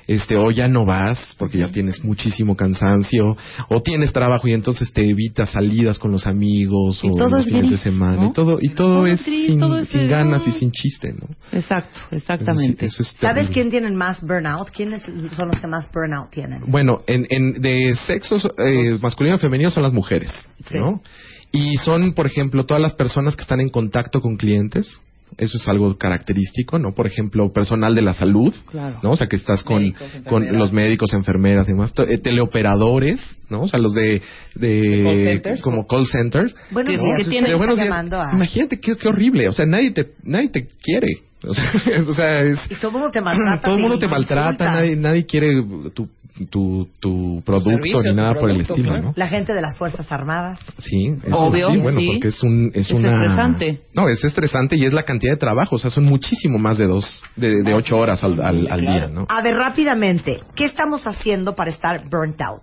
Este, 0.08 0.36
o 0.36 0.52
ya 0.52 0.68
no 0.68 0.84
vas 0.84 1.34
porque 1.36 1.58
ya 1.58 1.72
tienes 1.72 2.04
muchísimo 2.04 2.54
cansancio, 2.54 3.36
o 3.68 3.82
tienes 3.82 4.12
trabajo 4.12 4.46
y 4.46 4.52
entonces 4.52 4.92
te 4.92 5.02
evitas 5.10 5.50
salidas 5.50 5.98
con 5.98 6.12
los 6.12 6.28
amigos 6.28 7.00
Y 7.02 7.08
o 7.08 7.14
todo 7.14 7.28
los 7.30 7.40
es 7.40 7.46
fines 7.46 7.70
de 7.72 7.76
semana 7.78 8.22
¿no? 8.22 8.28
y 8.28 8.32
todo 8.32 8.58
y 8.60 8.68
todo, 8.68 8.94
Todo 8.98 9.06
es 9.06 9.18
es 9.20 9.26
gris, 9.26 9.46
sin, 9.48 9.58
todo 9.58 9.78
es 9.80 9.88
sin 9.88 10.02
de- 10.02 10.06
ganas 10.06 10.46
y 10.46 10.52
sin 10.52 10.70
chiste, 10.70 11.12
¿no? 11.12 11.26
Exacto, 11.50 11.98
exactamente. 12.12 12.86
Eso 12.86 13.02
es 13.02 13.16
¿Sabes 13.20 13.50
quién 13.50 13.68
tienen 13.68 13.96
más 13.96 14.20
burnout? 14.20 14.70
¿Quiénes 14.70 15.02
son 15.02 15.48
los 15.48 15.60
que 15.60 15.66
más 15.66 15.90
burnout 15.92 16.30
tienen? 16.30 16.60
Bueno, 16.68 17.02
en, 17.08 17.26
en 17.28 17.60
de 17.60 17.96
sexos 18.06 18.48
eh, 18.58 18.96
masculino 19.02 19.34
y 19.34 19.38
femenino 19.40 19.70
son 19.72 19.82
las 19.82 19.92
mujeres, 19.92 20.30
Sí. 20.66 20.78
¿no? 20.78 21.02
Y 21.50 21.78
son, 21.78 22.12
por 22.14 22.26
ejemplo, 22.26 22.64
todas 22.64 22.80
las 22.82 22.92
personas 22.94 23.34
que 23.34 23.42
están 23.42 23.60
en 23.60 23.70
contacto 23.70 24.20
con 24.20 24.36
clientes. 24.36 25.00
Eso 25.38 25.58
es 25.58 25.68
algo 25.68 25.98
característico, 25.98 26.78
¿no? 26.78 26.94
Por 26.94 27.06
ejemplo, 27.06 27.52
personal 27.52 27.94
de 27.94 28.00
la 28.00 28.14
salud, 28.14 28.54
Claro. 28.70 29.00
¿no? 29.02 29.10
O 29.10 29.16
sea, 29.16 29.26
que 29.26 29.36
estás 29.36 29.62
con, 29.64 29.82
Médicos, 29.82 30.10
con 30.28 30.50
los 30.58 30.72
médicos, 30.72 31.12
enfermeras 31.12 31.68
y 31.68 31.72
demás. 31.72 31.92
Eh, 32.08 32.18
teleoperadores, 32.18 33.20
¿no? 33.50 33.62
O 33.62 33.68
sea, 33.68 33.78
los 33.78 33.92
de, 33.92 34.22
de 34.54 35.02
call 35.04 35.16
centers? 35.24 35.62
como 35.62 35.86
call 35.86 36.06
centers. 36.06 36.54
Buenos 36.70 36.92
Que- 36.94 36.98
días. 36.98 37.16
que 37.16 37.22
usted 37.22 37.30
tiene- 37.30 37.48
De 37.48 37.54
está 37.54 37.58
buenos 37.58 37.76
días. 37.76 37.88
llamando 37.88 38.20
a- 38.20 38.32
Imagínate 38.32 38.80
qué, 38.80 38.96
qué 38.96 39.08
horrible. 39.08 39.48
O 39.48 39.52
sea, 39.52 39.66
nadie 39.66 39.90
te, 39.90 40.12
nadie 40.24 40.48
te 40.48 40.66
quiere. 40.82 41.08
O 41.46 41.52
sea, 41.54 41.64
es- 41.92 42.08
o 42.08 42.14
sea, 42.14 42.40
es, 42.40 42.58
Y 42.70 42.74
todo 42.76 42.88
el 42.88 42.92
mundo 42.94 43.10
te 43.10 43.20
maltrata. 43.20 43.60
todo 43.64 43.74
el 43.76 43.82
mundo 43.82 43.98
te 43.98 44.08
maltrata, 44.08 44.70
nadie, 44.72 44.96
nadie 44.96 45.26
quiere 45.26 45.62
tu, 45.94 46.08
tu, 46.50 46.88
tu 47.00 47.42
producto 47.44 47.70
servicio, 47.70 48.02
ni 48.02 48.10
tu 48.10 48.14
nada 48.14 48.34
por 48.34 48.50
el 48.50 48.56
producto, 48.56 48.74
estilo, 48.74 48.88
claro. 48.90 49.08
¿no? 49.08 49.12
La 49.16 49.28
gente 49.28 49.54
de 49.54 49.60
las 49.60 49.76
Fuerzas 49.76 50.10
Armadas. 50.12 50.60
Sí, 50.78 51.14
eso 51.24 51.36
Obvio, 51.36 51.70
sí, 51.70 51.78
bueno, 51.78 51.98
sí. 51.98 52.06
porque 52.12 52.28
es 52.28 52.42
un 52.42 52.70
es, 52.74 52.86
Es 52.86 52.90
una 52.90 53.12
estresante. 53.12 53.80
No, 53.94 54.08
es 54.08 54.24
estresante 54.24 54.76
y 54.76 54.84
es 54.84 54.92
la 54.92 55.04
cantidad 55.04 55.32
de 55.32 55.38
trabajo, 55.38 55.76
o 55.76 55.78
sea, 55.78 55.90
son 55.90 56.04
muchísimo 56.04 56.58
más 56.58 56.78
de 56.78 56.86
dos 56.86 57.22
de, 57.36 57.62
de 57.62 57.74
ocho 57.74 57.96
horas 57.96 58.22
al, 58.22 58.40
al, 58.40 58.68
al 58.70 58.80
día, 58.80 59.08
¿no? 59.08 59.26
A 59.28 59.42
ver, 59.42 59.54
rápidamente, 59.54 60.40
¿qué 60.54 60.64
estamos 60.66 61.06
haciendo 61.06 61.54
para 61.54 61.70
estar 61.70 62.08
burnt 62.08 62.40
out? 62.42 62.62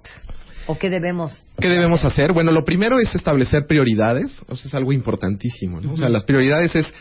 ¿O 0.66 0.78
qué 0.78 0.90
debemos? 0.90 1.46
¿Qué 1.60 1.68
debemos 1.68 2.06
hacer? 2.06 2.32
Bueno, 2.32 2.52
lo 2.52 2.64
primero 2.64 3.00
es 3.00 3.14
establecer 3.16 3.66
prioridades, 3.68 4.42
o 4.48 4.56
sea, 4.56 4.68
es 4.70 4.74
algo 4.74 4.94
importantísimo, 4.94 5.82
¿no? 5.82 5.94
O 5.94 5.98
sea, 5.98 6.08
las 6.10 6.24
prioridades 6.24 6.74
es 6.76 6.94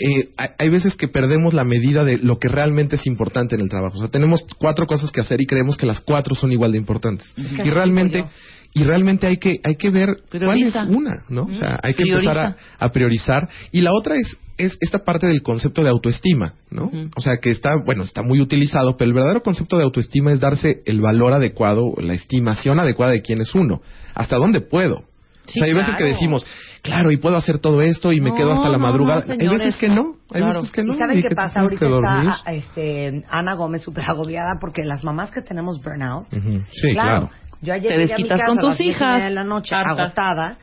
eh, 0.00 0.30
hay, 0.36 0.48
hay 0.58 0.68
veces 0.70 0.96
que 0.96 1.08
perdemos 1.08 1.54
la 1.54 1.64
medida 1.64 2.04
de 2.04 2.18
lo 2.18 2.38
que 2.38 2.48
realmente 2.48 2.96
es 2.96 3.06
importante 3.06 3.54
en 3.54 3.60
el 3.60 3.68
trabajo. 3.68 3.96
O 3.96 4.00
sea, 4.00 4.08
tenemos 4.08 4.44
cuatro 4.58 4.86
cosas 4.86 5.10
que 5.10 5.20
hacer 5.20 5.40
y 5.40 5.46
creemos 5.46 5.76
que 5.76 5.86
las 5.86 6.00
cuatro 6.00 6.34
son 6.34 6.52
igual 6.52 6.72
de 6.72 6.78
importantes. 6.78 7.32
que 7.34 7.66
Y 7.66 7.70
realmente 7.70 8.24
y 8.72 8.84
realmente 8.84 9.26
hay 9.26 9.36
que 9.38 9.60
hay 9.64 9.74
que 9.76 9.90
ver 9.90 10.08
Prioriza. 10.30 10.84
cuál 10.84 10.90
es 10.90 10.96
una, 10.96 11.24
¿no? 11.28 11.42
O 11.42 11.54
sea, 11.54 11.78
hay 11.82 11.94
que 11.94 12.04
Prioriza. 12.04 12.30
empezar 12.30 12.56
a, 12.78 12.84
a 12.86 12.92
priorizar. 12.92 13.48
Y 13.72 13.80
la 13.80 13.92
otra 13.92 14.14
es 14.16 14.36
es 14.56 14.76
esta 14.80 15.04
parte 15.04 15.26
del 15.26 15.40
concepto 15.42 15.82
de 15.82 15.88
autoestima, 15.88 16.52
¿no? 16.70 16.90
O 17.16 17.20
sea, 17.22 17.38
que 17.38 17.50
está, 17.50 17.76
bueno, 17.82 18.04
está 18.04 18.20
muy 18.22 18.40
utilizado, 18.42 18.96
pero 18.98 19.08
el 19.08 19.14
verdadero 19.14 19.42
concepto 19.42 19.78
de 19.78 19.84
autoestima 19.84 20.32
es 20.32 20.40
darse 20.40 20.82
el 20.84 21.00
valor 21.00 21.32
adecuado, 21.32 21.94
la 21.96 22.12
estimación 22.12 22.78
adecuada 22.78 23.12
de 23.12 23.22
quién 23.22 23.40
es 23.40 23.54
uno. 23.54 23.80
¿Hasta 24.14 24.36
dónde 24.36 24.60
puedo? 24.60 25.04
Sí, 25.46 25.58
o 25.60 25.64
sea, 25.64 25.64
hay 25.64 25.72
veces 25.72 25.96
que 25.96 26.04
decimos, 26.04 26.44
claro, 26.82 27.10
y 27.10 27.16
puedo 27.16 27.36
hacer 27.36 27.58
todo 27.58 27.80
esto 27.82 28.12
y 28.12 28.20
me 28.20 28.30
No, 28.30 28.36
quedo 28.36 28.52
hasta 28.52 28.68
la 28.68 28.78
no, 28.78 28.84
madrugada. 28.84 29.24
no, 29.26 29.32
hay 29.32 29.38
señores, 29.38 29.58
veces 29.64 29.76
que 29.76 29.88
no, 29.88 30.14
hay 30.32 30.40
claro. 30.42 30.54
veces 30.60 30.70
que 30.72 30.82
no. 30.84 30.94
¿Y 30.94 30.98
saben 30.98 31.18
y 31.18 31.22
qué 31.22 31.28
que 31.28 31.34
pasa? 31.34 31.60
Ahorita 31.60 31.86
está 31.86 32.52
este, 32.52 33.24
Ana 33.28 33.54
Gómez 33.54 33.82
súper 33.82 34.04
agobiada 34.08 34.58
porque 34.60 34.84
las 34.84 35.02
mamás 35.04 35.30
que 35.30 35.42
tenemos 35.42 35.80
burnout. 35.82 36.26
Sí, 36.30 36.90
claro. 36.92 37.30
Yo 37.62 37.74
ayer 37.74 37.92
Te 37.92 37.98
llegué 37.98 38.14
a 38.14 38.16
mi 38.16 38.22
desquitas 38.22 38.38
casa 38.40 38.46
con 38.48 38.58
a 38.58 38.60
tus 38.62 38.70
las 38.70 38.80
hijas. 38.80 39.22
de 39.22 39.30
la 39.30 39.44
noche 39.44 39.74
Harta. 39.74 39.90
agotada 40.04 40.58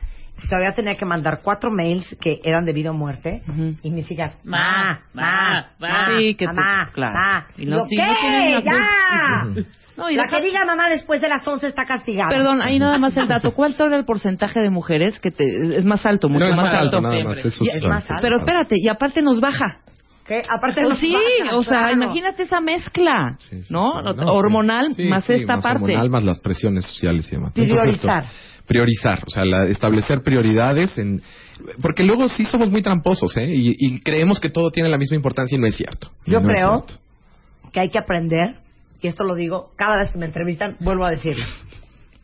todavía 0.48 0.72
tenía 0.74 0.96
que 0.96 1.04
mandar 1.04 1.40
cuatro 1.42 1.70
mails 1.70 2.16
que 2.20 2.40
eran 2.44 2.64
de 2.64 2.72
vida 2.72 2.90
o 2.90 2.94
muerte 2.94 3.42
y 3.82 3.90
mis 3.90 4.10
hijas, 4.10 4.36
ma, 4.44 5.00
ma, 5.14 5.70
ma, 5.78 6.18
Sí, 6.18 6.34
que 6.34 6.46
mamá, 6.46 6.90
claro. 6.92 7.14
ma. 7.14 7.46
Y 7.56 7.66
no 7.66 7.78
no 7.78 7.86
¿qué? 7.88 7.96
la 7.96 8.60
¡Ya! 8.62 9.46
No, 9.98 10.08
y 10.08 10.14
la 10.14 10.26
deja- 10.26 10.36
que 10.36 10.42
diga 10.44 10.64
mamá 10.64 10.88
después 10.88 11.20
de 11.20 11.28
las 11.28 11.44
11 11.44 11.66
está 11.66 11.84
castigada. 11.84 12.30
Perdón, 12.30 12.62
ahí 12.62 12.78
nada 12.78 12.98
más 12.98 13.16
el 13.16 13.26
dato. 13.28 13.52
¿Cuánto 13.52 13.84
era 13.84 13.96
el 13.96 14.04
porcentaje 14.04 14.60
de 14.60 14.70
mujeres 14.70 15.18
que 15.18 15.32
te, 15.32 15.76
es 15.76 15.84
más 15.84 16.06
alto, 16.06 16.28
mucho 16.28 16.44
No, 16.44 16.50
más, 16.54 16.66
más 16.66 16.74
alto, 16.74 16.98
alto? 16.98 17.24
más, 17.28 17.38
eso 17.38 17.64
es 17.64 17.84
alto. 17.84 18.14
Pero 18.22 18.36
espérate, 18.36 18.76
y 18.78 18.88
aparte 18.88 19.22
nos 19.22 19.40
baja. 19.40 19.80
¿Qué? 20.24 20.40
Aparte 20.48 20.82
Pues 20.82 20.90
nos 20.90 20.98
sí, 21.00 21.12
baja, 21.42 21.56
o 21.56 21.62
sea, 21.64 21.78
claro. 21.78 21.92
imagínate 21.94 22.44
esa 22.44 22.60
mezcla, 22.60 23.36
¿no? 23.70 24.00
No, 24.02 24.12
sí. 24.12 24.18
hormonal 24.24 24.94
Sí, 24.94 25.02
más 25.08 25.24
sí, 25.24 25.32
esta 25.32 25.54
más 25.56 25.64
parte. 25.64 25.82
hormonal, 25.82 26.10
más 26.10 26.22
las 26.22 26.38
presiones 26.38 26.84
sociales 26.86 27.26
y 27.26 27.30
demás. 27.32 27.52
Entonces, 27.56 27.72
Priorizar. 27.82 28.22
esto, 28.24 28.36
priorizar, 28.68 29.24
o 29.26 29.30
sea, 29.30 29.44
la- 29.44 29.66
establecer 29.66 30.22
prioridades 30.22 30.96
en... 30.98 31.20
Porque 31.82 32.04
luego 32.04 32.28
sí 32.28 32.44
somos 32.44 32.70
muy 32.70 32.82
tramposos, 32.82 33.36
¿eh? 33.36 33.52
Y, 33.52 33.74
y 33.76 34.00
creemos 34.00 34.38
que 34.38 34.50
todo 34.50 34.70
tiene 34.70 34.88
la 34.88 34.98
misma 34.98 35.16
importancia 35.16 35.56
y 35.56 35.60
no 35.60 35.66
es 35.66 35.74
cierto. 35.76 36.12
Yo 36.26 36.38
No 36.40 36.46
creo 36.48 36.84
cierto. 36.86 37.02
que 37.72 37.80
hay 37.80 37.88
que 37.88 37.98
aprender, 37.98 38.60
y 39.00 39.08
esto 39.08 39.24
lo 39.24 39.34
digo 39.34 39.72
cada 39.74 39.98
vez 39.98 40.12
que 40.12 40.18
me 40.18 40.26
entrevistan, 40.26 40.76
vuelvo 40.78 41.04
a 41.04 41.10
decirlo. 41.10 41.44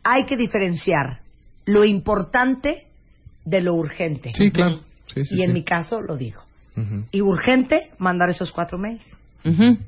Hay 0.03 0.25
que 0.25 0.37
diferenciar 0.37 1.19
lo 1.65 1.83
importante 1.83 2.87
de 3.43 3.61
lo 3.61 3.73
urgente. 3.73 4.31
Sí, 4.35 4.51
claro. 4.51 4.81
Sí, 5.07 5.25
sí, 5.25 5.35
y 5.35 5.41
en 5.41 5.49
sí. 5.49 5.53
mi 5.53 5.63
caso 5.63 5.99
lo 5.99 6.15
digo. 6.15 6.41
Y 7.11 7.21
urgente, 7.21 7.91
mandar 7.97 8.29
esos 8.29 8.51
cuatro 8.51 8.77
mails. 8.77 9.03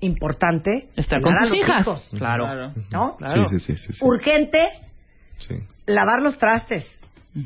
Importante, 0.02 0.90
Estar 0.96 1.22
con 1.22 1.34
tus 1.44 1.54
hijas. 1.56 1.82
hijos. 1.82 2.10
Claro. 2.18 2.74
¿No? 2.92 3.18
Sí, 3.20 3.40
sí, 3.50 3.60
sí, 3.60 3.76
sí, 3.78 3.94
sí. 3.94 4.00
Urgente, 4.06 4.70
Sí. 5.40 5.56
Lavar 5.88 6.22
los 6.22 6.38
trastes. 6.38 6.86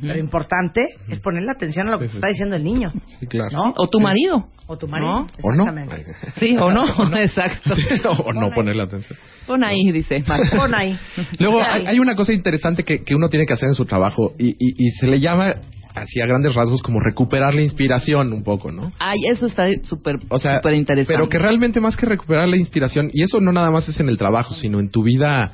Pero 0.01 0.19
importante 0.19 0.79
es 1.09 1.19
ponerle 1.19 1.51
atención 1.51 1.89
a 1.89 1.91
lo 1.91 1.99
que 1.99 2.07
te 2.07 2.13
está 2.15 2.29
diciendo 2.29 2.55
el 2.55 2.63
niño. 2.63 2.93
Sí, 3.19 3.27
claro. 3.27 3.49
¿No? 3.51 3.73
O 3.75 3.89
tu 3.89 3.99
marido. 3.99 4.47
O 4.67 4.77
tu 4.77 4.87
marido. 4.87 5.27
¿O 5.43 5.51
no? 5.53 5.63
Exactamente. 5.67 6.05
Sí, 6.37 6.55
o 6.57 6.71
no, 6.71 6.85
exacto. 7.17 7.73
o 8.25 8.31
no 8.31 8.51
ponerle 8.51 8.83
atención. 8.83 9.19
Pon 9.45 9.61
ahí, 9.65 9.91
dice. 9.91 10.23
Marco. 10.25 10.55
Pon 10.55 10.73
ahí. 10.73 10.97
Luego 11.39 11.61
hay, 11.61 11.99
una 11.99 12.15
cosa 12.15 12.31
interesante 12.31 12.83
que, 12.85 13.03
que 13.03 13.15
uno 13.15 13.27
tiene 13.27 13.45
que 13.45 13.51
hacer 13.51 13.67
en 13.67 13.75
su 13.75 13.83
trabajo 13.83 14.33
y, 14.39 14.51
y- 14.51 14.75
y 14.77 14.91
se 14.91 15.07
le 15.07 15.19
llama 15.19 15.55
así 15.93 16.21
a 16.21 16.25
grandes 16.25 16.55
rasgos 16.55 16.81
como 16.81 17.01
recuperar 17.01 17.53
la 17.53 17.61
inspiración 17.61 18.31
un 18.31 18.43
poco, 18.45 18.71
¿no? 18.71 18.93
Ay, 18.97 19.17
eso 19.29 19.45
está 19.45 19.65
súper 19.83 20.19
O 20.29 20.39
sea, 20.39 20.55
súper 20.57 20.75
interesante. 20.75 21.13
pero 21.13 21.27
que 21.27 21.37
realmente 21.37 21.81
más 21.81 21.97
que 21.97 22.05
recuperar 22.05 22.47
la 22.47 22.55
inspiración, 22.55 23.09
y 23.11 23.23
eso 23.23 23.41
no 23.41 23.51
nada 23.51 23.71
más 23.71 23.89
es 23.89 23.99
en 23.99 24.07
el 24.07 24.17
trabajo, 24.17 24.53
sino 24.53 24.79
en 24.79 24.89
tu 24.89 25.03
vida 25.03 25.51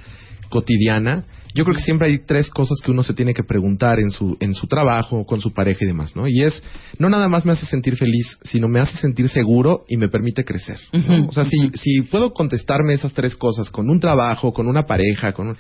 cotidiana, 0.49 1.23
yo 1.57 1.63
creo 1.63 1.75
que 1.75 1.81
siempre 1.81 2.07
hay 2.07 2.19
tres 2.19 2.49
cosas 2.51 2.77
que 2.85 2.91
uno 2.91 3.01
se 3.01 3.13
tiene 3.15 3.33
que 3.33 3.43
preguntar 3.43 3.99
en 3.99 4.11
su, 4.11 4.37
en 4.39 4.53
su 4.53 4.67
trabajo, 4.67 5.25
con 5.25 5.41
su 5.41 5.51
pareja 5.51 5.79
y 5.83 5.87
demás, 5.87 6.15
¿no? 6.15 6.27
Y 6.27 6.43
es, 6.43 6.61
no 6.99 7.09
nada 7.09 7.27
más 7.29 7.45
me 7.45 7.53
hace 7.53 7.65
sentir 7.65 7.97
feliz, 7.97 8.37
sino 8.43 8.67
me 8.67 8.79
hace 8.79 8.95
sentir 8.97 9.27
seguro 9.27 9.83
y 9.89 9.97
me 9.97 10.07
permite 10.07 10.45
crecer. 10.45 10.79
¿no? 10.93 11.27
O 11.27 11.31
sea, 11.31 11.45
si, 11.45 11.57
si 11.73 12.01
puedo 12.03 12.31
contestarme 12.31 12.93
esas 12.93 13.13
tres 13.13 13.35
cosas 13.35 13.69
con 13.71 13.89
un 13.89 13.99
trabajo, 13.99 14.53
con 14.53 14.67
una 14.67 14.83
pareja, 14.85 15.33
con 15.33 15.47
un- 15.49 15.57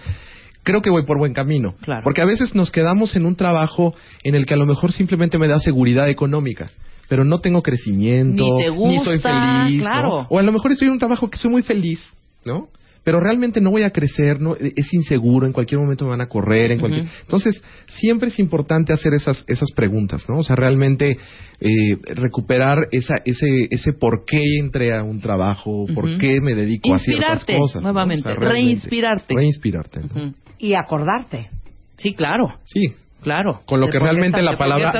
creo 0.63 0.81
que 0.81 0.89
voy 0.91 1.03
por 1.05 1.17
buen 1.17 1.33
camino. 1.33 1.73
Claro. 1.81 2.01
Porque 2.03 2.21
a 2.21 2.25
veces 2.25 2.53
nos 2.53 2.69
quedamos 2.71 3.15
en 3.15 3.25
un 3.25 3.35
trabajo 3.35 3.95
en 4.23 4.35
el 4.35 4.45
que 4.45 4.53
a 4.53 4.57
lo 4.57 4.65
mejor 4.67 4.91
simplemente 4.91 5.39
me 5.39 5.47
da 5.47 5.59
seguridad 5.59 6.09
económica, 6.09 6.69
pero 7.09 7.23
no 7.23 7.39
tengo 7.39 7.61
crecimiento, 7.63 8.43
Ni 8.57 8.63
te 8.65 8.69
gusta, 8.69 9.03
soy 9.05 9.17
feliz, 9.19 9.77
¿no? 9.81 9.89
claro. 9.89 10.27
O 10.29 10.37
a 10.37 10.43
lo 10.43 10.51
mejor 10.51 10.71
estoy 10.73 10.87
en 10.89 10.93
un 10.93 10.99
trabajo 10.99 11.29
que 11.29 11.37
soy 11.37 11.49
muy 11.49 11.63
feliz, 11.63 12.07
¿no? 12.45 12.67
Pero 13.07 13.21
realmente 13.21 13.61
no 13.61 13.71
voy 13.71 13.83
a 13.83 13.91
crecer, 13.91 14.41
no 14.41 14.57
es 14.57 14.93
inseguro, 14.93 15.47
en 15.47 15.53
cualquier 15.53 15.79
momento 15.79 16.03
me 16.03 16.09
van 16.11 16.19
a 16.19 16.27
correr, 16.27 16.73
en 16.73 16.79
cualquier. 16.81 17.05
Ujú. 17.05 17.13
Entonces, 17.21 17.63
siempre 17.87 18.27
es 18.27 18.37
importante 18.37 18.91
hacer 18.91 19.13
esas 19.13 19.45
esas 19.47 19.71
preguntas, 19.73 20.25
¿no? 20.27 20.39
O 20.39 20.43
sea, 20.43 20.57
realmente 20.57 21.17
eh, 21.61 21.67
recuperar 22.15 22.89
esa 22.91 23.13
ese 23.23 23.69
ese 23.71 23.93
por 23.93 24.25
qué 24.25 24.41
entré 24.59 24.93
a 24.93 25.03
un 25.03 25.21
trabajo, 25.21 25.85
por 25.95 26.03
Ujú. 26.03 26.17
qué 26.17 26.41
me 26.41 26.53
dedico 26.53 26.93
a 26.95 26.99
ciertas 26.99 27.29
Inspirarte, 27.39 27.57
cosas. 27.57 27.81
¿no? 27.81 27.93
nuevamente, 27.93 28.29
O 28.29 28.35
sea, 28.35 28.49
reinspirarte. 28.49 29.35
Reinspirarte. 29.35 30.01
¿no? 30.01 30.05
Ujú. 30.25 30.33
Y 30.59 30.73
acordarte. 30.73 31.49
Sí, 31.95 32.13
claro. 32.13 32.55
Sí. 32.65 32.87
Claro. 33.21 33.61
Con 33.65 33.79
lo 33.79 33.87
que 33.87 33.99
realmente 33.99 34.39
estás- 34.39 34.43
la 34.51 34.57
palabra 34.57 34.91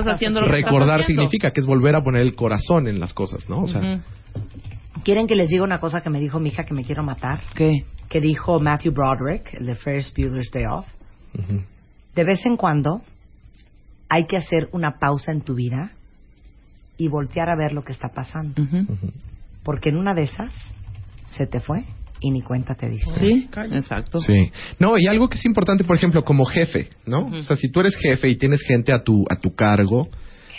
recordar 0.47 1.03
significa, 1.03 1.51
que 1.51 1.59
es 1.59 1.65
volver 1.65 1.93
a 1.95 2.03
poner 2.05 2.21
el 2.21 2.35
corazón 2.35 2.87
en 2.87 3.01
las 3.01 3.13
cosas, 3.13 3.49
¿no? 3.49 3.63
O 3.63 3.67
sea. 3.67 3.99
¿Quieren 5.03 5.27
que 5.27 5.35
les 5.35 5.49
diga 5.49 5.63
una 5.65 5.79
cosa 5.79 5.99
que 6.01 6.09
me 6.09 6.19
dijo 6.21 6.39
mi 6.39 6.49
hija 6.49 6.63
que 6.63 6.73
me 6.73 6.83
quiero 6.85 7.03
matar? 7.03 7.41
¿Qué? 7.53 7.83
Que 8.09 8.19
dijo 8.21 8.59
Matthew 8.59 8.93
Broderick, 8.93 9.53
el 9.53 9.65
de 9.65 9.75
Ferris 9.75 10.13
Bueller's 10.15 10.49
Day 10.51 10.63
Off. 10.65 10.87
De 12.15 12.23
vez 12.23 12.45
en 12.45 12.57
cuando 12.57 13.01
hay 14.09 14.25
que 14.25 14.37
hacer 14.37 14.69
una 14.71 14.97
pausa 14.99 15.31
en 15.31 15.41
tu 15.41 15.55
vida 15.55 15.91
y 16.97 17.07
voltear 17.09 17.49
a 17.49 17.55
ver 17.55 17.73
lo 17.73 17.83
que 17.83 17.91
está 17.91 18.09
pasando. 18.09 18.61
Porque 19.63 19.89
en 19.89 19.97
una 19.97 20.13
de 20.13 20.23
esas 20.23 20.53
se 21.31 21.45
te 21.45 21.59
fue 21.59 21.83
y 22.19 22.31
ni 22.31 22.41
cuenta 22.41 22.73
te 22.75 22.89
diste. 22.89 23.13
Sí, 23.19 23.49
exacto. 23.73 24.19
Sí. 24.19 24.51
No, 24.79 24.97
y 24.97 25.05
algo 25.07 25.29
que 25.29 25.37
es 25.37 25.45
importante, 25.45 25.83
por 25.83 25.95
ejemplo, 25.95 26.23
como 26.23 26.45
jefe, 26.45 26.89
¿no? 27.05 27.27
O 27.27 27.41
sea, 27.43 27.55
si 27.55 27.69
tú 27.69 27.81
eres 27.81 27.95
jefe 27.97 28.29
y 28.29 28.37
tienes 28.37 28.61
gente 28.63 28.91
a 28.91 29.03
tu 29.03 29.25
a 29.29 29.35
tu 29.35 29.53
cargo, 29.53 30.09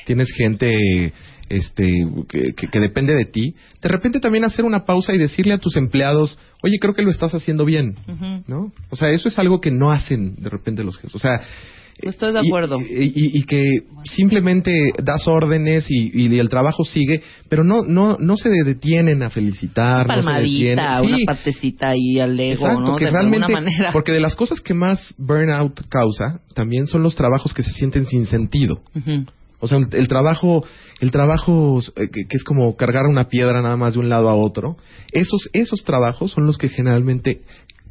tienes 0.04 0.28
gente 0.36 1.12
este 1.48 2.06
que, 2.28 2.52
que- 2.54 2.66
que 2.68 2.80
depende 2.80 3.14
de 3.14 3.24
ti, 3.24 3.54
de 3.82 3.88
repente 3.88 4.20
también 4.20 4.44
hacer 4.44 4.64
una 4.64 4.84
pausa 4.84 5.14
y 5.14 5.18
decirle 5.18 5.54
a 5.54 5.58
tus 5.58 5.76
empleados, 5.76 6.38
oye, 6.62 6.78
creo 6.80 6.94
que 6.94 7.02
lo 7.02 7.10
estás 7.10 7.34
haciendo 7.34 7.64
bien. 7.64 7.94
¿no? 8.46 8.72
O 8.90 8.96
sea, 8.96 9.10
eso 9.10 9.28
es 9.28 9.38
algo 9.38 9.60
que 9.60 9.70
no 9.70 9.90
hacen 9.90 10.34
de 10.36 10.50
repente 10.50 10.82
los 10.84 10.96
jefes. 10.96 11.14
O 11.14 11.18
sea, 11.18 11.40
Estoy 12.00 12.32
de 12.32 12.38
acuerdo. 12.38 12.80
Y, 12.80 12.84
y- 13.06 13.38
y 13.40 13.42
que 13.42 13.64
simplemente 14.04 14.92
das 15.02 15.26
órdenes 15.26 15.86
y, 15.90 16.10
y 16.14 16.38
el 16.38 16.48
trabajo 16.48 16.84
sigue, 16.84 17.22
pero 17.48 17.64
no 17.64 17.82
no 17.82 18.16
no 18.20 18.36
se 18.36 18.48
detienen 18.50 19.22
a 19.24 19.30
felicitar, 19.30 20.06
no 20.06 20.22
se 20.22 20.30
detienen. 20.30 20.76
Palmadita, 20.76 21.00
Sí, 21.00 21.06
una 21.06 21.18
partecita 21.26 21.88
ahí 21.88 22.20
al 22.20 22.38
ego, 22.38 22.66
Exacto, 22.66 22.80
¿no? 22.92 22.96
que 22.96 23.04
de 23.06 23.10
realmente, 23.10 23.46
alguna 23.46 23.60
manera. 23.62 23.92
porque 23.92 24.12
de 24.12 24.20
las 24.20 24.36
cosas 24.36 24.60
que 24.60 24.74
más 24.74 25.12
burnout 25.18 25.80
causa, 25.88 26.40
también 26.54 26.86
son 26.86 27.02
los 27.02 27.16
trabajos 27.16 27.52
que 27.52 27.64
se 27.64 27.72
sienten 27.72 28.06
sin 28.06 28.26
sentido. 28.26 28.80
Ujú. 28.94 29.24
O 29.60 29.66
sea, 29.66 29.78
el, 29.78 30.08
trabajo, 30.08 30.64
el 31.00 31.10
trabajo 31.10 31.80
eh, 31.96 32.08
que, 32.10 32.26
es 32.30 32.44
como 32.44 32.76
cargar 32.76 33.06
una 33.06 33.28
piedra 33.28 33.60
nada 33.60 33.76
más 33.76 33.94
de 33.94 34.00
un 34.00 34.08
lado 34.08 34.28
a 34.28 34.34
otro, 34.34 34.76
esos, 35.12 35.48
esos 35.52 35.84
trabajos 35.84 36.30
son 36.32 36.46
los 36.46 36.58
que 36.58 36.68
generalmente 36.68 37.42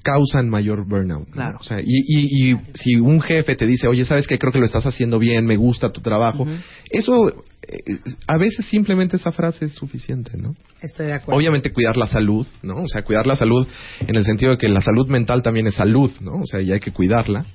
causan 0.08 0.50
mayor 0.50 0.88
burnout. 0.88 1.28
¿no? 1.28 1.34
Claro. 1.34 1.58
O 1.60 1.64
sea, 1.64 1.82
y, 1.82 1.84
y, 1.86 2.52
y 2.52 2.58
si 2.74 2.96
un 2.96 3.20
jefe 3.20 3.56
te 3.56 3.68
dice, 3.68 3.88
oye, 3.88 4.06
sabes 4.06 4.26
que 4.26 4.40
creo 4.40 4.54
que 4.54 4.60
lo 4.60 4.66
estás 4.66 4.86
haciendo 4.86 5.20
bien, 5.20 5.46
me 5.46 5.58
gusta 5.58 5.92
tu 5.92 6.00
trabajo, 6.00 6.48
eso, 6.90 7.44
eh, 7.68 7.82
a 8.28 8.38
veces 8.38 8.66
simplemente 8.68 9.18
esa 9.18 9.34
frase 9.34 9.66
es 9.66 9.74
suficiente, 9.74 10.38
¿no? 10.38 10.56
Estoy 10.82 11.08
de 11.08 11.14
acuerdo. 11.14 11.38
Obviamente 11.38 11.74
cuidar 11.74 11.98
la 11.98 12.08
salud, 12.08 12.48
¿no? 12.64 12.84
O 12.84 12.88
sea, 12.88 13.02
cuidar 13.02 13.28
la 13.28 13.36
salud 13.36 13.68
en 14.00 14.16
el 14.16 14.24
sentido 14.24 14.52
de 14.52 14.58
que 14.58 14.70
la 14.70 14.82
salud 14.82 15.08
mental 15.10 15.44
también 15.44 15.68
es 15.68 15.76
salud, 15.76 16.12
¿no? 16.22 16.36
O 16.36 16.46
sea, 16.46 16.62
y 16.62 16.72
hay 16.72 16.80
que 16.80 16.94
cuidarla. 16.94 17.46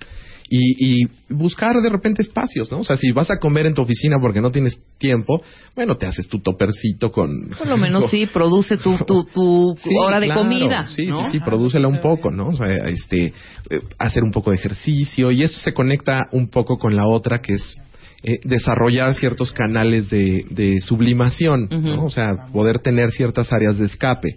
Y, 0.48 1.02
y 1.04 1.08
buscar 1.30 1.80
de 1.80 1.88
repente 1.88 2.20
espacios, 2.20 2.70
¿no? 2.70 2.80
O 2.80 2.84
sea, 2.84 2.96
si 2.96 3.10
vas 3.12 3.30
a 3.30 3.38
comer 3.38 3.66
en 3.66 3.74
tu 3.74 3.82
oficina 3.82 4.18
porque 4.20 4.40
no 4.40 4.50
tienes 4.50 4.78
tiempo, 4.98 5.42
bueno, 5.74 5.96
te 5.96 6.06
haces 6.06 6.28
tu 6.28 6.40
topercito 6.40 7.10
con... 7.10 7.48
Por 7.56 7.68
lo 7.68 7.78
menos 7.78 8.04
sí, 8.10 8.26
produce 8.26 8.76
tu, 8.76 8.98
tu, 8.98 9.24
tu 9.24 9.74
Sí, 9.82 9.94
hora 9.98 10.20
de 10.20 10.26
claro. 10.26 10.42
comida. 10.42 10.86
Sí, 10.86 11.06
¿no? 11.06 11.24
sí, 11.26 11.32
sí, 11.32 11.40
prodúcela 11.40 11.88
un 11.88 12.00
poco, 12.00 12.30
¿no? 12.30 12.48
O 12.48 12.56
sea, 12.56 12.68
este, 12.88 13.32
eh, 13.70 13.80
hacer 13.98 14.24
un 14.24 14.30
poco 14.30 14.50
de 14.50 14.56
ejercicio 14.56 15.30
y 15.30 15.42
eso 15.42 15.58
se 15.60 15.72
conecta 15.72 16.28
un 16.32 16.48
poco 16.48 16.76
con 16.76 16.94
la 16.96 17.06
otra 17.06 17.40
que 17.40 17.54
es 17.54 17.78
eh, 18.24 18.38
desarrollar 18.44 19.14
ciertos 19.14 19.52
canales 19.52 20.10
de, 20.10 20.44
de 20.50 20.80
sublimación, 20.80 21.68
¿no? 21.70 22.04
O 22.04 22.10
sea, 22.10 22.46
poder 22.52 22.78
tener 22.78 23.10
ciertas 23.10 23.52
áreas 23.52 23.78
de 23.78 23.86
escape. 23.86 24.36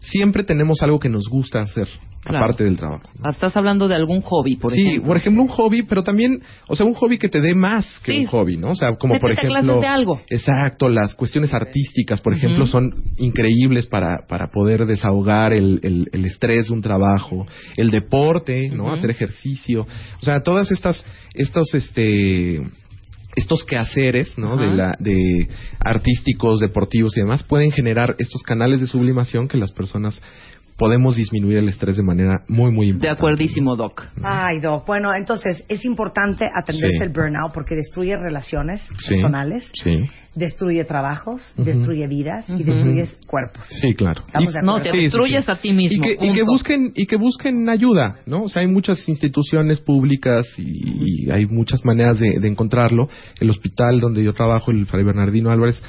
Siempre 0.00 0.44
tenemos 0.44 0.82
algo 0.82 0.98
que 0.98 1.08
nos 1.08 1.28
gusta 1.30 1.60
hacer, 1.62 1.88
Claro. 2.24 2.44
aparte 2.46 2.64
del 2.64 2.76
trabajo. 2.76 3.02
Estás 3.30 3.54
hablando 3.56 3.86
de 3.86 3.94
algún 3.94 4.22
hobby, 4.22 4.56
por 4.56 4.72
sí, 4.72 4.80
ejemplo. 4.80 5.08
por 5.08 5.16
ejemplo, 5.18 5.42
un 5.42 5.48
hobby, 5.48 5.82
pero 5.82 6.02
también, 6.02 6.42
o 6.68 6.74
sea, 6.74 6.86
un 6.86 6.94
hobby 6.94 7.18
que 7.18 7.28
te 7.28 7.40
dé 7.40 7.54
más 7.54 7.86
que 8.02 8.12
Sí. 8.12 8.18
un 8.20 8.26
hobby, 8.26 8.56
¿no? 8.56 8.70
O 8.70 8.74
sea, 8.74 8.96
como 8.96 9.18
por 9.18 9.30
ejemplo. 9.30 9.60
clases 9.60 9.80
de 9.80 9.86
algo. 9.86 10.20
Exacto, 10.28 10.88
las 10.88 11.14
cuestiones 11.14 11.52
artísticas, 11.52 12.20
por 12.22 12.32
ejemplo, 12.32 12.66
son 12.66 12.94
increíbles 13.18 13.86
para, 13.86 14.26
para 14.26 14.48
poder 14.50 14.86
desahogar 14.86 15.52
el, 15.52 15.80
el, 15.82 16.08
el 16.12 16.24
estrés 16.24 16.68
de 16.68 16.72
un 16.72 16.80
trabajo, 16.80 17.46
el 17.76 17.90
deporte, 17.90 18.70
¿no? 18.70 18.90
Hacer 18.92 19.10
ejercicio. 19.10 19.86
O 20.20 20.24
sea, 20.24 20.40
todas 20.40 20.70
estas, 20.70 21.04
estos, 21.34 21.74
este 21.74 22.62
estos 23.36 23.64
quehaceres, 23.64 24.38
¿no? 24.38 24.56
De 24.56 24.68
la, 24.72 24.94
de 25.00 25.48
artísticos, 25.80 26.60
deportivos 26.60 27.16
y 27.16 27.20
demás, 27.20 27.42
pueden 27.42 27.72
generar 27.72 28.14
estos 28.20 28.42
canales 28.42 28.80
de 28.80 28.86
sublimación 28.86 29.48
que 29.48 29.58
las 29.58 29.72
personas 29.72 30.22
podemos 30.76 31.16
disminuir 31.16 31.58
el 31.58 31.68
estrés 31.68 31.96
de 31.96 32.02
manera 32.02 32.42
muy, 32.48 32.72
muy 32.72 32.86
De 32.86 32.92
importante. 32.92 33.16
acuerdísimo, 33.18 33.76
Doc. 33.76 34.06
Ay, 34.22 34.58
Doc. 34.60 34.86
Bueno, 34.86 35.10
entonces 35.16 35.64
es 35.68 35.84
importante 35.84 36.44
atenderse 36.52 36.98
Sí. 36.98 37.02
el 37.04 37.10
burnout 37.10 37.52
porque 37.52 37.74
destruye 37.76 38.16
relaciones 38.16 38.82
Sí, 38.98 39.10
personales, 39.14 39.70
Sí, 39.74 40.04
destruye 40.34 40.84
trabajos, 40.84 41.54
destruye 41.56 42.08
vidas 42.08 42.48
y 42.48 42.54
Ujú. 42.54 42.64
destruye 42.64 43.04
cuerpos. 43.26 43.64
sí, 43.80 43.94
claro. 43.94 44.24
De. 44.36 44.62
No, 44.62 44.82
te 44.82 44.90
destruyes 44.90 45.48
a 45.48 45.54
ti 45.56 45.72
mismo. 45.72 46.04
Y 46.04 46.16
que, 46.16 46.26
y 46.26 46.34
que 46.34 46.42
busquen 46.42 46.92
y 46.96 47.06
que 47.06 47.16
busquen 47.16 47.68
ayuda, 47.68 48.16
¿no? 48.26 48.42
O 48.42 48.48
sea, 48.48 48.62
hay 48.62 48.68
muchas 48.68 49.08
instituciones 49.08 49.78
públicas 49.78 50.44
y, 50.58 51.26
y 51.26 51.30
hay 51.30 51.46
muchas 51.46 51.84
maneras 51.84 52.18
de, 52.18 52.40
de 52.40 52.48
encontrarlo. 52.48 53.08
El 53.40 53.48
hospital 53.50 54.00
donde 54.00 54.24
yo 54.24 54.32
trabajo, 54.32 54.72
el 54.72 54.86
Fray 54.86 55.04
Bernardino 55.04 55.50
Álvarez, 55.50 55.80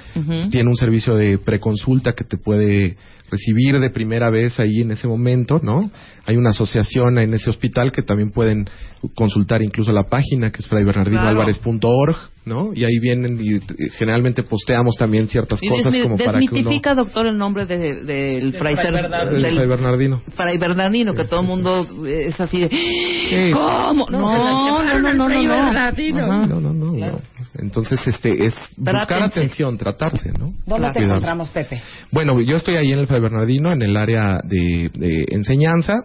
tiene 0.51 0.69
un 0.69 0.77
servicio 0.77 1.15
de 1.15 1.39
preconsulta 1.39 2.13
que 2.13 2.23
te 2.23 2.37
puede 2.37 2.97
recibir 3.31 3.79
de 3.79 3.89
primera 3.89 4.29
vez 4.29 4.59
ahí 4.59 4.81
en 4.81 4.91
ese 4.91 5.07
momento, 5.07 5.59
¿no? 5.61 5.89
Hay 6.25 6.37
una 6.37 6.49
asociación 6.49 7.17
en 7.17 7.33
ese 7.33 7.49
hospital 7.49 7.91
que 7.91 8.01
también 8.01 8.31
pueden 8.31 8.67
consultar 9.15 9.61
incluso 9.61 9.91
la 9.91 10.03
página 10.03 10.51
que 10.51 10.61
es 10.61 10.67
fraybernardinoalvarez.org, 10.67 12.17
¿no? 12.45 12.71
Y 12.73 12.83
ahí 12.83 12.97
vienen 12.99 13.39
y 13.41 13.59
generalmente 13.97 14.43
posteamos 14.43 14.95
también 14.97 15.27
ciertas 15.27 15.61
Y 15.61 15.67
cosas 15.69 15.93
como 16.03 16.17
para 16.17 16.31
que 16.31 16.37
uno... 16.37 16.51
desmitifica, 16.51 16.95
doctor, 16.95 17.27
el 17.27 17.37
nombre 17.37 17.65
de- 17.65 18.03
del 18.03 18.53
Fray, 18.53 18.75
Fray 18.75 18.85
Ser- 18.87 18.93
Bernardino. 18.93 19.41
del 19.41 19.55
Fray 19.55 19.67
Bernardino. 19.67 20.21
Fray 20.35 20.57
Bernardino, 20.57 21.13
que 21.13 21.25
todo 21.25 21.41
el 21.41 21.47
mundo 21.47 21.87
es 22.07 22.39
así 22.39 22.59
de... 22.61 22.69
Sí. 22.69 23.51
¿Cómo? 23.53 24.07
No, 24.09 24.19
no, 24.19 24.83
no, 24.83 24.99
no, 25.13 25.13
no, 25.29 25.29
no. 25.43 25.53
Ajá. 25.53 25.91
No, 26.13 26.45
no, 26.47 26.59
no, 26.61 26.73
no. 26.73 27.19
Entonces, 27.57 27.99
este, 28.07 28.45
es 28.45 28.53
buscar 28.77 29.07
Trátense. 29.07 29.39
atención, 29.39 29.77
tratarse, 29.77 30.31
¿no? 30.31 30.53
¿Dónde 30.65 30.65
te 30.65 30.65
Cuidarse. 30.65 31.03
encontramos, 31.03 31.49
Pepe? 31.49 31.81
Bueno, 32.11 32.39
yo 32.41 32.57
estoy 32.57 32.75
ahí 32.75 32.91
en 32.91 32.99
el 32.99 33.07
Fray 33.15 33.21
Bernardino, 33.21 33.71
en 33.71 33.81
el 33.81 33.95
área 33.95 34.41
de, 34.43 34.91
de 34.93 35.25
enseñanza. 35.29 36.03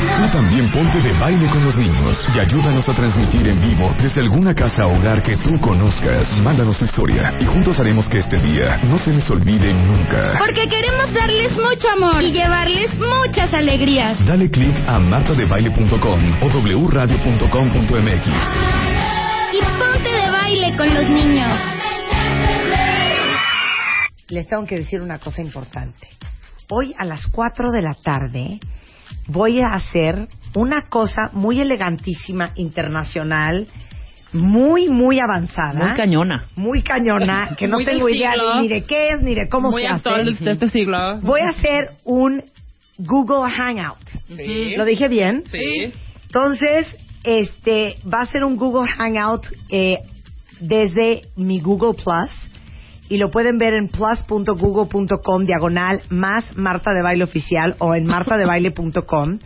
Tú 0.00 0.28
también 0.32 0.70
ponte 0.70 1.00
de 1.00 1.12
baile 1.12 1.46
con 1.50 1.64
los 1.64 1.76
niños 1.76 2.26
y 2.34 2.38
ayúdanos 2.38 2.88
a 2.88 2.94
transmitir 2.94 3.46
en 3.48 3.60
vivo 3.60 3.94
desde 4.00 4.22
alguna 4.22 4.54
casa 4.54 4.86
o 4.86 4.96
hogar 4.96 5.22
que 5.22 5.36
tú 5.36 5.58
conozcas. 5.60 6.26
Mándanos 6.42 6.78
tu 6.78 6.86
historia 6.86 7.34
y 7.38 7.44
juntos 7.44 7.78
haremos 7.80 8.08
que 8.08 8.18
este 8.18 8.38
día 8.38 8.80
no 8.84 8.98
se 8.98 9.12
les 9.12 9.28
olvide 9.30 9.74
nunca. 9.74 10.38
Porque 10.38 10.68
queremos 10.68 11.12
darles 11.12 11.52
mucho 11.52 11.90
amor 11.90 12.22
y 12.22 12.32
llevarles 12.32 12.90
muchas 12.98 13.52
alegrías. 13.52 14.24
Dale 14.26 14.50
click 14.50 14.74
a 14.86 14.98
martadebaile.com 14.98 16.42
o 16.42 16.86
wradio.com.mx. 16.86 18.26
Y 19.52 19.60
ponte 19.78 20.10
de 20.10 20.30
baile 20.30 20.76
con 20.76 20.94
los 20.94 21.08
niños. 21.08 21.58
Les 24.28 24.46
tengo 24.46 24.64
que 24.64 24.76
decir 24.76 25.00
una 25.00 25.18
cosa 25.18 25.42
importante. 25.42 26.08
Hoy 26.70 26.94
a 26.96 27.04
las 27.04 27.26
4 27.26 27.72
de 27.72 27.82
la 27.82 27.94
tarde 27.94 28.60
voy 29.26 29.60
a 29.60 29.74
hacer 29.74 30.28
una 30.54 30.88
cosa 30.88 31.30
muy 31.32 31.60
elegantísima, 31.60 32.52
internacional, 32.56 33.66
muy, 34.32 34.88
muy 34.88 35.18
avanzada. 35.18 35.86
Muy 35.86 35.96
cañona. 35.96 36.44
Muy 36.56 36.82
cañona, 36.82 37.54
que 37.56 37.66
no 37.66 37.76
Muy 37.78 37.84
tengo 37.84 38.08
idea 38.08 38.32
siglo. 38.32 38.60
ni 38.60 38.68
de 38.68 38.84
qué 38.84 39.08
es, 39.08 39.22
ni 39.22 39.34
de 39.34 39.48
cómo 39.48 39.70
Muy 39.70 39.82
se 39.82 39.88
actual 39.88 40.28
hace. 40.28 40.44
de 40.44 40.50
este 40.52 40.68
siglo. 40.68 41.18
Voy 41.20 41.40
a 41.40 41.48
hacer 41.48 41.90
un 42.04 42.42
Google 42.98 43.50
Hangout. 43.50 43.98
Sí. 44.36 44.76
¿Lo 44.76 44.84
dije 44.84 45.08
bien? 45.08 45.42
Sí. 45.46 45.92
Entonces, 46.26 46.86
este, 47.24 47.96
va 48.12 48.20
a 48.22 48.26
ser 48.26 48.44
un 48.44 48.56
Google 48.56 48.88
Hangout 48.88 49.46
eh, 49.70 49.96
desde 50.60 51.22
mi 51.36 51.60
Google 51.60 51.94
Plus 51.94 52.49
y 53.10 53.18
lo 53.18 53.30
pueden 53.30 53.58
ver 53.58 53.74
en 53.74 53.88
plus.google.com 53.88 55.44
diagonal 55.44 56.00
más 56.08 56.56
Marta 56.56 56.92
de 56.92 57.02
Baile 57.02 57.24
Oficial 57.24 57.74
o 57.78 57.94
en 57.94 58.06
martadebaile.com. 58.06 59.38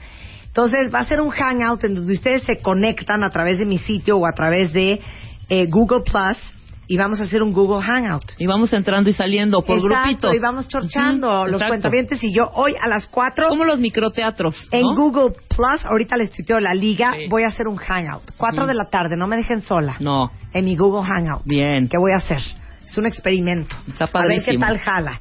Entonces 0.47 0.95
va 0.95 1.01
a 1.01 1.07
ser 1.07 1.21
un 1.21 1.31
hangout 1.31 1.83
en 1.83 1.95
donde 1.95 2.13
ustedes 2.13 2.45
se 2.45 2.59
conectan 2.59 3.25
a 3.25 3.31
través 3.31 3.59
de 3.59 3.67
mi 3.67 3.79
sitio 3.79 4.19
o 4.19 4.27
a 4.27 4.33
través 4.33 4.73
de 4.73 5.01
eh, 5.49 5.67
Google 5.69 6.03
Plus 6.05 6.39
y 6.87 6.99
vamos 6.99 7.19
a 7.21 7.25
hacer 7.25 7.43
un 7.43 7.53
Google 7.53 7.83
Hangout. 7.83 8.33
Y 8.39 8.47
vamos 8.47 8.71
entrando 8.75 9.09
y 9.09 9.15
saliendo 9.15 9.63
por 9.63 9.79
Exacto, 9.79 9.97
grupitos. 10.03 10.35
y 10.35 10.39
vamos 10.39 10.69
chorchando 10.69 11.47
los 11.47 11.55
exacto. 11.55 11.69
cuentavientes 11.71 12.23
y 12.23 12.33
yo 12.37 12.51
hoy 12.53 12.73
a 12.81 12.87
las 12.87 13.07
4 13.07 13.49
Como 13.49 13.65
los 13.65 13.79
microteatros. 13.81 14.69
en 14.71 14.83
¿no? 14.83 14.95
Google 14.95 15.35
Plus, 15.49 15.85
ahorita 15.87 16.19
les 16.19 16.31
tuiteo 16.31 16.61
la 16.61 16.75
liga, 16.75 17.15
voy 17.31 17.45
a 17.45 17.49
hacer 17.49 17.67
un 17.67 17.77
hangout. 17.77 18.31
4 18.37 18.59
Ujú. 18.61 18.69
de 18.69 18.75
la 18.75 18.91
tarde, 18.91 19.17
no 19.17 19.27
me 19.27 19.37
dejen 19.37 19.63
sola. 19.63 19.97
No. 20.01 20.31
En 20.53 20.67
mi 20.67 20.77
Google 20.77 21.03
Hangout. 21.09 21.43
Bien. 21.47 21.89
¿Qué 21.89 21.97
voy 21.99 22.13
a 22.13 22.17
hacer? 22.17 22.43
Es 22.87 22.97
un 22.99 23.07
experimento. 23.07 23.75
Está 23.89 24.05
A 24.05 24.27
ver 24.27 24.39
qué 24.41 24.53
padrísimo. 24.53 24.67
tal 24.67 24.79
jala. 24.79 25.21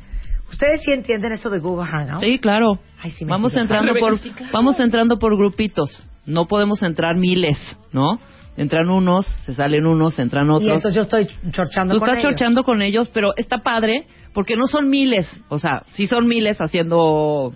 ¿Ustedes 0.49 0.81
sí 0.83 0.91
entienden 0.91 1.31
eso 1.31 1.49
de 1.49 1.59
Google 1.59 1.85
Hangout? 1.87 2.21
Sí, 2.21 2.37
claro. 2.39 2.79
Ay, 3.01 3.11
sí, 3.11 3.25
vamos 3.25 3.55
entrando 3.55 3.93
por 3.95 4.19
Sí, 4.19 4.29
claro. 4.31 4.51
vamos 4.53 4.79
entrando 4.79 5.17
por 5.17 5.35
grupitos. 5.35 6.03
No 6.25 6.45
podemos 6.45 6.83
entrar 6.83 7.15
miles, 7.15 7.57
¿no? 7.91 8.19
Entran 8.55 8.89
unos, 8.91 9.25
se 9.45 9.55
salen 9.55 9.87
unos, 9.87 10.19
entran 10.19 10.45
Y 10.45 10.49
otros. 10.51 10.63
entonces 10.69 10.93
yo 10.93 11.01
estoy 11.01 11.27
chorchando 11.51 11.95
Tú 11.95 11.99
con 11.99 12.09
estás 12.09 12.23
ellos. 12.23 12.31
chorchando 12.31 12.63
con 12.63 12.81
ellos, 12.83 13.09
pero 13.11 13.33
está 13.35 13.57
padre 13.57 14.05
porque 14.31 14.55
no 14.55 14.67
son 14.67 14.89
miles, 14.89 15.27
o 15.49 15.57
sea, 15.57 15.81
sí 15.93 16.05
son 16.07 16.27
miles 16.27 16.57
haciendo 16.61 17.51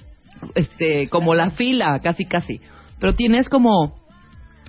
este 0.55 1.07
como 1.09 1.35
la 1.35 1.51
fila, 1.51 1.99
casi 2.01 2.25
casi, 2.25 2.59
pero 2.99 3.13
tienes 3.13 3.47
como 3.49 3.96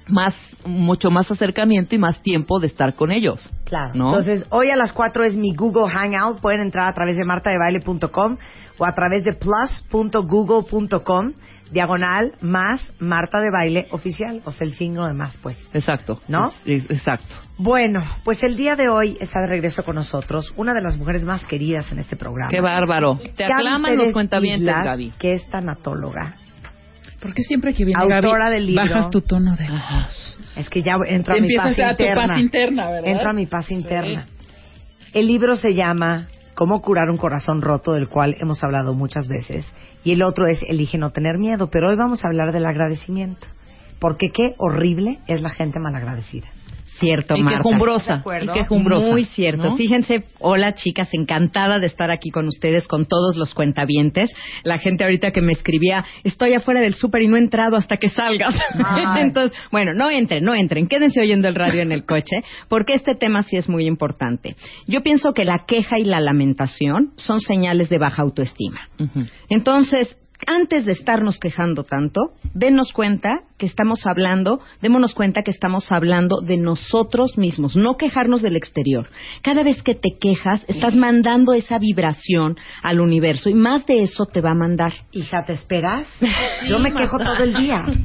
más 0.09 0.35
mucho 0.64 1.10
más 1.10 1.30
acercamiento 1.30 1.94
y 1.94 1.98
más 1.98 2.20
tiempo 2.22 2.59
de 2.60 2.66
estar 2.66 2.94
con 2.94 3.10
ellos. 3.12 3.51
Claro. 3.64 3.93
¿no? 3.94 4.09
Entonces, 4.09 4.44
hoy 4.51 4.70
a 4.70 4.76
las 4.76 4.93
4 4.93 5.24
es 5.24 5.35
mi 5.36 5.55
Google 5.55 5.89
Hangout. 5.90 6.40
Pueden 6.40 6.60
entrar 6.60 6.89
a 6.89 6.93
través 6.93 7.16
de 7.16 7.24
martadebaile.com 7.24 8.36
o 8.78 8.85
a 8.85 8.93
través 8.94 9.24
de 9.24 9.32
plus.google.com, 9.35 11.32
diagonal 11.70 12.32
más 12.40 12.93
Marta 12.98 13.40
de 13.40 13.51
Baile 13.51 13.86
oficial. 13.90 14.40
O 14.44 14.51
sea, 14.52 14.66
el 14.66 14.74
signo 14.74 15.06
de 15.06 15.14
más, 15.14 15.36
pues. 15.43 15.56
Exacto. 15.72 16.20
¿No? 16.28 16.52
Es- 16.64 16.90
exacto. 16.90 17.35
Bueno, 17.59 18.01
pues 18.24 18.43
el 18.44 18.56
día 18.56 18.76
de 18.76 18.89
hoy 18.89 19.16
está 19.20 19.40
de 19.40 19.48
regreso 19.48 19.82
con 19.85 19.97
nosotros 19.97 20.52
una 20.56 20.72
de 20.74 20.80
las 20.80 20.97
mujeres 20.97 21.24
más 21.24 21.44
queridas 21.44 21.90
en 21.90 21.98
este 21.98 22.14
programa. 22.16 22.51
Qué 22.51 22.60
bárbaro. 22.60 23.18
Te 23.36 23.44
aclaman 23.44 23.97
los 23.97 24.12
cuentavientes, 24.12 24.60
Islas, 24.62 24.85
Gaby. 24.85 25.12
Que 25.18 25.32
es 25.32 25.48
tanatóloga. 25.48 26.36
Porque 27.20 27.43
siempre 27.43 27.74
que 27.74 27.85
viene 27.85 28.01
Autora 28.01 28.45
Gaby, 28.45 28.55
del 28.55 28.66
libro. 28.66 28.85
bajas 28.85 29.11
tu 29.11 29.20
tono 29.23 29.57
de 29.57 29.69
voz. 29.69 30.39
Es 30.57 30.69
que 30.70 30.82
ya 30.82 30.95
entro 31.07 31.35
a 31.36 31.40
mi 31.40 31.55
paz 31.57 31.73
a 31.78 31.95
tu 31.97 32.03
interna. 32.03 32.27
paz 32.28 32.39
interna, 32.39 32.90
¿verdad? 32.90 33.11
Entro 33.11 33.31
a 33.31 33.32
mi 33.32 33.47
paz 33.47 33.66
Sí. 33.66 33.74
interna. 33.74 34.27
El 35.15 35.27
libro 35.27 35.57
se 35.57 35.74
llama 35.74 36.28
Cómo 36.55 36.81
curar 36.82 37.09
un 37.11 37.16
corazón 37.16 37.62
roto, 37.62 37.93
del 37.93 38.09
cual 38.09 38.36
hemos 38.40 38.62
hablado 38.65 38.93
muchas 38.95 39.28
veces. 39.28 39.65
Y 40.05 40.12
el 40.12 40.23
otro 40.23 40.47
es 40.49 40.61
Elige 40.62 40.99
no 40.99 41.11
tener 41.11 41.39
miedo. 41.39 41.70
Pero 41.70 41.89
hoy 41.89 41.97
vamos 41.97 42.24
a 42.24 42.28
hablar 42.28 42.53
del 42.53 42.66
agradecimiento. 42.66 43.47
Porque 43.99 44.31
qué 44.31 44.55
horrible 44.59 45.19
es 45.27 45.43
la 45.43 45.51
gente 45.51 45.79
malagradecida. 45.79 46.49
Cierto, 46.99 47.37
Y 47.37 47.43
Marta. 47.43 47.59
quejumbrosa, 47.59 48.25
y 48.43 48.49
quejumbrosa, 48.49 49.11
Muy 49.11 49.25
cierto. 49.25 49.62
¿no? 49.62 49.77
Fíjense, 49.77 50.25
hola 50.41 50.75
chicas, 50.75 51.09
encantada 51.12 51.79
de 51.79 51.87
estar 51.87 52.11
aquí 52.11 52.31
con 52.31 52.49
ustedes, 52.49 52.89
con 52.89 53.07
todos 53.07 53.37
los 53.37 53.55
cuentavientes. 53.55 54.33
La 54.65 54.79
gente 54.79 55.05
ahorita 55.05 55.31
que 55.31 55.41
me 55.41 55.53
escribía, 55.53 56.05
estoy 56.25 56.55
afuera 56.55 56.81
del 56.81 56.95
súper 56.95 57.23
y 57.23 57.29
no 57.29 57.37
he 57.37 57.41
entrado 57.41 57.77
hasta 57.77 57.99
que 57.99 58.09
salgas. 58.09 58.55
Entonces, 59.19 59.57
bueno, 59.70 59.95
no 59.95 60.11
entren, 60.11 60.43
no 60.43 60.55
entren, 60.55 60.89
quédense 60.89 61.20
oyendo 61.20 61.47
el 61.47 61.55
radio 61.55 61.83
en 61.83 61.93
el 61.93 62.05
coche, 62.05 62.37
porque 62.69 62.95
este 62.95 63.15
tema 63.15 63.45
sí 63.45 63.57
es 63.57 63.69
muy 63.69 63.87
importante. 63.87 64.57
Yo 64.89 65.03
pienso 65.03 65.35
que 65.35 65.45
la 65.45 65.65
queja 65.69 66.01
y 66.01 66.05
la 66.05 66.20
lamentación 66.20 67.12
son 67.16 67.41
señales 67.41 67.89
de 67.91 67.99
baja 67.99 68.23
autoestima. 68.23 68.89
Entonces, 69.49 70.16
antes 70.47 70.85
de 70.85 70.93
estarnos 70.93 71.39
quejando 71.39 71.85
tanto, 71.85 72.35
denos 72.55 72.93
cuenta 72.93 73.40
que 73.56 73.66
estamos 73.66 74.06
hablando, 74.06 74.60
démonos 74.81 75.15
cuenta 75.15 75.43
que 75.43 75.51
estamos 75.51 75.90
hablando 75.90 76.40
de 76.40 76.56
nosotros 76.56 77.36
mismos, 77.36 77.77
no 77.77 77.97
quejarnos 77.97 78.43
del 78.43 78.56
exterior. 78.56 79.09
Cada 79.43 79.62
vez 79.62 79.82
que 79.82 79.94
te 79.94 80.16
quejas, 80.20 80.65
estás 80.69 80.94
mandando 80.94 81.55
esa 81.55 81.78
vibración 81.78 82.56
al 82.82 83.01
universo 83.01 83.51
y 83.51 83.55
más 83.55 83.86
de 83.86 84.02
eso 84.02 84.27
te 84.27 84.40
va 84.40 84.52
a 84.52 84.55
mandar. 84.55 84.94
Hija, 85.12 85.44
¿te 85.44 85.55
esperas? 85.55 86.06
Yo 86.69 86.78
me 86.78 86.93
quejo 86.93 87.19
todo 87.19 87.44
el 87.44 87.55
día. 87.55 87.86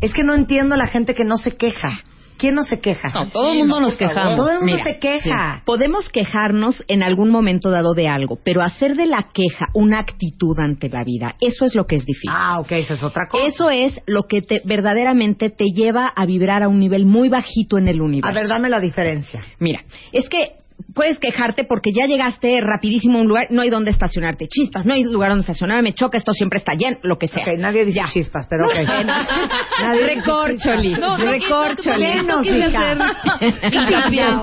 Es 0.00 0.12
que 0.12 0.22
no 0.22 0.34
entiendo 0.34 0.76
la 0.76 0.86
gente 0.86 1.12
que 1.12 1.24
no 1.24 1.38
se 1.38 1.56
queja. 1.56 2.04
¿Quién 2.38 2.54
no 2.54 2.64
se 2.64 2.80
queja? 2.80 3.08
No, 3.12 3.26
todo 3.26 3.52
el 3.52 3.58
mundo 3.58 3.80
nos 3.80 3.96
quejamos. 3.96 4.36
Todo 4.36 4.50
el 4.50 4.58
mundo 4.60 4.72
Mira, 4.72 4.84
se 4.84 4.98
queja. 4.98 5.56
sí. 5.56 5.62
Podemos 5.64 6.08
quejarnos 6.10 6.84
en 6.88 7.02
algún 7.02 7.30
momento 7.30 7.70
dado 7.70 7.94
de 7.94 8.08
algo, 8.08 8.38
pero 8.44 8.62
hacer 8.62 8.94
de 8.94 9.06
la 9.06 9.30
queja 9.32 9.66
una 9.74 9.98
actitud 9.98 10.56
ante 10.58 10.88
la 10.88 11.02
vida, 11.04 11.34
eso 11.40 11.64
es 11.64 11.74
lo 11.74 11.86
que 11.86 11.96
es 11.96 12.04
difícil. 12.06 12.30
Ah, 12.32 12.60
ok, 12.60 12.72
esa 12.72 12.94
es 12.94 13.02
otra 13.02 13.26
cosa. 13.28 13.44
Eso 13.44 13.70
es 13.70 14.00
lo 14.06 14.22
que 14.22 14.40
te, 14.40 14.60
verdaderamente 14.64 15.50
te 15.50 15.64
lleva 15.74 16.06
a 16.06 16.26
vibrar 16.26 16.62
a 16.62 16.68
un 16.68 16.78
nivel 16.78 17.06
muy 17.06 17.28
bajito 17.28 17.76
en 17.76 17.88
el 17.88 18.00
universo. 18.00 18.30
A 18.30 18.40
ver, 18.40 18.48
dame 18.48 18.68
la 18.68 18.80
diferencia. 18.80 19.44
Mira, 19.58 19.80
es 20.12 20.28
que 20.28 20.57
puedes 20.94 21.18
quejarte 21.18 21.64
porque 21.64 21.90
ya 21.94 22.06
llegaste 22.06 22.60
rapidísimo 22.60 23.18
a 23.18 23.22
un 23.22 23.28
lugar, 23.28 23.46
no 23.50 23.62
hay 23.62 23.70
dónde 23.70 23.90
estacionarte. 23.90 24.48
Chispas, 24.48 24.86
no 24.86 24.94
hay 24.94 25.04
lugar 25.04 25.30
donde 25.30 25.42
estacionarme, 25.42 25.82
me 25.82 25.94
choca, 25.94 26.18
esto 26.18 26.32
siempre 26.32 26.58
está 26.58 26.72
lleno, 26.74 26.98
lo 27.02 27.18
que 27.18 27.28
sea. 27.28 27.42
Ok, 27.42 27.58
nadie 27.58 27.84
dice 27.84 28.00
chispas, 28.12 28.46
pero 28.48 28.66
ok. 28.66 28.74
Nadie 29.82 30.14
chispas. 30.16 30.98
No, 30.98 31.18
no, 31.18 31.30
hacer 31.30 31.40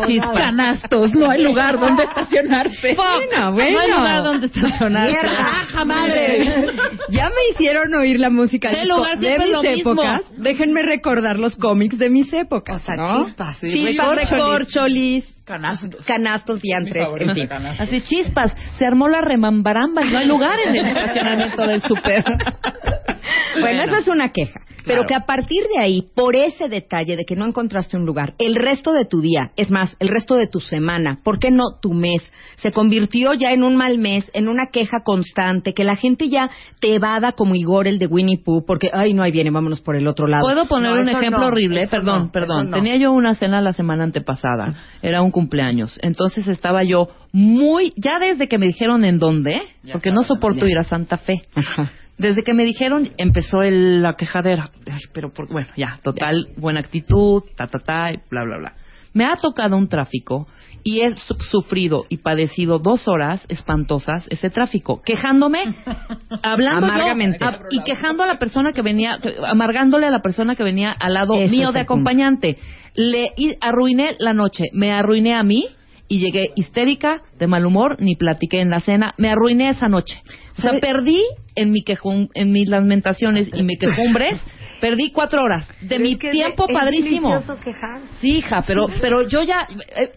chispas. 0.07 0.31
Canastos, 0.33 1.15
no 1.15 1.29
hay 1.29 1.43
lugar 1.43 1.79
donde 1.79 2.03
estacionarse. 2.03 2.95
Bueno, 2.95 3.53
bueno. 3.53 3.71
No 3.71 3.79
hay 3.79 3.91
lugar 3.91 4.23
donde 4.23 4.47
estacionarse. 4.47 5.11
Mierda. 5.11 5.61
¡Aja 5.61 5.85
madre! 5.85 6.65
Ya 7.09 7.29
me 7.29 7.51
hicieron 7.51 7.93
oír 7.93 8.19
la 8.19 8.29
música 8.29 8.69
Sí, 8.69 8.75
el 8.77 8.83
disco 8.83 8.97
lugar 8.97 9.19
de 9.19 9.37
mis 9.37 9.75
mismo. 9.75 9.91
épocas. 9.93 10.21
Déjenme 10.37 10.81
recordar 10.81 11.37
los 11.37 11.55
cómics 11.55 11.97
de 11.97 12.09
mis 12.09 12.31
épocas. 12.33 12.81
O 12.81 12.85
sea, 12.85 12.95
¿no? 12.95 13.25
chispas. 13.25 13.59
Chispas, 13.59 14.15
recorcholis. 14.15 15.34
Canastos. 15.45 16.03
canastos, 16.07 16.59
diantres, 16.59 17.07
en 17.19 17.33
fin. 17.35 17.49
Así 17.51 18.01
chispas, 18.01 18.51
se 18.79 18.85
armó 18.85 19.07
la 19.07 19.21
remambaramba 19.21 20.03
y 20.03 20.11
no 20.11 20.17
hay 20.17 20.27
lugar 20.27 20.57
en 20.65 20.75
el 20.75 20.85
estacionamiento 20.97 21.67
del 21.67 21.81
súper. 21.81 22.23
Bueno, 23.59 23.83
eso 23.83 23.95
es 23.97 24.07
una 24.07 24.29
queja. 24.29 24.59
Pero 24.85 25.05
que 25.05 25.15
a 25.15 25.21
partir 25.21 25.63
de 25.63 25.83
ahí, 25.83 26.03
por 26.13 26.35
ese 26.35 26.67
detalle 26.67 27.15
de 27.15 27.25
que 27.25 27.35
no 27.35 27.45
encontraste 27.45 27.97
un 27.97 28.05
lugar, 28.05 28.35
el 28.37 28.55
resto 28.55 28.93
de 28.93 29.05
tu 29.05 29.19
día, 29.19 29.51
es 29.55 29.71
más, 29.71 29.95
el 29.99 30.09
resto 30.09 30.35
de 30.35 30.47
tu 30.47 30.59
semana, 30.59 31.19
¿por 31.23 31.39
qué 31.39 31.49
no 31.51 31.79
tu 31.81 31.93
mes? 31.93 32.31
Se 32.57 32.71
convirtió 32.71 33.33
ya 33.33 33.51
en 33.51 33.63
un 33.63 33.75
mal 33.75 33.97
mes, 33.97 34.29
en 34.33 34.47
una 34.47 34.67
queja 34.67 35.01
constante, 35.03 35.73
que 35.73 35.83
la 35.83 35.95
gente 35.95 36.29
ya 36.29 36.51
te 36.79 36.93
evada 36.93 37.31
como 37.31 37.55
Igor 37.55 37.87
el 37.87 37.97
de 37.97 38.07
Winnie 38.07 38.41
Pooh, 38.43 38.63
porque, 38.65 38.91
ay, 38.93 39.13
no, 39.13 39.23
ahí 39.23 39.31
viene, 39.31 39.49
vámonos 39.49 39.81
por 39.81 39.95
el 39.95 40.05
otro 40.07 40.27
lado. 40.27 40.43
¿Puedo 40.43 40.67
poner 40.67 40.91
No, 40.91 41.01
un 41.01 41.09
ejemplo 41.09 41.39
no, 41.39 41.47
horrible? 41.47 41.83
eso 41.83 41.91
Perdón, 41.91 42.25
no, 42.25 42.31
perdón. 42.31 42.71
Tenía 42.71 42.97
yo 42.97 43.11
una 43.11 43.33
cena 43.35 43.61
la 43.61 43.73
semana 43.73 44.03
antepasada. 44.03 44.75
Era 45.01 45.21
un 45.21 45.31
cumpleaños. 45.31 45.97
Entonces 46.03 46.47
estaba 46.47 46.83
yo 46.83 47.07
muy... 47.31 47.91
Ya 47.95 48.19
desde 48.19 48.47
que 48.47 48.57
me 48.57 48.67
dijeron 48.67 49.03
en 49.03 49.17
dónde, 49.17 49.61
porque 49.91 50.11
no 50.11 50.23
soporto 50.23 50.67
ir 50.67 50.77
a 50.77 50.83
Santa 50.83 51.17
Fe. 51.17 51.41
Ajá. 51.55 51.91
Desde 52.17 52.43
que 52.43 52.53
me 52.53 52.63
dijeron 52.63 53.09
empezó 53.17 53.61
el- 53.61 54.01
la 54.01 54.15
quejadera. 54.15 54.71
Ay, 54.89 55.01
pero 55.13 55.29
por- 55.33 55.49
bueno, 55.51 55.67
ya, 55.75 55.99
total, 56.01 56.49
buena 56.57 56.79
actitud, 56.79 57.43
ta, 57.57 57.67
ta, 57.67 57.79
ta, 57.79 58.11
y 58.13 58.19
bla, 58.29 58.43
bla, 58.43 58.57
bla. 58.57 58.73
Me 59.13 59.25
ha 59.25 59.35
tocado 59.37 59.77
un 59.77 59.87
tráfico 59.87 60.47
y 60.83 61.01
he 61.01 61.15
su- 61.17 61.35
sufrido 61.35 62.05
y 62.09 62.17
padecido 62.17 62.79
dos 62.79 63.07
horas 63.07 63.43
espantosas 63.49 64.25
ese 64.29 64.49
tráfico, 64.49 65.01
quejándome, 65.03 65.63
hablando 66.43 66.87
yo, 66.87 66.93
Amargamente. 66.93 67.43
a- 67.43 67.59
y 67.71 67.81
quejando 67.83 68.23
a 68.23 68.27
la 68.27 68.37
persona 68.39 68.71
que 68.73 68.81
venía, 68.81 69.19
amargándole 69.47 70.07
a 70.07 70.11
la 70.11 70.19
persona 70.21 70.55
que 70.55 70.63
venía 70.63 70.91
al 70.91 71.13
lado 71.13 71.33
Ese 71.35 71.49
mío 71.49 71.71
de 71.71 71.79
acompañante. 71.81 72.57
Le 72.93 73.31
y 73.35 73.55
arruiné 73.61 74.15
la 74.19 74.33
noche, 74.33 74.65
me 74.73 74.91
arruiné 74.91 75.33
a 75.33 75.43
mí 75.43 75.65
y 76.07 76.19
llegué 76.19 76.51
histérica, 76.55 77.21
de 77.39 77.47
mal 77.47 77.65
humor, 77.65 77.97
ni 77.99 78.15
platiqué 78.15 78.61
en 78.61 78.69
la 78.69 78.79
cena, 78.79 79.13
me 79.17 79.29
arruiné 79.29 79.69
esa 79.69 79.87
noche. 79.87 80.21
O 80.57 80.61
sea, 80.61 80.71
¿Sabe? 80.71 80.79
perdí 80.81 81.21
en 81.55 81.71
mi 81.71 81.83
quejum, 81.83 82.27
en 82.33 82.51
mis 82.51 82.67
lamentaciones 82.67 83.49
y 83.53 83.63
mi 83.63 83.77
quejumbres, 83.79 84.39
perdí 84.81 85.11
cuatro 85.11 85.41
horas 85.41 85.67
de 85.81 85.87
Pero 85.87 86.03
mi 86.03 86.13
es 86.13 86.19
que 86.19 86.31
tiempo 86.31 86.65
es 86.67 86.73
padrísimo. 86.73 87.41
quejarse. 87.63 88.07
Sí, 88.21 88.37
hija, 88.37 88.63
pero, 88.67 88.87
pero 89.01 89.27
yo 89.27 89.43
ya, 89.43 89.67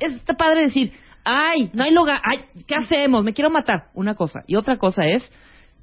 está 0.00 0.34
padre 0.34 0.62
decir, 0.62 0.92
ay, 1.24 1.70
no 1.72 1.84
hay 1.84 1.92
lugar, 1.92 2.20
ay, 2.24 2.40
¿qué 2.66 2.74
hacemos? 2.74 3.24
Me 3.24 3.34
quiero 3.34 3.50
matar. 3.50 3.84
Una 3.94 4.14
cosa. 4.14 4.40
Y 4.46 4.56
otra 4.56 4.78
cosa 4.78 5.06
es, 5.06 5.30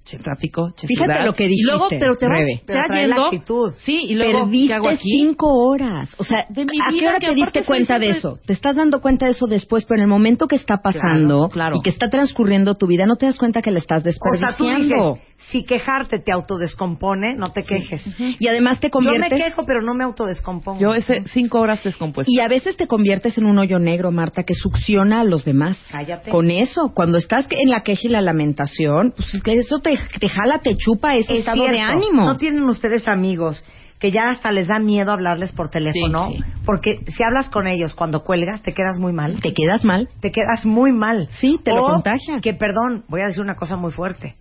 che 0.05 0.17
tráfico, 0.19 0.71
che 0.77 0.85
Fíjate 0.87 1.11
ciudad. 1.13 1.25
lo 1.25 1.33
que 1.33 1.45
Y 1.45 1.47
dijiste, 1.49 1.71
luego, 1.71 1.87
pero 1.89 2.15
te 2.15 2.27
vas, 2.27 2.39
Pero 2.65 2.79
vas 2.79 2.87
trae 2.87 3.07
la 3.07 3.15
yendo. 3.15 3.25
actitud. 3.25 3.73
Sí, 3.79 4.05
y 4.09 4.13
luego, 4.15 4.31
¿qué 4.31 4.37
Perdiste 4.45 4.73
hago 4.75 4.89
aquí? 4.89 5.09
cinco 5.09 5.47
horas. 5.67 6.09
O 6.17 6.23
sea, 6.23 6.45
De 6.49 6.63
mi 6.65 6.79
¿a 6.79 6.89
qué 6.89 6.93
vida, 6.93 7.09
hora 7.09 7.19
que 7.19 7.27
te 7.27 7.33
diste 7.35 7.63
cuenta 7.65 7.97
de 7.99 8.09
eso? 8.11 8.37
Te 8.45 8.53
estás 8.53 8.75
dando 8.75 9.01
cuenta 9.01 9.25
de 9.25 9.31
eso 9.31 9.47
después, 9.47 9.83
pero 9.85 9.97
en 9.97 10.03
el 10.03 10.07
momento 10.09 10.47
que 10.47 10.55
está 10.57 10.75
pasando 10.83 11.49
Claro, 11.49 11.49
claro. 11.49 11.75
y 11.77 11.81
que 11.81 11.89
está 11.89 12.07
transcurriendo 12.09 12.75
tu 12.75 12.85
vida, 12.87 13.05
no 13.07 13.15
te 13.15 13.25
das 13.25 13.37
cuenta 13.37 13.61
que 13.63 13.71
la 13.71 13.79
estás 13.79 14.03
O 14.05 14.35
sea, 14.37 14.55
tú 14.55 14.65
desperdiciando. 14.65 15.13
dices, 15.15 15.27
si 15.49 15.63
quejarte 15.63 16.19
te 16.19 16.31
autodescompone, 16.31 17.35
no 17.37 17.51
te 17.51 17.63
quejes. 17.63 18.03
y 18.39 18.47
además 18.47 18.79
te 18.79 18.89
Yo 18.89 18.99
me 18.99 19.05
conviertes... 19.07 19.43
quejo, 19.43 19.63
pero 19.65 19.81
no 19.81 19.93
me 19.93 20.03
autodescompongo. 20.03 20.79
Yo 20.79 20.93
ese 20.93 21.23
cinco 21.33 21.59
horas 21.59 21.83
descompuesto. 21.83 22.31
Y 22.33 22.39
a 22.39 22.47
veces 22.47 22.77
te 22.77 22.87
conviertes 22.87 23.37
en 23.37 23.45
un 23.45 23.57
hoyo 23.57 23.79
negro, 23.79 24.11
Marta, 24.11 24.43
que 24.43 24.53
succiona 24.53 25.21
a 25.21 25.23
los 25.23 25.45
demás. 25.45 25.77
Cállate. 25.91 26.29
Con 26.31 26.51
eso, 26.51 26.91
cuando 26.93 27.17
estás 27.17 27.47
en 27.49 27.69
la 27.69 27.81
queja 27.81 28.01
y 28.03 28.09
la 28.09 28.21
lamentación, 28.21 29.13
pues 29.15 29.33
es 29.33 29.41
que 29.41 29.53
eso 29.53 29.79
te, 29.79 29.94
te 30.19 30.29
jala, 30.29 30.59
te 30.59 30.75
chupa 30.77 31.15
ese 31.15 31.33
Es 31.33 31.39
estado 31.39 31.63
de 31.63 31.69
cierto. 31.75 31.93
ánimo. 31.93 32.25
¿No 32.25 32.37
tienen 32.37 32.63
ustedes 32.63 33.07
amigos 33.07 33.63
que 33.99 34.11
ya 34.11 34.23
hasta 34.29 34.51
les 34.51 34.67
da 34.67 34.79
miedo 34.79 35.11
hablarles 35.11 35.51
por 35.51 35.69
teléfono? 35.69 36.27
Sí, 36.27 36.37
sí. 36.37 36.51
Porque 36.65 36.99
si 37.07 37.23
hablas 37.23 37.49
con 37.49 37.67
ellos 37.67 37.95
cuando 37.95 38.23
cuelgas, 38.23 38.61
te 38.61 38.73
quedas 38.73 38.97
muy 38.99 39.13
mal. 39.13 39.39
Te 39.41 39.53
quedas 39.53 39.83
mal. 39.85 40.09
Te 40.19 40.31
quedas 40.31 40.65
muy 40.65 40.91
mal. 40.91 41.27
Sí, 41.31 41.59
te 41.63 41.73
lo 41.73 41.83
contagia. 41.83 42.39
Que, 42.41 42.53
perdón, 42.53 43.05
voy 43.07 43.21
a 43.21 43.27
decir 43.27 43.41
una 43.41 43.55
cosa 43.55 43.77
muy 43.77 43.91
fuerte. 43.91 44.35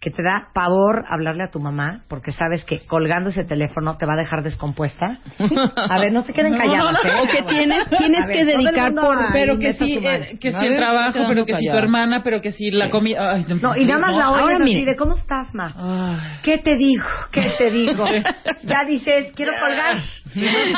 Que 0.00 0.10
te 0.10 0.22
da 0.22 0.48
pavor 0.54 1.04
hablarle 1.08 1.42
a 1.42 1.50
tu 1.50 1.60
mamá 1.60 2.04
porque 2.08 2.32
sabes 2.32 2.64
que 2.64 2.78
colgando 2.86 3.28
ese 3.28 3.44
teléfono 3.44 3.98
te 3.98 4.06
va 4.06 4.14
a 4.14 4.16
dejar 4.16 4.42
descompuesta. 4.42 5.18
A 5.76 5.98
ver, 5.98 6.10
no 6.10 6.22
se 6.22 6.32
queden 6.32 6.56
calladas. 6.56 6.96
¿eh? 7.04 7.08
O 7.22 7.26
que 7.30 7.42
tienes, 7.42 7.84
tienes 7.98 8.26
ver, 8.26 8.36
que 8.36 8.44
dedicar 8.46 8.94
por... 8.94 9.18
Pero 9.32 9.58
que 9.58 9.74
sí, 9.74 9.98
mano. 10.00 10.24
eh, 10.24 10.38
que 10.40 10.52
si 10.52 10.58
ver, 10.58 10.72
el 10.72 10.76
trabajo, 10.78 11.18
pero 11.28 11.44
que 11.44 11.54
si 11.56 11.68
tu 11.68 11.76
hermana, 11.76 12.22
pero 12.22 12.40
que 12.40 12.50
si 12.52 12.70
la 12.70 12.88
comida. 12.88 13.32
Ay, 13.34 13.44
No, 13.60 13.76
y 13.76 13.84
nada 13.84 14.00
más 14.00 14.16
la 14.16 14.30
oyes 14.32 14.60
así 14.60 14.84
de, 14.86 14.96
¿cómo 14.96 15.14
estás, 15.16 15.54
ma? 15.54 15.74
Ay. 15.76 16.38
¿Qué 16.44 16.56
te 16.58 16.76
digo? 16.76 17.04
¿Qué 17.30 17.52
te 17.58 17.70
digo? 17.70 18.06
ya 18.62 18.84
dices, 18.86 19.32
quiero 19.34 19.52
colgar. 19.60 19.98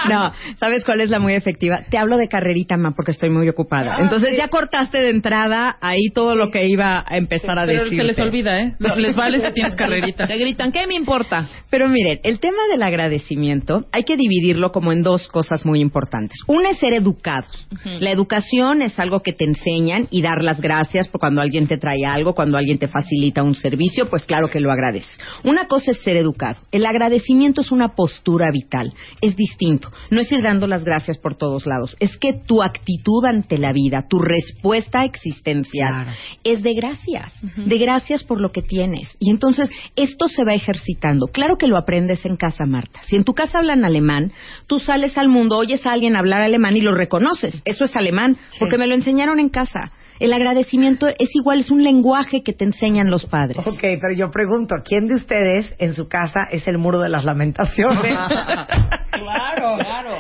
No, 0.09 0.33
¿sabes 0.57 0.85
cuál 0.85 1.01
es 1.03 1.11
la 1.11 1.19
muy 1.19 1.35
efectiva? 1.35 1.81
Te 1.91 1.99
hablo 1.99 2.17
de 2.17 2.27
carrerita, 2.27 2.77
ma, 2.77 2.93
porque 2.97 3.11
estoy 3.13 3.31
muy 3.31 3.49
ocupada. 3.49 3.95
Ah, 3.97 3.99
Entonces 4.01 4.31
sí. 4.31 4.37
ya 4.37 4.49
cortaste 4.49 4.99
de 4.99 5.11
entrada 5.11 5.77
ahí 5.81 6.11
todo 6.15 6.35
lo 6.35 6.49
que 6.51 6.67
iba 6.67 7.05
a 7.07 7.17
empezar 7.19 7.59
a 7.59 7.67
Pero 7.67 7.85
decir. 7.85 7.99
se 7.99 8.05
les 8.05 8.19
olvida, 8.19 8.59
¿eh? 8.61 8.73
Les 8.97 9.12
vale 9.15 9.41
si 9.45 9.53
tienes 9.53 9.75
carreritas. 9.75 10.29
Te 10.29 10.37
gritan, 10.39 10.73
¿qué 10.73 10.87
me 10.87 10.95
importa? 10.95 11.49
Pero 11.71 11.89
miren, 11.89 12.21
el 12.25 12.41
tema 12.41 12.59
del 12.71 12.83
agradecimiento 12.83 13.87
hay 13.93 14.05
que 14.05 14.17
dividirlo 14.17 14.73
como 14.73 14.93
en 14.93 15.03
dos 15.03 15.29
cosas 15.29 15.65
muy 15.65 15.81
importantes. 15.81 16.39
Una 16.47 16.71
es 16.71 16.79
ser 16.79 16.93
educados. 16.93 17.67
La 17.85 18.11
educación 18.11 18.83
es 18.83 18.99
algo 18.99 19.21
que 19.21 19.33
te 19.33 19.45
enseñan 19.45 20.09
y 20.11 20.23
dar 20.23 20.43
las 20.43 20.61
gracias 20.61 21.09
por 21.09 21.21
cuando 21.21 21.41
alguien 21.41 21.67
te 21.67 21.79
trae 21.79 22.05
algo, 22.07 22.35
cuando 22.35 22.59
alguien 22.59 22.79
te 22.79 22.89
facilita 22.89 23.43
un 23.43 23.55
servicio, 23.55 24.09
pues 24.09 24.25
claro 24.25 24.49
que 24.49 24.61
lo 24.61 24.71
agradeces. 24.73 25.19
Una 25.45 25.67
cosa 25.67 25.93
es 25.93 25.99
ser 26.03 26.17
educado. 26.17 26.57
El 26.71 26.87
agradecimiento 26.87 27.61
es 27.61 27.71
una 27.71 27.95
postura 27.95 28.51
vital, 28.51 28.93
es 29.21 29.37
distinto. 29.37 29.91
No 30.11 30.21
es 30.21 30.31
ir 30.33 30.43
dando 30.43 30.67
las 30.67 30.85
gracias 30.85 31.19
por 31.19 31.35
todos 31.37 31.67
lados, 31.67 31.97
es 32.01 32.17
que 32.19 32.33
tu 32.47 32.63
actitud 32.63 33.25
ante 33.25 33.59
la 33.59 33.73
vida, 33.73 34.05
tu 34.09 34.19
respuesta 34.19 35.05
existencial 35.05 35.93
Claro. 35.93 36.11
es 36.45 36.63
de 36.63 36.75
gracias, 36.75 37.33
de 37.57 37.79
gracias 37.79 38.25
por 38.25 38.41
lo 38.41 38.51
que 38.53 38.63
tienes. 38.63 39.02
Y 39.19 39.31
entonces 39.31 39.71
esto 39.97 40.29
se 40.29 40.45
va 40.45 40.55
ejercitando. 40.55 41.27
Claro 41.27 41.57
que 41.57 41.67
lo 41.67 41.77
aprendes 41.77 42.25
en 42.25 42.37
casa, 42.37 42.65
Marta. 42.67 43.01
Si 43.07 43.17
en 43.17 43.25
tu 43.25 43.35
casa 43.35 43.59
hablan 43.59 43.85
alemán, 43.85 44.33
tú 44.67 44.79
sales 44.79 45.17
al 45.19 45.29
mundo, 45.29 45.57
oyes 45.57 45.85
a 45.87 45.93
alguien 45.93 46.17
hablar 46.17 46.43
alemán 46.43 46.77
y 46.77 46.81
lo 46.81 46.95
reconoces. 46.95 47.63
Eso 47.65 47.85
es 47.85 47.97
alemán, 47.97 48.37
porque 48.59 48.79
me 48.79 48.87
lo 48.87 48.95
enseñaron 48.95 49.39
en 49.39 49.49
casa. 49.49 49.93
El 50.23 50.33
agradecimiento 50.33 51.09
es 51.09 51.35
igual, 51.35 51.59
es 51.59 51.71
un 51.73 51.83
lenguaje 51.83 52.45
que 52.45 52.53
te 52.53 52.65
enseñan 52.65 53.11
los 53.11 53.27
padres. 53.27 53.67
Ok, 53.67 53.81
pero 53.81 54.15
yo 54.17 54.31
pregunto, 54.31 54.77
¿quién 54.85 55.09
de 55.09 55.17
ustedes 55.17 55.75
en 55.79 55.95
su 55.95 56.09
casa 56.09 56.47
es 56.53 56.69
el 56.69 56.79
muro 56.79 57.01
de 57.01 57.09
las 57.09 57.25
lamentaciones? 57.25 58.05
claro, 59.11 59.77
claro. 59.79 60.11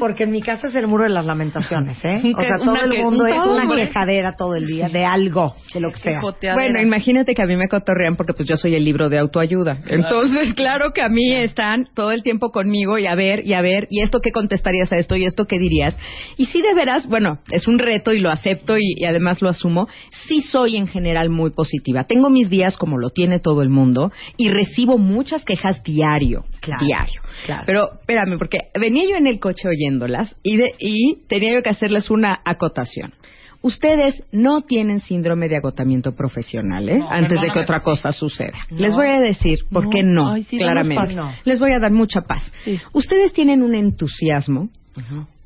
Porque 0.00 0.24
en 0.24 0.32
mi 0.32 0.42
casa 0.42 0.66
es 0.66 0.74
el 0.74 0.88
muro 0.88 1.04
de 1.04 1.10
las 1.10 1.24
lamentaciones, 1.24 2.04
¿eh? 2.04 2.20
O 2.36 2.40
sea, 2.40 2.58
todo 2.58 2.74
el 2.74 3.00
mundo 3.00 3.28
es 3.28 3.36
una 3.36 3.68
quejadera 3.76 4.32
todo 4.32 4.56
el 4.56 4.66
día 4.66 4.88
de 4.88 5.04
algo, 5.04 5.54
de 5.72 5.78
lo 5.78 5.92
que 5.92 6.00
sea. 6.00 6.20
Bueno, 6.52 6.82
imagínate 6.82 7.32
que 7.36 7.42
a 7.42 7.46
mí 7.46 7.54
me 7.54 7.68
cotorrean 7.68 8.16
porque 8.16 8.32
pues 8.32 8.48
yo 8.48 8.56
soy 8.56 8.74
el 8.74 8.84
libro 8.84 9.08
de 9.08 9.18
autoayuda. 9.18 9.82
Entonces, 9.86 10.52
claro 10.54 10.90
que 10.92 11.00
a 11.00 11.08
mí 11.08 11.32
están 11.32 11.86
todo 11.94 12.10
el 12.10 12.24
tiempo 12.24 12.50
conmigo 12.50 12.98
y 12.98 13.06
a 13.06 13.14
ver, 13.14 13.46
y 13.46 13.52
a 13.52 13.60
ver, 13.60 13.86
y 13.88 14.02
esto 14.02 14.18
qué 14.20 14.32
contestarías 14.32 14.90
a 14.90 14.96
esto 14.96 15.14
y 15.14 15.26
esto 15.26 15.44
qué 15.44 15.60
dirías. 15.60 15.96
Y 16.36 16.46
sí 16.46 16.60
de 16.60 16.74
veras, 16.74 17.06
bueno, 17.06 17.38
es 17.52 17.68
un 17.68 17.78
reto 17.78 18.12
y 18.12 18.18
lo 18.18 18.30
acepto 18.30 18.76
y, 18.76 18.94
y 18.96 19.04
además 19.04 19.42
lo 19.44 19.48
asumo, 19.50 19.86
sí 20.26 20.40
soy 20.42 20.76
en 20.76 20.88
general 20.88 21.30
muy 21.30 21.50
positiva. 21.50 22.02
Tengo 22.04 22.30
mis 22.30 22.50
días 22.50 22.76
como 22.76 22.98
lo 22.98 23.10
tiene 23.10 23.38
todo 23.38 23.62
el 23.62 23.68
mundo 23.68 24.10
y 24.36 24.48
recibo 24.48 24.98
muchas 24.98 25.44
quejas 25.44 25.82
diario, 25.84 26.44
Claro, 26.60 26.84
diario. 26.84 27.22
claro. 27.46 27.62
Pero 27.66 27.92
espérame, 28.00 28.38
porque 28.38 28.58
venía 28.78 29.04
yo 29.08 29.16
en 29.16 29.28
el 29.28 29.38
coche 29.38 29.68
oyéndolas 29.68 30.34
y, 30.42 30.56
de, 30.56 30.74
y 30.80 31.18
tenía 31.28 31.52
yo 31.54 31.62
que 31.62 31.70
hacerles 31.70 32.10
una 32.10 32.40
acotación. 32.44 33.14
Ustedes 33.62 34.22
no 34.30 34.60
tienen 34.60 35.00
síndrome 35.00 35.48
de 35.48 35.56
agotamiento 35.56 36.14
profesional, 36.14 36.86
¿eh? 36.86 36.98
No, 36.98 37.08
Antes 37.08 37.40
de 37.40 37.48
que 37.48 37.60
otra 37.60 37.80
cosa 37.80 38.12
suceda. 38.12 38.58
No. 38.70 38.76
Les 38.78 38.94
voy 38.94 39.06
a 39.06 39.20
decir 39.20 39.60
por 39.72 39.84
No. 39.84 39.90
qué 39.90 40.02
no, 40.02 40.32
Ay, 40.32 40.44
sí, 40.44 40.58
danos 40.58 40.86
claramente. 40.86 41.40
Les 41.44 41.58
voy 41.58 41.72
a 41.72 41.78
dar 41.78 41.90
mucha 41.90 42.20
paz. 42.22 42.52
Ustedes 42.92 43.32
tienen 43.32 43.62
un 43.62 43.74
entusiasmo, 43.74 44.68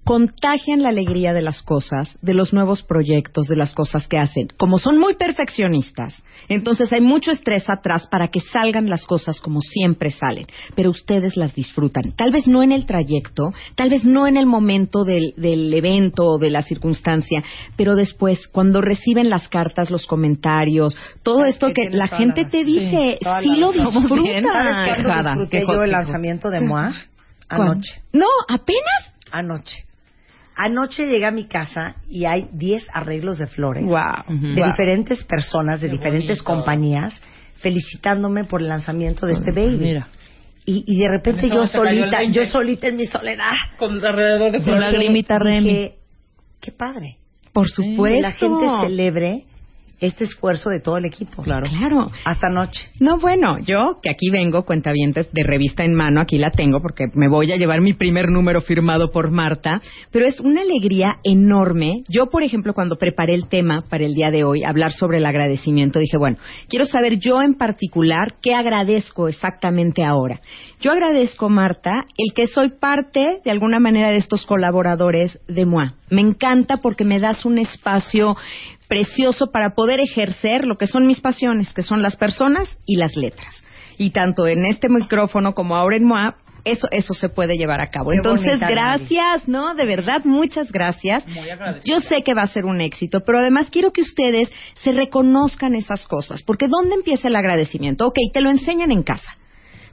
contagian 0.09 0.83
la 0.83 0.89
alegría 0.89 1.35
de 1.35 1.43
las 1.43 1.63
cosas, 1.63 2.17
de 2.23 2.33
los 2.33 2.55
nuevos 2.55 2.83
proyectos, 2.83 3.47
de 3.47 3.57
las 3.57 3.75
cosas 3.75 4.09
que 4.09 4.17
hacen. 4.17 4.49
Como 4.57 4.79
son 4.79 4.99
muy 4.99 5.17
perfeccionistas, 5.17 6.25
entonces 6.49 6.91
hay 6.95 7.03
mucho 7.03 7.31
estrés 7.31 7.69
atrás 7.69 8.07
para 8.07 8.29
que 8.29 8.41
salgan 8.41 8.89
las 8.89 9.05
cosas 9.05 9.39
como 9.39 9.61
siempre 9.61 10.11
salen, 10.11 10.47
pero 10.75 10.89
ustedes 10.89 11.37
las 11.37 11.55
disfrutan. 11.55 12.13
Tal 12.17 12.31
vez 12.31 12.49
no 12.49 12.63
en 12.63 12.73
el 12.73 12.87
trayecto, 12.87 13.53
tal 13.75 13.91
vez 13.91 14.07
no 14.07 14.27
en 14.27 14.39
el 14.39 14.47
momento 14.47 15.05
del, 15.05 15.35
del 15.37 15.75
evento 15.75 16.25
o 16.25 16.39
de 16.39 16.53
la 16.53 16.63
circunstancia, 16.63 17.45
pero 17.77 17.95
después, 17.95 18.49
cuando 18.49 18.81
reciben 18.81 19.29
las 19.29 19.47
cartas, 19.49 19.91
los 19.91 20.07
comentarios, 20.07 20.97
todo 21.23 21.45
esto 21.45 21.75
que 21.75 21.91
la 21.91 22.09
gente 22.09 22.45
la 22.45 22.49
te 22.49 22.65
dice, 22.65 23.19
Sí, 23.21 23.29
sí 23.43 23.49
la 23.51 23.57
lo 23.59 23.73
disfrutan. 23.73 24.43
¿Sabes 24.43 24.85
cuándo 24.87 25.03
Quejada, 25.03 25.31
disfruté 25.35 25.67
yo 25.67 25.83
el 25.83 25.91
lanzamiento 25.91 26.49
de 26.49 26.61
Moa? 26.61 26.95
¿Cuándo? 27.47 27.73
Anoche. 27.75 28.03
No, 28.15 28.27
apenas. 28.49 29.13
Anoche. 29.31 29.88
Anoche 30.61 31.07
llegué 31.07 31.25
a 31.25 31.31
mi 31.31 31.45
casa 31.45 31.95
y 32.11 32.25
hay 32.25 32.49
10 32.53 32.85
arreglos 32.93 33.39
de 33.39 33.47
flores 33.47 33.85
Wow. 33.85 34.25
de 34.29 34.61
Wow. 34.61 34.71
diferentes 34.73 35.23
personas, 35.25 35.81
de 35.81 35.89
diferentes 35.89 36.43
compañías, 36.43 37.23
felicitándome 37.61 38.43
por 38.45 38.61
el 38.61 38.69
lanzamiento 38.69 39.25
de 39.27 39.35
este 39.35 39.53
baby. 39.53 39.77
Mira. 39.79 40.09
Y, 40.67 40.85
y 40.87 40.99
de 40.99 41.09
repente 41.09 41.49
yo 41.49 41.67
solita, 41.67 42.19
20. 42.19 42.33
yo 42.33 42.45
solita 42.45 42.89
en 42.89 42.97
mi 42.97 43.07
soledad. 43.07 43.53
Con 43.79 44.05
alrededor 44.05 44.51
de 44.53 44.59
Dije- 44.59 44.71
Con 44.71 44.81
lagrimita 44.81 45.39
dije, 45.39 45.49
Remy. 45.51 45.93
Qué 46.61 46.73
padre. 46.73 47.17
Por 47.53 47.67
Que 47.69 47.73
supuesto. 47.75 48.21
la 48.21 48.33
gente 48.33 48.67
celebre 48.83 49.45
este 50.01 50.25
esfuerzo 50.25 50.71
de 50.71 50.81
todo 50.81 50.97
el 50.97 51.05
equipo. 51.05 51.43
Claro. 51.43 51.67
Claro. 51.69 52.11
Hasta 52.25 52.47
anoche. 52.47 52.91
No, 53.01 53.19
bueno, 53.19 53.59
yo 53.59 53.99
que 54.03 54.11
aquí 54.11 54.31
vengo, 54.31 54.65
cuentavientes 54.65 55.33
de 55.33 55.43
revista 55.43 55.85
en 55.85 55.95
mano, 55.95 56.21
aquí 56.21 56.39
la 56.39 56.51
tengo 56.51 56.81
porque 56.81 57.07
me 57.15 57.29
voy 57.29 57.53
a 57.53 57.57
llevar 57.57 57.81
mi 57.81 57.95
primer 57.95 58.29
número 58.29 58.61
firmado 58.61 59.11
por 59.11 59.31
Marta, 59.31 59.81
pero 60.11 60.27
es 60.27 60.41
una 60.41 60.63
alegría 60.63 61.17
enorme. 61.25 62.03
Yo, 62.09 62.27
por 62.27 62.43
ejemplo, 62.43 62.75
cuando 62.75 62.97
preparé 62.97 63.35
el 63.35 63.49
tema 63.49 63.85
para 63.89 64.05
el 64.05 64.15
día 64.15 64.31
de 64.31 64.45
hoy, 64.45 64.65
hablar 64.65 64.93
sobre 64.93 65.19
el 65.19 65.27
agradecimiento, 65.27 65.99
dije, 65.99 66.19
bueno, 66.19 66.37
quiero 66.69 66.87
saber 66.87 67.19
yo 67.19 67.43
en 67.43 67.55
particular 67.55 68.35
qué 68.41 68.55
agradezco 68.55 69.29
exactamente 69.29 70.05
ahora. 70.05 70.41
Yo 70.81 70.93
agradezco, 70.93 71.49
Marta, 71.49 72.07
el 72.17 72.33
que 72.35 72.47
soy 72.47 72.71
parte, 72.71 73.41
de 73.45 73.51
alguna 73.51 73.81
manera, 73.81 74.11
de 74.11 74.17
estos 74.17 74.47
colaboradores 74.47 75.41
de 75.49 75.67
MOA. 75.67 75.95
Me 76.09 76.21
encanta 76.21 76.77
porque 76.77 77.05
me 77.05 77.19
das 77.19 77.45
un 77.45 77.59
espacio 77.59 78.37
precioso 78.87 79.51
para 79.51 79.71
poder 79.71 79.99
ejercer 79.99 80.65
lo 80.65 80.79
que 80.79 80.87
son 80.87 81.07
mis 81.07 81.21
pasiones, 81.21 81.75
que 81.75 81.83
son 81.83 82.01
las 82.01 82.15
personas 82.15 82.79
y 82.87 82.97
las 82.97 83.17
letras. 83.17 83.65
Y 83.97 84.11
tanto 84.11 84.47
en 84.47 84.65
este 84.67 84.89
micrófono 84.89 85.53
como 85.53 85.75
ahora 85.75 85.97
en 85.97 86.05
MOA, 86.05 86.37
eso, 86.65 86.87
eso 86.93 87.15
se 87.15 87.29
puede 87.29 87.57
llevar 87.57 87.81
a 87.81 87.89
cabo. 87.89 88.11
Qué 88.11 88.17
Entonces, 88.17 88.61
bonita, 88.61 88.71
gracias, 88.71 89.49
¿no? 89.49 89.75
De 89.75 89.85
verdad, 89.85 90.25
muchas 90.25 90.71
gracias. 90.71 91.25
Yo 91.85 92.01
sé 92.03 92.23
que 92.23 92.35
va 92.35 92.43
a 92.43 92.47
ser 92.47 92.65
un 92.65 92.81
éxito, 92.81 93.23
pero 93.25 93.39
además 93.39 93.69
quiero 93.71 93.93
que 93.93 94.03
ustedes 94.03 94.49
se 94.83 94.93
reconozcan 94.93 95.75
esas 95.75 96.07
cosas, 96.07 96.43
porque 96.43 96.69
¿dónde 96.69 96.95
empieza 96.95 97.29
el 97.29 97.37
agradecimiento? 97.37 98.07
Ok, 98.07 98.19
te 98.33 98.41
lo 98.41 98.51
enseñan 98.51 98.93
en 98.93 99.03
casa, 99.03 99.39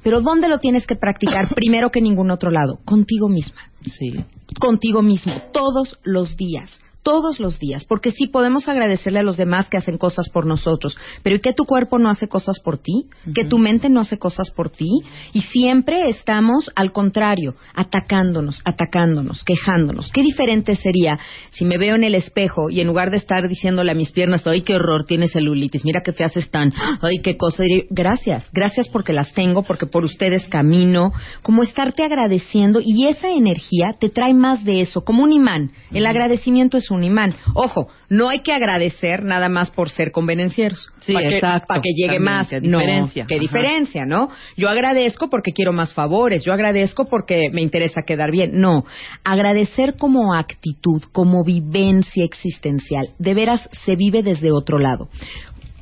pero 0.06 0.22
¿dónde 0.22 0.48
lo 0.48 0.60
tienes 0.60 0.86
que 0.86 0.96
practicar 0.96 1.50
primero 1.56 1.90
que 1.90 1.98
en 1.98 2.04
ningún 2.06 2.30
otro 2.30 2.52
lado? 2.52 2.78
Contigo 2.86 3.28
misma 3.28 3.60
Sí. 3.82 4.24
contigo 4.60 5.02
mismo 5.02 5.34
todos 5.52 5.98
los 6.04 6.38
días. 6.38 6.70
Todos 7.06 7.40
los 7.40 7.60
días, 7.60 7.84
porque 7.84 8.10
sí 8.10 8.26
podemos 8.26 8.68
agradecerle 8.68 9.20
a 9.20 9.24
los 9.24 9.38
demás 9.38 9.70
que 9.70 9.78
hacen 9.78 10.00
cosas 10.00 10.28
por 10.30 10.48
nosotros, 10.48 10.98
pero 11.22 11.36
¿y 11.36 11.40
que 11.40 11.54
tu 11.54 11.66
cuerpo 11.66 12.00
no 12.00 12.10
hace 12.10 12.28
cosas 12.28 12.60
por 12.60 12.80
ti? 12.80 13.06
¿Que 13.36 13.46
tu 13.46 13.60
mente 13.60 13.90
no 13.90 14.00
hace 14.00 14.18
cosas 14.18 14.50
por 14.50 14.72
ti? 14.72 14.90
Y 15.32 15.42
siempre 15.42 16.10
estamos, 16.10 16.72
al 16.76 16.92
contrario, 16.92 17.54
atacándonos, 17.76 18.60
atacándonos, 18.66 19.44
quejándonos. 19.44 20.12
¿Qué 20.12 20.24
diferente 20.24 20.76
sería 20.76 21.20
si 21.52 21.64
me 21.64 21.78
veo 21.78 21.96
en 21.96 22.06
el 22.06 22.16
espejo 22.16 22.72
y 22.72 22.82
en 22.82 22.88
lugar 22.88 23.12
de 23.12 23.18
estar 23.18 23.48
diciéndole 23.48 23.92
a 23.92 23.94
mis 23.96 24.12
piernas, 24.12 24.48
ay, 24.48 24.62
qué 24.62 24.74
horror, 24.74 25.06
tienes 25.06 25.32
celulitis, 25.32 25.86
mira 25.86 26.02
qué 26.04 26.12
feas 26.12 26.36
están, 26.36 26.74
ay, 27.04 27.20
qué 27.22 27.38
cosa, 27.38 27.66
gracias, 27.92 28.50
gracias 28.52 28.88
porque 28.90 29.14
las 29.14 29.32
tengo, 29.34 29.62
porque 29.62 29.86
por 29.86 30.04
ustedes 30.04 30.48
camino, 30.48 31.12
como 31.44 31.62
estarte 31.62 32.04
agradeciendo 32.04 32.82
y 32.84 33.06
esa 33.06 33.30
energía 33.30 33.90
te 34.00 34.10
trae 34.10 34.34
más 34.34 34.64
de 34.64 34.82
eso, 34.82 35.04
como 35.04 35.22
un 35.22 35.32
imán. 35.32 35.72
El 35.92 36.08
agradecimiento 36.08 36.78
es 36.78 36.90
un 36.90 36.95
imán. 37.04 37.36
Ojo, 37.54 37.88
no 38.10 38.30
hay 38.30 38.40
que 38.40 38.54
agradecer 38.54 39.24
nada 39.24 39.50
más 39.50 39.72
por 39.72 39.90
ser 39.90 40.12
convenencieros. 40.12 40.90
Sí, 41.02 41.14
para 41.14 41.30
que, 41.30 41.36
exacto. 41.36 41.66
para 41.68 41.82
que 41.82 41.90
llegue 41.96 42.16
También, 42.18 42.24
más. 42.34 42.48
qué 42.48 42.62
No, 42.62 42.80
diferencia. 42.80 43.26
qué 43.28 43.36
Ajá. 43.36 43.42
diferencia, 43.42 44.06
¿no? 44.06 44.30
Yo 44.58 44.70
agradezco 44.70 45.30
porque 45.30 45.52
quiero 45.52 45.74
más 45.74 45.94
favores, 45.94 46.44
yo 46.44 46.54
agradezco 46.54 47.06
porque 47.06 47.50
me 47.52 47.62
interesa 47.62 48.02
quedar 48.06 48.32
bien. 48.32 48.52
No, 48.60 48.86
agradecer 49.24 49.96
como 49.98 50.34
actitud, 50.34 51.02
como 51.12 51.44
vivencia 51.44 52.24
existencial, 52.24 53.10
de 53.20 53.34
veras 53.34 53.70
se 53.86 53.96
vive 53.96 54.24
desde 54.24 54.52
otro 54.52 54.78
lado. 54.80 55.10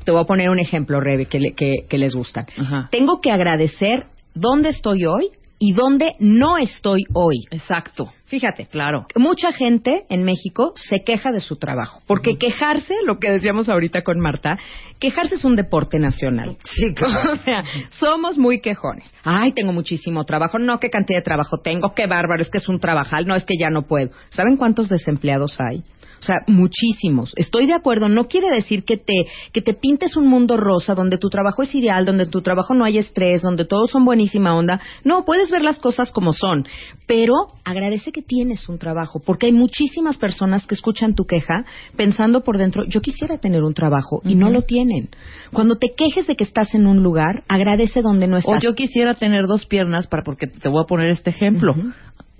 Te 0.05 0.11
voy 0.11 0.21
a 0.21 0.25
poner 0.25 0.49
un 0.49 0.59
ejemplo, 0.59 0.99
Rebe, 0.99 1.27
que, 1.27 1.39
le- 1.39 1.53
que, 1.53 1.71
que 1.89 1.97
les 1.97 2.13
gustan. 2.13 2.45
Ajá. 2.57 2.89
Tengo 2.91 3.21
que 3.21 3.31
agradecer 3.31 4.07
dónde 4.33 4.69
estoy 4.69 5.05
hoy 5.05 5.29
y 5.59 5.71
dónde 5.71 6.15
no 6.19 6.57
estoy 6.57 7.03
hoy. 7.13 7.45
Exacto. 7.51 8.11
Fíjate, 8.33 8.65
claro. 8.65 9.05
Mucha 9.15 9.51
gente 9.51 10.05
en 10.09 10.23
México 10.23 10.73
se 10.75 11.03
queja 11.03 11.31
de 11.31 11.39
su 11.39 11.57
trabajo, 11.57 12.01
porque 12.07 12.39
quejarse, 12.39 12.95
lo 13.05 13.19
que 13.19 13.29
decíamos 13.29 13.69
ahorita 13.69 14.01
con 14.01 14.19
Marta, 14.19 14.57
quejarse 14.97 15.35
es 15.35 15.45
un 15.45 15.55
deporte 15.55 15.99
nacional. 15.99 16.57
Sí, 16.63 16.91
claro. 16.95 17.33
O 17.33 17.35
sea, 17.35 17.63
somos 17.99 18.39
muy 18.39 18.59
quejones. 18.59 19.07
Ay, 19.23 19.51
tengo 19.51 19.71
muchísimo 19.71 20.23
trabajo. 20.23 20.57
No, 20.57 20.79
qué 20.79 20.89
cantidad 20.89 21.19
de 21.19 21.23
trabajo 21.23 21.59
tengo. 21.59 21.93
Qué 21.93 22.07
bárbaro, 22.07 22.41
es 22.41 22.49
que 22.49 22.57
es 22.57 22.67
un 22.67 22.79
trabajal. 22.79 23.27
No, 23.27 23.35
es 23.35 23.43
que 23.45 23.53
ya 23.55 23.69
no 23.69 23.83
puedo. 23.83 24.09
¿Saben 24.31 24.57
cuántos 24.57 24.89
desempleados 24.89 25.59
hay? 25.59 25.83
O 26.23 26.25
sea, 26.25 26.37
muchísimos. 26.47 27.33
Estoy 27.35 27.65
de 27.67 27.73
acuerdo. 27.73 28.07
No 28.07 28.29
quiere 28.29 28.49
decir 28.49 28.85
que 28.85 28.95
te, 28.95 29.25
que 29.51 29.61
te 29.61 29.73
pintes 29.73 30.15
un 30.15 30.25
mundo 30.25 30.55
rosa 30.55 30.95
donde 30.95 31.17
tu 31.17 31.27
trabajo 31.29 31.63
es 31.63 31.75
ideal, 31.75 32.05
donde 32.05 32.27
tu 32.27 32.41
trabajo 32.41 32.73
no 32.73 32.85
hay 32.85 32.97
estrés, 32.97 33.41
donde 33.41 33.65
todos 33.65 33.91
son 33.91 34.05
buenísima 34.05 34.55
onda. 34.55 34.79
No, 35.03 35.25
puedes 35.25 35.51
ver 35.51 35.63
las 35.63 35.79
cosas 35.79 36.11
como 36.11 36.31
son. 36.31 36.65
Pero 37.07 37.33
agradece 37.65 38.13
que 38.13 38.21
tienes 38.21 38.69
un 38.69 38.79
trabajo, 38.79 39.19
porque 39.19 39.47
hay 39.47 39.51
muchísimas 39.51 40.17
personas 40.17 40.65
que 40.65 40.75
escuchan 40.75 41.13
tu 41.13 41.25
queja 41.25 41.65
pensando 41.97 42.41
por 42.45 42.57
dentro, 42.57 42.85
yo 42.85 43.01
quisiera 43.01 43.37
tener 43.37 43.63
un 43.63 43.73
trabajo 43.73 44.21
y 44.23 44.35
no 44.35 44.49
lo 44.49 44.61
tienen. 44.61 45.09
Cuando 45.51 45.75
te 45.75 45.89
quejes 45.93 46.25
de 46.27 46.37
que 46.37 46.45
estás 46.45 46.73
en 46.73 46.87
un 46.87 47.03
lugar, 47.03 47.43
agradece 47.49 48.01
donde 48.01 48.27
no 48.27 48.37
O 48.37 48.39
estás. 48.39 48.63
yo 48.63 48.75
quisiera 48.75 49.13
tener 49.13 49.45
dos 49.45 49.65
piernas 49.65 50.07
para 50.07 50.23
porque 50.23 50.47
te 50.47 50.69
voy 50.69 50.81
a 50.83 50.87
poner 50.87 51.09
este 51.09 51.31
ejemplo. 51.31 51.75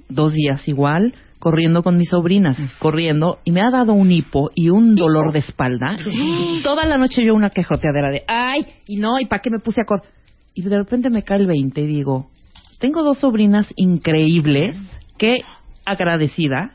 Dos 0.08 0.32
días 0.32 0.68
igual 0.70 1.14
corriendo 1.44 1.84
con 1.84 1.98
mis 1.98 2.08
sobrinas, 2.08 2.58
corriendo 2.80 3.40
y 3.44 3.52
me 3.52 3.60
ha 3.60 3.70
dado 3.70 3.92
un 3.92 4.14
hipo 4.14 4.50
y 4.56 4.70
un 4.70 4.96
dolor 4.96 5.34
de 5.34 5.40
espalda. 5.40 5.98
Y 6.10 6.62
toda 6.64 6.86
la 6.86 6.98
noche 6.98 7.22
yo 7.22 7.34
una 7.34 7.50
quejoteadera 7.50 8.12
de, 8.12 8.24
ay, 8.30 8.66
y 8.88 8.96
no, 8.96 9.20
y 9.20 9.26
para 9.26 9.42
qué 9.42 9.50
me 9.50 9.60
puse 9.60 9.82
a 9.82 9.86
correr. 9.86 10.10
Y 10.54 10.62
de 10.62 10.78
repente 10.78 11.10
me 11.10 11.24
cae 11.24 11.40
el 11.40 11.48
20 11.48 11.82
y 11.82 11.86
digo, 11.86 12.30
tengo 12.80 13.04
dos 13.04 13.18
sobrinas 13.18 13.68
increíbles, 13.76 14.78
qué 15.18 15.40
agradecida, 15.84 16.72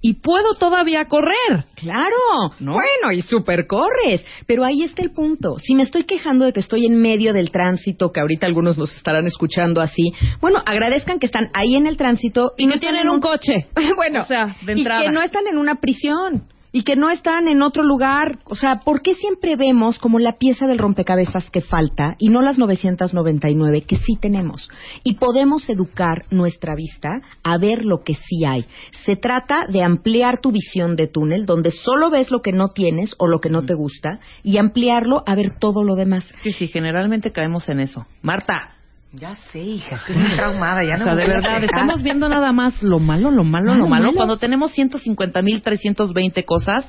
y 0.00 0.14
puedo 0.14 0.54
todavía 0.54 1.04
correr. 1.08 1.64
Claro, 1.74 2.54
bueno, 2.58 3.12
y 3.12 3.22
super 3.22 3.66
corres. 3.66 4.24
Pero 4.46 4.64
ahí 4.64 4.82
está 4.82 5.02
el 5.02 5.12
punto. 5.12 5.58
Si 5.58 5.74
me 5.74 5.82
estoy 5.82 6.04
quejando 6.04 6.44
de 6.44 6.52
que 6.52 6.60
estoy 6.60 6.86
en 6.86 7.00
medio 7.00 7.32
del 7.32 7.50
tránsito, 7.50 8.12
que 8.12 8.20
ahorita 8.20 8.46
algunos 8.46 8.78
nos 8.78 8.94
estarán 8.96 9.26
escuchando 9.26 9.80
así, 9.80 10.12
bueno, 10.40 10.62
agradezcan 10.64 11.18
que 11.18 11.26
están 11.26 11.50
ahí 11.54 11.76
en 11.76 11.86
el 11.86 11.96
tránsito 11.96 12.52
y, 12.56 12.64
Y 12.64 12.66
no 12.66 12.74
tienen 12.78 13.02
en 13.02 13.08
un 13.10 13.20
coche. 13.20 13.68
bueno, 13.96 14.22
O 14.22 14.24
sea, 14.24 14.56
de 14.62 14.72
y 14.72 14.84
que 14.84 15.10
no 15.10 15.22
están 15.22 15.46
en 15.46 15.58
una 15.58 15.76
prisión. 15.76 16.44
Y 16.72 16.82
que 16.82 16.96
no 16.96 17.10
están 17.10 17.48
en 17.48 17.62
otro 17.62 17.82
lugar. 17.82 18.38
O 18.44 18.54
sea, 18.54 18.80
¿por 18.84 19.02
qué 19.02 19.14
siempre 19.14 19.56
vemos 19.56 19.98
como 19.98 20.18
la 20.18 20.38
pieza 20.38 20.66
del 20.66 20.78
rompecabezas 20.78 21.50
que 21.50 21.60
falta 21.60 22.16
y 22.18 22.28
no 22.28 22.42
las 22.42 22.58
999 22.58 23.82
que 23.82 23.96
sí 23.96 24.16
tenemos? 24.20 24.68
Y 25.02 25.14
podemos 25.14 25.68
educar 25.68 26.24
nuestra 26.30 26.74
vista 26.74 27.20
a 27.42 27.58
ver 27.58 27.84
lo 27.84 28.02
que 28.02 28.14
sí 28.14 28.44
hay. 28.44 28.64
Se 29.04 29.16
trata 29.16 29.66
de 29.68 29.82
ampliar 29.82 30.40
tu 30.40 30.52
visión 30.52 30.96
de 30.96 31.08
túnel, 31.08 31.46
donde 31.46 31.70
solo 31.70 32.10
ves 32.10 32.30
lo 32.30 32.40
que 32.40 32.52
no 32.52 32.68
tienes 32.68 33.14
o 33.18 33.26
lo 33.26 33.40
que 33.40 33.50
no 33.50 33.62
te 33.62 33.74
gusta, 33.74 34.20
y 34.42 34.58
ampliarlo 34.58 35.22
a 35.26 35.34
ver 35.34 35.58
todo 35.58 35.84
lo 35.84 35.94
demás. 35.94 36.24
Sí, 36.42 36.52
sí, 36.52 36.68
generalmente 36.68 37.32
caemos 37.32 37.68
en 37.68 37.80
eso. 37.80 38.06
Marta. 38.22 38.79
Ya 39.12 39.34
sé, 39.52 39.58
hija, 39.58 39.96
estoy 39.96 40.16
muy 40.16 40.36
traumada, 40.36 40.84
ya 40.84 40.96
no 40.96 41.02
o 41.02 41.06
sea, 41.06 41.14
me 41.14 41.22
de 41.22 41.28
verdad, 41.28 41.64
estamos 41.64 42.00
viendo 42.02 42.28
nada 42.28 42.52
más 42.52 42.80
lo 42.80 43.00
malo, 43.00 43.32
lo 43.32 43.42
malo, 43.42 43.74
lo 43.74 43.80
lo 43.80 43.88
malo, 43.88 44.04
malo. 44.06 44.12
cuando 44.14 44.36
tenemos 44.36 44.76
150.320 44.76 46.44
cosas 46.44 46.88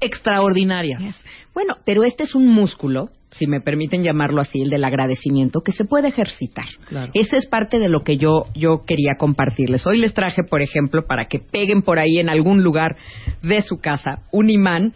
extraordinarias. 0.00 1.02
Bueno, 1.54 1.76
pero 1.86 2.04
este 2.04 2.24
es 2.24 2.34
un 2.34 2.46
músculo, 2.46 3.08
si 3.30 3.46
me 3.46 3.60
permiten 3.60 4.02
llamarlo 4.02 4.42
así, 4.42 4.60
el 4.60 4.68
del 4.68 4.84
agradecimiento, 4.84 5.62
que 5.62 5.72
se 5.72 5.84
puede 5.84 6.08
ejercitar. 6.08 6.66
Claro. 6.88 7.10
Ese 7.14 7.38
es 7.38 7.46
parte 7.46 7.78
de 7.78 7.88
lo 7.88 8.02
que 8.02 8.18
yo, 8.18 8.46
yo 8.54 8.84
quería 8.86 9.14
compartirles. 9.18 9.86
Hoy 9.86 9.98
les 9.98 10.12
traje, 10.12 10.42
por 10.42 10.60
ejemplo, 10.60 11.06
para 11.06 11.26
que 11.26 11.38
peguen 11.38 11.80
por 11.80 11.98
ahí 11.98 12.18
en 12.18 12.28
algún 12.28 12.62
lugar 12.62 12.96
de 13.42 13.62
su 13.62 13.78
casa, 13.78 14.22
un 14.30 14.50
imán, 14.50 14.92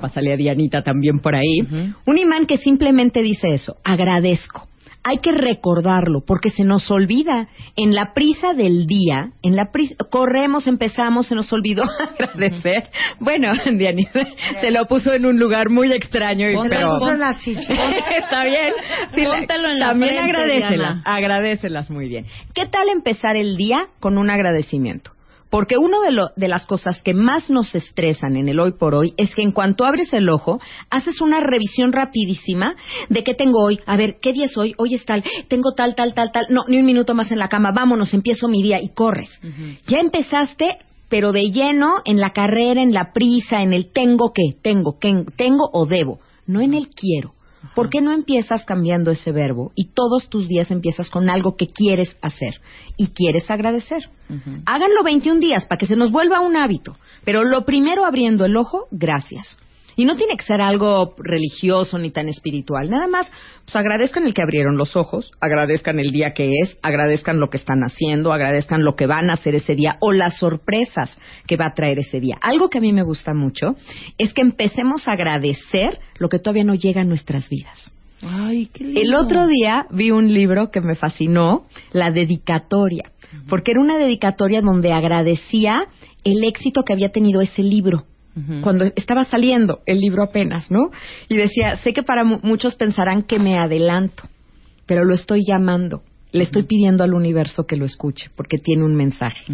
pásale 0.00 0.32
a 0.32 0.36
Dianita 0.36 0.82
también 0.82 1.18
por 1.18 1.34
ahí, 1.34 1.90
un 2.06 2.18
imán 2.18 2.46
que 2.46 2.58
simplemente 2.58 3.22
dice 3.22 3.54
eso, 3.54 3.76
agradezco. 3.82 4.69
Hay 5.02 5.18
que 5.18 5.32
recordarlo 5.32 6.22
porque 6.26 6.50
se 6.50 6.62
nos 6.64 6.90
olvida. 6.90 7.48
En 7.76 7.94
la 7.94 8.12
prisa 8.12 8.52
del 8.52 8.86
día, 8.86 9.32
en 9.42 9.56
la 9.56 9.70
prisa, 9.72 9.94
corremos, 10.10 10.66
empezamos, 10.66 11.26
se 11.26 11.34
nos 11.34 11.50
olvidó 11.52 11.84
agradecer. 12.18 12.90
Bueno, 13.18 13.48
Dianita 13.72 14.26
se 14.60 14.70
lo 14.70 14.86
puso 14.86 15.12
en 15.14 15.24
un 15.24 15.38
lugar 15.38 15.70
muy 15.70 15.90
extraño 15.92 16.50
y 16.50 16.56
pero 16.68 16.92
lo 16.92 16.98
puso 16.98 17.12
en 17.12 17.20
las. 17.20 17.46
Está 17.48 18.44
bien. 18.44 18.72
Sí, 19.14 19.24
Póntalo 19.24 19.70
en 19.70 19.78
la 19.80 19.86
también 19.88 20.12
frente, 20.12 20.30
agradecelas, 20.30 20.70
Diana. 20.70 21.02
agradecelas 21.04 21.90
muy 21.90 22.08
bien. 22.08 22.26
¿Qué 22.54 22.66
tal 22.66 22.88
empezar 22.90 23.36
el 23.36 23.56
día 23.56 23.88
con 24.00 24.18
un 24.18 24.28
agradecimiento? 24.30 25.12
Porque 25.50 25.76
una 25.76 25.98
de, 26.00 26.12
lo- 26.12 26.30
de 26.36 26.46
las 26.48 26.64
cosas 26.66 27.02
que 27.02 27.12
más 27.12 27.50
nos 27.50 27.74
estresan 27.74 28.36
en 28.36 28.48
el 28.48 28.60
hoy 28.60 28.72
por 28.72 28.94
hoy 28.94 29.14
es 29.16 29.34
que 29.34 29.42
en 29.42 29.50
cuanto 29.50 29.84
abres 29.84 30.12
el 30.12 30.28
ojo, 30.28 30.60
haces 30.90 31.20
una 31.20 31.40
revisión 31.40 31.92
rapidísima 31.92 32.76
de 33.08 33.24
qué 33.24 33.34
tengo 33.34 33.62
hoy. 33.64 33.80
A 33.86 33.96
ver, 33.96 34.18
¿qué 34.22 34.32
día 34.32 34.44
es 34.46 34.56
hoy? 34.56 34.74
Hoy 34.78 34.94
es 34.94 35.04
tal. 35.04 35.24
Tengo 35.48 35.72
tal, 35.74 35.94
tal, 35.96 36.14
tal, 36.14 36.30
tal. 36.32 36.46
No, 36.50 36.62
ni 36.68 36.78
un 36.78 36.86
minuto 36.86 37.14
más 37.14 37.32
en 37.32 37.38
la 37.40 37.48
cama. 37.48 37.72
Vámonos, 37.74 38.14
empiezo 38.14 38.46
mi 38.48 38.62
día 38.62 38.78
y 38.80 38.90
corres. 38.90 39.28
Ya 39.88 39.98
empezaste, 39.98 40.78
pero 41.08 41.32
de 41.32 41.50
lleno 41.50 41.96
en 42.04 42.20
la 42.20 42.30
carrera, 42.32 42.80
en 42.80 42.92
la 42.94 43.12
prisa, 43.12 43.62
en 43.62 43.72
el 43.72 43.90
tengo 43.90 44.32
que, 44.32 44.56
tengo, 44.62 44.98
que, 45.00 45.24
tengo 45.36 45.68
o 45.72 45.84
debo, 45.84 46.20
no 46.46 46.60
en 46.60 46.74
el 46.74 46.88
quiero. 46.90 47.34
¿Por 47.74 47.88
qué 47.88 48.00
no 48.00 48.12
empiezas 48.12 48.64
cambiando 48.64 49.10
ese 49.10 49.32
verbo 49.32 49.72
y 49.74 49.90
todos 49.90 50.28
tus 50.28 50.48
días 50.48 50.70
empiezas 50.70 51.08
con 51.08 51.30
algo 51.30 51.56
que 51.56 51.66
quieres 51.66 52.16
hacer 52.20 52.60
y 52.96 53.08
quieres 53.08 53.50
agradecer? 53.50 54.10
Háganlo 54.66 55.02
21 55.02 55.40
días 55.40 55.64
para 55.66 55.78
que 55.78 55.86
se 55.86 55.96
nos 55.96 56.10
vuelva 56.10 56.40
un 56.40 56.56
hábito. 56.56 56.96
Pero 57.24 57.44
lo 57.44 57.64
primero 57.64 58.04
abriendo 58.04 58.44
el 58.44 58.56
ojo, 58.56 58.86
gracias. 58.90 59.58
Y 60.00 60.06
no 60.06 60.16
tiene 60.16 60.38
que 60.38 60.46
ser 60.46 60.62
algo 60.62 61.14
religioso 61.18 61.98
ni 61.98 62.10
tan 62.10 62.26
espiritual. 62.30 62.88
Nada 62.88 63.06
más, 63.06 63.30
pues 63.66 63.76
agradezcan 63.76 64.24
el 64.24 64.32
que 64.32 64.40
abrieron 64.40 64.78
los 64.78 64.96
ojos, 64.96 65.30
agradezcan 65.42 66.00
el 66.00 66.10
día 66.10 66.32
que 66.32 66.48
es, 66.62 66.78
agradezcan 66.80 67.38
lo 67.38 67.50
que 67.50 67.58
están 67.58 67.82
haciendo, 67.84 68.32
agradezcan 68.32 68.82
lo 68.82 68.96
que 68.96 69.04
van 69.04 69.28
a 69.28 69.34
hacer 69.34 69.56
ese 69.56 69.74
día 69.74 69.98
o 70.00 70.12
las 70.12 70.38
sorpresas 70.38 71.18
que 71.46 71.58
va 71.58 71.66
a 71.66 71.74
traer 71.74 71.98
ese 71.98 72.18
día. 72.18 72.38
Algo 72.40 72.70
que 72.70 72.78
a 72.78 72.80
mí 72.80 72.94
me 72.94 73.02
gusta 73.02 73.34
mucho 73.34 73.76
es 74.16 74.32
que 74.32 74.40
empecemos 74.40 75.06
a 75.06 75.12
agradecer 75.12 75.98
lo 76.16 76.30
que 76.30 76.38
todavía 76.38 76.64
no 76.64 76.76
llega 76.76 77.02
a 77.02 77.04
nuestras 77.04 77.50
vidas. 77.50 77.92
Ay, 78.22 78.70
qué 78.72 78.84
lindo. 78.84 79.02
El 79.02 79.14
otro 79.14 79.48
día 79.48 79.86
vi 79.90 80.12
un 80.12 80.32
libro 80.32 80.70
que 80.70 80.80
me 80.80 80.94
fascinó, 80.94 81.66
La 81.92 82.10
dedicatoria, 82.10 83.12
porque 83.50 83.72
era 83.72 83.82
una 83.82 83.98
dedicatoria 83.98 84.62
donde 84.62 84.94
agradecía 84.94 85.88
el 86.24 86.42
éxito 86.42 86.84
que 86.84 86.94
había 86.94 87.10
tenido 87.10 87.42
ese 87.42 87.62
libro. 87.62 88.06
Cuando 88.62 88.84
estaba 88.96 89.24
saliendo 89.24 89.80
el 89.86 89.98
libro 89.98 90.22
apenas, 90.22 90.70
¿no? 90.70 90.90
Y 91.28 91.36
decía, 91.36 91.76
sé 91.76 91.92
que 91.92 92.02
para 92.02 92.24
mu- 92.24 92.38
muchos 92.42 92.74
pensarán 92.76 93.22
que 93.22 93.38
me 93.38 93.58
adelanto, 93.58 94.22
pero 94.86 95.04
lo 95.04 95.14
estoy 95.14 95.42
llamando, 95.46 96.02
le 96.32 96.44
estoy 96.44 96.62
pidiendo 96.62 97.02
al 97.04 97.12
universo 97.12 97.66
que 97.66 97.76
lo 97.76 97.84
escuche, 97.84 98.30
porque 98.36 98.58
tiene 98.58 98.84
un 98.84 98.94
mensaje. 98.94 99.52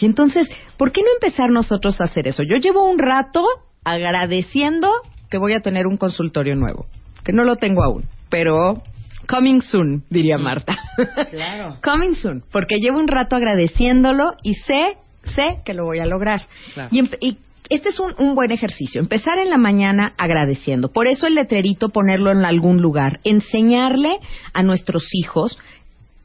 Y 0.00 0.06
entonces, 0.06 0.48
¿por 0.78 0.92
qué 0.92 1.02
no 1.02 1.08
empezar 1.14 1.50
nosotros 1.50 2.00
a 2.00 2.04
hacer 2.04 2.26
eso? 2.26 2.42
Yo 2.42 2.56
llevo 2.56 2.88
un 2.90 2.98
rato 2.98 3.44
agradeciendo 3.84 4.90
que 5.30 5.38
voy 5.38 5.52
a 5.52 5.60
tener 5.60 5.86
un 5.86 5.96
consultorio 5.96 6.54
nuevo, 6.56 6.86
que 7.24 7.32
no 7.32 7.44
lo 7.44 7.56
tengo 7.56 7.82
aún, 7.82 8.04
pero 8.30 8.82
coming 9.28 9.60
soon, 9.60 10.04
diría 10.10 10.38
Marta. 10.38 10.78
Claro. 11.30 11.76
coming 11.82 12.14
soon, 12.14 12.42
porque 12.50 12.76
llevo 12.80 12.98
un 12.98 13.08
rato 13.08 13.36
agradeciéndolo 13.36 14.32
y 14.42 14.54
sé, 14.54 14.96
sé 15.34 15.58
que 15.64 15.74
lo 15.74 15.84
voy 15.84 15.98
a 15.98 16.06
lograr. 16.06 16.46
Claro. 16.74 16.88
Y, 16.92 17.02
y 17.20 17.38
este 17.68 17.88
es 17.88 18.00
un, 18.00 18.14
un 18.18 18.34
buen 18.34 18.50
ejercicio, 18.50 19.00
empezar 19.00 19.38
en 19.38 19.50
la 19.50 19.58
mañana 19.58 20.14
agradeciendo. 20.18 20.92
Por 20.92 21.06
eso 21.06 21.26
el 21.26 21.34
letrerito 21.34 21.88
ponerlo 21.90 22.30
en 22.30 22.44
algún 22.44 22.80
lugar, 22.80 23.20
enseñarle 23.24 24.18
a 24.52 24.62
nuestros 24.62 25.08
hijos 25.12 25.58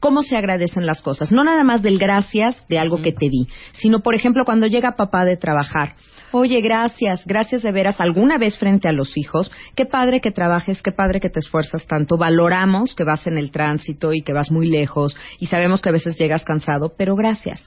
cómo 0.02 0.24
se 0.24 0.36
agradecen 0.36 0.84
las 0.84 1.00
cosas. 1.00 1.30
No 1.30 1.44
nada 1.44 1.62
más 1.62 1.80
del 1.80 1.98
gracias 1.98 2.56
de 2.68 2.78
algo 2.78 3.00
que 3.02 3.12
te 3.12 3.28
di, 3.28 3.46
sino, 3.78 4.00
por 4.00 4.16
ejemplo, 4.16 4.44
cuando 4.44 4.66
llega 4.66 4.96
papá 4.96 5.24
de 5.24 5.36
trabajar. 5.36 5.94
Oye, 6.34 6.62
gracias, 6.62 7.26
gracias 7.26 7.60
de 7.60 7.72
veras 7.72 8.00
alguna 8.00 8.38
vez 8.38 8.56
frente 8.56 8.88
a 8.88 8.92
los 8.92 9.18
hijos. 9.18 9.52
Qué 9.76 9.84
padre 9.84 10.22
que 10.22 10.30
trabajes, 10.30 10.80
qué 10.80 10.90
padre 10.90 11.20
que 11.20 11.28
te 11.28 11.40
esfuerzas 11.40 11.86
tanto. 11.86 12.16
Valoramos 12.16 12.94
que 12.94 13.04
vas 13.04 13.26
en 13.26 13.36
el 13.36 13.50
tránsito 13.50 14.14
y 14.14 14.22
que 14.22 14.32
vas 14.32 14.50
muy 14.50 14.66
lejos 14.66 15.14
y 15.38 15.48
sabemos 15.48 15.82
que 15.82 15.90
a 15.90 15.92
veces 15.92 16.18
llegas 16.18 16.42
cansado, 16.42 16.94
pero 16.96 17.16
gracias. 17.16 17.62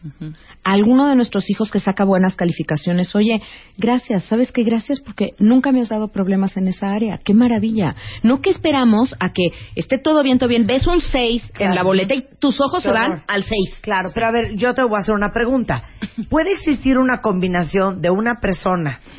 A 0.64 0.74
alguno 0.74 1.08
de 1.08 1.16
nuestros 1.16 1.48
hijos 1.52 1.70
que 1.70 1.80
saca 1.80 2.06
buenas 2.06 2.36
calificaciones, 2.36 3.14
oye, 3.16 3.40
gracias, 3.78 4.24
¿sabes 4.24 4.52
qué? 4.52 4.64
Gracias 4.64 5.00
porque 5.00 5.34
nunca 5.38 5.72
me 5.72 5.82
has 5.82 5.90
dado 5.90 6.08
problemas 6.08 6.58
en 6.58 6.68
esa 6.68 6.92
área. 6.92 7.20
Qué 7.24 7.36
maravilla. 7.36 7.96
No 8.24 8.42
que 8.42 8.50
esperamos 8.50 9.16
a 9.20 9.32
que 9.32 9.52
esté 9.76 10.00
todo 10.00 10.24
bien, 10.24 10.40
todo 10.40 10.50
bien. 10.50 10.66
Ves 10.66 10.88
un 10.88 11.02
6 11.02 11.52
en 11.60 11.76
la 11.76 11.84
boleta 11.84 12.16
y 12.16 12.26
tus 12.40 12.60
ojos 12.60 12.82
se 12.82 12.90
van 12.90 13.22
al 13.28 13.44
6. 13.44 13.80
Claro, 13.82 14.10
pero 14.12 14.26
a 14.26 14.32
ver, 14.32 14.56
yo 14.56 14.74
te 14.74 14.82
voy 14.82 14.98
a 14.98 15.02
hacer 15.02 15.14
una 15.14 15.32
pregunta. 15.32 15.84
¿Puede 16.30 16.54
existir 16.54 16.98
una 16.98 17.22
combinación 17.22 18.02
de 18.02 18.10
una 18.10 18.40
persona 18.42 18.55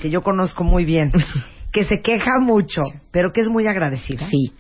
que 0.01 0.11
yo 0.11 0.23
conozco 0.23 0.65
muy 0.65 0.85
bien, 0.85 1.13
que 1.73 1.85
se 1.85 2.01
queja 2.03 2.33
mucho, 2.41 2.83
pero 3.11 3.33
que 3.33 3.41
es 3.41 3.49
muy 3.49 3.67
agradecida? 3.67 4.27
Sí. 4.29 4.53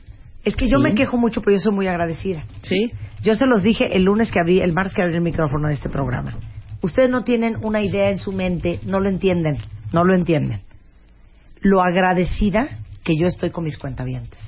Es 0.45 0.55
que 0.57 0.69
yo 0.69 0.79
Sí. 0.79 0.85
me 0.85 0.95
quejo 0.95 1.17
mucho, 1.17 1.41
pero 1.43 1.57
yo 1.57 1.61
soy 1.61 1.75
muy 1.75 1.87
agradecida. 1.89 2.45
Sí. 2.63 2.93
Yo 3.23 3.35
se 3.35 3.47
los 3.47 3.63
dije 3.63 3.97
el 3.97 4.05
lunes 4.05 4.31
que 4.31 4.39
abrí, 4.39 4.61
el 4.61 4.73
martes 4.73 4.95
que 4.95 5.03
abrí 5.03 5.15
el 5.17 5.21
micrófono 5.23 5.69
de 5.69 5.75
este 5.75 5.89
programa. 5.89 6.37
Ustedes 6.83 7.11
no 7.11 7.25
tienen 7.25 7.57
una 7.63 7.83
idea 7.83 8.11
en 8.11 8.19
su 8.19 8.31
mente, 8.33 8.79
no 8.85 9.01
lo 9.01 9.09
entienden, 9.09 9.57
no 9.93 10.05
lo 10.05 10.15
entienden. 10.15 10.61
Lo 11.61 11.83
agradecida 11.83 12.69
que 13.03 13.17
yo 13.19 13.27
estoy 13.27 13.51
con 13.51 13.65
mis 13.65 13.77
cuentavientes. 13.79 14.39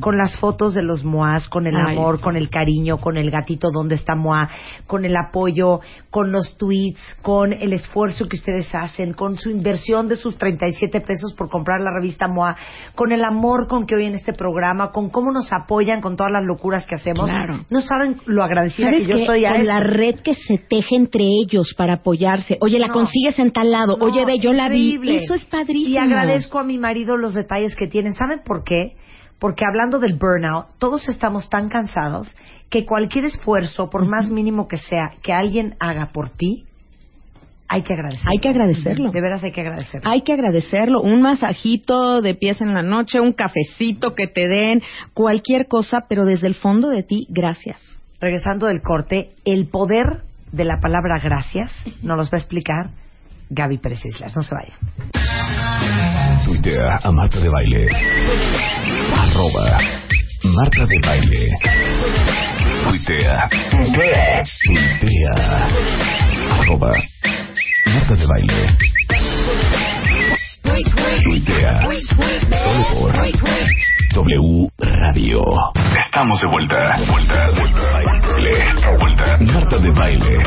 Con 0.00 0.16
las 0.16 0.36
fotos 0.38 0.74
de 0.74 0.82
los 0.82 1.04
Moas, 1.04 1.48
con 1.48 1.66
el 1.66 1.74
Ay. 1.76 1.96
amor, 1.96 2.20
con 2.20 2.36
el 2.36 2.48
cariño, 2.48 2.98
con 2.98 3.16
el 3.16 3.30
gatito 3.30 3.70
donde 3.70 3.94
está 3.94 4.14
Moa, 4.14 4.48
con 4.86 5.04
el 5.04 5.14
apoyo, 5.16 5.80
con 6.10 6.32
los 6.32 6.56
tweets, 6.56 7.00
con 7.22 7.52
el 7.52 7.72
esfuerzo 7.72 8.26
que 8.28 8.36
ustedes 8.36 8.74
hacen, 8.74 9.12
con 9.12 9.36
su 9.36 9.50
inversión 9.50 10.08
de 10.08 10.16
sus 10.16 10.36
37 10.38 11.00
pesos 11.00 11.34
por 11.36 11.48
comprar 11.50 11.80
la 11.80 11.90
revista 11.92 12.28
Moa, 12.28 12.56
con 12.94 13.12
el 13.12 13.24
amor 13.24 13.68
con 13.68 13.86
que 13.86 13.94
oyen 13.94 14.14
este 14.14 14.32
programa, 14.32 14.90
con 14.90 15.10
cómo 15.10 15.32
nos 15.32 15.52
apoyan 15.52 16.00
con 16.00 16.16
todas 16.16 16.32
las 16.32 16.44
locuras 16.44 16.86
que 16.86 16.94
hacemos. 16.94 17.28
Claro. 17.28 17.60
No 17.70 17.80
saben 17.80 18.20
lo 18.26 18.42
agradecida 18.42 18.86
¿Sabes 18.90 19.06
que 19.06 19.18
yo 19.18 19.26
soy 19.26 19.44
a 19.44 19.52
Con 19.52 19.66
la 19.66 19.80
red 19.80 20.16
que 20.20 20.34
se 20.34 20.58
teje 20.58 20.96
entre 20.96 21.24
ellos 21.24 21.74
para 21.76 21.94
apoyarse. 21.94 22.58
Oye, 22.60 22.78
la 22.78 22.86
No. 22.88 22.92
consigues 22.94 23.38
en 23.38 23.50
tal 23.52 23.70
lado. 23.70 23.96
No, 23.98 24.04
Oye, 24.04 24.24
ve, 24.24 24.38
yo 24.38 24.52
la 24.52 24.68
vi. 24.68 24.98
Eso 25.16 25.34
es 25.34 25.44
padrísimo. 25.44 25.88
Y 25.94 25.98
agradezco 25.98 26.58
a 26.58 26.64
mi 26.64 26.78
marido 26.78 27.16
los 27.16 27.34
detalles 27.34 27.74
que 27.76 27.86
tienen. 27.86 28.14
¿Saben 28.14 28.40
por 28.44 28.64
qué? 28.64 28.94
Porque 29.38 29.64
hablando 29.64 29.98
del 29.98 30.14
burnout, 30.14 30.66
todos 30.78 31.08
estamos 31.08 31.48
tan 31.48 31.68
cansados 31.68 32.36
que 32.70 32.84
cualquier 32.84 33.24
esfuerzo, 33.24 33.88
por 33.88 34.06
más 34.06 34.30
mínimo 34.30 34.68
que 34.68 34.78
sea, 34.78 35.12
que 35.22 35.32
alguien 35.32 35.76
haga 35.78 36.10
por 36.12 36.30
ti, 36.30 36.64
hay 37.68 37.82
que 37.82 37.92
agradecerlo. 37.92 38.30
Hay 38.30 38.38
que 38.38 38.48
agradecerlo. 38.48 39.10
De 39.10 39.20
veras 39.20 39.44
hay 39.44 39.52
que 39.52 39.60
agradecerlo. 39.60 40.10
Hay 40.10 40.22
que 40.22 40.32
agradecerlo. 40.32 41.02
Un 41.02 41.20
masajito 41.20 42.22
de 42.22 42.34
pies 42.34 42.62
en 42.62 42.72
la 42.72 42.82
noche, 42.82 43.20
un 43.20 43.34
cafecito 43.34 44.14
que 44.14 44.26
te 44.26 44.48
den, 44.48 44.82
cualquier 45.12 45.68
cosa, 45.68 46.06
pero 46.08 46.24
desde 46.24 46.46
el 46.46 46.54
fondo 46.54 46.88
de 46.88 47.02
ti, 47.02 47.26
gracias. 47.28 47.78
Regresando 48.20 48.66
del 48.66 48.80
corte, 48.80 49.34
el 49.44 49.68
poder 49.68 50.22
de 50.50 50.64
la 50.64 50.80
palabra 50.80 51.20
gracias 51.22 51.70
nos 52.02 52.16
los 52.16 52.32
va 52.32 52.38
a 52.38 52.40
explicar 52.40 52.90
Gaby 53.50 53.78
Pérez 53.78 54.04
Islas. 54.04 54.34
No 54.36 54.42
se 54.42 54.54
vayan. 54.54 54.76
Tuitea 56.44 56.98
a 57.02 57.10
Marta 57.10 57.40
de 57.40 57.48
Baile. 57.48 57.88
Arroba 59.16 59.78
Marta 60.44 60.86
de 60.86 60.98
Baile. 61.00 61.58
Tuitea. 62.84 63.48
Tuitea. 63.70 64.42
Tuitea. 65.00 65.68
Arroba 66.60 66.92
Marta 67.86 68.14
de 68.14 68.26
Baile. 68.26 68.76
idea. 71.26 71.80
Solo 72.62 72.84
por 72.94 73.12
W 74.14 74.68
Radio. 74.78 75.42
Estamos 76.04 76.40
de 76.40 76.46
vuelta. 76.48 76.98
Vuelta, 77.06 77.50
vuelta. 77.56 77.92
Baile. 77.92 78.98
Vuelta. 78.98 79.38
Marta 79.40 79.78
de 79.78 79.90
baile. 79.90 80.38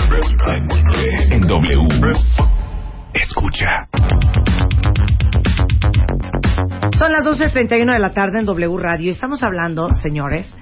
En 1.32 1.48
W. 1.48 2.61
Escucha. 3.14 3.88
Son 6.98 7.12
las 7.12 7.26
12.31 7.26 7.94
de 7.94 8.00
la 8.00 8.14
tarde 8.14 8.40
en 8.40 8.46
W 8.46 8.78
Radio. 8.78 9.08
Y 9.08 9.10
estamos 9.10 9.44
hablando, 9.44 9.92
señores, 9.94 10.54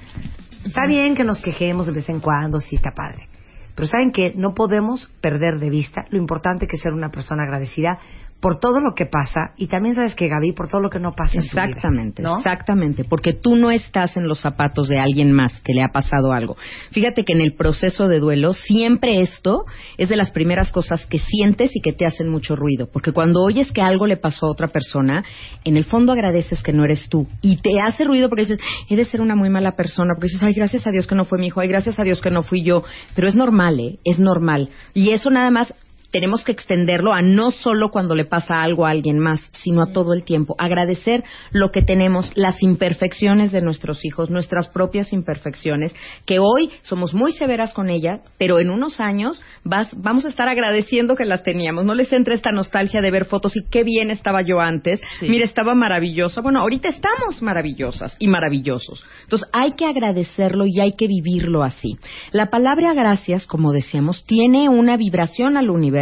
está 0.65 0.87
bien 0.87 1.15
que 1.15 1.23
nos 1.23 1.39
quejemos 1.41 1.85
de 1.87 1.93
vez 1.93 2.09
en 2.09 2.19
cuando, 2.19 2.59
sí 2.59 2.75
está 2.75 2.91
padre, 2.91 3.27
pero 3.75 3.87
saben 3.87 4.11
que 4.11 4.33
no 4.35 4.53
podemos 4.53 5.11
perder 5.21 5.59
de 5.59 5.69
vista 5.69 6.05
lo 6.09 6.17
importante 6.17 6.65
que 6.67 6.75
es 6.75 6.81
ser 6.81 6.93
una 6.93 7.09
persona 7.09 7.43
agradecida 7.43 7.99
por 8.39 8.59
todo 8.59 8.79
lo 8.79 8.93
que 8.95 9.05
pasa 9.05 9.53
y 9.57 9.67
también 9.67 9.95
sabes 9.95 10.15
que 10.15 10.27
Gaby 10.27 10.53
por 10.53 10.69
todo 10.69 10.81
lo 10.81 10.89
que 10.89 10.99
no 10.99 11.13
pasa 11.13 11.37
en 11.37 11.43
su 11.43 11.55
vida, 11.55 11.65
Exactamente, 11.65 12.21
¿no? 12.21 12.37
exactamente, 12.37 13.03
porque 13.03 13.33
tú 13.33 13.55
no 13.55 13.69
estás 13.71 14.15
en 14.17 14.27
los 14.27 14.39
zapatos 14.39 14.87
de 14.87 14.99
alguien 14.99 15.33
más 15.33 15.59
que 15.61 15.73
le 15.73 15.83
ha 15.83 15.89
pasado 15.89 16.31
algo. 16.31 16.55
Fíjate 16.91 17.25
que 17.25 17.33
en 17.33 17.41
el 17.41 17.53
proceso 17.53 18.07
de 18.07 18.19
duelo 18.19 18.53
siempre 18.53 19.21
esto 19.21 19.65
es 19.97 20.09
de 20.09 20.15
las 20.15 20.31
primeras 20.31 20.71
cosas 20.71 21.05
que 21.07 21.19
sientes 21.19 21.75
y 21.75 21.81
que 21.81 21.93
te 21.93 22.05
hacen 22.05 22.29
mucho 22.29 22.55
ruido, 22.55 22.89
porque 22.91 23.11
cuando 23.11 23.41
oyes 23.41 23.71
que 23.71 23.81
algo 23.81 24.07
le 24.07 24.17
pasó 24.17 24.45
a 24.45 24.51
otra 24.51 24.67
persona, 24.67 25.23
en 25.65 25.75
el 25.75 25.85
fondo 25.85 26.13
agradeces 26.13 26.63
que 26.63 26.73
no 26.73 26.85
eres 26.85 27.09
tú 27.09 27.27
y 27.41 27.57
te 27.57 27.79
hace 27.81 28.05
ruido 28.05 28.29
porque 28.29 28.45
dices, 28.45 28.59
he 28.89 28.95
de 28.95 29.05
ser 29.05 29.21
una 29.21 29.35
muy 29.35 29.49
mala 29.49 29.75
persona, 29.75 30.13
porque 30.15 30.27
dices, 30.27 30.43
ay, 30.43 30.53
gracias 30.53 30.87
a 30.87 30.91
Dios 30.91 31.07
que 31.07 31.15
no 31.15 31.25
fue 31.25 31.39
mi 31.39 31.47
hijo, 31.47 31.59
ay, 31.59 31.67
gracias 31.67 31.99
a 31.99 32.03
Dios 32.03 32.21
que 32.21 32.31
no 32.31 32.41
fui 32.41 32.63
yo, 32.63 32.83
pero 33.15 33.27
es 33.27 33.35
normal, 33.35 33.79
¿eh? 33.79 33.99
Es 34.05 34.19
normal. 34.19 34.69
Y 34.93 35.09
eso 35.11 35.29
nada 35.29 35.51
más 35.51 35.73
tenemos 36.11 36.43
que 36.43 36.51
extenderlo 36.51 37.13
a 37.13 37.21
no 37.21 37.51
solo 37.51 37.89
cuando 37.89 38.15
le 38.15 38.25
pasa 38.25 38.61
algo 38.61 38.85
a 38.85 38.89
alguien 38.89 39.19
más, 39.19 39.39
sino 39.51 39.81
a 39.81 39.91
todo 39.91 40.13
el 40.13 40.23
tiempo. 40.23 40.55
Agradecer 40.57 41.23
lo 41.51 41.71
que 41.71 41.81
tenemos, 41.81 42.31
las 42.35 42.61
imperfecciones 42.63 43.51
de 43.51 43.61
nuestros 43.61 44.03
hijos, 44.05 44.29
nuestras 44.29 44.69
propias 44.69 45.13
imperfecciones, 45.13 45.95
que 46.25 46.39
hoy 46.39 46.71
somos 46.81 47.13
muy 47.13 47.31
severas 47.33 47.73
con 47.73 47.89
ellas, 47.89 48.21
pero 48.37 48.59
en 48.59 48.69
unos 48.69 48.99
años 48.99 49.41
vas, 49.63 49.89
vamos 49.95 50.25
a 50.25 50.29
estar 50.29 50.49
agradeciendo 50.49 51.15
que 51.15 51.25
las 51.25 51.43
teníamos. 51.43 51.85
No 51.85 51.93
les 51.93 52.11
entre 52.11 52.33
esta 52.33 52.51
nostalgia 52.51 53.01
de 53.01 53.11
ver 53.11 53.25
fotos 53.25 53.55
y 53.55 53.65
qué 53.69 53.83
bien 53.83 54.09
estaba 54.09 54.41
yo 54.41 54.59
antes. 54.59 55.01
Mira, 55.21 55.45
estaba 55.45 55.75
maravillosa. 55.75 56.41
Bueno, 56.41 56.61
ahorita 56.61 56.89
estamos 56.89 57.41
maravillosas 57.41 58.15
y 58.19 58.27
maravillosos. 58.27 59.03
Entonces 59.23 59.47
hay 59.53 59.73
que 59.73 59.85
agradecerlo 59.85 60.65
y 60.65 60.79
hay 60.79 60.93
que 60.93 61.07
vivirlo 61.07 61.63
así. 61.63 61.97
La 62.31 62.47
palabra 62.47 62.93
gracias, 62.93 63.45
como 63.45 63.71
decíamos, 63.71 64.23
tiene 64.25 64.69
una 64.69 64.97
vibración 64.97 65.57
al 65.57 65.69
universo 65.69 65.98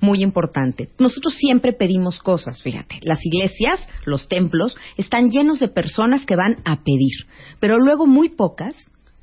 muy 0.00 0.22
importante. 0.22 0.90
Nosotros 0.98 1.34
siempre 1.34 1.72
pedimos 1.72 2.20
cosas, 2.20 2.62
fíjate. 2.62 2.98
Las 3.02 3.24
iglesias, 3.24 3.88
los 4.04 4.28
templos, 4.28 4.76
están 4.96 5.30
llenos 5.30 5.58
de 5.60 5.68
personas 5.68 6.24
que 6.26 6.36
van 6.36 6.58
a 6.64 6.82
pedir, 6.82 7.26
pero 7.60 7.78
luego 7.78 8.06
muy 8.06 8.28
pocas 8.28 8.74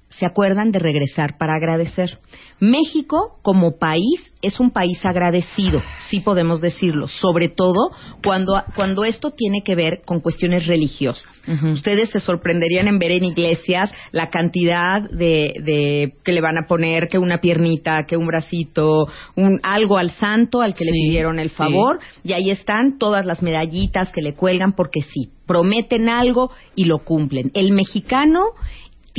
se 0.09 0.25
acuerdan 0.25 0.71
de 0.71 0.79
regresar 0.79 1.37
para 1.37 1.55
agradecer. 1.55 2.19
México, 2.59 3.39
como 3.41 3.77
país, 3.77 4.33
es 4.41 4.59
un 4.59 4.71
país 4.71 4.99
agradecido, 5.05 5.81
sí 6.09 6.19
podemos 6.19 6.61
decirlo, 6.61 7.07
sobre 7.07 7.49
todo 7.49 7.91
cuando, 8.23 8.61
cuando 8.75 9.03
esto 9.03 9.31
tiene 9.31 9.61
que 9.63 9.75
ver 9.75 10.01
con 10.05 10.19
cuestiones 10.19 10.67
religiosas. 10.67 11.29
Ustedes 11.73 12.09
se 12.09 12.19
sorprenderían 12.19 12.87
en 12.87 12.99
ver 12.99 13.11
en 13.11 13.25
iglesias 13.25 13.91
la 14.11 14.29
cantidad 14.29 15.01
de, 15.01 15.53
de 15.63 16.13
que 16.23 16.31
le 16.31 16.41
van 16.41 16.57
a 16.57 16.67
poner, 16.67 17.07
que 17.07 17.17
una 17.17 17.39
piernita, 17.39 18.05
que 18.05 18.17
un 18.17 18.27
bracito, 18.27 19.07
un, 19.35 19.59
algo 19.63 19.97
al 19.97 20.11
santo 20.11 20.61
al 20.61 20.73
que 20.73 20.85
le 20.85 20.91
pidieron 20.91 21.39
el 21.39 21.49
sí. 21.49 21.55
favor, 21.55 21.99
y 22.23 22.33
ahí 22.33 22.49
están 22.49 22.97
todas 22.97 23.25
las 23.25 23.41
medallitas 23.41 24.11
que 24.11 24.21
le 24.21 24.33
cuelgan 24.33 24.73
porque 24.73 25.01
sí, 25.01 25.29
prometen 25.45 26.09
algo 26.09 26.51
y 26.75 26.85
lo 26.85 26.99
cumplen. 26.99 27.51
El 27.53 27.71
mexicano 27.71 28.51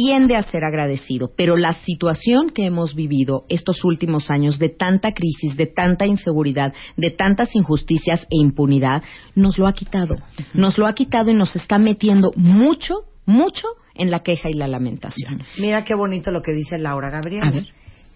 tiende 0.03 0.35
a 0.35 0.43
ser 0.43 0.65
agradecido, 0.65 1.31
pero 1.37 1.59
la 1.59 1.73
situación 1.73 2.49
que 2.55 2.65
hemos 2.65 2.95
vivido 2.95 3.45
estos 3.51 3.85
últimos 3.85 4.31
años 4.31 4.59
de 4.59 4.71
tanta 4.71 5.13
crisis, 5.13 5.59
de 5.59 5.67
tanta 5.67 6.07
inseguridad, 6.07 6.73
de 6.97 7.11
tantas 7.11 7.55
injusticias 7.55 8.23
e 8.31 8.37
impunidad, 8.41 9.03
nos 9.35 9.59
lo 9.59 9.67
ha 9.67 9.75
quitado. 9.75 10.17
Nos 10.55 10.79
lo 10.79 10.87
ha 10.87 10.95
quitado 10.95 11.31
y 11.31 11.35
nos 11.35 11.55
está 11.55 11.79
metiendo 11.79 12.33
mucho, 12.35 13.05
mucho 13.27 13.69
en 13.95 14.11
la 14.11 14.21
queja 14.21 14.49
y 14.49 14.55
la 14.55 14.69
lamentación. 14.69 15.43
Mira 15.59 15.85
qué 15.85 15.95
bonito 15.95 16.31
lo 16.31 16.41
que 16.41 16.53
dice 16.53 16.79
Laura 16.79 17.11
Gabriel. 17.11 17.69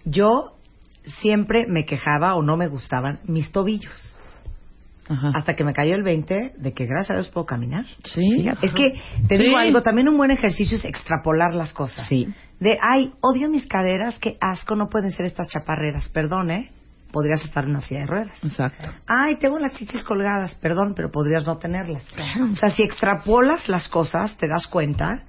Yo 0.05 0.55
siempre 1.21 1.67
me 1.67 1.85
quejaba 1.85 2.33
o 2.33 2.41
no 2.41 2.57
me 2.57 2.67
gustaban 2.67 3.19
mis 3.27 3.51
tobillos. 3.51 4.15
Hasta 5.07 5.55
que 5.55 5.63
me 5.63 5.73
cayó 5.73 5.95
el 5.95 6.03
20 6.03 6.53
de 6.57 6.73
que 6.73 6.85
gracias 6.85 7.11
a 7.11 7.13
Dios 7.15 7.29
puedo 7.29 7.45
caminar. 7.45 7.85
Sí. 8.03 8.47
Es 8.61 8.73
que 8.73 8.93
te 9.27 9.37
Sí. 9.37 9.43
digo 9.43 9.57
algo, 9.57 9.81
también 9.83 10.09
un 10.09 10.17
buen 10.17 10.31
ejercicio 10.31 10.77
es 10.77 10.85
extrapolar 10.85 11.53
las 11.53 11.73
cosas. 11.73 12.07
Sí. 12.07 12.27
De, 12.59 12.77
ay, 12.81 13.09
odio 13.21 13.49
mis 13.49 13.67
caderas, 13.67 14.17
qué 14.19 14.37
asco, 14.41 14.75
no 14.75 14.87
pueden 14.89 15.11
ser 15.11 15.25
estas 15.27 15.47
chaparreras. 15.49 16.09
Perdón, 16.09 16.49
¿eh? 16.51 16.71
Podrías 17.11 17.43
estar 17.45 17.63
en 17.65 17.69
una 17.71 17.81
silla 17.81 18.01
de 18.01 18.05
ruedas. 18.07 18.43
Exacto. 18.43 18.89
Ay, 19.07 19.35
tengo 19.37 19.59
las 19.59 19.73
chichis 19.77 20.03
colgadas, 20.03 20.55
perdón, 20.55 20.93
pero 20.95 21.11
podrías 21.11 21.45
no 21.45 21.57
tenerlas. 21.57 22.03
O 22.51 22.55
sea, 22.55 22.71
si 22.71 22.83
extrapolas 22.83 23.69
las 23.69 23.87
cosas, 23.89 24.35
te 24.37 24.47
das 24.47 24.67
cuenta 24.67 25.23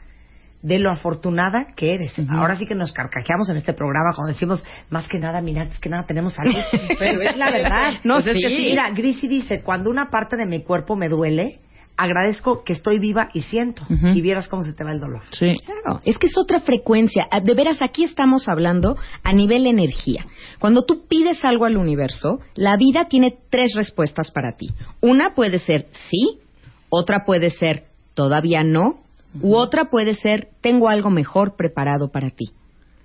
de 0.66 0.80
lo 0.80 0.90
afortunada 0.90 1.68
que 1.76 1.94
eres. 1.94 2.12
Ahora 2.28 2.56
sí 2.56 2.66
que 2.66 2.74
nos 2.74 2.90
carcajeamos 2.90 3.48
en 3.50 3.56
este 3.56 3.72
programa 3.72 4.12
cuando 4.16 4.32
decimos, 4.32 4.64
más 4.90 5.06
que 5.08 5.18
nada, 5.20 5.40
mira, 5.40 5.62
es 5.62 5.78
que 5.78 5.88
nada, 5.88 6.04
tenemos 6.06 6.34
salud. 6.34 6.56
Pero 6.98 7.20
es 7.22 7.36
la 7.36 7.50
verdad. 7.52 8.00
No, 8.02 8.14
Pues 8.14 8.26
es 8.26 8.34
que 8.34 8.48
sí. 8.48 8.56
sí. 8.56 8.62
Mira, 8.70 8.90
Grisi 8.90 9.28
dice, 9.28 9.62
cuando 9.62 9.90
una 9.90 10.10
parte 10.10 10.36
de 10.36 10.44
mi 10.44 10.64
cuerpo 10.64 10.96
me 10.96 11.08
duele, 11.08 11.60
agradezco 11.96 12.64
que 12.64 12.72
estoy 12.72 12.98
viva 12.98 13.28
y 13.32 13.42
siento. 13.42 13.82
Y 13.88 14.20
vieras 14.20 14.48
cómo 14.48 14.64
se 14.64 14.72
te 14.72 14.82
va 14.82 14.90
el 14.90 14.98
dolor. 14.98 15.22
Sí. 15.30 15.52
Claro, 15.64 16.00
es 16.04 16.18
que 16.18 16.26
es 16.26 16.36
otra 16.36 16.58
frecuencia. 16.58 17.28
Ah, 17.30 17.40
De 17.40 17.54
veras, 17.54 17.80
aquí 17.80 18.02
estamos 18.02 18.48
hablando 18.48 18.96
a 19.22 19.32
nivel 19.32 19.66
energía. 19.66 20.26
Cuando 20.58 20.84
tú 20.84 21.06
pides 21.08 21.44
algo 21.44 21.64
al 21.64 21.76
universo, 21.76 22.40
la 22.56 22.76
vida 22.76 23.06
tiene 23.08 23.36
tres 23.50 23.72
respuestas 23.76 24.32
para 24.32 24.56
ti. 24.56 24.70
Una 25.00 25.32
puede 25.32 25.60
ser 25.60 25.86
sí, 26.10 26.40
otra 26.88 27.24
puede 27.24 27.50
ser 27.50 27.84
todavía 28.14 28.64
no, 28.64 29.05
u 29.40 29.54
otra 29.54 29.86
puede 29.90 30.14
ser 30.14 30.48
tengo 30.60 30.88
algo 30.88 31.10
mejor 31.10 31.56
preparado 31.56 32.10
para 32.10 32.30
ti. 32.30 32.52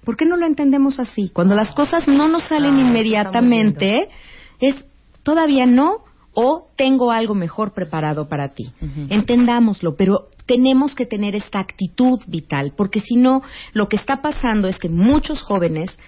¿Por 0.04 0.18
qué 0.18 0.26
no 0.26 0.38
lo 0.38 0.46
entendemos 0.46 1.00
así? 1.00 1.30
Cuando 1.30 1.56
las 1.56 1.74
cosas 1.74 2.08
no 2.08 2.28
nos 2.28 2.44
salen 2.44 2.76
Ah, 2.76 2.82
inmediatamente, 2.82 4.10
es 4.60 4.76
todavía 5.24 5.66
no 5.66 6.04
o 6.34 6.68
tengo 6.76 7.12
algo 7.12 7.36
mejor 7.36 7.74
preparado 7.74 8.28
para 8.28 8.50
ti. 8.50 8.72
Entendámoslo, 9.10 9.96
pero 9.96 10.30
tenemos 10.46 10.96
que 10.96 11.06
tener 11.06 11.36
esta 11.36 11.60
actitud 11.60 12.20
vital, 12.26 12.74
porque 12.76 13.02
si 13.02 13.16
no, 13.16 13.42
lo 13.74 13.88
que 13.90 13.98
está 13.98 14.22
pasando 14.22 14.68
es 14.68 14.80
que 14.80 14.90
muchos 14.90 15.42
jóvenes 15.42 16.00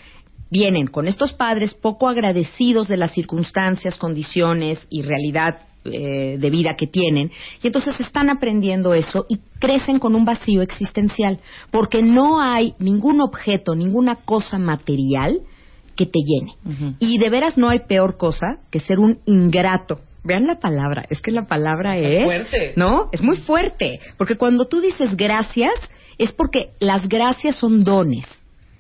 vienen 0.50 0.88
con 0.88 1.08
estos 1.08 1.34
padres 1.34 1.74
poco 1.74 2.08
agradecidos 2.08 2.88
de 2.88 2.98
las 2.98 3.12
circunstancias, 3.12 3.98
condiciones 3.98 4.86
y 4.90 5.02
realidad 5.02 5.58
eh, 5.86 6.38
de 6.40 6.50
vida 6.50 6.76
que 6.76 6.88
tienen, 6.88 7.32
y 7.62 7.68
entonces 7.68 8.00
están 8.00 8.30
aprendiendo 8.30 8.94
eso 8.94 9.26
y 9.30 9.40
crecen 9.60 10.00
con 10.00 10.16
un 10.16 10.26
vacío 10.26 10.62
existencial, 10.62 11.40
porque 11.72 12.02
no 12.02 12.40
hay 12.40 12.74
ningún 12.80 13.22
objeto, 13.22 13.76
ninguna 13.76 14.18
cosa 14.18 14.58
material 14.58 15.42
que 15.96 16.06
te 16.06 16.20
llene. 16.20 16.56
Y 17.00 17.18
de 17.18 17.30
veras 17.30 17.58
no 17.58 17.70
hay 17.70 17.80
peor 17.80 18.18
cosa 18.18 18.60
que 18.72 18.80
ser 18.80 19.00
un 19.00 19.20
ingrato. 19.26 20.00
Vean 20.24 20.48
la 20.48 20.60
palabra, 20.60 21.04
es 21.10 21.22
que 21.22 21.32
la 21.32 21.46
palabra 21.48 21.98
es... 21.98 22.24
fuerte. 22.24 22.74
¿No? 22.78 23.10
Es 23.12 23.22
muy 23.22 23.38
fuerte, 23.38 24.00
porque 24.18 24.38
cuando 24.38 24.66
tú 24.66 24.80
dices 24.80 25.16
gracias, 25.18 25.74
es 26.18 26.32
porque 26.32 26.72
las 26.80 27.08
gracias 27.08 27.58
son 27.58 27.84
dones. 27.84 28.26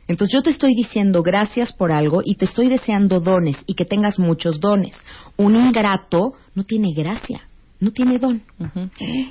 Entonces 0.07 0.33
yo 0.35 0.43
te 0.43 0.49
estoy 0.49 0.73
diciendo 0.75 1.23
gracias 1.23 1.71
por 1.73 1.91
algo 1.91 2.21
y 2.23 2.35
te 2.35 2.45
estoy 2.45 2.67
deseando 2.67 3.19
dones 3.21 3.57
y 3.65 3.73
que 3.75 3.85
tengas 3.85 4.19
muchos 4.19 4.59
dones. 4.59 4.93
Un 5.37 5.55
ingrato 5.55 6.33
no 6.55 6.63
tiene 6.65 6.89
gracia, 6.93 7.41
no 7.79 7.91
tiene 7.91 8.19
don. 8.19 8.41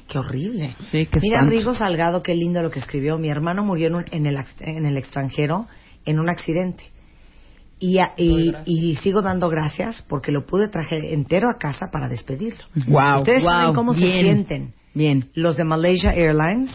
Qué 0.09 0.19
horrible. 0.19 0.75
Sí, 0.91 1.07
qué 1.07 1.21
Mira. 1.21 1.43
Rigo 1.45 1.75
Salgado, 1.75 2.23
qué 2.23 2.35
lindo 2.35 2.63
lo 2.63 2.71
que 2.71 2.79
escribió. 2.79 3.19
Mi 3.19 3.29
hermano 3.29 3.63
murió 3.65 3.89
en, 3.89 3.95
un- 3.97 4.05
en 4.13 4.27
el, 4.27 4.37
en 4.61 4.87
el 4.87 4.97
extranjero 4.97 5.67
en 6.07 6.19
un 6.19 6.29
accidente. 6.31 6.85
Y, 7.79 7.99
a- 7.99 8.13
y, 8.17 8.53
y 8.65 8.97
sigo 8.97 9.23
dando 9.23 9.49
gracias 9.49 10.03
porque 10.09 10.33
lo 10.33 10.47
pude 10.47 10.69
traer 10.69 11.05
entero 11.07 11.49
a 11.51 11.59
casa 11.59 11.89
para 11.93 12.09
despedirlo. 12.09 12.65
Guau, 12.87 13.19
Ustedes 13.19 13.43
saben 13.43 13.63
guau, 13.65 13.75
cómo 13.75 13.93
se 13.95 14.01
bien. 14.07 14.25
sienten 14.25 14.75
Bien. 14.95 15.31
los 15.35 15.57
de 15.57 15.65
Malaysia 15.65 16.13
Airlines, 16.15 16.71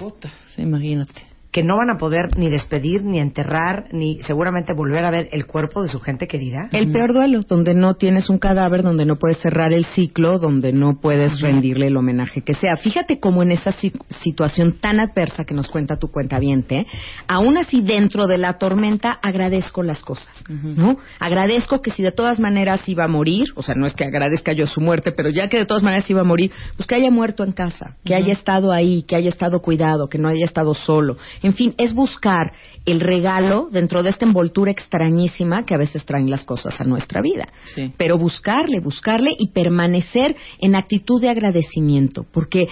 Sí, 0.55 0.61
imagínate. 0.63 1.21
Que 1.57 1.63
no 1.63 1.75
van 1.75 1.89
a 1.89 1.97
poder 1.97 2.37
ni 2.37 2.51
despedir, 2.51 3.01
ni 3.03 3.17
enterrar, 3.17 3.85
ni 3.91 4.21
seguramente 4.21 4.73
volver 4.73 5.03
a 5.03 5.09
ver 5.09 5.27
el 5.31 5.47
cuerpo 5.47 5.81
de 5.81 5.89
su 5.89 5.99
gente 5.99 6.27
querida. 6.27 6.69
El 6.71 6.91
peor 6.91 7.13
duelo, 7.13 7.41
donde 7.49 7.73
no 7.73 7.95
tienes 7.95 8.29
un 8.29 8.37
cadáver, 8.37 8.83
donde 8.83 9.07
no 9.07 9.15
puedes 9.15 9.39
cerrar 9.39 9.73
el 9.73 9.83
ciclo, 9.85 10.37
donde 10.37 10.71
no 10.71 10.99
puedes 11.01 11.41
rendirle 11.41 11.87
el 11.87 11.97
homenaje 11.97 12.41
que 12.43 12.53
sea. 12.53 12.75
Fíjate 12.77 13.19
cómo 13.19 13.41
en 13.41 13.53
esa 13.53 13.71
si- 13.71 13.91
situación 14.21 14.73
tan 14.79 14.99
adversa 14.99 15.45
que 15.45 15.55
nos 15.55 15.67
cuenta 15.67 15.97
tu 15.97 16.09
cuentaviente, 16.11 16.85
aún 17.27 17.57
así 17.57 17.81
dentro 17.81 18.27
de 18.27 18.37
la 18.37 18.59
tormenta 18.59 19.17
agradezco 19.23 19.81
las 19.81 20.03
cosas, 20.03 20.43
¿no? 20.47 20.99
Agradezco 21.19 21.81
que 21.81 21.89
si 21.89 22.03
de 22.03 22.11
todas 22.11 22.39
maneras 22.39 22.87
iba 22.87 23.05
a 23.05 23.07
morir, 23.07 23.47
o 23.55 23.63
sea, 23.63 23.73
no 23.73 23.87
es 23.87 23.95
que 23.95 24.03
agradezca 24.05 24.53
yo 24.53 24.67
su 24.67 24.79
muerte, 24.79 25.11
pero 25.11 25.31
ya 25.31 25.47
que 25.47 25.57
de 25.57 25.65
todas 25.65 25.81
maneras 25.81 26.07
iba 26.07 26.21
a 26.21 26.23
morir, 26.23 26.51
pues 26.75 26.85
que 26.85 26.93
haya 26.93 27.09
muerto 27.09 27.43
en 27.43 27.51
casa, 27.51 27.95
que 28.05 28.13
haya 28.13 28.33
estado 28.33 28.71
ahí, 28.71 29.01
que 29.07 29.15
haya 29.15 29.29
estado 29.29 29.59
cuidado, 29.63 30.07
que 30.07 30.19
no 30.19 30.29
haya 30.29 30.45
estado 30.45 30.75
solo. 30.75 31.17
En 31.47 31.53
fin, 31.53 31.73
es 31.77 31.93
buscar 31.93 32.51
el 32.85 32.99
regalo 32.99 33.69
dentro 33.71 34.03
de 34.03 34.09
esta 34.09 34.25
envoltura 34.25 34.69
extrañísima 34.69 35.65
que 35.65 35.73
a 35.73 35.77
veces 35.77 36.03
traen 36.05 36.29
las 36.29 36.43
cosas 36.43 36.79
a 36.81 36.83
nuestra 36.83 37.21
vida. 37.21 37.47
Sí. 37.73 37.93
Pero 37.95 38.17
buscarle, 38.17 38.81
buscarle 38.81 39.31
y 39.39 39.47
permanecer 39.51 40.35
en 40.59 40.75
actitud 40.75 41.21
de 41.21 41.29
agradecimiento, 41.29 42.25
porque 42.33 42.67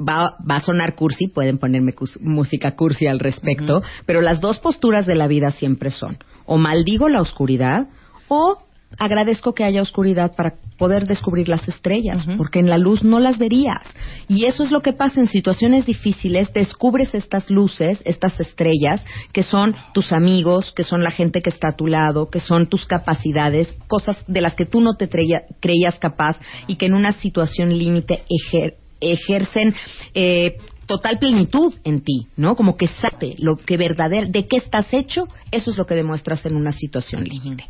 va, 0.00 0.36
va 0.48 0.56
a 0.56 0.60
sonar 0.60 0.94
cursi, 0.94 1.26
pueden 1.26 1.58
ponerme 1.58 1.92
cus- 1.92 2.20
música 2.20 2.76
cursi 2.76 3.08
al 3.08 3.18
respecto, 3.18 3.82
pero 4.06 4.20
las 4.20 4.40
dos 4.40 4.60
posturas 4.60 5.04
de 5.04 5.16
la 5.16 5.26
vida 5.26 5.50
siempre 5.50 5.90
son 5.90 6.18
o 6.46 6.56
maldigo 6.56 7.08
la 7.08 7.20
oscuridad 7.20 7.88
o 8.28 8.62
agradezco 8.98 9.54
que 9.54 9.64
haya 9.64 9.82
oscuridad 9.82 10.34
para 10.36 10.54
poder 10.76 11.06
descubrir 11.06 11.48
las 11.48 11.66
estrellas, 11.68 12.26
porque 12.36 12.58
en 12.58 12.68
la 12.68 12.78
luz 12.78 13.02
no 13.04 13.18
las 13.20 13.38
verías. 13.38 13.82
Y 14.28 14.44
eso 14.46 14.62
es 14.62 14.70
lo 14.70 14.80
que 14.82 14.92
pasa 14.92 15.20
en 15.20 15.26
situaciones 15.26 15.86
difíciles, 15.86 16.52
descubres 16.52 17.14
estas 17.14 17.50
luces, 17.50 18.00
estas 18.04 18.38
estrellas, 18.40 19.06
que 19.32 19.42
son 19.42 19.74
tus 19.94 20.12
amigos, 20.12 20.72
que 20.72 20.84
son 20.84 21.02
la 21.02 21.10
gente 21.10 21.42
que 21.42 21.50
está 21.50 21.68
a 21.68 21.76
tu 21.76 21.86
lado, 21.86 22.30
que 22.30 22.40
son 22.40 22.66
tus 22.66 22.86
capacidades, 22.86 23.74
cosas 23.88 24.16
de 24.26 24.40
las 24.40 24.54
que 24.54 24.66
tú 24.66 24.80
no 24.80 24.94
te 24.94 25.08
creías 25.08 25.98
capaz 25.98 26.38
y 26.66 26.76
que 26.76 26.86
en 26.86 26.94
una 26.94 27.12
situación 27.12 27.76
límite 27.76 28.24
ejer- 28.30 28.74
ejercen 29.00 29.74
eh, 30.14 30.56
total 30.86 31.18
plenitud 31.18 31.72
en 31.84 32.00
ti, 32.00 32.26
¿no? 32.36 32.56
Como 32.56 32.76
que 32.76 32.88
sabe 32.88 33.36
lo 33.38 33.56
que 33.56 33.76
verdadero, 33.76 34.28
de 34.28 34.46
qué 34.46 34.56
estás 34.56 34.92
hecho, 34.92 35.28
eso 35.50 35.70
es 35.70 35.78
lo 35.78 35.84
que 35.86 35.94
demuestras 35.94 36.44
en 36.46 36.56
una 36.56 36.72
situación 36.72 37.22
límite. 37.24 37.64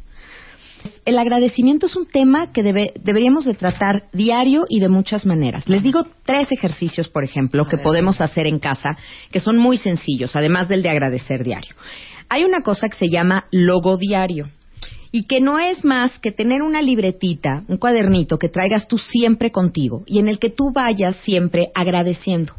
El 1.04 1.18
agradecimiento 1.18 1.86
es 1.86 1.96
un 1.96 2.06
tema 2.06 2.52
que 2.52 2.62
debe- 2.62 2.92
deberíamos 3.02 3.44
de 3.44 3.54
tratar 3.54 4.04
diario 4.12 4.66
y 4.68 4.80
de 4.80 4.88
muchas 4.88 5.26
maneras. 5.26 5.68
Les 5.68 5.82
digo 5.82 6.06
tres 6.24 6.50
ejercicios, 6.52 7.08
por 7.08 7.24
ejemplo, 7.24 7.66
que 7.68 7.78
podemos 7.78 8.20
hacer 8.20 8.46
en 8.46 8.58
casa, 8.58 8.90
que 9.30 9.40
son 9.40 9.56
muy 9.58 9.78
sencillos, 9.78 10.36
además 10.36 10.68
del 10.68 10.82
de 10.82 10.90
agradecer 10.90 11.44
diario. 11.44 11.74
Hay 12.28 12.44
una 12.44 12.62
cosa 12.62 12.88
que 12.88 12.96
se 12.96 13.08
llama 13.08 13.46
logo 13.50 13.96
diario 13.96 14.50
y 15.10 15.24
que 15.26 15.40
no 15.40 15.58
es 15.58 15.84
más 15.84 16.18
que 16.20 16.30
tener 16.30 16.62
una 16.62 16.80
libretita, 16.82 17.64
un 17.66 17.78
cuadernito 17.78 18.38
que 18.38 18.48
traigas 18.48 18.86
tú 18.86 18.98
siempre 18.98 19.50
contigo 19.50 20.04
y 20.06 20.20
en 20.20 20.28
el 20.28 20.38
que 20.38 20.50
tú 20.50 20.70
vayas 20.72 21.16
siempre 21.24 21.70
agradeciendo 21.74 22.52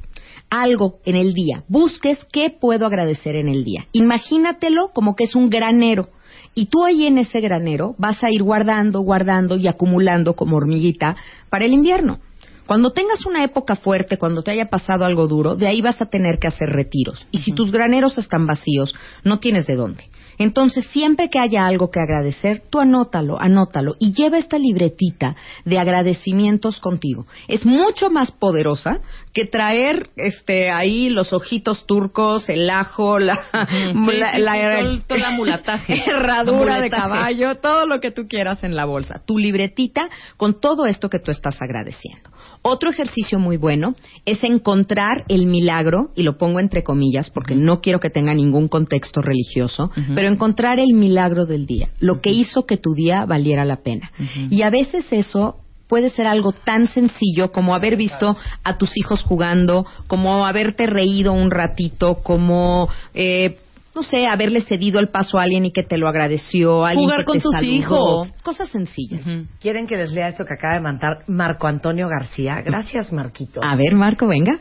algo 0.50 1.00
en 1.06 1.16
el 1.16 1.34
día. 1.34 1.64
Busques 1.70 2.18
qué 2.34 2.50
puedo 2.50 2.86
agradecer 2.86 3.38
en 3.38 3.48
el 3.48 3.64
día. 3.64 3.86
Imagínatelo 3.94 4.90
como 4.94 5.16
que 5.16 5.24
es 5.24 5.36
un 5.36 5.50
granero. 5.50 6.10
Y 6.54 6.68
tú 6.68 6.84
ahí 6.84 7.06
en 7.06 7.18
ese 7.18 7.42
granero 7.42 7.96
vas 7.98 8.24
a 8.24 8.32
ir 8.32 8.44
guardando, 8.44 9.02
guardando 9.02 9.58
y 9.58 9.68
acumulando 9.68 10.36
como 10.36 10.58
hormiguita 10.58 11.16
para 11.50 11.66
el 11.66 11.74
invierno. 11.74 12.20
Cuando 12.66 12.92
tengas 12.92 13.26
una 13.26 13.44
época 13.44 13.76
fuerte, 13.76 14.18
cuando 14.18 14.44
te 14.44 14.52
haya 14.52 14.70
pasado 14.70 15.04
algo 15.04 15.28
duro, 15.28 15.56
de 15.56 15.68
ahí 15.68 15.82
vas 15.82 16.02
a 16.02 16.06
tener 16.06 16.40
que 16.40 16.48
hacer 16.48 16.70
retiros. 16.70 17.28
Y 17.32 17.40
si 17.40 17.52
tus 17.52 17.72
graneros 17.72 18.18
están 18.18 18.46
vacíos, 18.46 18.96
no 19.24 19.40
tienes 19.40 19.68
de 19.68 19.76
dónde. 19.76 20.10
Entonces, 20.38 20.86
siempre 20.92 21.30
que 21.30 21.40
haya 21.40 21.66
algo 21.66 21.92
que 21.92 22.00
agradecer, 22.00 22.64
tú 22.70 22.80
anótalo, 22.80 23.40
anótalo 23.40 23.96
y 24.00 24.14
lleva 24.14 24.38
esta 24.38 24.58
libretita 24.58 25.36
de 25.66 25.78
agradecimientos 25.80 26.80
contigo. 26.80 27.26
Es 27.48 27.66
mucho 27.66 28.10
más 28.10 28.32
poderosa 28.32 29.00
que 29.34 29.46
traer 29.46 30.10
este 30.16 30.72
ahí 30.72 31.10
los 31.10 31.32
ojitos 31.34 31.86
turcos, 31.86 32.50
el 32.50 32.70
ajo, 32.70 33.20
la, 33.20 33.36
Sí, 33.70 34.18
la, 34.18 34.32
sí, 34.32 34.38
sí, 34.38 34.42
la- 34.42 35.02
todo 35.08 35.26
amulataje. 35.26 36.04
herradura 36.10 36.82
de 36.82 36.90
caballo, 36.90 37.56
todo 37.56 37.86
lo 37.86 38.00
que 38.00 38.12
tú 38.12 38.28
quieras 38.28 38.64
en 38.64 38.76
la 38.76 38.86
bolsa. 38.86 39.22
Tu 39.26 39.38
libretita 39.38 40.02
con 40.38 40.60
todo 40.60 40.86
esto 40.86 41.10
que 41.10 41.20
tú 41.20 41.32
estás 41.32 41.62
agradeciendo. 41.62 42.30
Otro 42.64 42.92
ejercicio 42.92 43.40
muy 43.40 43.58
bueno 43.58 43.96
es 44.26 44.44
encontrar 44.44 45.26
el 45.30 45.48
milagro, 45.48 46.12
y 46.16 46.24
lo 46.24 46.38
pongo 46.38 46.60
entre 46.60 46.84
comillas 46.84 47.32
porque 47.32 47.56
no 47.56 47.82
quiero 47.82 48.00
que 48.00 48.10
tenga 48.10 48.34
ningún 48.34 48.68
contexto 48.68 49.22
religioso, 49.22 49.92
pero 50.14 50.28
encontrar 50.28 50.80
el 50.80 50.94
milagro 50.94 51.46
del 51.46 51.66
día, 51.66 51.90
lo 52.00 52.22
que 52.22 52.30
hizo 52.30 52.66
que 52.66 52.78
tu 52.78 52.94
día 52.94 53.26
valiera 53.26 53.66
la 53.66 53.78
pena. 53.78 54.12
Y 54.50 54.62
a 54.62 54.70
veces 54.70 55.06
eso 55.12 55.58
puede 55.88 56.10
ser 56.10 56.28
algo 56.28 56.54
tan 56.54 56.88
sencillo 56.88 57.52
como 57.52 57.76
haber 57.76 57.98
visto 57.98 58.38
a 58.64 58.78
tus 58.78 58.96
hijos 58.96 59.24
jugando, 59.24 59.86
como 60.08 60.46
haberte 60.46 60.86
reído 60.86 61.34
un 61.34 61.52
ratito, 61.52 62.20
como... 62.24 62.90
Eh, 63.14 63.58
no 63.94 64.04
sé, 64.04 64.26
haberle 64.26 64.62
cedido 64.62 65.00
el 65.00 65.10
paso 65.10 65.38
a 65.38 65.44
alguien 65.44 65.66
y 65.66 65.72
que 65.72 65.84
te 65.84 65.98
lo 65.98 66.08
agradeció, 66.08 66.86
alguien 66.86 67.06
Jugar 67.06 67.20
que 67.20 67.26
con 67.26 67.38
te 67.38 67.42
tus 67.42 67.52
saludó. 67.54 67.72
hijos. 67.72 68.34
Cosas 68.42 68.70
sencillas. 68.70 69.22
¿Quieren 69.60 69.86
que 69.86 69.98
les 69.98 70.12
lea 70.12 70.30
esto 70.30 70.46
que 70.46 70.54
acaba 70.54 70.76
de 70.76 70.82
mandar 70.82 71.24
Marco 71.28 71.68
Antonio 71.68 72.08
García? 72.08 72.62
Gracias, 72.62 73.12
Marquitos. 73.12 73.64
A 73.66 73.76
ver, 73.76 73.96
Marco, 73.96 74.28
venga. 74.28 74.60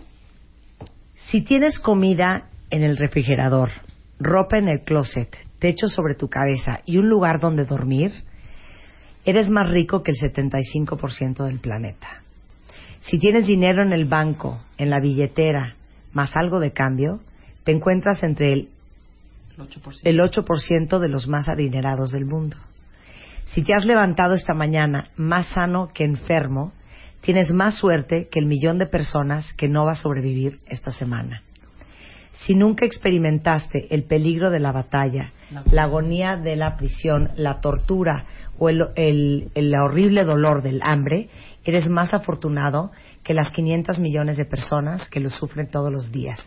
Si 1.15 1.43
tienes 1.43 1.79
comida 1.79 2.49
en 2.71 2.83
el 2.83 2.97
refrigerador, 2.97 3.71
ropa 4.19 4.59
en 4.59 4.69
el 4.69 4.81
closet, 4.83 5.37
techo 5.61 5.87
sobre 5.87 6.15
tu 6.17 6.29
cabeza 6.29 6.81
y 6.85 6.97
un 6.99 7.09
lugar 7.09 7.39
donde 7.39 7.65
dormir, 7.65 8.11
eres 9.25 9.49
más 9.49 9.71
rico 9.71 10.03
que 10.03 10.11
el 10.13 10.17
75% 10.17 11.45
del 11.45 11.61
planeta. 11.61 12.09
Si 13.01 13.19
tienes 13.19 13.47
dinero 13.47 13.83
en 13.83 13.93
el 13.93 14.07
banco, 14.07 14.61
en 14.77 14.91
la 14.91 15.01
billetera, 15.01 15.77
más 16.13 16.37
algo 16.37 16.59
de 16.59 16.73
cambio, 16.73 17.21
te 17.65 17.73
encuentras 17.73 18.23
entre 18.23 18.53
el, 18.53 18.69
el 20.05 20.19
8% 20.21 20.99
de 20.99 21.09
los 21.09 21.29
más 21.29 21.49
adinerados 21.49 22.13
del 22.13 22.25
mundo. 22.25 22.57
Si 23.47 23.63
te 23.63 23.75
has 23.75 23.85
levantado 23.85 24.35
esta 24.35 24.55
mañana 24.55 25.11
más 25.17 25.49
sano 25.49 25.89
que 25.93 26.05
enfermo, 26.05 26.73
tienes 27.21 27.53
más 27.53 27.75
suerte 27.79 28.29
que 28.31 28.39
el 28.39 28.47
millón 28.47 28.79
de 28.79 28.87
personas 28.87 29.53
que 29.55 29.69
no 29.69 29.85
va 29.85 29.93
a 29.93 29.97
sobrevivir 29.97 30.61
esta 30.67 30.91
semana. 30.93 31.43
Si 32.33 32.55
nunca 32.55 32.87
experimentaste 32.87 33.93
el 33.95 34.05
peligro 34.05 34.51
de 34.51 34.61
la 34.61 34.73
batalla, 34.73 35.33
la 35.73 35.83
agonía 35.83 36.37
de 36.37 36.55
la 36.57 36.77
prisión, 36.77 37.31
la 37.37 37.61
tortura 37.61 38.25
o 38.59 38.69
el, 38.69 38.83
el- 38.95 39.51
el 39.55 39.75
horrible 39.75 40.25
dolor 40.25 40.63
del 40.63 40.81
hambre, 40.83 41.29
eres 41.65 41.89
más 41.89 42.15
afortunado 42.15 42.93
que 43.25 43.35
las 43.35 43.51
500 43.51 43.99
millones 43.99 44.37
de 44.37 44.45
personas 44.47 45.09
que 45.11 45.21
lo 45.21 45.29
sufren 45.29 45.69
todos 45.69 45.93
los 45.93 46.13
días. 46.13 46.39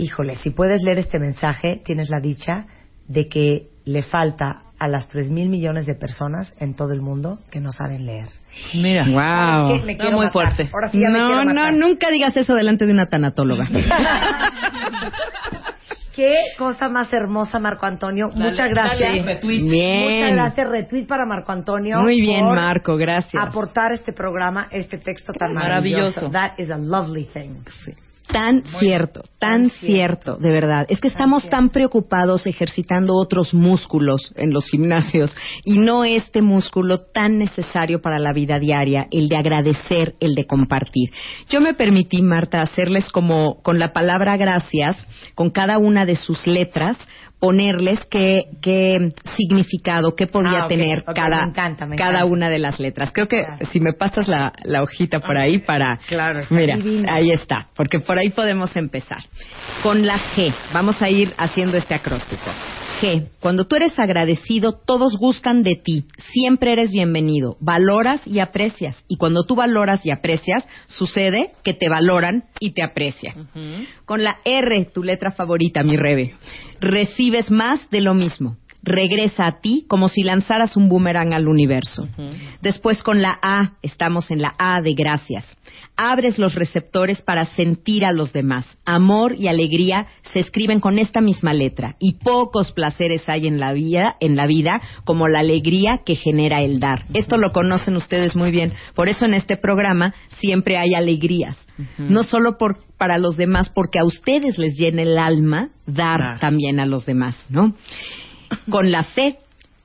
Híjole, 0.00 0.36
si 0.36 0.50
puedes 0.50 0.82
leer 0.82 0.98
este 0.98 1.18
mensaje, 1.18 1.80
tienes 1.84 2.08
la 2.10 2.20
dicha 2.20 2.66
de 3.06 3.28
que 3.28 3.68
le 3.84 4.02
falta 4.02 4.62
a 4.78 4.88
las 4.88 5.08
3 5.08 5.30
mil 5.30 5.50
millones 5.50 5.84
de 5.84 5.94
personas 5.94 6.54
en 6.58 6.74
todo 6.74 6.92
el 6.92 7.02
mundo 7.02 7.38
que 7.50 7.60
no 7.60 7.70
saben 7.70 8.06
leer. 8.06 8.28
Mira. 8.74 9.04
Wow. 9.04 9.76
¿Qué? 9.78 9.84
Me 9.84 9.96
quiero 9.98 10.16
matar. 10.16 10.54
Ahora 10.72 10.88
sí 10.90 11.00
ya 11.00 11.10
me 11.10 11.18
no, 11.18 11.44
no, 11.44 11.54
matar. 11.54 11.74
nunca 11.74 12.10
digas 12.10 12.34
eso 12.36 12.54
delante 12.54 12.86
de 12.86 12.92
una 12.92 13.06
tanatóloga. 13.06 13.68
Qué 16.14 16.34
cosa 16.58 16.88
más 16.88 17.12
hermosa, 17.12 17.58
Marco 17.58 17.86
Antonio. 17.86 18.28
Dale, 18.32 18.50
Muchas 18.50 18.68
gracias. 18.70 19.00
dale, 19.00 19.22
retweet. 19.34 19.62
Bien. 19.70 20.02
Muchas 20.14 20.32
gracias. 20.32 20.68
Retweet 20.68 21.06
para 21.06 21.24
Marco 21.26 21.52
Antonio. 21.52 22.00
Muy 22.00 22.20
bien, 22.20 22.46
por 22.46 22.56
Marco, 22.56 22.96
gracias. 22.96 23.42
Aportar 23.42 23.92
este 23.92 24.12
programa, 24.12 24.66
este 24.70 24.98
texto 24.98 25.32
tan 25.32 25.52
Maravilloso. 25.52 26.22
maravilloso. 26.22 26.30
That 26.30 26.58
is 26.58 26.70
a 26.70 26.78
lovely 26.78 27.26
thing. 27.26 27.64
Tan 28.32 28.62
cierto, 28.78 29.24
tan 29.38 29.70
cierto, 29.70 30.36
de 30.36 30.50
verdad. 30.50 30.86
Es 30.88 31.00
que 31.00 31.08
estamos 31.08 31.48
tan 31.48 31.70
preocupados 31.70 32.46
ejercitando 32.46 33.14
otros 33.14 33.54
músculos 33.54 34.32
en 34.36 34.52
los 34.52 34.68
gimnasios 34.68 35.36
y 35.64 35.78
no 35.78 36.04
este 36.04 36.40
músculo 36.40 36.98
tan 37.12 37.38
necesario 37.38 38.00
para 38.00 38.18
la 38.18 38.32
vida 38.32 38.58
diaria, 38.58 39.08
el 39.10 39.28
de 39.28 39.36
agradecer, 39.36 40.14
el 40.20 40.34
de 40.34 40.46
compartir. 40.46 41.10
Yo 41.48 41.60
me 41.60 41.74
permití, 41.74 42.22
Marta, 42.22 42.62
hacerles 42.62 43.08
como 43.10 43.60
con 43.62 43.78
la 43.78 43.92
palabra 43.92 44.36
gracias, 44.36 45.06
con 45.34 45.50
cada 45.50 45.78
una 45.78 46.04
de 46.04 46.16
sus 46.16 46.46
letras, 46.46 46.96
ponerles 47.40 47.98
qué, 48.10 48.44
qué 48.60 49.12
significado, 49.36 50.14
qué 50.14 50.26
podía 50.26 50.64
Ah, 50.64 50.68
tener 50.68 51.02
cada, 51.04 51.42
me 51.46 51.50
encanta, 51.50 51.86
me 51.86 51.96
cada 51.96 52.10
encanta. 52.20 52.26
una 52.32 52.50
de 52.50 52.58
las 52.58 52.78
letras. 52.78 53.10
Creo 53.12 53.26
que 53.28 53.44
si 53.72 53.80
me 53.80 53.92
pasas 53.94 54.28
la, 54.28 54.52
la 54.64 54.82
hojita 54.82 55.20
por 55.20 55.36
ahí 55.36 55.58
para... 55.58 55.98
Claro, 56.06 56.40
Mira, 56.50 56.76
divino. 56.76 57.08
ahí 57.10 57.30
está, 57.30 57.68
porque 57.74 57.98
por 58.00 58.18
ahí 58.18 58.30
podemos 58.30 58.76
empezar. 58.76 59.24
Con 59.82 60.06
la 60.06 60.18
G, 60.36 60.54
vamos 60.72 61.00
a 61.02 61.08
ir 61.08 61.32
haciendo 61.38 61.76
este 61.78 61.94
acróstico. 61.94 62.44
G, 63.00 63.28
cuando 63.40 63.64
tú 63.66 63.76
eres 63.76 63.98
agradecido, 63.98 64.72
todos 64.74 65.16
gustan 65.16 65.62
de 65.62 65.76
ti. 65.82 66.04
Siempre 66.32 66.72
eres 66.72 66.90
bienvenido. 66.90 67.56
Valoras 67.60 68.20
y 68.26 68.40
aprecias. 68.40 69.02
Y 69.08 69.16
cuando 69.16 69.44
tú 69.44 69.54
valoras 69.56 70.04
y 70.04 70.10
aprecias, 70.10 70.68
sucede 70.88 71.52
que 71.64 71.72
te 71.72 71.88
valoran 71.88 72.44
y 72.60 72.72
te 72.72 72.82
aprecian. 72.82 73.48
Con 74.04 74.22
la 74.22 74.36
R, 74.44 74.84
tu 74.92 75.02
letra 75.02 75.30
favorita, 75.32 75.82
mi 75.82 75.96
Rebe, 75.96 76.34
recibes 76.80 77.50
más 77.50 77.88
de 77.90 78.00
lo 78.00 78.14
mismo. 78.14 78.56
Regresa 78.82 79.46
a 79.46 79.60
ti 79.60 79.84
como 79.88 80.08
si 80.08 80.22
lanzaras 80.22 80.74
un 80.76 80.88
boomerang 80.88 81.34
al 81.34 81.48
universo. 81.48 82.08
Después 82.62 83.02
con 83.02 83.20
la 83.20 83.38
A, 83.42 83.74
estamos 83.82 84.30
en 84.30 84.40
la 84.40 84.54
A 84.58 84.80
de 84.82 84.94
gracias. 84.94 85.44
Abres 85.96 86.38
los 86.38 86.54
receptores 86.54 87.20
para 87.20 87.44
sentir 87.44 88.06
a 88.06 88.12
los 88.12 88.32
demás. 88.32 88.64
Amor 88.86 89.34
y 89.34 89.48
alegría 89.48 90.06
se 90.32 90.40
escriben 90.40 90.80
con 90.80 90.98
esta 90.98 91.20
misma 91.20 91.52
letra 91.52 91.96
y 91.98 92.14
pocos 92.14 92.72
placeres 92.72 93.28
hay 93.28 93.46
en 93.46 93.60
la 93.60 93.74
vida, 93.74 94.16
en 94.18 94.34
la 94.34 94.46
vida 94.46 94.80
como 95.04 95.28
la 95.28 95.40
alegría 95.40 96.00
que 96.06 96.16
genera 96.16 96.62
el 96.62 96.80
dar. 96.80 97.04
Esto 97.12 97.36
lo 97.36 97.52
conocen 97.52 97.96
ustedes 97.96 98.34
muy 98.34 98.50
bien. 98.50 98.72
Por 98.94 99.10
eso 99.10 99.26
en 99.26 99.34
este 99.34 99.58
programa 99.58 100.14
siempre 100.38 100.78
hay 100.78 100.94
alegrías. 100.94 101.58
No 101.98 102.24
solo 102.24 102.58
por, 102.58 102.78
para 102.98 103.18
los 103.18 103.36
demás, 103.36 103.70
porque 103.74 103.98
a 103.98 104.04
ustedes 104.04 104.58
les 104.58 104.74
llena 104.76 105.02
el 105.02 105.18
alma 105.18 105.70
dar 105.86 106.38
también 106.40 106.80
a 106.80 106.86
los 106.86 107.06
demás, 107.06 107.36
¿no? 107.48 107.74
Con 108.70 108.90
la 108.90 109.04
C, 109.04 109.38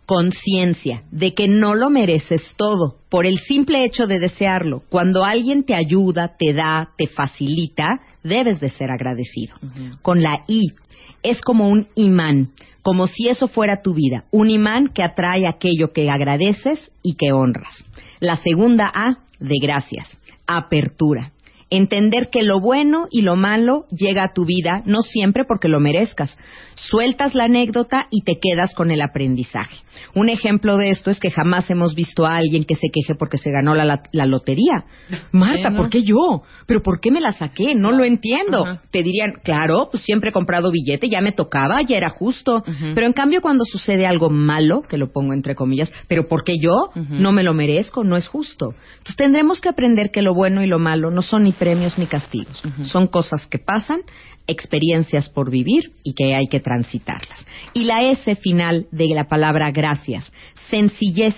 conciencia 0.06 1.04
de 1.12 1.34
que 1.34 1.48
no 1.48 1.76
lo 1.76 1.90
mereces 1.90 2.54
todo 2.58 2.98
por 3.10 3.26
el 3.26 3.40
simple 3.40 3.84
hecho 3.84 4.08
de 4.08 4.20
desearlo. 4.20 4.84
Cuando 4.90 5.24
alguien 5.24 5.64
te 5.64 5.76
ayuda, 5.76 6.36
te 6.38 6.54
da, 6.54 6.90
te 6.98 7.08
facilita, 7.08 7.90
debes 8.24 8.60
de 8.60 8.70
ser 8.70 8.92
agradecido. 8.92 9.56
Con 10.02 10.22
la 10.22 10.44
I, 10.48 10.74
es 11.24 11.42
como 11.42 11.70
un 11.70 11.88
imán, 11.96 12.52
como 12.82 13.08
si 13.08 13.30
eso 13.30 13.48
fuera 13.48 13.82
tu 13.82 13.94
vida, 13.94 14.26
un 14.32 14.50
imán 14.50 14.90
que 14.90 15.04
atrae 15.04 15.48
aquello 15.48 15.92
que 15.92 16.10
agradeces 16.10 16.92
y 17.02 17.16
que 17.16 17.32
honras. 17.32 17.74
La 18.20 18.38
segunda 18.38 18.92
A, 18.94 19.18
de 19.40 19.56
gracias, 19.62 20.08
apertura. 20.46 21.32
Entender 21.70 22.30
que 22.30 22.44
lo 22.44 22.60
bueno 22.60 23.08
y 23.10 23.22
lo 23.22 23.36
malo 23.36 23.86
llega 23.90 24.24
a 24.24 24.34
tu 24.34 24.46
vida 24.46 24.84
no 24.86 25.02
siempre 25.02 25.46
porque 25.46 25.68
lo 25.68 25.80
merezcas. 25.80 26.38
Sueltas 26.76 27.35
la 27.35 27.45
anécdota 27.45 28.07
y 28.11 28.23
te 28.23 28.39
quedas 28.39 28.73
con 28.73 28.91
el 28.91 29.02
aprendizaje. 29.02 29.77
Un 30.14 30.30
ejemplo 30.30 30.77
de 30.77 30.91
esto 30.91 31.10
es 31.10 31.19
que 31.19 31.31
jamás 31.31 31.69
hemos 31.69 31.95
visto 31.95 32.26
a 32.26 32.35
alguien 32.35 32.65
que 32.65 32.76
se 32.76 32.88
queje 32.91 33.15
porque 33.15 33.38
se 33.38 33.52
ganó 33.52 33.76
la, 33.76 34.02
la 34.11 34.26
lotería. 34.26 34.85
Marta. 35.31 35.72
¿por 35.72 35.89
qué 35.89 36.03
yo? 36.03 36.43
¿Pero 36.68 36.81
por 36.81 36.99
qué 36.99 37.11
me 37.11 37.22
la 37.22 37.31
saqué? 37.31 37.76
No 37.76 37.91
lo 37.91 38.03
entiendo. 38.03 38.65
Te 38.91 39.03
dirían, 39.03 39.34
claro, 39.43 39.89
pues 39.91 40.03
siempre 40.03 40.30
he 40.30 40.34
comprado 40.34 40.72
billete, 40.72 41.10
ya 41.10 41.22
me 41.22 41.31
tocaba, 41.31 41.81
ya 41.81 41.97
era 41.97 42.10
justo. 42.10 42.64
Pero 42.93 43.07
en 43.07 43.14
cambio 43.14 43.41
cuando 43.41 43.64
sucede 43.65 44.06
algo 44.06 44.30
malo, 44.30 44.81
que 44.88 44.97
lo 44.97 45.11
pongo 45.11 45.34
entre 45.34 45.56
comillas, 45.56 45.93
pero 46.07 46.27
¿por 46.27 46.43
qué 46.43 46.53
yo? 46.61 46.91
No 47.10 47.31
me 47.31 47.43
lo 47.43 47.53
merezco, 47.53 48.03
no 48.03 48.18
es 48.18 48.27
justo. 48.27 48.73
Entonces 48.97 49.15
tendremos 49.15 49.61
que 49.61 49.69
aprender 49.69 50.11
que 50.11 50.22
lo 50.22 50.34
bueno 50.34 50.64
y 50.64 50.68
lo 50.68 50.80
malo 50.80 51.11
no 51.11 51.22
son 51.22 51.43
ni 51.43 51.52
premios 51.52 51.97
ni 51.97 52.06
castigos. 52.06 52.61
Son 52.84 53.07
cosas 53.07 53.47
que 53.47 53.60
pasan, 53.60 54.02
experiencias 54.48 55.30
por 55.30 55.50
vivir 55.50 55.94
y 56.04 56.14
que 56.14 56.36
hay 56.36 56.48
que 56.48 56.60
transitarlas. 56.60 57.46
Y 57.74 57.86
la 57.86 58.10
S 58.12 58.36
final 58.36 58.88
de 58.92 59.08
la 59.10 59.28
palabra 59.28 59.72
gracias, 59.72 60.32
sencillez. 60.70 61.36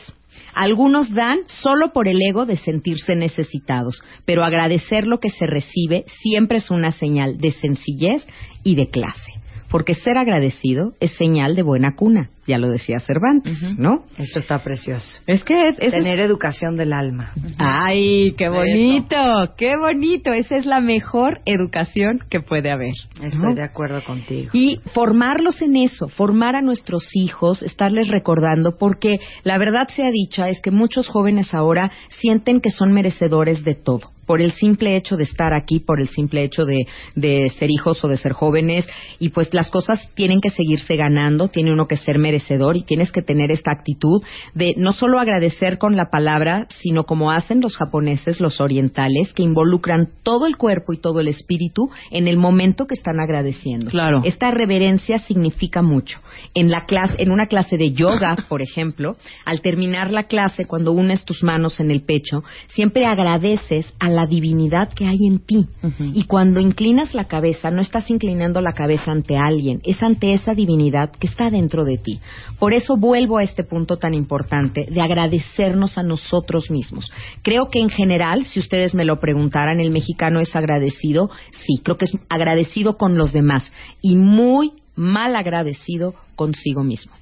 Algunos 0.54 1.14
dan 1.14 1.40
solo 1.46 1.94
por 1.94 2.08
el 2.08 2.20
ego 2.22 2.46
de 2.46 2.58
sentirse 2.58 3.16
necesitados, 3.16 4.02
pero 4.26 4.44
agradecer 4.44 5.06
lo 5.06 5.20
que 5.20 5.30
se 5.30 5.46
recibe 5.46 6.06
siempre 6.22 6.58
es 6.58 6.72
una 6.72 6.92
señal 6.92 7.38
de 7.38 7.52
sencillez 7.52 8.26
y 8.64 8.76
de 8.76 8.90
clase. 8.90 9.34
Porque 9.70 9.96
ser 9.96 10.18
agradecido 10.18 10.94
es 11.00 11.12
señal 11.18 11.56
de 11.56 11.62
buena 11.62 11.96
cuna, 11.96 12.30
ya 12.48 12.58
lo 12.58 12.70
decía 12.70 13.00
Cervantes, 13.02 13.78
¿no? 13.78 14.06
Esto 14.18 14.40
está 14.40 14.64
precioso. 14.64 15.20
Es 15.28 15.44
que 15.44 15.68
es, 15.68 15.76
es- 15.80 15.92
Tener 15.94 16.20
educación 16.20 16.78
del 16.78 16.94
alma. 16.94 17.34
Ay, 17.58 18.34
qué 18.38 18.48
bonito, 18.50 19.18
qué 19.58 19.76
bonito. 19.78 20.32
Esa 20.32 20.56
es 20.56 20.66
la 20.66 20.80
mejor 20.80 21.42
educación 21.46 22.20
que 22.30 22.40
puede 22.40 22.72
haber. 22.72 22.94
Estoy 23.22 23.40
¿no? 23.50 23.56
de 23.56 23.64
acuerdo 23.64 24.02
contigo. 24.04 24.52
Y 24.54 24.80
formarlos 24.94 25.62
en 25.62 25.76
eso, 25.76 26.08
formar 26.08 26.56
a 26.56 26.62
nuestros 26.62 27.04
hijos, 27.14 27.62
estarles 27.62 28.08
recordando, 28.08 28.78
porque 28.78 29.20
la 29.44 29.58
verdad 29.58 29.88
sea 29.90 30.10
dicha 30.12 30.50
es 30.50 30.62
que 30.62 30.72
muchos 30.72 31.08
jóvenes 31.10 31.54
ahora 31.54 31.92
sienten 32.20 32.62
que 32.62 32.72
son 32.72 32.94
merecedores 32.94 33.64
de 33.66 33.76
todo. 33.76 34.12
Por 34.28 34.42
el 34.42 34.52
simple 34.52 34.96
hecho 34.96 35.18
de 35.18 35.24
estar 35.24 35.56
aquí, 35.56 35.80
por 35.80 36.00
el 36.00 36.10
simple 36.10 36.44
hecho 36.44 36.66
de, 36.66 36.86
de 37.16 37.50
ser 37.58 37.72
hijos 37.72 38.04
o 38.04 38.08
de 38.08 38.18
ser 38.18 38.34
jóvenes, 38.34 38.86
y 39.18 39.30
pues 39.30 39.52
las 39.54 39.72
cosas 39.72 40.10
tienen 40.14 40.40
que 40.40 40.52
seguirse 40.52 40.96
ganando, 40.96 41.48
tiene 41.48 41.72
uno 41.72 41.88
que 41.88 41.98
ser 41.98 42.20
merecedor 42.20 42.78
y 42.78 42.84
tienes 42.84 43.12
que 43.12 43.24
tener 43.24 43.52
esta 43.52 43.72
actitud 43.72 44.22
de 44.54 44.76
no 44.78 44.94
solo 44.94 45.20
agradecer 45.20 45.78
con 45.78 45.96
la 45.96 46.10
palabra, 46.12 46.68
sino 46.70 47.06
como 47.06 47.32
hacen 47.32 47.62
los 47.62 47.78
japoneses, 47.78 48.40
los 48.40 48.62
orientales, 48.62 49.34
que 49.34 49.44
involucran 49.44 50.10
todo 50.24 50.46
el 50.46 50.58
cuerpo 50.58 50.94
y 50.94 50.98
todo 50.98 51.20
el 51.20 51.28
espíritu 51.28 51.90
en 52.12 52.28
el 52.28 52.38
momento 52.38 52.86
que 52.86 52.96
están 52.96 53.20
agradeciendo. 53.20 53.90
Claro. 53.90 54.22
Esta 54.24 54.52
reverencia 54.52 55.20
significa 55.20 55.82
mucho. 55.82 56.20
En 56.54 56.70
la 56.70 56.86
clase, 56.86 57.16
en 57.20 57.32
una 57.32 57.48
clase 57.48 57.78
de 57.78 57.92
yoga, 57.92 58.36
por 58.50 58.62
ejemplo, 58.62 59.16
al 59.46 59.62
terminar 59.62 60.12
la 60.12 60.24
clase, 60.24 60.66
cuando 60.66 60.92
unes 60.92 61.24
tus 61.26 61.44
manos 61.44 61.80
en 61.80 61.92
el 61.92 62.02
pecho, 62.02 62.44
siempre 62.68 63.06
agradeces 63.06 63.94
a 64.00 64.10
la 64.10 64.17
divinidad 64.26 64.90
que 64.94 65.06
hay 65.06 65.28
en 65.28 65.40
ti. 65.40 65.68
Y 66.00 66.24
cuando 66.24 66.60
inclinas 66.60 67.14
la 67.14 67.26
cabeza, 67.26 67.70
no 67.70 67.82
estás 67.82 68.10
inclinando 68.10 68.62
la 68.62 68.74
cabeza 68.74 69.12
ante 69.12 69.38
alguien, 69.38 69.82
es 69.84 70.02
ante 70.02 70.34
esa 70.34 70.54
divinidad 70.54 71.12
que 71.12 71.28
está 71.28 71.50
dentro 71.50 71.84
de 71.84 71.98
ti. 71.98 72.20
Por 72.60 72.74
eso 72.74 72.98
vuelvo 72.98 73.38
a 73.38 73.44
este 73.44 73.64
punto 73.64 73.98
tan 73.98 74.14
importante 74.14 74.88
de 74.90 75.02
agradecernos 75.02 75.98
a 75.98 76.04
nosotros 76.04 76.72
mismos. 76.72 77.12
Creo 77.44 77.70
que 77.70 77.80
en 77.80 77.90
general, 77.90 78.46
si 78.46 78.60
ustedes 78.60 78.96
me 78.96 79.06
lo 79.06 79.20
preguntaran, 79.20 79.80
el 79.80 79.92
mexicano 79.92 80.40
es 80.40 80.56
agradecido, 80.56 81.30
sí, 81.52 81.82
creo 81.84 81.98
que 81.98 82.06
es 82.06 82.18
agradecido 82.30 82.98
con 82.98 83.18
los 83.18 83.34
demás 83.34 83.72
y 84.02 84.16
muy 84.16 84.72
mal 84.96 85.36
agradecido 85.36 86.16
consigo 86.36 86.84
mismo. 86.84 87.14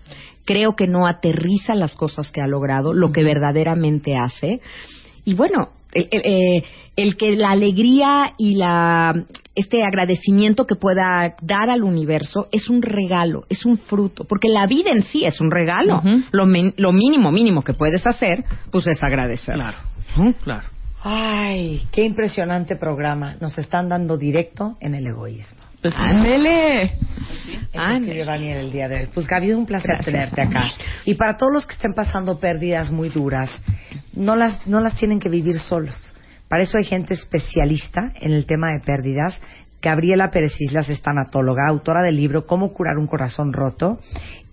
Creo 0.45 0.76
que 0.76 0.88
no 0.88 1.07
aterriza 1.07 1.73
las 1.73 1.95
cosas 1.95 2.31
que 2.31 2.41
ha 2.41 2.47
logrado, 2.47 2.93
lo 2.93 3.11
que 3.11 3.23
verdaderamente 3.23 4.15
hace. 4.15 4.61
Y 5.23 5.34
bueno, 5.34 5.69
el, 5.95 6.07
el, 6.11 6.22
eh, 6.23 6.63
el 6.95 7.17
que 7.17 7.35
la 7.35 7.51
alegría 7.51 8.34
y 8.38 8.55
la 8.55 9.26
este 9.55 9.84
agradecimiento 9.84 10.65
que 10.65 10.76
pueda 10.76 11.35
dar 11.41 11.69
al 11.69 11.84
universo 11.84 12.47
es 12.51 12.69
un 12.69 12.81
regalo, 12.81 13.45
es 13.49 13.65
un 13.65 13.77
fruto, 13.77 14.26
porque 14.26 14.49
la 14.49 14.67
vida 14.67 14.91
en 14.91 15.03
sí 15.03 15.26
es 15.26 15.39
un 15.39 15.49
regalo. 15.49 16.03
lo, 16.31 16.45
lo 16.45 16.91
mínimo, 16.91 17.31
mínimo 17.31 17.63
que 17.63 17.73
puedes 17.73 18.05
hacer, 18.05 18.43
pues 18.72 18.85
es 18.88 19.01
agradecer. 19.01 19.55
Claro, 19.55 19.77
claro. 20.43 20.67
Ay, 21.03 21.84
qué 21.91 22.03
impresionante 22.03 22.76
programa. 22.76 23.35
Nos 23.39 23.57
están 23.57 23.88
dando 23.88 24.17
directo 24.17 24.76
en 24.81 24.95
el 24.95 25.07
egoísmo. 25.07 25.64
¡Ándele! 25.94 26.84
Eso 27.74 27.90
escribió 27.91 28.26
Daniel 28.26 28.57
el 28.60 28.72
día 28.72 28.88
de 28.88 29.02
hoy. 29.02 29.10
Pues 29.14 29.28
Gaby, 29.28 29.52
un 29.53 29.66
placer 29.66 29.99
tenerte 30.03 30.41
acá. 30.41 30.72
Y 31.06 31.16
para 31.16 31.38
todos 31.38 31.52
los 31.52 31.68
que 31.68 31.74
estén 31.74 31.94
pasando 31.94 32.40
pérdidas 32.40 32.90
muy 32.90 33.10
duras, 33.10 33.49
no 34.14 34.36
las, 34.36 34.66
no 34.66 34.80
las 34.80 34.95
tienen 34.95 35.20
que 35.20 35.30
vivir 35.30 35.60
solos. 35.60 36.14
Para 36.48 36.64
eso 36.64 36.78
hay 36.78 36.86
gente 36.86 37.14
especialista 37.14 38.14
en 38.22 38.32
el 38.32 38.45
tema 38.45 38.70
de 38.70 38.80
pérdidas. 38.80 39.40
Gabriela 39.82 40.32
Pérez 40.32 40.56
Islas 40.60 40.90
es 40.90 41.02
tanatóloga, 41.02 41.64
autora 41.68 42.02
del 42.02 42.16
libro 42.16 42.45
Cómo 42.45 42.72
curar 42.72 42.98
un 42.98 43.07
corazón 43.07 43.53
roto 43.53 43.99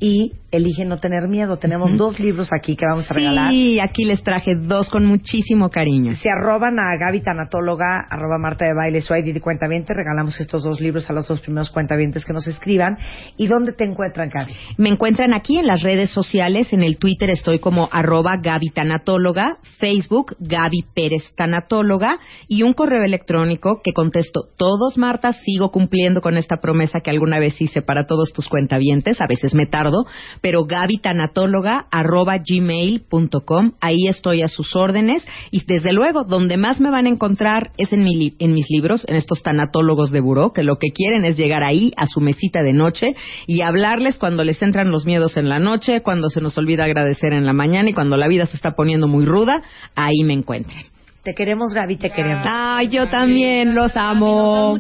y 0.02 0.32
Elige 0.50 0.84
no 0.84 0.98
tener 0.98 1.28
miedo. 1.28 1.58
Tenemos 1.58 1.96
dos 1.96 2.20
libros 2.20 2.52
aquí 2.52 2.76
que 2.76 2.84
vamos 2.84 3.10
a 3.10 3.14
regalar. 3.14 3.50
Sí, 3.50 3.80
aquí 3.80 4.04
les 4.04 4.22
traje 4.22 4.54
dos 4.54 4.90
con 4.90 5.06
muchísimo 5.06 5.70
cariño. 5.70 6.14
Si 6.16 6.28
arroban 6.28 6.78
a 6.78 6.94
Gaby 6.98 7.22
Tanatóloga, 7.22 8.04
arroba 8.10 8.36
Marta 8.36 8.66
de 8.66 8.74
Baile, 8.74 9.00
su 9.00 9.14
ID 9.14 9.32
de 9.32 9.40
cuentaviente, 9.40 9.94
regalamos 9.94 10.38
estos 10.40 10.64
dos 10.64 10.80
libros 10.80 11.08
a 11.08 11.14
los 11.14 11.26
dos 11.28 11.40
primeros 11.40 11.70
cuentavientes 11.70 12.26
que 12.26 12.34
nos 12.34 12.46
escriban. 12.48 12.98
¿Y 13.38 13.46
dónde 13.46 13.72
te 13.72 13.84
encuentran, 13.84 14.28
Gaby? 14.28 14.52
Me 14.76 14.90
encuentran 14.90 15.32
aquí 15.32 15.56
en 15.56 15.66
las 15.66 15.82
redes 15.82 16.10
sociales, 16.10 16.72
en 16.72 16.82
el 16.82 16.98
Twitter 16.98 17.30
estoy 17.30 17.60
como 17.60 17.88
arroba 17.90 18.36
Gaby 18.36 18.70
Tanatóloga, 18.70 19.56
Facebook 19.78 20.36
Gaby 20.38 20.84
Pérez 20.94 21.32
Tanatóloga 21.34 22.18
y 22.46 22.62
un 22.62 22.74
correo 22.74 23.04
electrónico 23.04 23.80
que 23.82 23.94
contesto 23.94 24.48
todos, 24.58 24.98
Marta, 24.98 25.32
sigo 25.32 25.70
cumpliendo 25.70 26.20
con 26.20 26.36
esta 26.36 26.56
promesa 26.56 27.00
que 27.00 27.10
alguna 27.10 27.38
vez 27.38 27.58
hice 27.58 27.80
para 27.80 28.04
todos 28.04 28.34
tus 28.34 28.48
cuentavientes, 28.50 29.18
a 29.20 29.26
veces 29.26 29.54
me 29.54 29.64
tardo, 29.64 29.91
pero 30.40 30.64
Gaby 30.64 30.98
Tanatóloga 30.98 31.86
arroba 31.90 32.38
gmail.com, 32.38 33.72
ahí 33.80 34.06
estoy 34.08 34.42
a 34.42 34.48
sus 34.48 34.74
órdenes 34.76 35.24
y 35.50 35.64
desde 35.66 35.92
luego 35.92 36.24
donde 36.24 36.56
más 36.56 36.80
me 36.80 36.90
van 36.90 37.06
a 37.06 37.10
encontrar 37.10 37.70
es 37.76 37.92
en, 37.92 38.02
mi 38.04 38.16
li- 38.16 38.34
en 38.38 38.54
mis 38.54 38.66
libros, 38.70 39.04
en 39.08 39.16
estos 39.16 39.42
tanatólogos 39.42 40.10
de 40.10 40.20
buró, 40.20 40.52
que 40.52 40.64
lo 40.64 40.76
que 40.78 40.88
quieren 40.90 41.24
es 41.24 41.36
llegar 41.36 41.62
ahí 41.62 41.92
a 41.96 42.06
su 42.06 42.20
mesita 42.20 42.62
de 42.62 42.72
noche 42.72 43.14
y 43.46 43.60
hablarles 43.62 44.18
cuando 44.18 44.44
les 44.44 44.60
entran 44.62 44.90
los 44.90 45.06
miedos 45.06 45.36
en 45.36 45.48
la 45.48 45.58
noche, 45.58 46.02
cuando 46.02 46.30
se 46.30 46.40
nos 46.40 46.56
olvida 46.58 46.84
agradecer 46.84 47.32
en 47.32 47.44
la 47.46 47.52
mañana 47.52 47.90
y 47.90 47.94
cuando 47.94 48.16
la 48.16 48.28
vida 48.28 48.46
se 48.46 48.56
está 48.56 48.72
poniendo 48.72 49.08
muy 49.08 49.24
ruda, 49.24 49.62
ahí 49.94 50.22
me 50.24 50.32
encuentran. 50.34 50.84
Te 51.24 51.34
queremos, 51.34 51.72
Gaby, 51.72 51.96
te 51.98 52.10
queremos. 52.10 52.44
Ay, 52.48 52.88
yo 52.88 53.08
también 53.08 53.76
los 53.76 53.96
amo. 53.96 54.72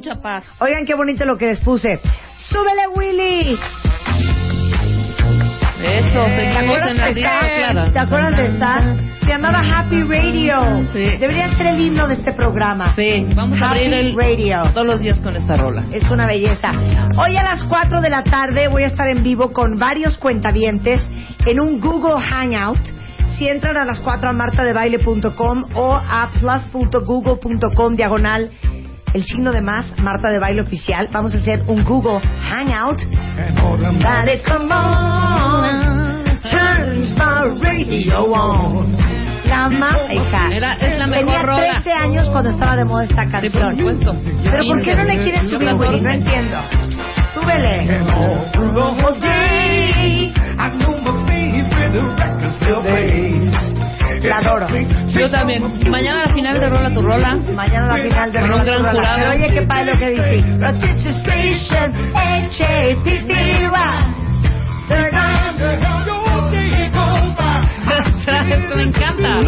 Oigan 0.60 0.84
qué 0.84 0.94
bonito 0.94 1.24
lo 1.24 1.36
que 1.38 1.46
les 1.46 1.60
puse. 1.60 2.00
¡Súbele, 2.50 2.88
Willy! 2.96 4.51
Eso, 5.82 6.22
¿Te 6.24 6.52
seguimos 6.52 6.78
en 6.78 7.00
esta? 7.00 7.12
claras. 7.12 7.92
¿Te 7.92 7.98
acuerdas 7.98 8.36
de 8.36 8.46
esta? 8.46 8.82
Se 9.24 9.30
llamaba 9.30 9.60
Happy 9.60 10.02
Radio. 10.02 10.62
Debería 10.92 11.54
ser 11.56 11.68
el 11.68 11.80
himno 11.80 12.06
de 12.08 12.14
este 12.14 12.32
programa. 12.32 12.92
Sí, 12.94 13.26
vamos 13.34 13.60
a 13.60 13.66
Happy 13.70 13.78
abrir 13.86 13.92
el 13.94 14.14
Radio. 14.16 14.62
todos 14.74 14.86
los 14.86 15.00
días 15.00 15.18
con 15.18 15.36
esta 15.36 15.56
rola. 15.56 15.84
Es 15.92 16.08
una 16.10 16.26
belleza. 16.26 16.70
Hoy 17.16 17.36
a 17.36 17.42
las 17.42 17.62
4 17.64 18.00
de 18.00 18.10
la 18.10 18.22
tarde 18.24 18.68
voy 18.68 18.82
a 18.84 18.88
estar 18.88 19.08
en 19.08 19.22
vivo 19.22 19.52
con 19.52 19.78
varios 19.78 20.16
cuentavientes 20.18 21.00
en 21.46 21.60
un 21.60 21.80
Google 21.80 22.20
Hangout. 22.20 22.80
Si 23.38 23.48
entran 23.48 23.76
a 23.76 23.84
las 23.84 23.98
4 24.00 24.30
a 24.30 24.32
martadebaile.com 24.32 25.62
o 25.74 25.94
a 25.94 26.30
plus.google.com 26.38 27.96
diagonal 27.96 28.50
el 29.14 29.24
signo 29.24 29.52
de 29.52 29.60
más, 29.60 29.86
Marta 29.98 30.28
de 30.30 30.38
Baile 30.38 30.62
Oficial, 30.62 31.08
vamos 31.12 31.34
a 31.34 31.38
hacer 31.38 31.62
un 31.66 31.84
Google 31.84 32.20
Hangout. 32.50 33.00
Dale, 34.00 34.42
come 34.42 34.72
on, 34.74 36.24
turn 36.42 37.14
my 37.16 37.60
radio 37.62 38.24
on. 38.24 38.96
La 39.46 39.68
más, 39.68 39.98
hija. 40.10 40.46
Era- 40.56 40.72
es 40.80 40.98
la 40.98 41.06
mejor 41.06 41.24
Tenía 41.26 41.42
rola. 41.42 41.72
13 41.82 41.92
años 41.92 42.30
cuando 42.30 42.50
estaba 42.50 42.76
de 42.76 42.84
moda 42.86 43.04
esta 43.04 43.24
Sí, 43.24 43.30
canción. 43.30 43.62
por 43.62 43.76
supuesto. 43.76 44.16
Pero 44.44 44.64
¿por 44.66 44.82
qué 44.82 44.94
no 44.94 45.04
le 45.04 45.10
15. 45.18 45.22
quieres 45.24 45.50
subir, 45.50 45.74
Willy? 45.74 46.00
No 46.00 46.10
15. 46.10 46.12
entiendo. 46.14 46.56
Súbele. 47.34 48.00
La 54.22 54.36
adoro. 54.36 54.66
Yo 55.08 55.30
también. 55.30 55.62
Mañana 55.90 56.24
la 56.26 56.32
final 56.32 56.60
de 56.60 56.68
Rola 56.68 56.90
tu 56.92 57.02
Rola. 57.02 57.34
Mañana 57.54 57.86
la 57.86 58.02
final 58.02 58.32
de 58.32 58.40
Con 58.40 58.50
un 58.52 58.58
Rola 58.58 58.64
gran 58.64 58.78
tu 58.78 58.84
Rola. 58.84 59.14
Pero 59.16 59.30
oye, 59.30 59.54
qué 59.54 59.62
padre 59.62 59.92
lo 59.92 59.98
que 59.98 60.10
dice. 60.10 60.42
Me 68.76 68.82
encanta. 68.84 69.40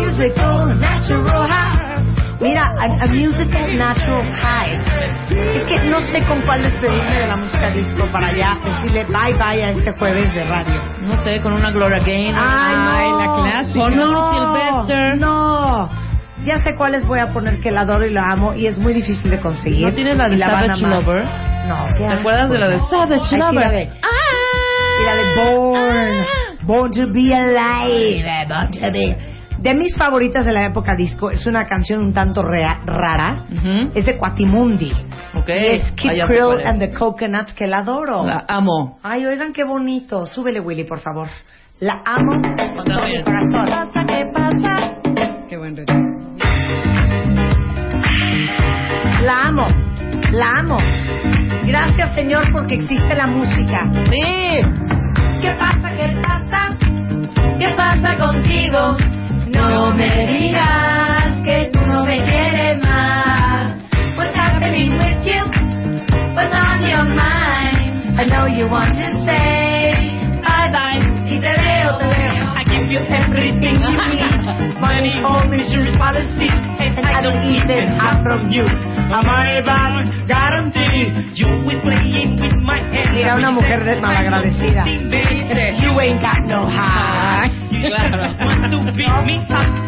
Mira, 2.45 2.63
a, 2.79 2.85
a 2.85 3.07
musical 3.07 3.75
natural 3.79 4.31
high. 4.33 4.79
Es 5.57 5.65
que 5.65 5.79
no 5.89 5.99
sé 6.13 6.23
con 6.25 6.43
cuál 6.43 6.63
despedirme 6.63 7.17
de 7.19 7.27
la 7.27 7.37
música 7.37 7.71
disco 7.71 8.07
para 8.13 8.27
allá. 8.29 8.55
Decirle 8.63 9.05
bye 9.07 9.33
bye 9.35 9.65
a 9.65 9.71
este 9.71 9.93
jueves 9.93 10.33
de 10.35 10.45
radio. 10.45 10.81
No 11.01 11.17
sé, 11.25 11.41
con 11.41 11.55
una 11.55 11.71
Gloria 11.71 11.99
Gaynor. 12.01 12.43
Ay, 12.47 12.77
no. 12.77 13.19
la 13.19 13.43
clásica. 13.49 13.81
Con 13.81 13.93
un 13.99 14.13
No, 14.13 14.33
Sylvester. 14.33 15.17
No. 15.19 15.91
Ya 16.45 16.61
sé 16.63 16.75
cuáles 16.77 17.07
voy 17.07 17.21
a 17.21 17.31
poner 17.33 17.61
que 17.61 17.71
la 17.71 17.81
adoro 17.83 18.07
y 18.07 18.11
la 18.11 18.31
amo 18.33 18.53
y 18.53 18.67
es 18.67 18.79
muy 18.79 18.93
difícil 18.93 19.31
de 19.31 19.39
conseguir. 19.41 19.87
¿No 19.89 19.95
tienes 19.95 20.19
la 20.19 20.29
de 20.29 20.37
Y 20.37 20.41
van 20.41 20.71
a 20.71 20.77
Savage. 20.77 20.87
Lover? 20.87 21.25
No. 21.67 21.87
¿Te 21.97 22.05
asco, 22.07 22.19
acuerdas 22.21 22.51
de 22.51 22.59
la 22.59 22.69
de 22.69 22.77
no. 22.77 22.89
Savage 22.91 23.21
Ay, 23.23 23.29
sí, 23.31 23.37
la 23.39 23.53
Lover? 23.53 23.71
de- 23.71 23.91
Y 25.01 25.05
la 25.07 25.15
de 25.17 25.35
Born. 25.35 26.27
Born 26.63 26.91
to 26.93 27.07
be 27.13 27.35
alive. 27.35 28.47
Born 28.49 28.71
to 28.73 28.81
be. 28.93 29.34
De 29.65 29.75
mis 29.75 29.97
favoritas 29.97 30.45
de 30.45 30.53
la 30.53 30.67
época 30.67 30.95
disco 30.95 31.31
es 31.31 31.47
una 31.47 31.65
canción 31.67 32.01
un 32.01 32.13
tanto 32.13 32.43
rea- 32.43 32.81
rara. 32.85 33.45
Es 33.95 34.05
de 34.05 34.17
Quatimundi. 34.19 34.93
Ok. 35.35 35.49
Y 35.49 35.53
es 35.73 35.93
Kid 35.93 36.11
Krill 36.27 36.67
and 36.67 36.79
the 36.81 36.93
Coconuts 36.93 37.55
que 37.55 37.67
la 37.67 37.79
adoro. 37.79 38.27
La 38.27 38.45
amo. 38.47 38.99
Ay, 39.03 39.25
oigan 39.25 39.55
qué 39.55 39.65
bonito. 39.65 40.27
Súbele, 40.27 40.61
Willy, 40.61 40.85
por 40.85 41.01
favor. 41.01 41.29
La 41.81 42.03
amo 42.05 42.33
con 42.77 42.85
todo 42.85 43.03
mi 43.05 43.23
corazón. 43.25 44.07
¿Qué 44.07 44.31
pasa? 44.35 44.77
Qué 45.49 45.57
buen 45.57 45.77
ritmo. 45.77 45.99
La 49.23 49.47
amo. 49.49 49.67
La 50.33 50.51
amo. 50.59 50.79
Gracias, 51.65 52.15
Señor, 52.15 52.53
porque 52.53 52.75
existe 52.75 53.15
la 53.15 53.27
música. 53.27 53.91
Sí. 54.11 54.61
¿Qué 55.41 55.51
pasa? 55.59 55.91
¿Qué 55.97 56.17
pasa? 56.23 56.77
¿Qué 57.59 57.69
pasa 57.77 58.17
contigo? 58.17 58.97
No 59.55 59.93
me 59.95 60.11
digas 60.27 61.41
que 61.45 61.71
tú 61.73 61.81
no 61.87 62.05
me 62.05 62.21
quieres 62.23 62.79
más. 62.83 63.75
What's 64.17 64.35
happening 64.37 64.99
with 64.99 65.25
you? 65.25 65.43
What's 66.35 66.55
on 66.55 66.83
your 66.89 67.05
mind? 67.05 68.19
I 68.21 68.25
know 68.27 68.47
you 68.47 68.69
want 68.69 68.95
to 68.95 69.07
say 69.25 69.95
bye 70.43 70.71
bye. 70.71 71.01
Y 71.27 71.39
te 71.41 71.53
veo, 71.63 71.99
te 71.99 72.07
veo. 72.07 72.45
I 72.57 72.65
give 72.69 72.91
you 72.91 72.99
everything 73.01 73.81
you 73.81 73.91
need. 73.91 74.75
Money, 74.81 75.23
home, 75.25 75.53
insurance 75.55 75.97
policy, 75.97 76.49
and 76.51 77.07
I 77.07 77.23
don't 77.23 77.41
even 77.43 77.87
have 77.99 78.23
from 78.23 78.51
you. 78.51 78.65
A 78.65 79.23
money 79.23 79.63
back 79.65 80.05
guarantee. 80.29 81.09
You 81.35 81.47
will 81.65 81.81
playing 81.81 82.37
with 82.41 82.57
my 82.63 82.79
head. 82.93 83.13
Mira, 83.15 83.37
una 83.37 83.51
mujer 83.51 83.83
de- 83.85 84.01
malagradecida. 84.01 84.85
You 84.87 85.99
ain't 86.01 86.21
got 86.23 86.41
no 86.47 86.67
heart. 86.69 87.51
Claro. 87.85 88.25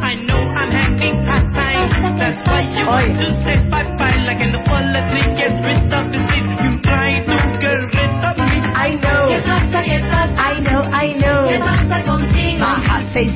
I 0.05 0.15
know 0.29 0.37
I'm 0.37 0.71
having 0.71 1.17
hard 1.25 1.49
time. 1.57 1.89
That's 2.21 2.41
why 2.45 2.69
you 2.69 2.85
want 2.85 3.17
to 3.17 3.29
say 3.41 3.57
bye 3.73 3.89
bye. 3.97 4.21
Like 4.29 4.41
in 4.45 4.53
the 4.53 4.61
politics, 4.69 5.33
get 5.41 5.57
rid 5.65 5.89
of 5.89 6.05
the 6.13 6.21
seat. 6.29 6.47
You 6.61 6.71
try 6.85 7.25
to 7.25 7.37
get 7.57 7.81
rid 7.97 8.13
of 8.21 8.37
me. 8.37 8.57
I 8.77 9.01
know. 9.01 9.33
¿Qué 9.33 9.41
pasa? 9.49 9.79
¿Qué 9.81 9.99
pasa? 10.13 10.37
I 10.37 10.61
know, 10.61 10.83
I 10.85 11.07
know. 11.17 11.49
¿Qué 11.49 11.59
pasa 11.59 12.05
contigo? 12.05 12.67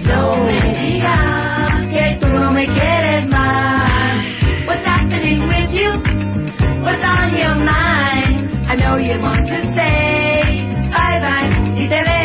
No. 0.05 0.45
me 0.45 0.61
digas 0.61 1.87
que 1.89 2.19
tú 2.21 2.29
no 2.29 2.53
me 2.53 2.67
quieres 2.67 3.27
más. 3.29 4.25
What's 4.67 4.85
happening 4.85 5.49
with 5.49 5.71
you? 5.73 5.91
What's 6.85 7.03
on 7.03 7.33
your 7.37 7.57
mind? 7.57 8.53
I 8.69 8.77
know 8.77 8.99
you 8.99 9.19
want 9.21 9.47
to 9.49 9.59
say 9.75 10.69
bye 10.93 11.19
bye. 11.21 11.49
Y 11.81 11.89
te 11.89 12.20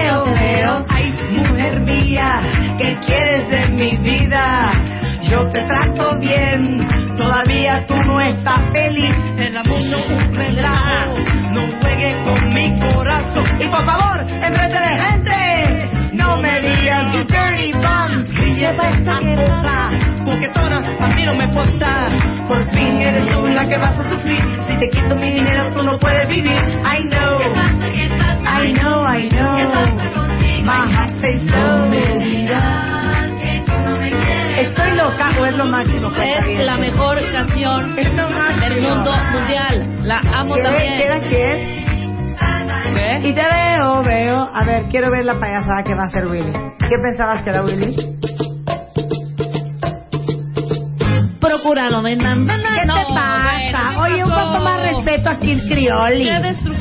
¿qué 2.77 2.97
quieres 3.05 3.49
de 3.49 3.67
mi 3.69 3.97
vida? 3.97 4.71
Yo 5.29 5.47
te 5.49 5.61
trato 5.63 6.19
bien, 6.19 6.87
todavía 7.17 7.85
tú 7.87 7.95
no 7.95 8.21
estás 8.21 8.61
feliz. 8.71 9.15
El 9.37 9.57
amor 9.57 9.81
no 9.89 10.33
relajo, 10.33 11.15
no 11.51 11.61
juegue 11.79 12.15
con 12.23 12.47
mi 12.53 12.79
corazón. 12.79 13.45
Y 13.59 13.67
por 13.67 13.85
favor, 13.85 14.25
enfrente 14.29 14.77
gente, 14.77 15.44
dirty 17.55 17.71
bum. 17.73 18.23
¿Qué 18.55 18.73
pasa, 18.77 19.19
qué 19.19 19.35
pasa? 19.35 19.89
Coquetona, 20.25 20.77
a 20.99 21.07
mí 21.15 21.25
no 21.25 21.33
me 21.35 21.43
importa. 21.45 22.07
Por 22.47 22.63
fin 22.71 23.01
eres 23.01 23.27
tú 23.29 23.47
la 23.47 23.67
que 23.67 23.77
vas 23.77 23.97
a 23.97 24.09
sufrir. 24.09 24.43
Si 24.67 24.75
te 24.77 24.87
quito 24.89 25.15
mi 25.15 25.31
dinero, 25.31 25.69
tú 25.71 25.83
no 25.83 25.97
puedes 25.97 26.27
vivir. 26.29 26.51
I 26.53 27.01
know. 27.09 27.37
¿Qué 27.37 27.49
pasa? 27.49 27.91
¿Qué 27.93 28.09
pasa? 28.17 28.63
I 28.63 28.73
know, 28.73 29.05
I 29.07 29.29
know. 29.29 29.55
¿Qué 29.55 29.65
pasa 29.65 30.11
contigo? 30.13 30.63
My 30.65 30.91
heart 30.91 31.13
says 31.21 31.43
No 31.43 31.87
me 31.89 31.97
que 33.39 33.63
tú 33.65 33.71
no 33.85 33.97
me 33.97 34.09
quieres 34.09 34.67
¿Estoy 34.67 34.91
loca 34.97 35.31
o 35.39 35.45
es 35.45 35.55
lo 35.57 35.65
máximo? 35.65 36.11
Es 36.15 36.65
la 36.65 36.77
mejor 36.77 37.17
canción 37.31 37.99
Es 37.99 38.05
del 38.15 38.81
mundo 38.81 39.11
mundial. 39.31 39.89
La 40.03 40.19
amo 40.39 40.53
¿Quiere- 40.55 40.69
también. 40.69 40.95
quiere 40.97 41.19
quién? 41.29 41.85
¿Qué? 41.85 41.94
Y 43.23 43.33
te 43.33 43.41
veo, 43.41 44.03
veo. 44.03 44.49
A 44.53 44.63
ver, 44.65 44.85
quiero 44.89 45.09
ver 45.09 45.25
la 45.25 45.39
payasada 45.39 45.83
que 45.83 45.95
va 45.95 46.03
a 46.03 46.05
hacer 46.05 46.27
Willy. 46.27 46.53
¿Qué 46.79 46.95
pensabas 47.01 47.41
que 47.41 47.49
era 47.49 47.63
Willy? 47.63 47.95
Procura 51.39 51.89
no 51.89 52.01
me 52.01 52.17
¿Qué 52.17 52.23
te 52.23 53.05
pasa? 53.13 54.01
Oye, 54.01 54.23
un 54.23 54.29
poco 54.29 54.59
más 54.63 54.81
respeto 54.81 55.29
a 55.29 55.39
Kid 55.39 55.67
Crioli. 55.67 56.23
¡Qué! 56.23 56.74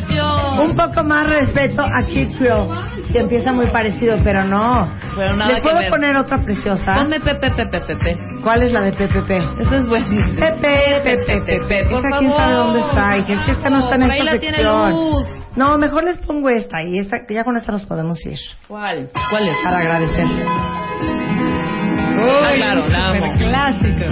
Un 0.63 0.77
poco 0.77 1.03
más 1.05 1.27
respeto 1.27 1.83
a 1.83 2.03
Creole. 2.05 2.75
Que 3.13 3.21
empieza 3.21 3.53
muy 3.53 3.67
parecido, 3.67 4.17
pero 4.25 4.45
no. 4.45 4.89
Pero 5.17 5.35
nada 5.37 5.47
¿Les 5.51 5.57
que 5.59 5.63
puedo 5.63 5.79
ver. 5.79 5.91
poner 5.91 6.17
otra 6.17 6.39
preciosa? 6.39 6.95
Ponme 6.95 7.21
Pepe, 7.21 7.51
Pepe, 7.51 7.81
Pepe. 7.81 8.19
¿Cuál 8.43 8.63
es 8.63 8.73
la 8.73 8.81
de 8.81 8.93
PPP? 8.93 9.61
Esa 9.61 9.77
es 9.77 9.87
buenísima. 9.89 10.37
Pepe, 10.37 11.01
Pepe, 11.05 11.41
Pepe. 11.47 11.87
por 11.91 12.03
quién 12.03 12.31
favor. 12.31 12.37
sabe 12.37 12.53
dónde 12.55 12.81
está. 12.81 13.19
Y 13.19 13.25
que 13.25 13.33
es 13.35 13.41
que 13.43 13.51
esta 13.53 13.69
no 13.71 13.79
está 13.81 13.95
en 13.95 14.01
Por 14.03 14.11
esta 14.11 14.15
ahí 14.15 14.25
la 14.35 14.39
tiene 14.41 14.57
sección. 14.57 14.91
Luz. 14.91 15.27
No, 15.57 15.79
mejor 15.79 16.05
les 16.05 16.19
pongo 16.19 16.49
esta. 16.49 16.83
Y 16.83 16.99
esta, 16.99 17.19
ya 17.29 17.45
con 17.45 17.57
esta 17.57 17.71
nos 17.73 17.85
podemos 17.87 18.19
ir. 18.27 18.39
¿Cuál? 18.67 19.11
¿Cuál 19.31 19.49
es? 19.49 19.57
Para 19.63 19.79
agradecer. 19.79 20.25
Ah, 22.27 22.53
claro, 22.57 22.89
la 22.89 23.09
amo. 23.11 23.33
Clásico. 23.39 24.07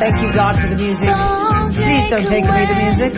Thank 0.00 0.16
you, 0.22 0.28
God, 0.32 0.60
for 0.60 0.68
the 0.68 0.76
music. 0.76 1.08
Please 1.74 2.10
don't 2.10 2.28
take 2.28 2.46
away 2.46 2.66
the 2.66 2.74
music. 2.74 3.14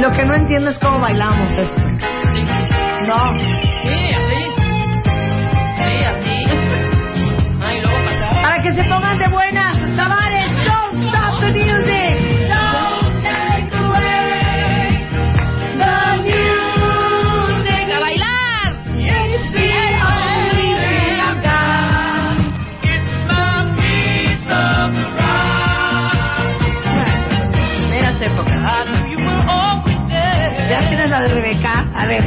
Lo 0.00 0.10
que 0.10 0.24
no 0.24 0.34
entiendo 0.34 0.70
es 0.70 0.78
cómo 0.78 0.98
bailamos 1.00 1.50
esto. 1.50 1.82
No. 3.06 3.38
Sí, 3.84 4.14
así. 4.14 4.40
Sí, 5.76 6.04
así. 6.04 6.38
Ay, 7.62 7.80
luego 7.82 7.98
pasar. 8.04 8.42
Para 8.42 8.62
que 8.62 8.72
se 8.74 8.84
pongan 8.84 9.18
de 9.18 9.28
buenas, 9.28 9.96
chavales. 9.96 10.48
Don't 10.64 11.02
stop 11.08 11.40
the 11.40 11.52
music. 11.52 12.29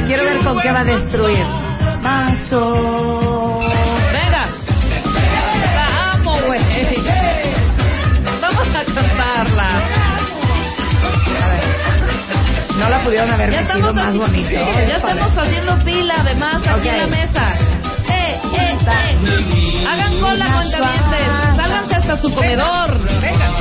Quiero 0.06 0.24
ver 0.24 0.38
con 0.44 0.60
qué 0.60 0.70
va 0.72 0.80
a 0.80 0.84
destruir. 0.84 1.44
Paso. 2.02 3.60
Venga. 4.12 4.46
La 5.74 6.12
amo, 6.12 6.36
güey. 6.46 6.60
Vamos 8.40 8.68
a 8.68 8.84
cantarla. 8.84 9.70
No 12.78 12.88
la 12.90 12.98
pudieron 13.04 13.30
haber 13.30 13.50
Ya 13.50 13.60
metido 13.62 13.78
estamos, 13.90 13.94
más 13.94 14.16
bonito. 14.16 14.50
ya 14.50 14.96
estamos 14.96 15.38
haciendo 15.38 15.76
fila, 15.78 16.14
además, 16.18 16.56
aquí 16.66 16.88
en 16.88 16.98
la 16.98 17.06
mesa. 17.06 17.52
¡Eh, 18.08 18.40
eh, 18.52 18.78
eh! 18.86 19.86
Hagan 19.88 20.20
cola, 20.20 20.46
cuentavientes. 20.46 21.56
Sálganse 21.56 21.94
hasta 21.94 22.16
su 22.20 22.34
comedor. 22.34 23.20
Venga. 23.20 23.54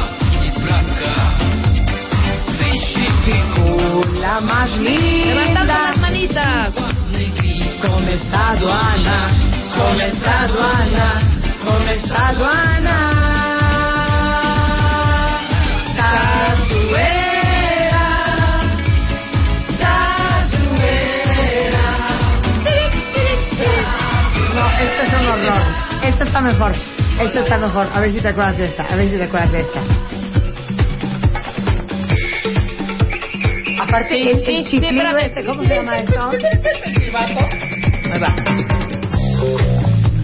La 4.11 4.39
más 4.41 4.69
linda. 4.77 5.33
Levantando 5.33 5.73
las 5.73 5.97
manitas. 5.97 6.71
Con 7.81 8.07
esta 8.07 8.51
aduana, 8.51 9.29
con 9.75 9.99
esta 10.01 10.41
aduana, 10.43 11.21
con 11.63 11.87
esta 11.87 12.27
aduana. 12.29 12.99
Cazuela, 15.95 18.07
cazuela. 19.79 21.87
No, 24.53 24.69
este 24.79 25.03
es 25.03 25.13
un 25.13 25.27
horror. 25.27 25.61
Este 26.03 26.23
está 26.23 26.41
mejor. 26.41 26.75
Este 27.19 27.39
está 27.39 27.57
mejor. 27.57 27.87
A 27.93 27.99
ver 27.99 28.11
si 28.11 28.21
te 28.21 28.27
acuerdas 28.29 28.57
de 28.57 28.65
esta. 28.65 28.83
A 28.83 28.95
ver 28.95 29.09
si 29.09 29.17
te 29.17 29.23
acuerdas 29.23 29.51
de 29.51 29.61
esta. 29.61 29.81
Aparte, 33.83 34.07
Sí, 34.09 34.21
el, 34.29 34.45
sí, 34.45 34.55
el 34.55 34.65
sí, 34.65 34.71
chiflido 34.79 35.01
espérate. 35.01 35.25
este, 35.25 35.45
¿cómo 35.45 35.63
se 35.63 35.75
llama 35.75 35.97
esto? 35.99 36.29
Ahí 36.31 38.19
va. 38.19 38.33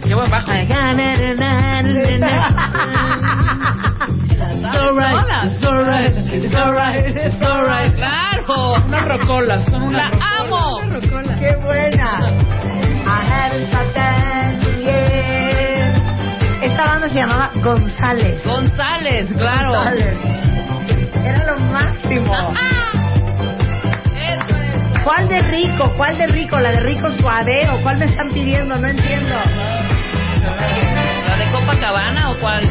Qué 0.08 0.16
buen 0.16 0.30
bajo. 0.32 0.52
It's 4.42 4.66
alright, 4.76 5.16
it's 5.46 5.64
alright, 5.66 6.14
it's 6.32 6.56
alright, 6.56 7.06
it's 7.16 7.42
alright. 7.42 7.94
¡Claro! 7.96 8.84
Unas 8.86 9.06
rocolas, 9.08 9.66
son 9.66 9.84
unas 9.84 10.16
¡La 10.18 10.40
amo! 10.42 10.80
¡Qué 11.40 11.56
buena! 11.64 12.20
I 13.06 13.22
haven't 13.26 13.68
stopped 13.70 13.94
dancing 13.96 14.82
yet. 14.84 15.94
Esta 16.64 16.84
banda 16.86 17.08
se 17.10 17.16
llamaba 17.16 17.52
González. 17.64 18.44
González, 18.46 19.30
claro. 19.38 19.70
González. 19.72 20.18
Era 21.26 21.44
lo 21.46 21.60
máximo. 21.72 22.34
¿Cuál 25.10 25.28
de 25.28 25.42
rico? 25.42 25.92
¿Cuál 25.98 26.20
de 26.20 26.28
rico? 26.28 26.60
¿La 26.60 26.72
de 26.72 26.82
rico 26.82 27.10
suave 27.14 27.68
o 27.68 27.82
cuál 27.82 27.98
me 27.98 28.06
están 28.06 28.30
pidiendo? 28.30 28.78
No 28.78 28.88
entiendo. 28.88 29.36
¿La 31.28 31.36
de 31.36 31.48
Copacabana 31.52 32.30
o 32.30 32.40
cuál? 32.40 32.64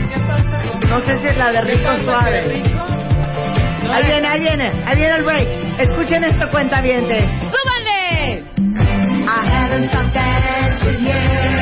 No 0.89 1.01
sé 1.01 1.19
si 1.19 1.27
es 1.27 1.36
la 1.36 1.51
de 1.51 1.62
rico 1.62 1.97
suave. 2.05 2.62
Ahí 3.90 4.06
viene, 4.06 4.28
ahí 4.28 4.39
viene, 4.39 4.70
ahí 4.86 4.97
viene 4.97 5.16
el 5.16 5.24
break. 5.24 5.48
Escuchen 5.81 6.23
esto, 6.23 6.48
cuentavientes. 6.51 7.28
¡Súbanle! 7.40 8.44
I 9.27 9.44
haven't 9.51 9.90
stopped 9.90 10.15
dancing 10.15 11.06
yet. 11.06 11.59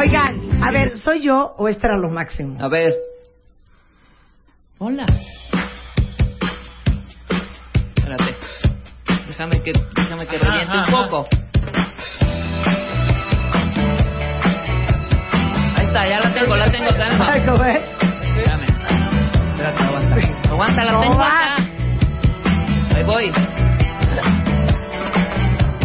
Oigan, 0.00 0.62
a 0.64 0.70
ver, 0.70 0.90
¿soy 0.98 1.20
yo 1.20 1.54
o 1.58 1.68
este 1.68 1.86
era 1.86 1.98
lo 1.98 2.08
máximo? 2.08 2.56
A 2.58 2.68
ver. 2.68 2.94
Hola. 4.78 5.04
Espérate. 7.96 8.36
Déjame 9.28 9.62
que, 9.62 9.72
déjame 9.96 10.26
que 10.26 10.38
reviente 10.38 10.78
un 10.78 10.86
poco. 10.86 11.26
Ahí 15.76 15.84
está, 15.86 16.08
ya 16.08 16.20
la 16.20 16.32
tengo, 16.32 16.56
la 16.56 16.70
tengo, 16.70 16.90
la 16.92 17.08
tengo. 17.10 17.24
Ay, 17.28 17.42
¿cómo 17.44 17.64
es? 17.64 17.80
Espérame. 18.22 18.64
Espérate, 19.52 19.82
aguanta. 19.82 20.16
Aguanta, 20.50 20.84
la 20.84 20.92
No 20.92 21.00
tengo 21.00 21.18
va. 21.18 21.26
acá. 21.26 21.56
Ahí 22.96 23.04
voy. 23.04 23.32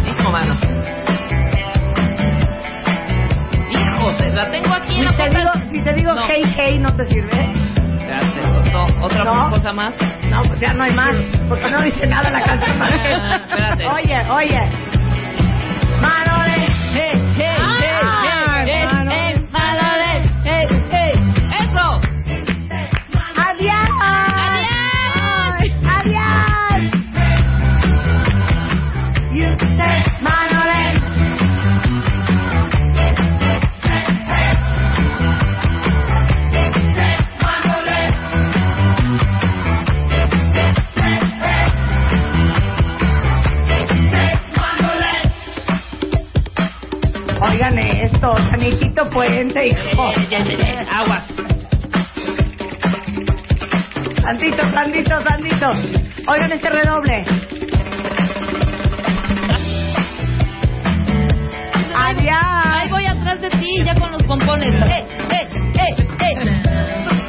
Mismo 0.06 0.32
mano. 0.32 0.74
La 4.34 4.52
tengo 4.52 4.73
aquí 4.73 4.99
en 4.99 5.06
la 5.06 5.15
te 5.15 5.30
digo, 5.30 5.52
si 5.72 5.82
te 5.84 5.94
digo 5.94 6.14
No. 6.14 6.22
hey, 6.30 6.44
hey, 6.57 6.77
¿no 6.80 6.94
te 6.95 7.06
sirve? 7.07 7.52
Espérate, 7.98 8.72
no, 8.72 8.86
otra 9.03 9.23
No. 9.23 9.49
cosa 9.49 9.73
más. 9.73 9.95
No, 10.30 10.44
pues 10.44 10.60
ya 10.60 10.73
no 10.73 10.84
hay 10.84 10.94
más, 10.94 11.15
porque 11.49 11.69
no 11.72 11.82
dice 11.82 12.06
nada 12.06 12.30
la 12.30 12.41
canción 12.44 12.77
más 12.77 12.91
que... 13.02 13.14
Espérate. 13.14 13.88
Oye, 13.88 14.30
oye. 14.30 14.69
Manole. 16.02 16.68
Hey, 16.94 17.11
hey, 17.14 17.22
hey, 17.36 17.57
hey, 17.80 17.99
hey, 18.23 18.44
Oigan 47.66 47.80
esto, 47.80 48.32
Sanitito 48.52 49.10
Puente, 49.10 49.66
hijo. 49.66 50.04
Aguas. 50.92 51.26
Tantito, 54.22 54.72
tantito, 54.72 55.20
tantito. 55.24 55.72
Oigan 56.28 56.52
este 56.52 56.70
redoble. 56.70 57.26
Adiós. 61.96 62.38
Ahí 62.66 62.90
voy 62.90 63.06
atrás 63.08 63.42
de 63.42 63.50
ti, 63.50 63.84
ya 63.84 63.96
con 63.96 64.12
los 64.12 64.22
pompones. 64.26 64.72
Eh, 64.88 65.08
eh, 65.32 65.50
eh, 65.74 65.96
eh. 66.20 67.24